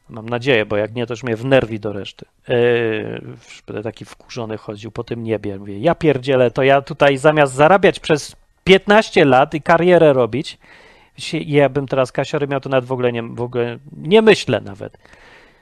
Mam 0.10 0.30
nadzieję, 0.30 0.66
bo 0.66 0.78
jak 0.78 0.96
nie, 0.96 1.08
to 1.08 1.14
już 1.14 1.24
mnie 1.24 1.36
wnerwi 1.36 1.80
do 1.80 1.94
reszty. 1.94 2.26
Yy, 2.48 3.22
będę 3.68 3.84
taki 3.84 4.06
wkurzony 4.06 4.58
chodził 4.58 4.92
po 4.92 5.04
tym 5.04 5.24
niebie. 5.24 5.60
Mówię, 5.60 5.80
ja 5.80 5.96
pierdzielę, 5.96 6.52
to 6.52 6.64
ja 6.64 6.82
tutaj 6.82 7.18
zamiast 7.18 7.54
zarabiać 7.54 8.00
przez 8.00 8.36
15 8.64 9.26
lat 9.26 9.54
i 9.54 9.62
karierę 9.62 10.14
robić, 10.14 10.58
ja 11.46 11.70
bym 11.70 11.88
teraz 11.88 12.12
kasiory 12.12 12.48
miał, 12.48 12.60
to 12.60 12.70
nawet 12.70 12.86
w 12.86 12.92
ogóle 12.92 13.12
nie, 13.12 13.24
w 13.24 13.42
ogóle 13.42 13.78
nie 13.98 14.22
myślę 14.22 14.62
nawet 14.62 14.98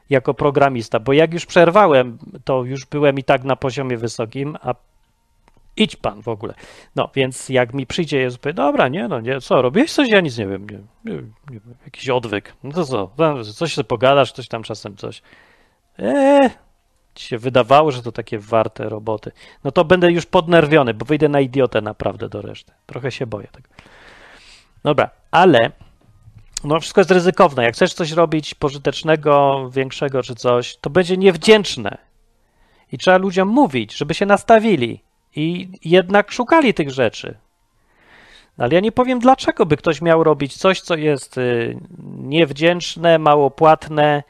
jako 0.10 0.34
programista, 0.34 1.00
bo 1.00 1.14
jak 1.14 1.34
już 1.34 1.46
przerwałem, 1.46 2.18
to 2.44 2.64
już 2.64 2.86
byłem 2.86 3.20
i 3.20 3.24
tak 3.24 3.44
na 3.44 3.56
poziomie 3.56 3.98
wysokim, 3.98 4.58
a 4.62 4.76
idź 5.78 5.96
pan 5.96 6.22
w 6.22 6.28
ogóle. 6.28 6.54
No, 6.96 7.10
więc 7.16 7.50
jak 7.50 7.74
mi 7.74 7.88
przyjdzie 7.88 8.20
Jezus, 8.20 8.40
powie, 8.40 8.54
dobra, 8.54 8.88
nie, 8.88 9.08
no 9.08 9.20
nie, 9.20 9.42
co, 9.42 9.62
robiłeś 9.62 9.94
coś? 9.94 10.10
Ja 10.10 10.22
nic 10.22 10.38
nie 10.38 10.48
wiem, 10.48 10.70
nie, 10.70 10.78
nie, 11.06 11.22
nie 11.52 11.60
jakiś 11.86 12.10
odwyk. 12.10 12.54
No 12.64 12.72
to 12.72 12.86
co, 12.86 13.12
coś 13.54 13.74
sobie 13.74 13.88
pogadasz, 13.88 14.32
coś 14.32 14.48
tam 14.48 14.64
czasem 14.64 14.96
coś. 14.96 15.22
Eee, 16.00 16.50
ci 17.16 17.28
się 17.28 17.38
wydawało, 17.38 17.92
że 17.92 18.04
to 18.04 18.12
takie 18.12 18.40
warte 18.40 18.90
roboty. 18.90 19.32
No 19.64 19.72
to 19.72 19.86
będę 19.86 20.12
już 20.12 20.26
podnerwiony, 20.26 20.94
bo 20.94 21.06
wyjdę 21.06 21.30
na 21.30 21.40
idiotę 21.40 21.82
naprawdę 21.82 22.30
do 22.30 22.42
reszty. 22.42 22.74
Trochę 22.86 23.12
się 23.12 23.28
boję 23.28 23.48
tego. 23.48 23.68
Dobra, 24.84 25.10
ale 25.32 25.72
no 26.64 26.80
wszystko 26.80 27.02
jest 27.02 27.12
ryzykowne. 27.12 27.64
Jak 27.64 27.74
chcesz 27.74 27.94
coś 27.94 28.12
robić 28.12 28.54
pożytecznego, 28.54 29.70
większego 29.70 30.24
czy 30.24 30.36
coś, 30.36 30.78
to 30.78 30.90
będzie 30.90 31.18
niewdzięczne. 31.18 31.98
I 32.92 32.98
trzeba 32.98 33.18
ludziom 33.18 33.48
mówić, 33.48 33.98
żeby 33.98 34.14
się 34.14 34.26
nastawili 34.26 35.04
i 35.36 35.70
jednak 35.86 36.32
szukali 36.32 36.74
tych 36.74 36.92
rzeczy. 36.92 37.36
No, 38.58 38.66
ale 38.66 38.74
ja 38.74 38.80
nie 38.80 38.92
powiem, 38.92 39.20
dlaczego 39.20 39.66
by 39.66 39.78
ktoś 39.78 40.02
miał 40.02 40.24
robić 40.24 40.58
coś, 40.58 40.82
co 40.82 40.96
jest 40.96 41.38
y, 41.38 41.78
niewdzięczne, 42.18 43.20
mało 43.20 43.52
płatne, 43.52 44.24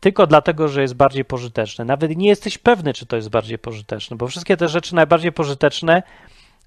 tylko 0.00 0.26
dlatego, 0.26 0.68
że 0.68 0.82
jest 0.82 0.94
bardziej 0.94 1.24
pożyteczne. 1.24 1.84
Nawet 1.84 2.16
nie 2.16 2.28
jesteś 2.28 2.58
pewny, 2.58 2.94
czy 2.94 3.06
to 3.06 3.16
jest 3.16 3.30
bardziej 3.30 3.58
pożyteczne, 3.58 4.16
bo 4.16 4.26
wszystkie 4.28 4.56
te 4.56 4.68
rzeczy 4.68 4.94
najbardziej 4.94 5.32
pożyteczne 5.32 6.02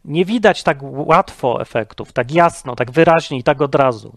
nie 0.05 0.26
widać 0.26 0.63
tak 0.63 0.77
łatwo 0.81 1.61
efektów, 1.61 2.13
tak 2.13 2.31
jasno, 2.31 2.76
tak 2.76 2.91
wyraźnie 2.91 3.38
i 3.38 3.43
tak 3.43 3.61
od 3.61 3.76
razu. 3.76 4.13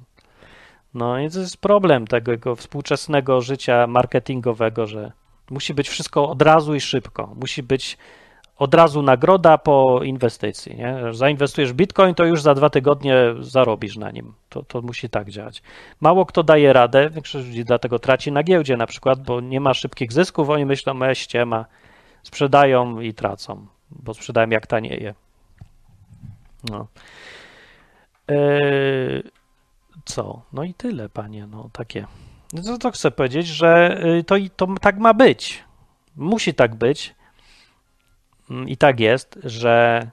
No 0.94 1.18
i 1.18 1.30
to 1.30 1.38
jest 1.38 1.56
problem 1.56 2.06
tego 2.06 2.56
współczesnego 2.56 3.40
życia 3.40 3.86
marketingowego, 3.86 4.86
że 4.86 5.12
musi 5.50 5.74
być 5.74 5.88
wszystko 5.88 6.28
od 6.28 6.42
razu 6.42 6.74
i 6.74 6.80
szybko. 6.80 7.34
Musi 7.40 7.62
być 7.62 7.98
od 8.56 8.74
razu 8.74 9.02
nagroda 9.02 9.58
po 9.58 10.00
inwestycji. 10.04 10.76
Nie? 10.76 10.96
Zainwestujesz 11.10 11.72
w 11.72 11.76
bitcoin, 11.76 12.14
to 12.14 12.24
już 12.24 12.42
za 12.42 12.54
dwa 12.54 12.70
tygodnie 12.70 13.14
zarobisz 13.40 13.96
na 13.96 14.10
nim. 14.10 14.34
To, 14.48 14.62
to 14.62 14.82
musi 14.82 15.08
tak 15.08 15.30
działać. 15.30 15.62
Mało 16.00 16.26
kto 16.26 16.42
daje 16.42 16.72
radę, 16.72 17.10
większość 17.10 17.46
ludzi 17.46 17.64
dlatego 17.64 17.98
traci 17.98 18.32
na 18.32 18.42
giełdzie 18.42 18.76
na 18.76 18.86
przykład, 18.86 19.22
bo 19.26 19.40
nie 19.40 19.60
ma 19.60 19.74
szybkich 19.74 20.12
zysków, 20.12 20.50
oni 20.50 20.66
myślą, 20.66 21.02
e, 21.02 21.14
ściema, 21.14 21.64
sprzedają 22.22 23.00
i 23.00 23.14
tracą, 23.14 23.66
bo 23.90 24.14
sprzedają 24.14 24.48
jak 24.50 24.66
tanieje. 24.66 25.14
No. 26.70 26.86
Yy 28.28 29.22
co? 30.04 30.42
No 30.52 30.64
i 30.64 30.74
tyle, 30.74 31.08
panie, 31.08 31.46
no 31.46 31.70
takie. 31.72 32.06
No 32.52 32.62
to, 32.62 32.78
to 32.78 32.90
chcę 32.90 33.10
powiedzieć, 33.10 33.46
że 33.46 34.00
y, 34.18 34.24
to, 34.24 34.34
to 34.56 34.66
tak 34.80 34.98
ma 34.98 35.14
być. 35.14 35.64
Musi 36.16 36.54
tak 36.54 36.74
być. 36.74 37.14
Mm, 38.50 38.68
I 38.68 38.76
tak 38.76 39.00
jest, 39.00 39.38
że, 39.44 40.06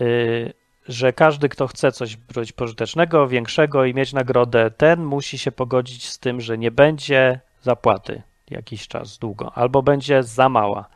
yy, 0.00 0.52
że 0.88 1.12
każdy, 1.12 1.48
kto 1.48 1.66
chce 1.66 1.92
coś 1.92 2.18
robić 2.36 2.52
pożytecznego, 2.52 3.28
większego 3.28 3.84
i 3.84 3.94
mieć 3.94 4.12
nagrodę, 4.12 4.70
ten 4.70 5.04
musi 5.04 5.38
się 5.38 5.52
pogodzić 5.52 6.08
z 6.08 6.18
tym, 6.18 6.40
że 6.40 6.58
nie 6.58 6.70
będzie 6.70 7.40
zapłaty 7.62 8.22
jakiś 8.50 8.88
czas 8.88 9.18
długo, 9.18 9.52
albo 9.54 9.82
będzie 9.82 10.22
za 10.22 10.48
mała, 10.48 10.88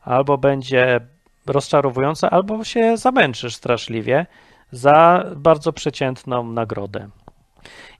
albo 0.00 0.38
będzie 0.38 1.00
rozczarowująca, 1.46 2.30
albo 2.30 2.64
się 2.64 2.96
zamęczysz 2.96 3.56
straszliwie 3.56 4.26
za 4.72 5.26
bardzo 5.36 5.72
przeciętną 5.72 6.52
nagrodę. 6.52 7.08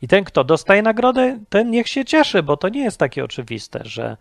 I 0.02 0.08
ten, 0.08 0.24
kto 0.24 0.44
dostaje 0.44 0.82
nagrodę, 0.82 1.38
ten 1.48 1.70
niech 1.70 1.88
się 1.88 2.04
cieszy, 2.04 2.42
bo 2.42 2.56
to 2.56 2.68
nie 2.68 2.82
jest 2.82 2.98
takie 2.98 3.24
oczywiste, 3.24 3.80
że 3.84 4.16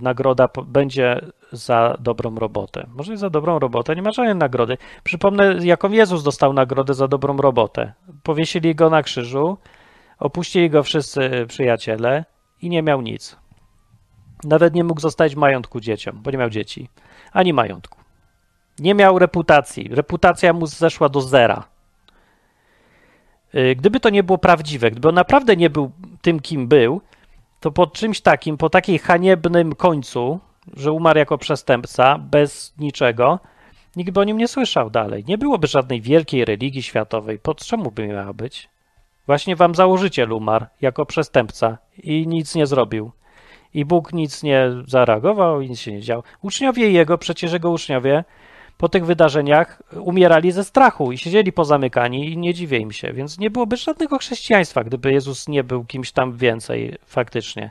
nagroda 0.00 0.48
po, 0.48 0.62
będzie 0.62 1.20
za 1.52 1.96
dobrą 2.00 2.34
robotę. 2.34 2.86
Może 2.94 3.16
za 3.16 3.30
dobrą 3.30 3.58
robotę 3.58 3.96
nie 3.96 4.02
ma 4.02 4.10
żadnej 4.10 4.34
nagrody. 4.34 4.78
Przypomnę, 5.04 5.56
jaką 5.62 5.90
Jezus 5.90 6.22
dostał 6.22 6.52
nagrodę 6.52 6.94
za 6.94 7.08
dobrą 7.08 7.36
robotę. 7.36 7.92
Powiesili 8.22 8.74
go 8.74 8.90
na 8.90 9.02
krzyżu, 9.02 9.58
opuścili 10.18 10.70
go 10.70 10.82
wszyscy 10.82 11.46
przyjaciele 11.48 12.24
i 12.62 12.68
nie 12.68 12.82
miał 12.82 13.02
nic. 13.02 13.36
Nawet 14.44 14.74
nie 14.74 14.84
mógł 14.84 15.00
zostać 15.00 15.34
majątku 15.34 15.80
dzieciom, 15.80 16.20
bo 16.22 16.30
nie 16.30 16.38
miał 16.38 16.50
dzieci, 16.50 16.88
ani 17.32 17.52
majątku. 17.52 17.98
Nie 18.78 18.94
miał 18.94 19.18
reputacji. 19.18 19.88
Reputacja 19.92 20.52
mu 20.52 20.66
zeszła 20.66 21.08
do 21.08 21.20
zera. 21.20 21.64
Y, 23.54 23.76
gdyby 23.76 24.00
to 24.00 24.10
nie 24.10 24.22
było 24.22 24.38
prawdziwe, 24.38 24.90
gdyby 24.90 25.08
on 25.08 25.14
naprawdę 25.14 25.56
nie 25.56 25.70
był 25.70 25.90
tym, 26.22 26.40
kim 26.40 26.68
był, 26.68 27.00
to 27.60 27.70
po 27.70 27.86
czymś 27.86 28.20
takim, 28.20 28.56
po 28.56 28.70
takiej 28.70 28.98
haniebnym 28.98 29.74
końcu, 29.74 30.40
że 30.76 30.92
umarł 30.92 31.18
jako 31.18 31.38
przestępca, 31.38 32.18
bez 32.18 32.74
niczego, 32.78 33.38
nikt 33.96 34.10
by 34.10 34.20
o 34.20 34.24
nim 34.24 34.38
nie 34.38 34.48
słyszał 34.48 34.90
dalej. 34.90 35.24
Nie 35.28 35.38
byłoby 35.38 35.66
żadnej 35.66 36.00
wielkiej 36.00 36.44
religii 36.44 36.82
światowej. 36.82 37.38
Po 37.38 37.54
czemu 37.54 37.90
by 37.90 38.06
miała 38.06 38.32
być? 38.32 38.68
Właśnie 39.26 39.56
wam 39.56 39.74
założyciel 39.74 40.32
umarł 40.32 40.66
jako 40.80 41.06
przestępca 41.06 41.78
i 42.02 42.26
nic 42.26 42.54
nie 42.54 42.66
zrobił. 42.66 43.12
I 43.74 43.84
Bóg 43.84 44.12
nic 44.12 44.42
nie 44.42 44.70
zareagował 44.86 45.60
i 45.60 45.70
nic 45.70 45.80
się 45.80 45.92
nie 45.92 46.00
działo. 46.00 46.22
Uczniowie 46.42 46.90
jego, 46.90 47.18
przecież 47.18 47.52
jego 47.52 47.70
uczniowie, 47.70 48.24
po 48.78 48.88
tych 48.88 49.06
wydarzeniach 49.06 49.82
umierali 50.00 50.52
ze 50.52 50.64
strachu 50.64 51.12
i 51.12 51.18
siedzieli 51.18 51.52
pozamykani 51.52 52.32
i 52.32 52.38
nie 52.38 52.54
dziwię 52.54 52.78
im 52.78 52.92
się, 52.92 53.12
więc 53.12 53.38
nie 53.38 53.50
byłoby 53.50 53.76
żadnego 53.76 54.18
chrześcijaństwa, 54.18 54.84
gdyby 54.84 55.12
Jezus 55.12 55.48
nie 55.48 55.64
był 55.64 55.84
kimś 55.84 56.12
tam 56.12 56.36
więcej 56.36 56.98
faktycznie. 57.06 57.70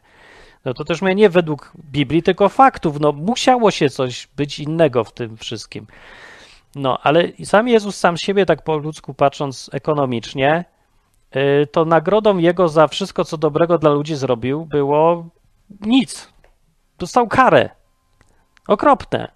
No 0.65 0.73
to 0.73 0.85
też 0.85 1.01
mnie 1.01 1.15
nie 1.15 1.29
według 1.29 1.71
Biblii, 1.91 2.23
tylko 2.23 2.49
faktów. 2.49 2.99
No 2.99 3.11
musiało 3.11 3.71
się 3.71 3.89
coś 3.89 4.27
być 4.35 4.59
innego 4.59 5.03
w 5.03 5.13
tym 5.13 5.37
wszystkim. 5.37 5.87
No, 6.75 6.99
ale 7.03 7.27
sam 7.43 7.67
Jezus 7.67 7.97
sam 7.97 8.17
siebie, 8.17 8.45
tak 8.45 8.63
po 8.63 8.77
ludzku 8.77 9.13
patrząc 9.13 9.69
ekonomicznie, 9.73 10.65
y, 11.35 11.67
to 11.67 11.85
nagrodą 11.85 12.37
jego 12.37 12.69
za 12.69 12.87
wszystko, 12.87 13.25
co 13.25 13.37
dobrego 13.37 13.77
dla 13.77 13.89
ludzi 13.89 14.15
zrobił, 14.15 14.65
było 14.65 15.25
nic. 15.81 16.29
Dostał 16.99 17.27
karę. 17.27 17.69
Okropne. 18.67 19.31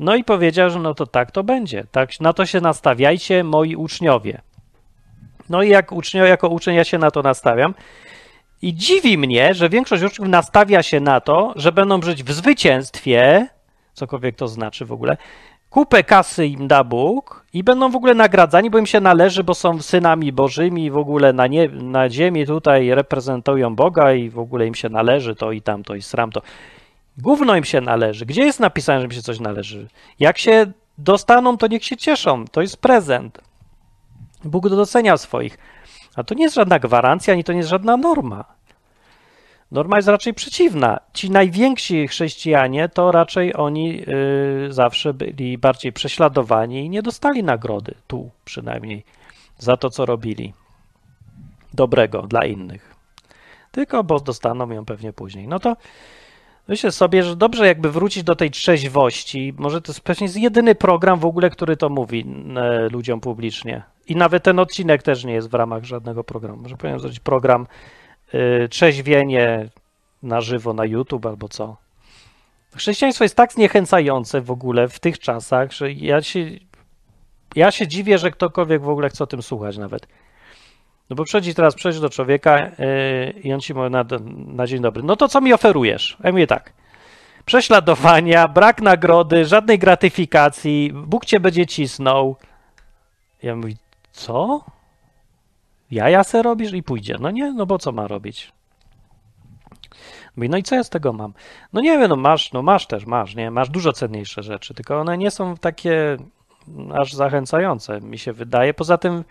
No 0.00 0.14
i 0.14 0.24
powiedział, 0.24 0.70
że 0.70 0.78
no 0.78 0.94
to 0.94 1.06
tak 1.06 1.30
to 1.30 1.44
będzie. 1.44 1.84
Tak, 1.92 2.20
na 2.20 2.32
to 2.32 2.46
się 2.46 2.60
nastawiajcie, 2.60 3.44
moi 3.44 3.76
uczniowie. 3.76 4.40
No 5.48 5.62
i 5.62 5.68
jak 5.68 5.92
uczniowie, 5.92 6.28
jako 6.28 6.48
uczeń 6.48 6.74
ja 6.74 6.84
się 6.84 6.98
na 6.98 7.10
to 7.10 7.22
nastawiam. 7.22 7.74
I 8.62 8.74
dziwi 8.74 9.18
mnie, 9.18 9.54
że 9.54 9.68
większość 9.68 10.02
uczniów 10.02 10.28
nastawia 10.28 10.82
się 10.82 11.00
na 11.00 11.20
to, 11.20 11.52
że 11.56 11.72
będą 11.72 12.02
żyć 12.02 12.24
w 12.24 12.32
zwycięstwie, 12.32 13.48
cokolwiek 13.92 14.36
to 14.36 14.48
znaczy 14.48 14.84
w 14.84 14.92
ogóle, 14.92 15.16
kupę 15.70 16.04
kasy 16.04 16.46
im 16.46 16.68
da 16.68 16.84
Bóg 16.84 17.46
i 17.52 17.64
będą 17.64 17.90
w 17.90 17.96
ogóle 17.96 18.14
nagradzani, 18.14 18.70
bo 18.70 18.78
im 18.78 18.86
się 18.86 19.00
należy, 19.00 19.44
bo 19.44 19.54
są 19.54 19.82
synami 19.82 20.32
bożymi, 20.32 20.90
w 20.90 20.96
ogóle 20.96 21.32
na, 21.32 21.46
nie, 21.46 21.68
na 21.68 22.10
ziemi 22.10 22.46
tutaj 22.46 22.94
reprezentują 22.94 23.74
Boga 23.74 24.12
i 24.12 24.30
w 24.30 24.38
ogóle 24.38 24.66
im 24.66 24.74
się 24.74 24.88
należy 24.88 25.34
to 25.34 25.52
i 25.52 25.62
tamto 25.62 25.94
i 25.94 26.02
sram 26.02 26.32
to. 26.32 26.42
Gówno 27.18 27.56
im 27.56 27.64
się 27.64 27.80
należy. 27.80 28.26
Gdzie 28.26 28.44
jest 28.44 28.60
napisane, 28.60 29.00
że 29.00 29.06
im 29.06 29.12
się 29.12 29.22
coś 29.22 29.40
należy? 29.40 29.88
Jak 30.18 30.38
się 30.38 30.72
dostaną, 30.98 31.56
to 31.56 31.66
niech 31.66 31.84
się 31.84 31.96
cieszą. 31.96 32.44
To 32.44 32.60
jest 32.60 32.76
prezent. 32.76 33.38
Bóg 34.44 34.68
docenia 34.68 35.16
swoich. 35.16 35.58
A 36.16 36.24
to 36.24 36.34
nie 36.34 36.42
jest 36.42 36.54
żadna 36.54 36.78
gwarancja, 36.78 37.34
ani 37.34 37.44
to 37.44 37.52
nie 37.52 37.58
jest 37.58 37.70
żadna 37.70 37.96
norma. 37.96 38.44
Norma 39.70 39.96
jest 39.96 40.08
raczej 40.08 40.34
przeciwna. 40.34 41.00
Ci 41.12 41.30
najwięksi 41.30 42.08
chrześcijanie 42.08 42.88
to 42.88 43.12
raczej 43.12 43.56
oni 43.56 43.96
yy, 43.96 44.72
zawsze 44.72 45.14
byli 45.14 45.58
bardziej 45.58 45.92
prześladowani 45.92 46.84
i 46.86 46.90
nie 46.90 47.02
dostali 47.02 47.42
nagrody, 47.44 47.94
tu 48.06 48.30
przynajmniej, 48.44 49.04
za 49.58 49.76
to, 49.76 49.90
co 49.90 50.06
robili. 50.06 50.52
dobrego 51.74 52.22
dla 52.22 52.44
innych. 52.44 52.94
Tylko 53.70 54.04
bo 54.04 54.20
dostaną 54.20 54.70
ją 54.70 54.84
pewnie 54.84 55.12
później. 55.12 55.48
No 55.48 55.60
to 55.60 55.76
myślę 56.68 56.92
sobie, 56.92 57.22
że 57.22 57.36
dobrze 57.36 57.66
jakby 57.66 57.90
wrócić 57.90 58.22
do 58.22 58.36
tej 58.36 58.50
trzeźwości. 58.50 59.54
Może 59.58 59.82
to 59.82 59.92
jest 59.92 60.00
pewnie 60.00 60.24
jest 60.24 60.36
jedyny 60.36 60.74
program 60.74 61.18
w 61.18 61.24
ogóle, 61.24 61.50
który 61.50 61.76
to 61.76 61.88
mówi 61.88 62.26
e, 62.56 62.88
ludziom 62.88 63.20
publicznie. 63.20 63.82
I 64.06 64.16
nawet 64.16 64.42
ten 64.42 64.58
odcinek 64.58 65.02
też 65.02 65.24
nie 65.24 65.32
jest 65.32 65.50
w 65.50 65.54
ramach 65.54 65.84
żadnego 65.84 66.24
programu. 66.24 66.62
Może 66.62 66.76
powinien 66.76 67.00
zrobić 67.00 67.20
program 67.20 67.66
y, 68.34 68.68
trzeźwienie 68.68 69.68
na 70.22 70.40
żywo 70.40 70.72
na 70.72 70.84
YouTube 70.84 71.26
albo 71.26 71.48
co. 71.48 71.76
Chrześcijaństwo 72.76 73.24
jest 73.24 73.36
tak 73.36 73.52
zniechęcające 73.52 74.40
w 74.40 74.50
ogóle 74.50 74.88
w 74.88 75.00
tych 75.00 75.18
czasach, 75.18 75.72
że 75.72 75.92
ja 75.92 76.22
się, 76.22 76.50
ja 77.56 77.70
się 77.70 77.88
dziwię, 77.88 78.18
że 78.18 78.30
ktokolwiek 78.30 78.82
w 78.82 78.88
ogóle 78.88 79.08
chce 79.08 79.24
o 79.24 79.26
tym 79.26 79.42
słuchać 79.42 79.78
nawet. 79.78 80.06
No 81.12 81.16
bo 81.16 81.24
przychodzi 81.24 81.54
teraz 81.54 81.74
przejść 81.74 82.00
do 82.00 82.10
człowieka 82.10 82.58
yy, 82.58 83.30
i 83.30 83.52
on 83.52 83.60
ci 83.60 83.74
mówi 83.74 83.90
na, 83.90 84.04
na 84.46 84.66
dzień 84.66 84.82
dobry, 84.82 85.02
no 85.02 85.16
to 85.16 85.28
co 85.28 85.40
mi 85.40 85.52
oferujesz? 85.52 86.16
Ja 86.24 86.30
mówię 86.30 86.46
tak, 86.46 86.72
prześladowania, 87.44 88.48
brak 88.48 88.82
nagrody, 88.82 89.44
żadnej 89.46 89.78
gratyfikacji, 89.78 90.92
Bóg 90.94 91.24
cię 91.24 91.40
będzie 91.40 91.66
cisnął. 91.66 92.36
Ja 93.42 93.56
mówię, 93.56 93.74
co? 94.12 94.64
Jaja 95.90 96.24
se 96.24 96.42
robisz 96.42 96.72
i 96.72 96.82
pójdzie. 96.82 97.16
No 97.20 97.30
nie, 97.30 97.52
no 97.52 97.66
bo 97.66 97.78
co 97.78 97.92
ma 97.92 98.06
robić? 98.06 98.52
Mówi, 100.36 100.48
no 100.48 100.56
i 100.56 100.62
co 100.62 100.74
ja 100.74 100.84
z 100.84 100.90
tego 100.90 101.12
mam? 101.12 101.34
No 101.72 101.80
nie 101.80 101.98
wiem, 101.98 102.08
no 102.08 102.16
masz, 102.16 102.52
no 102.52 102.62
masz 102.62 102.86
też, 102.86 103.06
masz, 103.06 103.34
nie? 103.34 103.50
Masz 103.50 103.70
dużo 103.70 103.92
cenniejsze 103.92 104.42
rzeczy, 104.42 104.74
tylko 104.74 105.00
one 105.00 105.18
nie 105.18 105.30
są 105.30 105.56
takie 105.56 106.16
aż 106.94 107.12
zachęcające, 107.12 108.00
mi 108.00 108.18
się 108.18 108.32
wydaje. 108.32 108.74
Poza 108.74 108.98
tym 108.98 109.24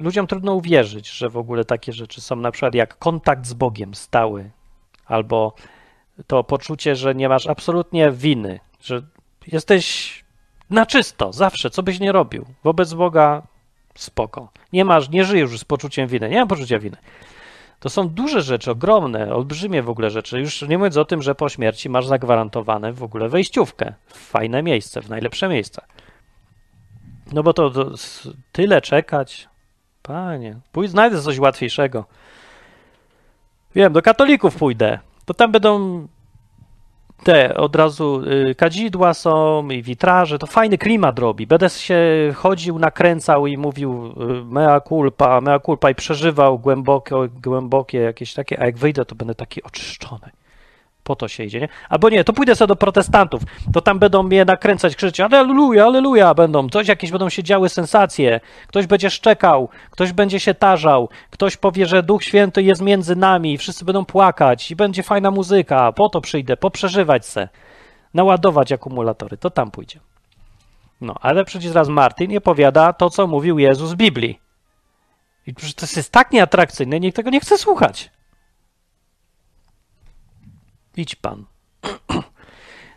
ludziom 0.00 0.26
trudno 0.26 0.54
uwierzyć, 0.54 1.10
że 1.10 1.28
w 1.28 1.36
ogóle 1.36 1.64
takie 1.64 1.92
rzeczy 1.92 2.20
są, 2.20 2.36
na 2.36 2.50
przykład 2.50 2.74
jak 2.74 2.98
kontakt 2.98 3.46
z 3.46 3.54
Bogiem 3.54 3.94
stały, 3.94 4.50
albo 5.06 5.54
to 6.26 6.44
poczucie, 6.44 6.96
że 6.96 7.14
nie 7.14 7.28
masz 7.28 7.46
absolutnie 7.46 8.10
winy, 8.10 8.60
że 8.80 9.02
jesteś 9.46 10.24
na 10.70 10.86
czysto, 10.86 11.32
zawsze, 11.32 11.70
co 11.70 11.82
byś 11.82 12.00
nie 12.00 12.12
robił. 12.12 12.46
Wobec 12.64 12.94
Boga 12.94 13.42
spoko. 13.94 14.48
Nie 14.72 14.84
masz, 14.84 15.08
nie 15.08 15.24
żyjesz 15.24 15.50
już 15.50 15.60
z 15.60 15.64
poczuciem 15.64 16.08
winy, 16.08 16.28
nie 16.28 16.38
mam 16.38 16.48
poczucia 16.48 16.78
winy. 16.78 16.96
To 17.80 17.90
są 17.90 18.08
duże 18.08 18.42
rzeczy, 18.42 18.70
ogromne, 18.70 19.34
olbrzymie 19.34 19.82
w 19.82 19.90
ogóle 19.90 20.10
rzeczy. 20.10 20.40
Już 20.40 20.62
nie 20.62 20.78
mówiąc 20.78 20.96
o 20.96 21.04
tym, 21.04 21.22
że 21.22 21.34
po 21.34 21.48
śmierci 21.48 21.90
masz 21.90 22.06
zagwarantowane 22.06 22.92
w 22.92 23.02
ogóle 23.02 23.28
wejściówkę 23.28 23.94
w 24.06 24.16
fajne 24.16 24.62
miejsce, 24.62 25.02
w 25.02 25.08
najlepsze 25.08 25.48
miejsce. 25.48 25.82
No 27.32 27.42
bo 27.42 27.52
to, 27.52 27.70
to 27.70 27.90
tyle 28.52 28.80
czekać. 28.80 29.48
Panie, 30.06 30.56
pójdź, 30.72 30.90
znajdę 30.90 31.22
coś 31.22 31.38
łatwiejszego. 31.38 32.04
Wiem, 33.74 33.92
do 33.92 34.02
katolików 34.02 34.56
pójdę. 34.56 34.98
To 35.24 35.34
tam 35.34 35.52
będą 35.52 36.06
te 37.24 37.54
od 37.54 37.76
razu 37.76 38.22
y, 38.50 38.54
kadzidła 38.54 39.14
są 39.14 39.68
i 39.70 39.82
witraże, 39.82 40.38
to 40.38 40.46
fajny 40.46 40.78
klimat 40.78 41.18
robi. 41.18 41.46
Będę 41.46 41.70
się 41.70 41.98
chodził, 42.34 42.78
nakręcał 42.78 43.46
i 43.46 43.56
mówił 43.56 44.06
y, 44.06 44.44
mea 44.44 44.80
culpa, 44.80 45.40
mea 45.40 45.60
culpa 45.60 45.90
i 45.90 45.94
przeżywał 45.94 46.58
głębokie, 46.58 47.16
głębokie 47.42 47.98
jakieś 47.98 48.34
takie, 48.34 48.60
a 48.60 48.66
jak 48.66 48.78
wyjdę, 48.78 49.04
to 49.04 49.14
będę 49.14 49.34
taki 49.34 49.62
oczyszczony. 49.62 50.30
Po 51.06 51.16
to 51.16 51.28
się 51.28 51.44
idzie, 51.44 51.60
nie? 51.60 51.68
Albo 51.88 52.08
nie, 52.08 52.24
to 52.24 52.32
pójdę 52.32 52.54
sobie 52.54 52.68
do 52.68 52.76
protestantów, 52.76 53.42
to 53.72 53.80
tam 53.80 53.98
będą 53.98 54.22
mnie 54.22 54.44
nakręcać, 54.44 54.96
krzyczeć, 54.96 55.20
aleluja, 55.20 55.84
aleluja, 55.84 56.34
będą, 56.34 56.68
coś 56.68 56.88
jakieś 56.88 57.10
będą 57.10 57.28
się 57.28 57.42
działy 57.42 57.68
sensacje, 57.68 58.40
ktoś 58.66 58.86
będzie 58.86 59.10
szczekał, 59.10 59.68
ktoś 59.90 60.12
będzie 60.12 60.40
się 60.40 60.54
tarzał, 60.54 61.08
ktoś 61.30 61.56
powie, 61.56 61.86
że 61.86 62.02
Duch 62.02 62.24
Święty 62.24 62.62
jest 62.62 62.82
między 62.82 63.16
nami, 63.16 63.58
wszyscy 63.58 63.84
będą 63.84 64.04
płakać 64.04 64.70
i 64.70 64.76
będzie 64.76 65.02
fajna 65.02 65.30
muzyka, 65.30 65.92
po 65.92 66.08
to 66.08 66.20
przyjdę, 66.20 66.56
poprzeżywać 66.56 67.26
se, 67.26 67.48
naładować 68.14 68.72
akumulatory, 68.72 69.36
to 69.36 69.50
tam 69.50 69.70
pójdzie. 69.70 70.00
No, 71.00 71.14
ale 71.20 71.44
przecież 71.44 71.74
raz 71.74 71.88
Martin 71.88 72.30
nie 72.30 72.40
powiada 72.40 72.92
to, 72.92 73.10
co 73.10 73.26
mówił 73.26 73.58
Jezus 73.58 73.92
w 73.92 73.96
Biblii. 73.96 74.40
I 75.46 75.54
to 75.54 75.86
jest 75.96 76.12
tak 76.12 76.32
nieatrakcyjne, 76.32 77.00
nikt 77.00 77.16
tego 77.16 77.30
nie 77.30 77.40
chce 77.40 77.58
słuchać. 77.58 78.15
Idź 80.96 81.14
pan. 81.14 81.44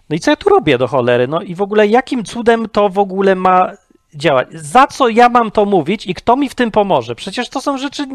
No 0.10 0.16
i 0.16 0.20
co 0.20 0.32
ja 0.32 0.36
tu 0.36 0.50
robię 0.50 0.78
do 0.78 0.88
cholery? 0.88 1.28
No 1.28 1.42
i 1.42 1.56
w 1.56 1.62
ogóle 1.62 1.88
jakim 1.88 2.24
cudem 2.24 2.70
to 2.70 2.90
w 2.90 3.00
ogóle 3.00 3.36
ma 3.36 3.72
działać? 4.14 4.48
Za 4.52 4.88
co 4.88 5.10
ja 5.10 5.30
mam 5.30 5.52
to 5.52 5.66
mówić 5.66 6.08
i 6.08 6.14
kto 6.14 6.36
mi 6.36 6.50
w 6.50 6.56
tym 6.56 6.72
pomoże? 6.72 7.16
Przecież 7.16 7.50
to 7.50 7.62
są 7.62 7.78
rzeczy 7.78 8.08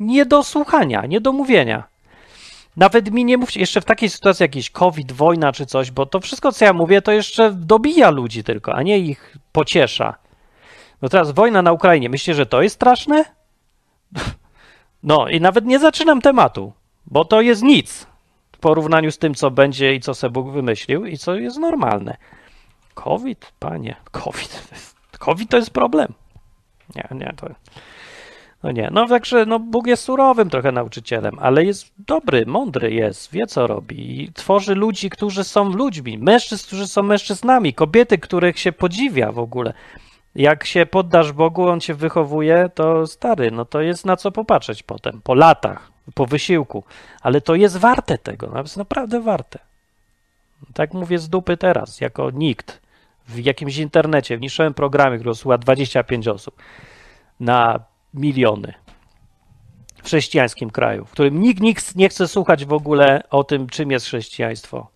nie 0.00 0.26
do 0.26 0.42
słuchania, 0.42 1.06
nie 1.06 1.20
do 1.20 1.32
mówienia. 1.32 1.84
Nawet 2.76 3.10
mi 3.10 3.24
nie 3.24 3.38
mówcie, 3.38 3.60
jeszcze 3.60 3.80
w 3.80 3.84
takiej 3.84 4.10
sytuacji 4.10 4.44
jakiś 4.44 4.70
COVID, 4.70 5.12
wojna 5.12 5.52
czy 5.52 5.66
coś, 5.66 5.90
bo 5.90 6.06
to 6.06 6.20
wszystko, 6.20 6.52
co 6.52 6.64
ja 6.64 6.72
mówię, 6.72 7.02
to 7.02 7.12
jeszcze 7.12 7.52
dobija 7.52 8.10
ludzi 8.10 8.44
tylko, 8.44 8.74
a 8.74 8.82
nie 8.82 8.98
ich 8.98 9.36
pociesza. 9.52 10.14
No 11.02 11.08
teraz 11.08 11.30
wojna 11.30 11.62
na 11.62 11.72
Ukrainie, 11.72 12.08
myślicie, 12.08 12.34
że 12.34 12.46
to 12.46 12.62
jest 12.62 12.74
straszne? 12.74 13.24
No 15.02 15.28
i 15.28 15.40
nawet 15.40 15.64
nie 15.64 15.78
zaczynam 15.78 16.20
tematu, 16.20 16.72
bo 17.06 17.24
to 17.24 17.40
jest 17.40 17.62
nic 17.62 18.09
porównaniu 18.60 19.10
z 19.10 19.18
tym, 19.18 19.34
co 19.34 19.50
będzie 19.50 19.94
i 19.94 20.00
co 20.00 20.14
sobie 20.14 20.32
Bóg 20.32 20.50
wymyślił 20.50 21.06
i 21.06 21.18
co 21.18 21.34
jest 21.34 21.58
normalne. 21.58 22.16
COVID, 22.94 23.52
panie, 23.58 23.96
COVID. 24.10 24.62
COVID 25.18 25.50
to 25.50 25.56
jest 25.56 25.70
problem. 25.70 26.12
Nie, 26.96 27.08
nie, 27.10 27.32
to. 27.36 27.46
No 28.62 28.72
nie, 28.72 28.88
no 28.92 29.08
także 29.08 29.46
no 29.46 29.58
Bóg 29.58 29.86
jest 29.86 30.04
surowym 30.04 30.50
trochę 30.50 30.72
nauczycielem, 30.72 31.38
ale 31.38 31.64
jest 31.64 31.92
dobry, 31.98 32.46
mądry 32.46 32.92
jest, 32.92 33.32
wie 33.32 33.46
co 33.46 33.66
robi 33.66 34.22
i 34.22 34.32
tworzy 34.32 34.74
ludzi, 34.74 35.10
którzy 35.10 35.44
są 35.44 35.64
ludźmi, 35.72 36.18
mężczyzn, 36.18 36.66
którzy 36.66 36.86
są 36.88 37.02
mężczyznami, 37.02 37.74
kobiety, 37.74 38.18
których 38.18 38.58
się 38.58 38.72
podziwia 38.72 39.32
w 39.32 39.38
ogóle. 39.38 39.72
Jak 40.34 40.66
się 40.66 40.86
poddasz 40.86 41.32
Bogu, 41.32 41.68
on 41.68 41.80
cię 41.80 41.94
wychowuje, 41.94 42.70
to 42.74 43.06
stary, 43.06 43.50
no 43.50 43.64
to 43.64 43.80
jest 43.80 44.06
na 44.06 44.16
co 44.16 44.32
popatrzeć 44.32 44.82
potem, 44.82 45.20
po 45.24 45.34
latach 45.34 45.89
po 46.14 46.26
wysiłku, 46.26 46.84
ale 47.20 47.40
to 47.40 47.54
jest 47.54 47.76
warte 47.76 48.18
tego, 48.18 48.50
no, 48.54 48.60
jest 48.60 48.76
naprawdę 48.76 49.20
warte. 49.20 49.58
Tak 50.74 50.94
mówię 50.94 51.18
z 51.18 51.28
dupy 51.28 51.56
teraz, 51.56 52.00
jako 52.00 52.30
nikt 52.30 52.80
w 53.28 53.38
jakimś 53.38 53.76
internecie, 53.76 54.36
w 54.36 54.40
niższym 54.40 54.74
programie, 54.74 55.18
który 55.18 55.34
słucha 55.34 55.58
25 55.58 56.28
osób 56.28 56.62
na 57.40 57.80
miliony 58.14 58.74
w 60.02 60.06
chrześcijańskim 60.06 60.70
kraju, 60.70 61.04
w 61.04 61.10
którym 61.10 61.40
nikt, 61.40 61.60
nikt 61.60 61.96
nie 61.96 62.08
chce 62.08 62.28
słuchać 62.28 62.64
w 62.64 62.72
ogóle 62.72 63.22
o 63.30 63.44
tym, 63.44 63.66
czym 63.66 63.90
jest 63.90 64.06
chrześcijaństwo. 64.06 64.90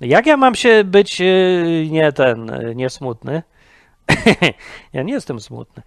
Jak 0.00 0.26
ja 0.26 0.36
mam 0.36 0.54
się 0.54 0.84
być 0.84 1.20
y, 1.20 1.88
nie 1.90 2.12
ten, 2.12 2.50
y, 2.50 2.74
nie 2.74 2.90
smutny? 2.90 3.42
ja 4.92 5.02
nie 5.02 5.12
jestem 5.12 5.40
smutny. 5.40 5.82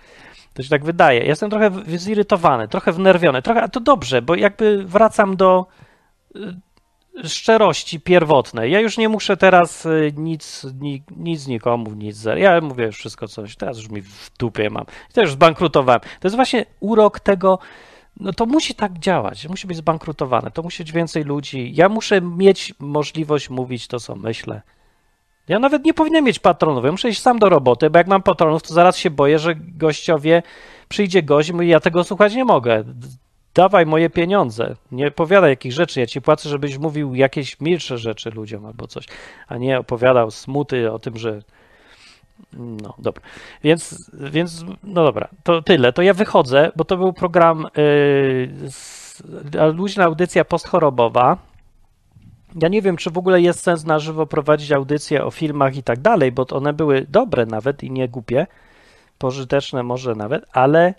To 0.54 0.64
się 0.64 0.70
tak 0.70 0.86
wydaje. 0.86 1.26
Jestem 1.26 1.50
trochę 1.50 1.72
zirytowany, 1.98 2.68
trochę 2.68 2.92
wnerwiony, 2.92 3.42
trochę, 3.42 3.62
a 3.62 3.68
to 3.68 3.80
dobrze, 3.80 4.22
bo 4.22 4.36
jakby 4.36 4.84
wracam 4.84 5.36
do 5.36 5.66
y, 6.36 6.40
szczerości 7.30 8.00
pierwotnej. 8.00 8.72
Ja 8.72 8.80
już 8.80 8.98
nie 8.98 9.10
muszę 9.10 9.38
teraz 9.38 9.86
y, 9.86 10.14
nic, 10.18 10.66
ni, 10.80 11.04
nic 11.18 11.48
nikomu, 11.48 11.94
nic. 11.94 12.24
Ja 12.38 12.62
mówię 12.62 12.86
już 12.86 12.98
wszystko 12.98 13.28
coś. 13.28 13.56
Teraz 13.56 13.78
już 13.78 13.90
mi 13.90 14.02
w 14.02 14.32
dupie 14.40 14.70
mam. 14.70 14.86
I 15.10 15.14
też 15.14 15.32
zbankrutowałem. 15.32 16.02
To 16.02 16.28
jest 16.28 16.36
właśnie 16.36 16.66
urok 16.80 17.20
tego. 17.20 17.60
No 18.20 18.34
to 18.34 18.46
musi 18.46 18.76
tak 18.76 19.00
działać, 19.00 19.48
musi 19.48 19.68
być 19.68 19.78
zbankrutowane, 19.78 20.52
to 20.52 20.64
musi 20.64 20.84
być 20.84 20.92
więcej 20.92 21.24
ludzi. 21.24 21.72
Ja 21.76 21.90
muszę 21.90 22.22
mieć 22.22 22.74
możliwość 22.80 23.50
mówić 23.50 23.88
to, 23.88 24.00
co 24.00 24.16
myślę. 24.16 24.62
Ja 25.48 25.60
nawet 25.60 25.86
nie 25.86 25.94
powinienem 25.94 26.26
mieć 26.26 26.40
patronów. 26.40 26.86
Ja 26.86 26.92
muszę 26.92 27.10
iść 27.10 27.22
sam 27.22 27.40
do 27.40 27.50
roboty, 27.50 27.90
bo 27.90 27.98
jak 27.98 28.08
mam 28.08 28.24
patronów, 28.24 28.64
to 28.64 28.74
zaraz 28.74 28.98
się 28.98 29.10
boję, 29.10 29.40
że 29.40 29.56
gościowie 29.56 30.44
przyjdzie 30.90 31.24
gość 31.24 31.52
i 31.64 31.68
ja 31.68 31.80
tego 31.80 32.04
słuchać 32.04 32.36
nie 32.36 32.46
mogę. 32.46 32.84
Dawaj 33.54 33.86
moje 33.86 34.10
pieniądze. 34.10 34.76
Nie 34.92 35.08
opowiadaj 35.08 35.50
jakich 35.50 35.74
rzeczy. 35.74 36.00
Ja 36.00 36.06
ci 36.06 36.22
płacę, 36.22 36.50
żebyś 36.50 36.78
mówił 36.78 37.16
jakieś 37.16 37.60
milsze 37.60 37.98
rzeczy 37.98 38.30
ludziom 38.30 38.66
albo 38.66 38.88
coś, 38.88 39.06
a 39.48 39.58
nie 39.58 39.80
opowiadał 39.80 40.32
smuty 40.32 40.92
o 40.92 41.00
tym, 41.00 41.18
że. 41.18 41.42
No, 42.54 42.94
dobra. 42.98 43.24
Więc, 43.64 44.12
więc 44.14 44.66
no 44.84 45.04
dobra, 45.04 45.28
to 45.44 45.62
tyle. 45.62 45.94
To 45.94 46.02
ja 46.02 46.14
wychodzę, 46.14 46.72
bo 46.76 46.86
to 46.86 46.98
był 46.98 47.14
program 47.14 47.68
yy, 49.56 49.74
luźna 49.74 50.04
audycja 50.04 50.46
postchorobowa 50.46 51.38
ja 52.62 52.68
nie 52.68 52.82
wiem, 52.82 52.98
czy 52.98 53.12
w 53.12 53.18
ogóle 53.18 53.42
jest 53.42 53.64
sens 53.64 53.86
na 53.86 54.00
żywo 54.00 54.26
prowadzić 54.26 54.72
audycje 54.72 55.26
o 55.26 55.32
filmach 55.32 55.76
i 55.76 55.84
tak 55.84 56.00
dalej, 56.00 56.32
bo 56.32 56.46
one 56.52 56.74
były 56.74 57.06
dobre 57.10 57.46
nawet 57.46 57.84
i 57.84 57.92
nie 57.92 58.10
głupie, 58.10 58.48
pożyteczne 59.18 59.84
może 59.84 60.16
nawet, 60.16 60.46
ale 60.52 60.94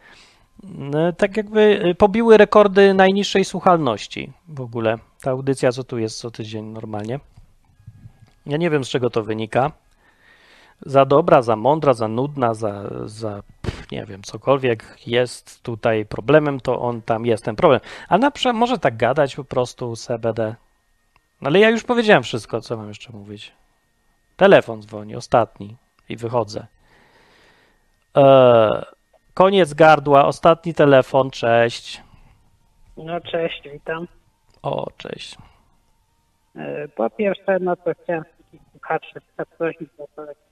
no, 0.62 1.12
tak 1.12 1.36
jakby 1.36 1.86
y, 1.86 1.94
pobiły 1.94 2.36
rekordy 2.36 2.94
najniższej 2.94 3.44
słuchalności 3.44 4.32
w 4.48 4.60
ogóle. 4.60 4.98
Ta 5.20 5.30
audycja, 5.30 5.72
co 5.72 5.84
tu 5.84 5.98
jest 5.98 6.18
co 6.18 6.30
tydzień 6.30 6.64
normalnie. 6.64 7.20
Ja 8.46 8.56
nie 8.56 8.70
wiem, 8.70 8.84
z 8.84 8.88
czego 8.88 9.10
to 9.10 9.22
wynika. 9.22 9.72
Za 10.86 11.04
dobra, 11.04 11.42
za 11.42 11.56
mądra, 11.56 11.94
za 11.94 12.08
nudna, 12.08 12.54
za, 12.54 12.90
za 13.04 13.42
nie 13.92 14.06
wiem, 14.06 14.22
cokolwiek 14.22 14.98
jest 15.06 15.62
tutaj 15.62 16.06
problemem, 16.06 16.60
to 16.60 16.80
on 16.80 17.02
tam 17.02 17.26
jest 17.26 17.44
ten 17.44 17.56
problem. 17.56 17.80
A 18.08 18.18
na 18.18 18.30
przykład 18.30 18.56
może 18.56 18.78
tak 18.78 18.96
gadać 18.96 19.36
po 19.36 19.44
prostu 19.44 19.96
CBD. 19.96 20.54
Ale 21.44 21.58
ja 21.58 21.70
już 21.70 21.84
powiedziałem 21.84 22.22
wszystko, 22.22 22.60
co 22.60 22.76
mam 22.76 22.88
jeszcze 22.88 23.12
mówić. 23.12 23.52
Telefon 24.36 24.82
dzwoni, 24.82 25.16
ostatni 25.16 25.76
i 26.08 26.16
wychodzę. 26.16 26.66
Eee, 28.14 28.84
koniec 29.34 29.74
gardła, 29.74 30.26
ostatni 30.26 30.74
telefon, 30.74 31.30
cześć. 31.30 32.02
No 32.96 33.20
cześć, 33.20 33.62
witam. 33.72 34.08
O, 34.62 34.86
cześć. 34.96 35.36
E, 36.56 36.88
po 36.88 37.10
pierwsze, 37.10 37.58
no 37.60 37.76
to 37.76 37.90
chciałem 38.02 38.24
słuchaczy 38.72 39.20
zaprosić 39.38 39.88
do 39.98 40.06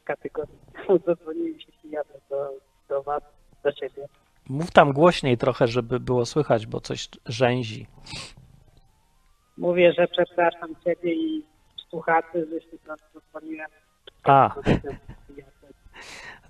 kategorii. 0.04 0.58
Zadzwoniłem 1.06 1.60
się 1.60 1.66
i 1.84 1.90
jadę 1.90 2.14
do, 2.30 2.50
do 2.88 3.02
was, 3.02 3.22
do 3.64 3.72
ciebie. 3.72 4.08
Mów 4.48 4.70
tam 4.70 4.92
głośniej 4.92 5.38
trochę, 5.38 5.66
żeby 5.66 6.00
było 6.00 6.26
słychać, 6.26 6.66
bo 6.66 6.80
coś 6.80 7.08
rzęzi. 7.26 7.86
Mówię, 9.58 9.92
że 9.92 10.08
przepraszam 10.08 10.74
ciebie 10.84 11.14
i 11.14 11.44
słuchaczy, 11.88 12.46
że 12.52 12.60
się 12.60 12.76
zadzwoniłem. 13.14 13.70
A, 14.24 14.54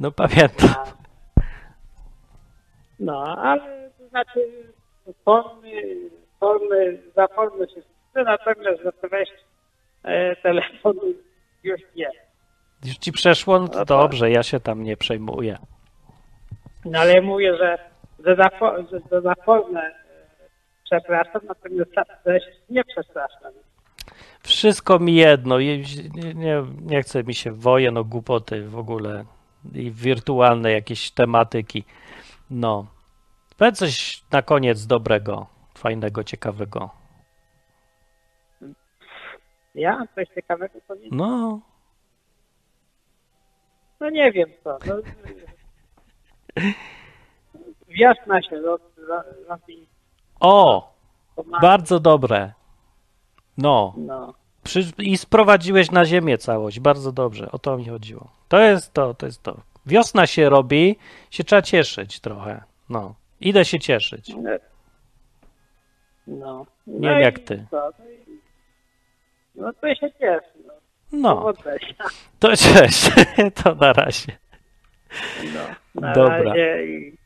no 0.00 0.10
pamiętam. 0.10 0.74
No, 3.00 3.36
ale 3.38 3.90
to 3.98 4.08
znaczy 4.08 4.40
formy, 5.24 5.82
formy, 6.40 7.02
za 7.16 7.26
formy 7.28 7.66
się 7.66 7.82
wstydzę, 7.82 8.24
natomiast 8.24 8.82
za 8.82 8.92
treść 8.92 9.32
e, 10.02 10.36
telefonu 10.36 11.00
już 11.62 11.80
nie. 11.96 12.10
Już 12.84 12.96
ci 12.96 13.12
przeszło? 13.12 13.58
No 13.58 13.68
to 13.68 13.84
dobrze, 13.84 14.30
ja 14.30 14.42
się 14.42 14.60
tam 14.60 14.82
nie 14.82 14.96
przejmuję. 14.96 15.58
No 16.84 16.98
ale 16.98 17.20
mówię, 17.20 17.56
że, 17.56 17.78
że, 18.26 18.36
za, 18.36 18.50
że, 18.90 19.00
że 19.12 19.20
za 19.20 19.34
formę 19.34 20.01
przepraszam, 21.01 21.43
natomiast 21.48 21.90
treść 22.24 22.47
nie 22.70 22.85
przepraszam. 22.85 23.52
Wszystko 24.43 24.98
mi 24.98 25.14
jedno. 25.14 25.59
Nie, 25.60 25.78
nie, 26.35 26.62
nie 26.81 27.02
chce 27.02 27.24
mi 27.24 27.35
się 27.35 27.52
wojen 27.52 27.98
o 27.98 28.05
głupoty 28.05 28.69
w 28.69 28.78
ogóle 28.78 29.24
i 29.74 29.90
wirtualne 29.90 30.73
jakieś 30.73 31.10
tematyki. 31.10 31.85
No. 32.51 32.86
Powiedz 33.56 33.78
coś 33.78 34.23
na 34.32 34.43
koniec 34.43 34.86
dobrego, 34.86 35.47
fajnego, 35.78 36.24
ciekawego. 36.24 36.90
Ja 39.74 40.06
coś 40.14 40.28
ciekawego? 40.35 40.78
No, 41.10 41.60
No 44.01 44.10
nie 44.10 44.32
wiem 44.32 44.51
co. 44.64 44.78
No, 44.86 44.94
wiosna 47.89 48.43
się 48.43 48.56
ro- 48.56 48.78
ro- 48.97 49.23
robi. 49.48 49.86
O, 50.43 50.93
bardzo 51.60 52.01
dobre. 52.01 52.52
No, 53.59 53.94
No. 53.97 54.35
przy, 54.64 54.85
i 54.98 55.16
sprowadziłeś 55.16 55.90
na 55.90 56.05
ziemię 56.05 56.39
całość. 56.39 56.81
Bardzo 56.81 57.12
dobrze, 57.12 57.51
o 57.52 57.59
to 57.59 57.77
mi 57.77 57.89
chodziło. 57.89 58.28
To 58.48 58.60
jest 58.60 58.93
to, 58.93 59.14
to 59.14 59.27
jest 59.27 59.43
to. 59.43 59.56
Wiosna 59.86 60.27
się 60.27 60.48
robi, 60.48 60.97
się 61.31 61.44
trzeba 61.44 61.62
cieszyć 61.62 62.20
trochę. 62.20 62.62
No, 62.89 63.14
idę 63.40 63.64
się 63.64 63.78
cieszyć. 63.78 64.35
No. 66.27 66.66
Nie 66.86 67.09
no 67.09 67.09
wiem 67.09 67.20
jak 67.20 67.39
ty. 67.39 67.66
co? 67.70 67.90
No, 69.55 69.73
to 69.73 69.94
się 69.94 70.10
cieszę. 70.12 70.43
No. 70.64 70.73
No, 71.12 71.52
to 72.39 72.56
cześć. 72.56 73.10
To 73.64 73.74
na 73.74 73.93
razie. 73.93 74.36
No, 75.55 76.01
na 76.01 76.12
Dobra. 76.12 76.39
razie 76.39 76.85
i, 76.86 77.16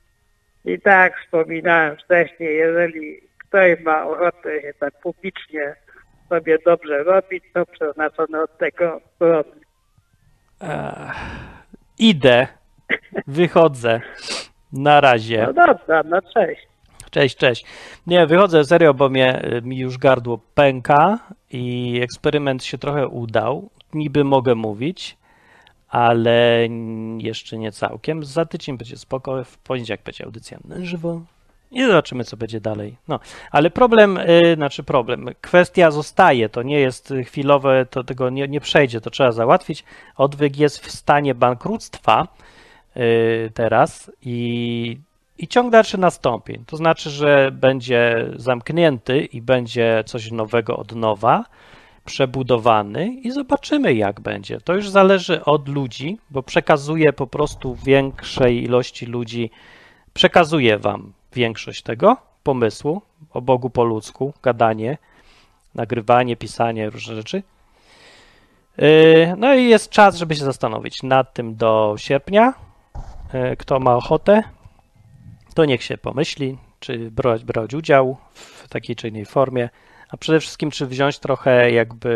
I 0.66 0.80
tak 0.80 1.20
wspominałem 1.20 1.97
wcześniej, 1.97 2.56
jeżeli 2.56 3.20
ktoś 3.38 3.80
ma 3.80 4.05
ochotę 4.06 4.62
się 4.62 4.74
tak 4.80 5.01
publicznie 5.01 5.74
sobie 6.28 6.59
dobrze 6.66 7.02
robić, 7.02 7.44
to 7.55 7.66
przeznaczone 7.66 8.43
od 8.43 8.59
tego 8.59 9.01
strony. 9.14 9.60
Idę, 11.98 12.47
wychodzę. 13.26 14.01
Na 14.72 15.01
razie. 15.01 15.43
No 15.47 15.52
dobra, 15.52 16.02
no 16.05 16.22
cześć. 16.22 16.68
Cześć, 17.10 17.36
cześć. 17.36 17.66
Nie, 18.06 18.26
wychodzę 18.26 18.64
serio, 18.64 18.94
bo 18.94 19.09
mnie, 19.09 19.43
mi 19.62 19.78
już 19.78 19.98
gardło 19.98 20.40
pęka 20.55 21.18
i 21.51 22.01
eksperyment 22.02 22.64
się 22.64 22.78
trochę 22.78 23.09
udał. 23.09 23.70
Niby 23.94 24.24
mogę 24.24 24.55
mówić, 24.55 25.16
ale 25.97 26.68
jeszcze 27.18 27.59
nie 27.59 27.73
całkiem. 27.73 28.24
Za 28.24 28.44
tydzień 28.44 28.78
będzie 28.78 28.97
spoko, 28.97 29.44
w 29.44 29.59
poniedziałek 29.59 30.02
będzie 30.05 30.24
audycja 30.24 30.59
na 30.64 30.85
żywo 30.85 31.20
i 31.70 31.86
zobaczymy, 31.86 32.24
co 32.24 32.36
będzie 32.36 32.60
dalej. 32.60 32.97
No, 33.09 33.20
ale 33.51 33.70
problem, 33.70 34.18
yy, 34.27 34.55
znaczy 34.55 34.82
problem, 34.82 35.28
kwestia 35.40 35.90
zostaje, 35.90 36.48
to 36.48 36.62
nie 36.62 36.81
jest 36.81 37.14
chwilowe, 37.24 37.86
to 37.90 38.05
tego 38.05 38.31
nie, 38.31 38.48
nie 38.48 38.60
przejdzie, 38.60 39.01
to 39.01 39.10
trzeba 39.10 39.32
załatwić. 39.32 39.85
Odwyk 40.16 40.59
jest 40.59 40.86
w 40.86 40.90
stanie 40.90 41.35
bankructwa 41.35 42.28
yy, 42.97 43.51
teraz 43.55 44.10
i 44.23 44.98
i 45.39 45.48
ciąg 45.48 45.73
dalszy 45.73 45.98
nastąpi. 45.98 46.59
To 46.66 46.77
znaczy, 46.77 47.10
że 47.10 47.51
będzie 47.52 48.31
zamknięty 48.36 49.20
i 49.20 49.43
będzie 49.43 50.02
coś 50.06 50.31
nowego 50.31 50.77
od 50.77 50.94
nowa, 50.94 51.44
przebudowany 52.06 53.06
i 53.06 53.30
zobaczymy, 53.30 53.94
jak 53.94 54.20
będzie. 54.20 54.60
To 54.60 54.74
już 54.74 54.88
zależy 54.88 55.44
od 55.44 55.68
ludzi, 55.68 56.18
bo 56.30 56.42
przekazuję 56.42 57.12
po 57.12 57.26
prostu 57.26 57.74
większej 57.74 58.64
ilości 58.64 59.06
ludzi, 59.06 59.50
przekazuję 60.14 60.78
wam 60.78 61.12
większość 61.32 61.82
tego 61.82 62.16
pomysłu 62.42 63.02
o 63.30 63.40
Bogu 63.42 63.70
po 63.70 63.84
ludzku, 63.84 64.32
gadanie, 64.42 64.98
nagrywanie, 65.74 66.36
pisanie, 66.36 66.90
różne 66.90 67.14
rzeczy. 67.14 67.42
Yy, 68.78 69.34
No 69.36 69.54
i 69.54 69.68
jest 69.68 69.90
czas, 69.90 70.16
żeby 70.16 70.34
się 70.34 70.44
zastanowić 70.44 71.02
nad 71.02 71.34
tym 71.34 71.56
do 71.56 71.94
sierpnia. 71.98 72.54
Yy, 73.34 73.56
Kto 73.56 73.80
ma 73.80 73.96
ochotę, 73.96 74.42
to 75.54 75.64
niech 75.64 75.82
się 75.82 75.98
pomyśli, 75.98 76.58
czy 76.80 77.10
brać, 77.10 77.44
brać 77.44 77.74
udział 77.74 78.16
w 78.34 78.68
takiej 78.68 78.96
czy 78.96 79.08
innej 79.08 79.26
formie, 79.26 79.68
a 80.08 80.16
przede 80.16 80.40
wszystkim, 80.40 80.70
czy 80.70 80.86
wziąć 80.86 81.18
trochę 81.18 81.70
jakby, 81.70 82.08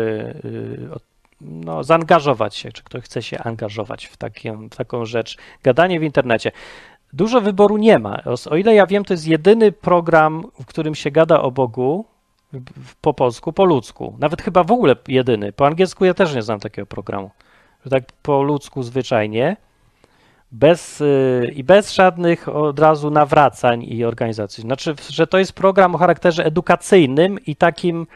y, 0.45 0.99
no, 1.41 1.83
zaangażować 1.83 2.55
się, 2.55 2.71
czy 2.71 2.83
ktoś 2.83 3.03
chce 3.03 3.21
się 3.21 3.39
angażować 3.39 4.05
w, 4.05 4.17
taką 4.17 4.69
w 4.69 4.75
taką 4.75 5.05
rzecz. 5.05 5.37
Gadanie 5.63 5.99
w 5.99 6.03
internecie. 6.03 6.51
Dużo 7.13 7.41
wyboru 7.41 7.77
nie 7.77 7.99
ma. 7.99 8.23
O, 8.25 8.51
o 8.51 8.55
ile 8.55 8.75
ja 8.75 8.87
wiem, 8.87 9.05
to 9.05 9.13
jest 9.13 9.27
jedyny 9.27 9.71
program, 9.71 10.43
w 10.61 10.65
którym 10.65 10.95
się 10.95 11.11
gada 11.11 11.41
o 11.41 11.51
Bogu 11.51 12.05
po 13.01 13.13
polsku, 13.13 13.53
po 13.53 13.65
ludzku. 13.65 14.15
Nawet 14.19 14.41
chyba 14.41 14.63
w 14.63 14.71
ogóle 14.71 14.95
jedyny. 15.07 15.53
Po 15.53 15.67
angielsku 15.67 16.05
ja 16.05 16.13
też 16.13 16.35
nie 16.35 16.41
znam 16.41 16.59
takiego 16.59 16.85
programu. 16.85 17.31
Że 17.85 17.89
tak 17.89 18.03
po 18.21 18.43
ludzku 18.43 18.83
zwyczajnie 18.83 19.57
bez, 20.51 21.01
y, 21.01 21.51
i 21.55 21.63
bez 21.63 21.93
żadnych 21.93 22.49
od 22.49 22.79
razu 22.79 23.11
nawracań 23.11 23.83
i 23.83 24.05
organizacji. 24.05 24.61
Znaczy, 24.61 24.95
że 25.09 25.27
to 25.27 25.37
jest 25.37 25.53
program 25.53 25.95
o 25.95 25.97
charakterze 25.97 26.45
edukacyjnym 26.45 27.39
i 27.45 27.55
takim, 27.55 28.07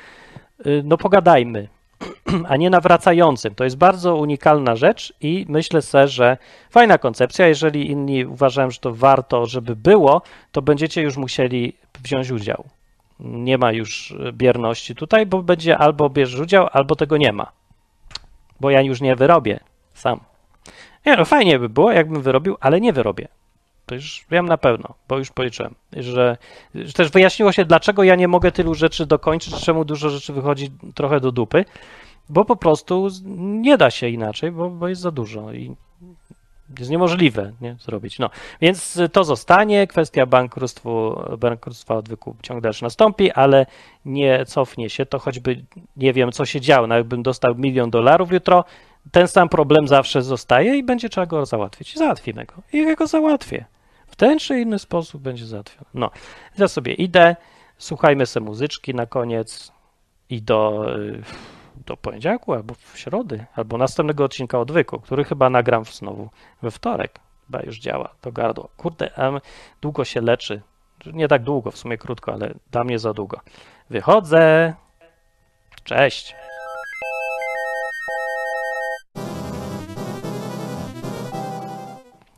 y, 0.66 0.82
no 0.86 0.98
pogadajmy, 0.98 1.68
a 2.50 2.58
nie 2.58 2.70
nawracającym. 2.70 3.56
To 3.56 3.64
jest 3.64 3.78
bardzo 3.78 4.16
unikalna 4.16 4.76
rzecz 4.76 5.14
i 5.22 5.46
myślę 5.50 5.82
sobie, 5.82 6.08
że 6.08 6.38
fajna 6.70 6.98
koncepcja. 6.98 7.48
Jeżeli 7.48 7.92
inni 7.92 8.26
uważają, 8.26 8.72
że 8.72 8.80
to 8.80 8.94
warto, 8.94 9.46
żeby 9.46 9.76
było, 9.76 10.22
to 10.52 10.62
będziecie 10.62 11.02
już 11.02 11.18
musieli 11.18 11.74
wziąć 12.04 12.32
udział. 12.32 12.64
Nie 13.20 13.58
ma 13.58 13.72
już 13.72 14.12
y, 14.12 14.34
bierności 14.34 14.96
tutaj, 14.96 15.26
bo 15.26 15.44
będzie 15.44 15.78
albo 15.78 16.10
bierzesz 16.10 16.40
udział, 16.40 16.68
albo 16.72 16.96
tego 16.96 17.18
nie 17.18 17.34
ma. 17.34 17.52
Bo 18.60 18.70
ja 18.70 18.82
już 18.82 19.02
nie 19.02 19.16
wyrobię 19.16 19.60
sam. 19.94 20.20
Nie 21.06 21.16
no, 21.16 21.26
fajnie 21.26 21.60
by 21.60 21.70
było, 21.70 21.92
jakbym 21.92 22.22
wyrobił, 22.22 22.58
ale 22.60 22.82
nie 22.82 22.94
wyrobię. 22.94 23.28
To 23.86 23.96
już 23.96 24.26
wiem 24.32 24.46
na 24.46 24.58
pewno, 24.58 24.94
bo 25.08 25.18
już 25.18 25.32
policzyłem, 25.32 25.76
że, 25.98 26.38
że 26.76 26.94
też 26.94 27.10
wyjaśniło 27.12 27.52
się, 27.52 27.66
dlaczego 27.66 28.04
ja 28.04 28.16
nie 28.16 28.28
mogę 28.28 28.52
tylu 28.52 28.74
rzeczy 28.74 29.06
dokończyć, 29.06 29.56
czemu 29.56 29.86
dużo 29.86 30.10
rzeczy 30.10 30.34
wychodzi 30.34 30.72
trochę 30.96 31.20
do 31.20 31.32
dupy, 31.32 31.66
bo 32.30 32.46
po 32.46 32.56
prostu 32.56 33.08
nie 33.38 33.78
da 33.78 33.92
się 33.92 34.10
inaczej, 34.10 34.52
bo, 34.52 34.70
bo 34.70 34.88
jest 34.88 35.02
za 35.02 35.12
dużo 35.12 35.54
i 35.54 35.76
jest 36.80 36.92
niemożliwe 36.92 37.52
nie, 37.62 37.76
zrobić. 37.80 38.20
No, 38.20 38.30
więc 38.62 39.00
to 39.12 39.24
zostanie, 39.24 39.88
kwestia 39.88 40.26
bankructwu, 40.26 41.20
bankructwa 41.38 41.96
odwyku 41.96 42.36
ciąg 42.42 42.62
dalszy 42.62 42.84
nastąpi, 42.84 43.32
ale 43.32 43.66
nie 44.06 44.46
cofnie 44.46 44.90
się 44.90 45.06
to, 45.06 45.20
choćby 45.20 45.66
nie 45.98 46.14
wiem, 46.14 46.32
co 46.32 46.46
się 46.46 46.62
działo, 46.62 46.88
nawet 46.88 47.08
bym 47.08 47.24
dostał 47.24 47.56
milion 47.56 47.90
dolarów 47.90 48.32
jutro, 48.32 48.64
ten 49.12 49.28
sam 49.28 49.50
problem 49.50 49.88
zawsze 49.88 50.22
zostaje 50.22 50.78
i 50.78 50.84
będzie 50.84 51.10
trzeba 51.10 51.28
go 51.28 51.46
załatwić. 51.46 51.96
Załatwimy 51.96 52.46
go. 52.46 52.54
I 52.74 52.78
ja 52.78 52.96
go 52.96 53.08
załatwię. 53.08 53.66
W 54.08 54.16
ten 54.16 54.40
czy 54.40 54.60
inny 54.60 54.80
sposób 54.80 55.22
będzie 55.22 55.46
załatwiony. 55.46 55.86
No, 55.94 56.12
ja 56.58 56.68
sobie 56.68 56.94
idę, 56.94 57.36
słuchajmy 57.78 58.26
sobie 58.26 58.46
muzyczki 58.46 58.94
na 58.94 59.06
koniec 59.06 59.72
i 60.30 60.42
do, 60.42 60.86
y, 61.00 61.24
do 61.86 61.98
poniedziałku, 61.98 62.54
albo 62.54 62.74
w 62.74 63.00
środy, 63.00 63.46
albo 63.56 63.78
następnego 63.78 64.24
odcinka 64.24 64.60
odwyku, 64.60 65.00
który 65.00 65.24
chyba 65.24 65.50
nagram 65.50 65.86
znowu 65.86 66.30
we 66.62 66.72
wtorek. 66.72 67.20
Chyba 67.46 67.62
już 67.64 67.80
działa 67.80 68.16
to 68.22 68.32
gardło. 68.32 68.70
Kurde, 68.78 69.12
długo 69.82 70.06
się 70.06 70.22
leczy. 70.22 70.62
Nie 71.14 71.28
tak 71.28 71.44
długo, 71.44 71.72
w 71.72 71.78
sumie 71.78 71.98
krótko, 71.98 72.34
ale 72.34 72.54
dla 72.72 72.84
mnie 72.84 73.00
za 73.00 73.14
długo. 73.14 73.40
Wychodzę. 73.90 74.74
Cześć. 75.84 76.36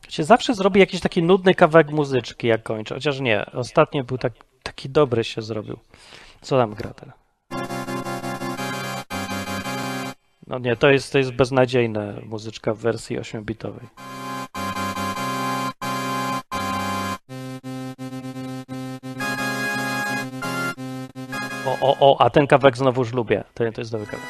Się 0.09 0.23
zawsze 0.23 0.53
zrobi 0.53 0.79
jakiś 0.79 1.01
taki 1.01 1.23
nudny 1.23 1.55
kawałek 1.55 1.91
muzyczki, 1.91 2.47
jak 2.47 2.63
kończę. 2.63 2.95
Chociaż 2.95 3.19
nie, 3.19 3.45
ostatnio 3.53 4.03
był 4.03 4.17
tak, 4.17 4.33
taki 4.63 4.89
dobry 4.89 5.23
się 5.23 5.41
zrobił. 5.41 5.79
Co 6.41 6.57
tam 6.57 6.73
gra 6.73 6.93
teraz? 6.93 7.26
No 10.47 10.59
nie, 10.59 10.75
to 10.75 10.89
jest, 10.89 11.11
to 11.11 11.17
jest 11.17 11.31
beznadziejna 11.31 12.13
muzyczka 12.25 12.73
w 12.73 12.77
wersji 12.77 13.19
8-bitowej. 13.19 13.87
O, 21.65 21.77
o, 21.81 21.95
o, 21.99 22.21
a 22.21 22.29
ten 22.29 22.47
kawałek 22.47 22.77
znowuż 22.77 23.13
lubię. 23.13 23.43
To, 23.53 23.71
to 23.71 23.81
jest 23.81 23.91
dobry 23.91 24.07
kawałek. 24.07 24.29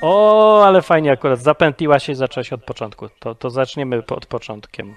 O, 0.00 0.64
ale 0.66 0.82
fajnie 0.82 1.12
akurat. 1.12 1.40
Zapętliła 1.40 1.98
się 1.98 2.12
i 2.12 2.14
zaczęła 2.14 2.44
się 2.44 2.54
od 2.54 2.64
początku. 2.64 3.08
To, 3.18 3.34
to 3.34 3.50
zaczniemy 3.50 4.02
od 4.10 4.26
początkiem. 4.26 4.94